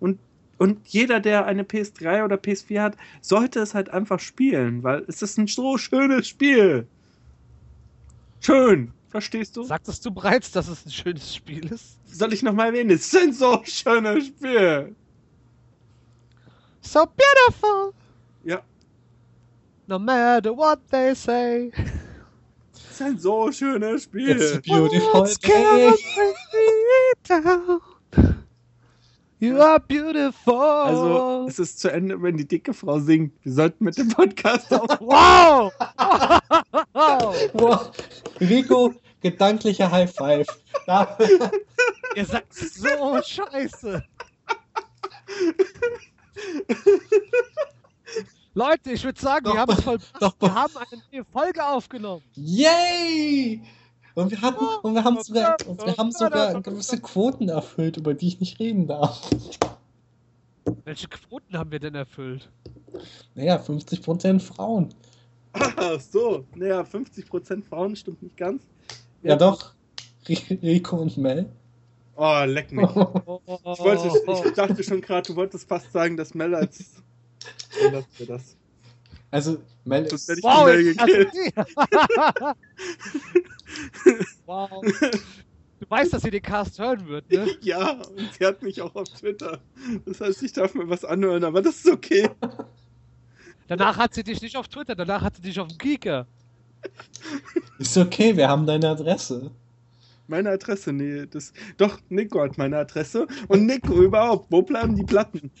Und, 0.00 0.18
und 0.58 0.86
jeder, 0.88 1.20
der 1.20 1.46
eine 1.46 1.62
PS3 1.64 2.24
oder 2.24 2.36
PS4 2.36 2.80
hat, 2.80 2.96
sollte 3.20 3.60
es 3.60 3.74
halt 3.74 3.88
einfach 3.90 4.20
spielen, 4.20 4.82
weil 4.82 5.04
es 5.08 5.22
ist 5.22 5.38
ein 5.38 5.46
so 5.46 5.76
schönes 5.78 6.28
Spiel. 6.28 6.86
Schön. 8.40 8.92
Verstehst 9.08 9.56
du? 9.56 9.62
Sagtest 9.62 10.04
du 10.04 10.10
bereits, 10.10 10.50
dass 10.50 10.66
es 10.68 10.84
ein 10.84 10.90
schönes 10.90 11.34
Spiel 11.36 11.72
ist? 11.72 11.98
Soll 12.06 12.32
ich 12.32 12.42
nochmal 12.42 12.66
erwähnen? 12.68 12.90
Es 12.90 13.12
ist 13.12 13.16
ein 13.16 13.32
so 13.32 13.62
schönes 13.64 14.26
Spiel. 14.26 14.94
So 16.80 17.06
beautiful, 17.06 17.92
Ja, 18.44 18.60
no 19.86 19.98
matter 19.98 20.50
what 20.54 20.80
they 20.90 21.14
say. 21.14 21.72
es 22.74 22.90
ist 22.90 23.02
ein 23.02 23.18
so 23.18 23.50
schönes 23.50 24.02
It's 24.02 24.04
Spiel. 24.04 24.60
beautiful 24.66 25.20
Words 25.20 25.38
day. 25.38 25.92
You 29.44 29.60
are 29.60 29.78
beautiful. 29.78 30.54
Also, 30.58 31.46
es 31.48 31.58
ist 31.58 31.78
zu 31.80 31.92
Ende, 31.92 32.20
wenn 32.22 32.38
die 32.38 32.48
dicke 32.48 32.72
Frau 32.72 32.98
singt. 32.98 33.34
Wir 33.42 33.52
sollten 33.52 33.84
mit 33.84 33.98
dem 33.98 34.08
Podcast 34.08 34.72
auf. 34.72 34.88
wow! 35.00 35.70
Boah, 37.52 37.92
Rico, 38.40 38.94
gedanklicher 39.20 39.90
High 39.90 40.10
Five. 40.10 40.46
Da, 40.86 41.18
Ihr 42.16 42.24
seid 42.24 42.46
so 42.54 43.20
scheiße. 43.22 44.02
Leute, 48.54 48.92
ich 48.92 49.04
würde 49.04 49.20
sagen, 49.20 49.44
wir 49.46 49.52
Doch, 49.52 49.58
haben, 49.58 49.72
es 49.72 49.84
voll, 49.84 49.98
doch, 50.20 50.34
wir 50.40 50.54
haben 50.54 50.72
eine 50.76 51.02
neue 51.12 51.24
Folge 51.26 51.66
aufgenommen. 51.66 52.22
yay! 52.34 53.60
Und 54.14 54.30
wir, 54.30 54.40
hatten, 54.42 54.64
und 54.82 54.94
wir 54.94 55.02
haben 55.02 55.20
sogar, 55.22 55.56
und 55.66 55.84
wir 55.84 55.96
haben 55.96 56.12
sogar 56.12 56.60
gewisse 56.62 57.00
Quoten 57.00 57.48
erfüllt, 57.48 57.96
über 57.96 58.14
die 58.14 58.28
ich 58.28 58.38
nicht 58.40 58.60
reden 58.60 58.86
darf. 58.86 59.28
Welche 60.84 61.08
Quoten 61.08 61.58
haben 61.58 61.72
wir 61.72 61.80
denn 61.80 61.94
erfüllt? 61.96 62.48
Naja, 63.34 63.56
50% 63.56 64.40
Frauen. 64.40 64.94
Ach 65.52 66.00
so, 66.00 66.44
naja, 66.54 66.82
50% 66.82 67.64
Frauen 67.64 67.96
stimmt 67.96 68.22
nicht 68.22 68.36
ganz. 68.36 68.62
Ja, 69.22 69.36
doch. 69.36 69.72
Ri- 70.26 70.62
Rico 70.62 70.96
und 70.96 71.16
Mel. 71.16 71.48
Oh, 72.16 72.42
leck 72.46 72.70
mich. 72.70 72.88
Ich, 72.88 72.94
wollte, 72.96 74.22
Oh. 74.26 74.42
ich 74.46 74.52
dachte 74.52 74.82
schon 74.84 75.00
gerade, 75.00 75.26
du 75.26 75.34
wolltest 75.36 75.68
fast 75.68 75.90
sagen, 75.92 76.16
dass 76.16 76.34
Mel 76.34 76.54
als. 76.54 76.84
Für 78.12 78.26
das. 78.26 78.56
Also, 79.30 79.58
Mel 79.84 80.04
ist. 80.04 80.28
Wow, 80.42 80.68
jetzt 80.68 80.98
gekillt. 80.98 81.32
wow. 84.46 84.82
Du 85.80 85.90
weißt, 85.90 86.12
dass 86.12 86.22
sie 86.22 86.30
den 86.30 86.42
Cast 86.42 86.78
hören 86.78 87.06
wird, 87.08 87.30
ne? 87.30 87.46
Ja, 87.60 87.92
und 87.92 88.32
sie 88.32 88.46
hat 88.46 88.62
mich 88.62 88.80
auch 88.80 88.94
auf 88.94 89.08
Twitter. 89.08 89.60
Das 90.06 90.20
heißt, 90.20 90.42
ich 90.42 90.52
darf 90.52 90.74
mir 90.74 90.88
was 90.88 91.04
anhören, 91.04 91.44
aber 91.44 91.60
das 91.60 91.76
ist 91.76 91.88
okay. 91.90 92.30
Danach 93.66 93.96
hat 93.96 94.14
sie 94.14 94.22
dich 94.22 94.40
nicht 94.40 94.56
auf 94.56 94.68
Twitter, 94.68 94.94
danach 94.94 95.22
hat 95.22 95.36
sie 95.36 95.42
dich 95.42 95.58
auf 95.58 95.68
dem 95.68 95.78
Kika. 95.78 96.26
Ist 97.78 97.96
okay, 97.96 98.36
wir 98.36 98.48
haben 98.48 98.66
deine 98.66 98.88
Adresse. 98.90 99.50
Meine 100.26 100.50
Adresse, 100.50 100.92
nee, 100.92 101.26
das. 101.26 101.52
Doch, 101.76 101.98
Nico 102.08 102.40
hat 102.40 102.56
meine 102.56 102.78
Adresse. 102.78 103.26
Und 103.48 103.66
Nico 103.66 103.92
überhaupt, 104.02 104.50
wo 104.50 104.62
bleiben 104.62 104.96
die 104.96 105.04
Platten? 105.04 105.50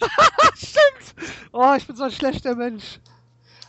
Oh, 1.52 1.74
ich 1.76 1.86
bin 1.86 1.94
so 1.94 2.04
ein 2.04 2.10
schlechter 2.10 2.56
Mensch. 2.56 2.98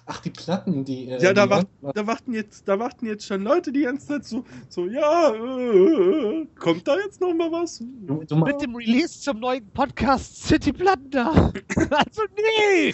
Ach, 0.07 0.19
die 0.22 0.30
Platten, 0.30 0.86
die. 0.86 1.10
Äh, 1.10 1.22
Ja, 1.22 1.34
da, 1.34 1.45
die 1.45 1.49
wacht, 1.49 1.68
da, 1.95 2.06
warten 2.06 2.34
jetzt, 2.34 2.68
da 2.68 2.77
warten 2.77 3.07
jetzt 3.07 3.26
schon 3.26 3.41
Leute 3.41 3.72
die 3.72 3.82
ganze 3.82 4.07
Zeit 4.07 4.26
so, 4.26 4.44
so 4.69 4.86
ja, 4.88 5.34
äh, 5.34 6.45
kommt 6.60 6.88
da 6.88 6.95
jetzt 6.98 7.19
noch 7.22 7.34
mal 7.34 7.52
was? 7.52 7.80
Du, 7.80 8.23
du, 8.23 8.36
Mit 8.36 8.61
dem 8.61 8.76
Release 8.76 9.19
zum 9.19 9.40
neuen 9.40 9.65
Podcast 9.72 10.44
City 10.44 10.72
Platten 10.72 11.10
da. 11.10 11.52
Also 11.76 12.22
nee. 12.36 12.94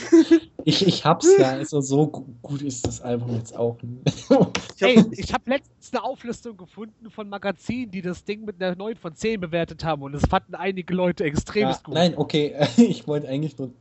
ich, 0.63 0.85
ich 0.87 1.05
hab's 1.05 1.27
ja, 1.37 1.51
also 1.51 1.81
so 1.81 2.07
gu- 2.07 2.25
gut 2.41 2.61
ist 2.61 2.85
das 2.85 3.01
Album 3.01 3.35
jetzt 3.35 3.55
auch 3.57 3.77
nicht. 3.81 4.27
Ich 4.81 4.83
hab, 4.83 4.89
Ey, 4.89 5.05
ich 5.11 5.33
habe 5.33 5.43
letztens 5.47 5.93
eine 5.93 6.03
Auflistung 6.03 6.57
gefunden 6.57 7.11
von 7.11 7.29
Magazinen, 7.29 7.91
die 7.91 8.01
das 8.01 8.23
Ding 8.23 8.45
mit 8.45 8.61
einer 8.61 8.75
9 8.75 8.95
von 8.95 9.13
10 9.13 9.39
bewertet 9.39 9.83
haben 9.83 10.01
und 10.01 10.15
es 10.15 10.23
fanden 10.27 10.55
einige 10.55 10.93
Leute 10.95 11.23
extrem 11.23 11.63
ja, 11.69 11.79
gut. 11.83 11.93
nein, 11.93 12.13
okay, 12.17 12.55
ich 12.77 13.07
wollte 13.07 13.27
eigentlich 13.27 13.55
nur 13.59 13.71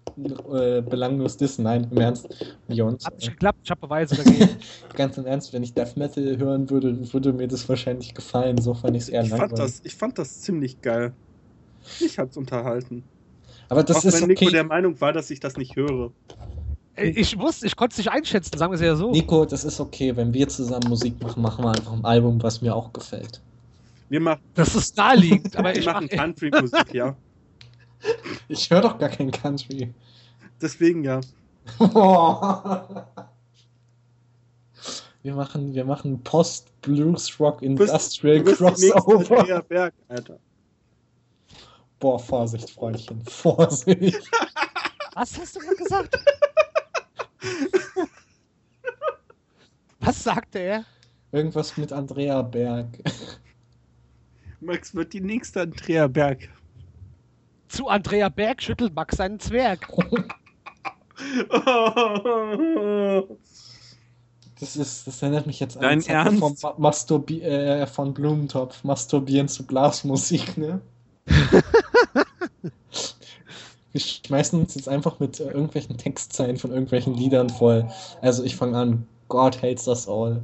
äh, 0.55 0.82
belanglos 0.82 1.36
dissen. 1.39 1.62
Nein, 1.65 1.86
im 1.90 1.97
Ernst, 1.98 2.28
Beyond. 2.69 3.05
Hat 3.07 3.20
nicht 3.21 3.33
geklappt, 3.33 3.61
ich 3.65 3.71
habe 3.71 3.81
Beweise 3.81 4.17
dagegen. 4.17 4.49
Ganz 4.95 5.17
im 5.19 5.27
Ernst, 5.27 5.53
wenn 5.53 5.63
ich 5.63 5.75
Death 5.75 5.97
Metal 5.97 6.39
hören 6.39 6.71
würde, 6.71 7.13
würde 7.13 7.33
mir 7.33 7.49
das 7.49 7.69
wahrscheinlich 7.69 8.15
gefallen. 8.15 8.59
So 8.59 8.75
fand 8.75 8.97
ich 8.97 9.05
es 9.05 9.09
eher 9.09 9.23
ich, 9.23 9.31
fand 9.31 9.53
langweilig. 9.53 9.65
das, 9.65 9.81
ich 9.85 9.95
fand 9.95 10.19
das 10.19 10.41
ziemlich 10.41 10.81
geil. 10.81 11.13
Mich 12.01 12.19
hat's 12.19 12.37
unterhalten. 12.37 13.05
Aber 13.69 13.85
das 13.85 13.99
Auch 13.99 14.05
ist 14.05 14.21
wenn 14.21 14.29
Nico 14.29 14.45
okay. 14.45 14.53
der 14.53 14.65
Meinung 14.65 15.01
war, 15.01 15.13
dass 15.13 15.31
ich 15.31 15.41
das 15.41 15.57
nicht 15.57 15.77
höre. 15.77 16.11
Ich 16.97 17.39
wusste, 17.39 17.67
ich 17.67 17.77
konnte 17.77 17.93
es 17.93 17.99
nicht 17.99 18.11
einschätzen, 18.11 18.59
sagen 18.59 18.73
wir 18.73 18.75
es 18.75 18.83
ja 18.83 18.97
so. 18.97 19.11
Nico, 19.11 19.45
das 19.45 19.65
ist 19.65 19.81
okay. 19.81 20.15
Wenn 20.17 20.35
wir 20.35 20.49
zusammen 20.49 20.89
Musik 20.89 21.21
machen, 21.23 21.41
machen 21.41 21.65
wir 21.65 21.71
einfach 21.71 21.93
ein 21.93 22.05
Album, 22.05 22.43
was 22.43 22.61
mir 22.61 22.75
auch 22.75 22.93
gefällt. 22.93 23.41
Wir, 24.09 24.21
mach, 24.21 24.39
Das 24.55 24.75
ist 24.75 24.97
naheliegend, 24.97 25.57
aber 25.57 25.73
wir 25.73 25.79
ich 25.79 25.87
machen 25.87 26.07
mache 26.07 26.17
Country-Musik, 26.17 26.93
ja. 26.95 27.17
Ich 28.49 28.71
höre 28.71 28.81
doch 28.81 28.99
gar 28.99 29.09
kein 29.09 29.31
Country. 29.31 29.93
Deswegen 30.61 31.05
ja. 31.05 31.21
Wir 35.23 35.35
machen, 35.35 35.75
wir 35.75 35.85
machen 35.85 36.23
Post 36.25 36.81
Blues 36.81 37.39
Rock 37.39 37.61
Du 37.61 37.75
bist, 37.75 37.91
Industrial 37.93 38.39
du 38.39 38.45
bist 38.45 38.61
nächste 38.61 38.91
Crossover. 38.91 39.41
Andrea 39.41 39.61
Berg, 39.61 39.95
Alter. 40.09 40.39
Boah, 41.99 42.19
Vorsicht, 42.19 42.71
Freundchen, 42.71 43.23
Vorsicht. 43.27 44.31
Was 45.15 45.39
hast 45.39 45.57
du 45.57 45.61
gerade 45.61 45.77
gesagt? 45.77 46.19
Was 50.01 50.25
sagte 50.25 50.59
er? 50.59 50.85
Irgendwas 51.33 51.77
mit 51.77 51.93
Andrea 51.93 52.41
Berg. 52.41 52.87
Max 54.61 54.95
wird 54.95 55.13
die 55.13 55.21
nächste 55.21 55.61
Andrea 55.63 56.07
Berg. 56.07 56.49
Zu 57.69 57.89
Andrea 57.89 58.31
Berg 58.31 58.63
schüttelt 58.63 58.95
Max 58.95 59.19
seinen 59.19 59.39
Zwerg. 59.39 59.87
Das 64.61 64.77
ist, 64.77 65.07
das 65.07 65.23
erinnert 65.23 65.47
mich 65.47 65.59
jetzt 65.59 65.79
an 65.79 65.83
Dein 65.83 66.05
Ma- 66.39 66.75
Masturbi 66.77 67.41
äh, 67.41 67.87
von 67.87 68.13
Blumentopf. 68.13 68.85
Masturbieren 68.85 69.49
zu 69.49 69.67
Blasmusik, 69.67 70.59
ne? 70.59 70.83
Wir 73.93 74.01
schmeißen 74.01 74.61
uns 74.61 74.75
jetzt 74.75 74.89
einfach 74.89 75.19
mit 75.19 75.41
äh, 75.41 75.51
irgendwelchen 75.51 75.97
Textzeilen 75.97 76.59
von 76.59 76.73
irgendwelchen 76.73 77.15
Liedern 77.15 77.49
voll. 77.49 77.89
Also 78.21 78.45
ich 78.45 78.55
fange 78.55 78.77
an. 78.77 79.07
God 79.29 79.63
hates 79.63 79.89
us 79.89 80.07
all. 80.07 80.43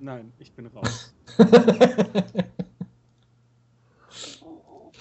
Nein, 0.00 0.32
ich 0.40 0.50
bin 0.52 0.66
raus. 0.66 1.14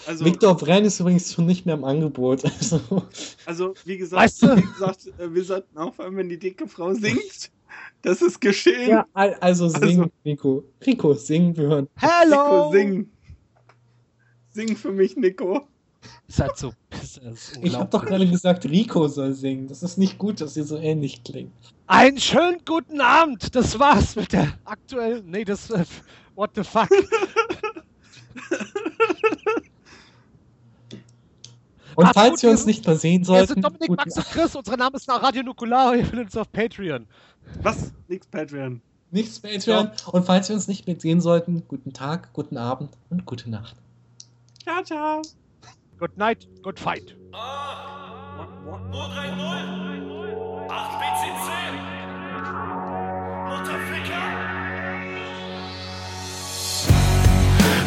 Also, 0.10 0.26
Victor 0.26 0.57
Brenn 0.57 0.86
ist 0.86 0.99
übrigens 0.99 1.31
schon 1.31 1.45
nicht 1.45 1.68
mehr 1.68 1.76
im 1.76 1.84
Angebot. 1.84 2.41
Also, 2.60 2.81
also 3.45 3.73
wie 3.86 3.98
gesagt, 3.98 4.23
Weißt 4.23 4.41
du? 4.41 4.57
wie 4.57 4.61
gesagt 4.64 5.06
äh, 5.19 5.31
wir 5.34 5.44
sollten 5.44 5.77
aufhören, 5.77 6.15
wenn 6.18 6.30
die 6.30 6.40
dicke 6.40 6.68
Frau 6.68 6.94
singt. 6.95 7.52
Das 8.02 8.23
ist 8.23 8.41
geschehen. 8.41 8.90
ja, 8.90 9.06
al- 9.14 9.36
also 9.36 9.69
sing, 9.69 9.81
Also- 9.99 10.11
Nico. 10.23 10.64
Rico, 10.84 11.14
sing, 11.14 11.56
wir 11.56 11.68
hören. 11.68 11.88
Hello! 11.95 12.72
Nico, 12.72 12.72
sing. 12.73 13.10
Sing 14.49 14.76
für 14.76 14.91
mich, 14.91 15.15
Nico. 15.15 15.68
Ist 16.27 16.40
halt 16.40 16.57
so 16.57 16.72
das 16.90 17.18
ist 17.18 17.60
Ich 17.61 17.76
habe 17.76 17.90
doch 17.91 18.03
gerade 18.06 18.27
gesagt, 18.27 18.65
Rico 18.65 19.07
soll 19.07 19.34
singen. 19.34 19.68
Das 19.68 19.84
ist 19.84 19.98
nicht 19.98 20.18
gut, 20.18 20.41
dass 20.41 20.57
ihr 20.57 20.64
so 20.64 20.77
ähnlich 20.77 21.23
klingt. 21.23 21.52
Einen 21.86 22.18
schönen 22.18 22.61
guten 22.65 22.99
Abend. 22.99 23.53
Das 23.53 23.77
war's 23.77 24.15
mit 24.15 24.34
der 24.34 24.57
aktuellen. 24.65 25.30
Nee, 25.30 25.44
das. 25.45 25.69
Äh, 25.69 25.86
what 26.36 26.49
the 26.56 26.64
fuck? 26.64 26.90
Und 32.00 32.14
falls 32.14 32.42
wir 32.44 32.48
wir 32.48 32.52
uns 32.52 32.66
nicht 32.66 32.88
mehr 32.88 32.96
sehen 32.96 33.22
Wir 33.22 33.26
sollten, 33.26 33.54
sind 33.56 33.66
Dominik, 33.66 33.90
guten 33.90 33.96
Max 33.98 34.16
und 34.16 34.26
Chris. 34.28 34.56
Unsere 34.56 34.78
Namen 34.78 34.96
ist 34.96 35.08
nach 35.10 35.22
Radio 35.22 35.44
Nukular. 35.44 35.96
Ihr 35.98 36.06
findet 36.06 36.28
uns 36.28 36.38
auf 36.38 36.50
Patreon. 36.50 37.06
Was? 37.62 37.92
Nix 38.08 38.26
Patreon. 38.28 38.82
Nichts 39.12 39.40
Patreon. 39.42 39.92
Und 40.12 40.26
falls 40.26 40.48
wir 40.48 40.56
uns 40.56 40.70
nicht 40.70 40.88
mehr 40.88 40.98
sehen 40.98 41.20
sollten, 41.20 41.68
guten 41.68 41.92
Tag, 41.92 42.32
guten 42.32 42.56
Abend 42.58 42.92
und 43.10 43.26
gute 43.26 43.50
Nacht. 43.50 43.76
Ciao, 44.64 44.82
ciao. 44.82 45.22
Good 45.98 46.18
night, 46.18 46.48
good 46.64 46.80
fight. 46.80 47.18
030 47.32 47.50
8 50.70 51.00
BCC 51.00 51.48
Mutterficker 53.50 54.26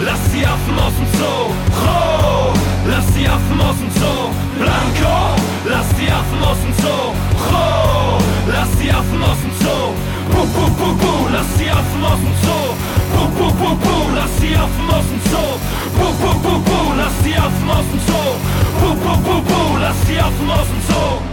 Lass 0.04 0.32
die 0.32 0.44
Affen 0.44 0.78
aus 0.78 0.94
dem 0.96 1.06
Zoo 1.18 1.54
Ho! 1.86 2.41
Lass 2.86 3.06
die 3.14 3.28
Affen 3.28 3.60
aus 3.60 3.76
dem 3.78 3.90
Zoo. 4.00 4.30
Blanco 4.58 5.36
Lass 5.64 5.88
die 5.98 6.10
Affen 6.10 6.42
aus 6.42 6.58
dem 6.62 6.74
Zoo. 6.82 7.14
Ho! 7.50 8.18
Lass 8.50 8.70
die 8.80 8.90
Affen 8.90 9.22
aus 9.22 9.38
dem 9.42 9.54
Zoo. 9.62 9.94
Bu, 10.32 10.42
bu, 10.54 10.66
bu, 10.78 10.88
bu 10.96 11.28
Lass 11.32 11.46
die 11.58 11.70
Affen 11.70 12.04
aus 12.04 12.18
dem 12.18 12.34
Zoo. 12.42 12.74
Bu, 13.14 13.22
bu, 13.38 13.46
bu, 13.54 13.68
bu 13.76 13.94
Lass 14.16 14.34
die 14.40 14.56
Affen 14.56 14.88
aus 14.90 15.06
dem 15.10 15.20
Zoo. 15.30 15.54
Bu, 15.98 16.06
bu, 16.20 16.30
bu, 16.42 16.52
bu 16.58 16.78
Lass 16.98 17.16
die 17.24 17.36
Affen 17.36 17.70
aus 17.70 17.86
dem 17.90 18.00
Zoo. 18.06 18.34
Bu, 18.80 18.88
bu, 19.02 19.12
bu, 19.24 19.34
bu 19.48 19.78
Lass 19.78 20.00
die 20.08 20.18
Affen 20.18 20.50
aus 20.50 20.66
dem 20.66 20.82
Zoo 20.88 21.31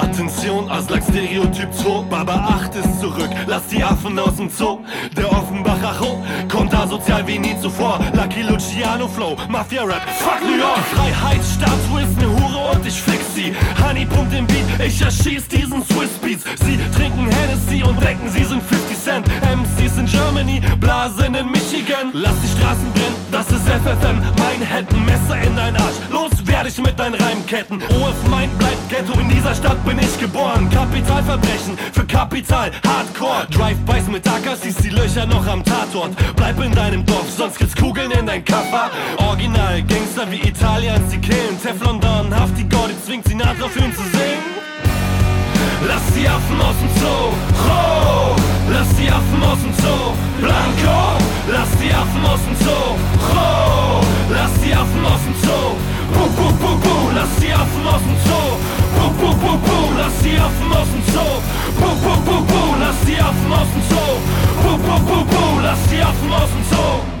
Attention, 0.00 0.70
Aslak 0.70 1.02
Stereotyp 1.02 1.72
2, 1.74 2.02
Baba 2.08 2.34
8 2.34 2.76
ist 2.76 3.00
zurück, 3.00 3.30
lass 3.46 3.66
die 3.68 3.82
Affen 3.82 4.18
aus 4.18 4.36
dem 4.36 4.48
Zoo. 4.48 4.78
Der 5.16 5.30
Offenbacher 5.30 5.98
Ho, 6.00 6.22
kommt 6.48 6.74
asozial 6.74 7.26
wie 7.26 7.38
nie 7.38 7.58
zuvor. 7.60 7.98
Lucky 8.12 8.42
Luciano 8.42 9.08
Flow, 9.08 9.36
Mafia 9.48 9.82
Rap, 9.82 10.02
fuck 10.18 10.40
New 10.42 10.56
York. 10.56 10.78
Freiheitsstatue 10.94 12.02
ist 12.02 12.16
ne 12.18 12.28
Hure 12.28 12.70
und 12.76 12.86
ich 12.86 13.00
fix 13.00 13.34
sie. 13.34 13.52
Honey 13.82 14.06
pumpt 14.06 14.32
den 14.32 14.46
Beat, 14.46 14.86
ich 14.86 15.00
erschieß 15.02 15.48
diesen 15.48 15.82
Swiss 15.84 16.14
Beats. 16.22 16.44
Sie 16.64 16.78
trinken 16.96 17.26
Hennessy 17.28 17.82
und 17.82 18.00
denken, 18.02 18.28
sie 18.28 18.44
sind 18.44 18.62
50 18.62 18.96
Cent. 18.96 19.26
MCs 19.42 19.98
in 19.98 20.06
Germany, 20.06 20.60
Blasen 20.78 21.34
in 21.34 21.50
Michigan. 21.50 22.10
Lass 22.12 22.40
die 22.42 22.48
Straßen 22.56 22.92
brennen, 22.92 23.16
das 23.32 23.50
ist 23.50 23.66
FFM. 23.66 24.20
Mein 24.38 24.58
Manhattan, 24.60 25.04
Messer 25.04 25.40
in 25.42 25.56
dein 25.56 25.76
Arsch. 25.76 25.96
Los 26.10 26.46
werde 26.46 26.68
ich 26.68 26.78
mit 26.78 26.98
deinen 26.98 27.14
Reimketten. 27.14 27.82
OF 27.82 28.28
mein 28.30 28.50
bleibt 28.58 28.88
Ghetto, 28.88 29.18
in 29.18 29.28
dieser 29.28 29.54
Stadt 29.54 29.82
bin 29.88 29.98
ich 29.98 30.18
geboren. 30.18 30.68
Kapitalverbrechen 30.70 31.78
für 31.92 32.04
Kapital, 32.04 32.70
Hardcore. 32.86 33.46
Drive-Bys 33.50 34.08
mit 34.08 34.28
Ackers, 34.28 34.60
siehst 34.62 34.84
die 34.84 34.90
Löcher 34.90 35.26
noch 35.26 35.46
am 35.46 35.64
Tatort. 35.64 36.12
Bleib 36.36 36.60
in 36.62 36.72
deinem 36.72 37.04
Dorf, 37.06 37.26
sonst 37.36 37.58
gibt's 37.58 37.74
Kugeln 37.74 38.10
in 38.10 38.26
dein 38.26 38.44
Kaffer. 38.44 38.90
Original, 39.16 39.82
Gangster 39.82 40.30
wie 40.30 40.46
Italians, 40.46 41.10
die 41.10 41.18
killen. 41.18 41.56
Teflon 41.62 42.00
Don, 42.00 42.34
Hafti 42.34 42.64
Gordy 42.64 42.94
zwingt 43.04 43.26
sie 43.26 43.34
nach 43.34 43.58
auf 43.62 43.74
ihn 43.76 43.92
zu 43.94 44.02
singen. 44.02 44.58
Lass 45.86 46.04
die 46.14 46.28
Affen 46.28 46.60
aus 46.60 46.76
dem 46.80 46.90
Zoo, 47.00 47.32
ho! 47.64 48.36
Lass 48.70 48.88
die 48.96 49.08
Affen 49.08 49.42
aus 49.42 49.60
dem 49.62 49.72
Zoo, 49.80 50.12
Blanco! 50.40 51.16
Lass 51.50 51.70
die 51.80 51.94
Affen 51.94 52.24
aus 52.26 52.40
dem 52.44 52.56
Zoo, 52.66 52.98
ho! 53.32 54.00
Lass 54.28 54.52
die 54.62 54.74
Affen 54.74 55.04
aus 55.06 55.22
dem 55.24 55.34
Zoo, 55.40 55.76
bu 56.12 56.24
bu 56.36 56.52
bu 56.60 56.76
bu! 56.82 57.10
Lass 57.14 57.32
die 57.40 57.52
Affen 57.52 57.86
aus 57.86 58.02
dem 58.02 58.16
Zoo, 58.26 58.77
bu 59.20 59.52
bu! 59.66 59.98
Lass 59.98 60.18
die 60.22 60.38
Affen 60.38 60.72
aus 60.72 60.88
dem 60.92 61.02
Zoo, 61.12 61.42
bu 61.80 61.90
bu 62.26 62.36
bu! 62.48 62.60
Lass 62.80 63.00
die 63.06 63.18
Affen 63.20 63.52
aus 63.52 63.68
dem 63.72 63.82
Zoo, 63.90 64.14
bu! 64.62 65.62
Lass 65.62 65.82
die 65.90 66.02
Affen 66.02 66.32
aus 66.32 66.50
dem 66.50 66.64
Zoo! 66.70 67.17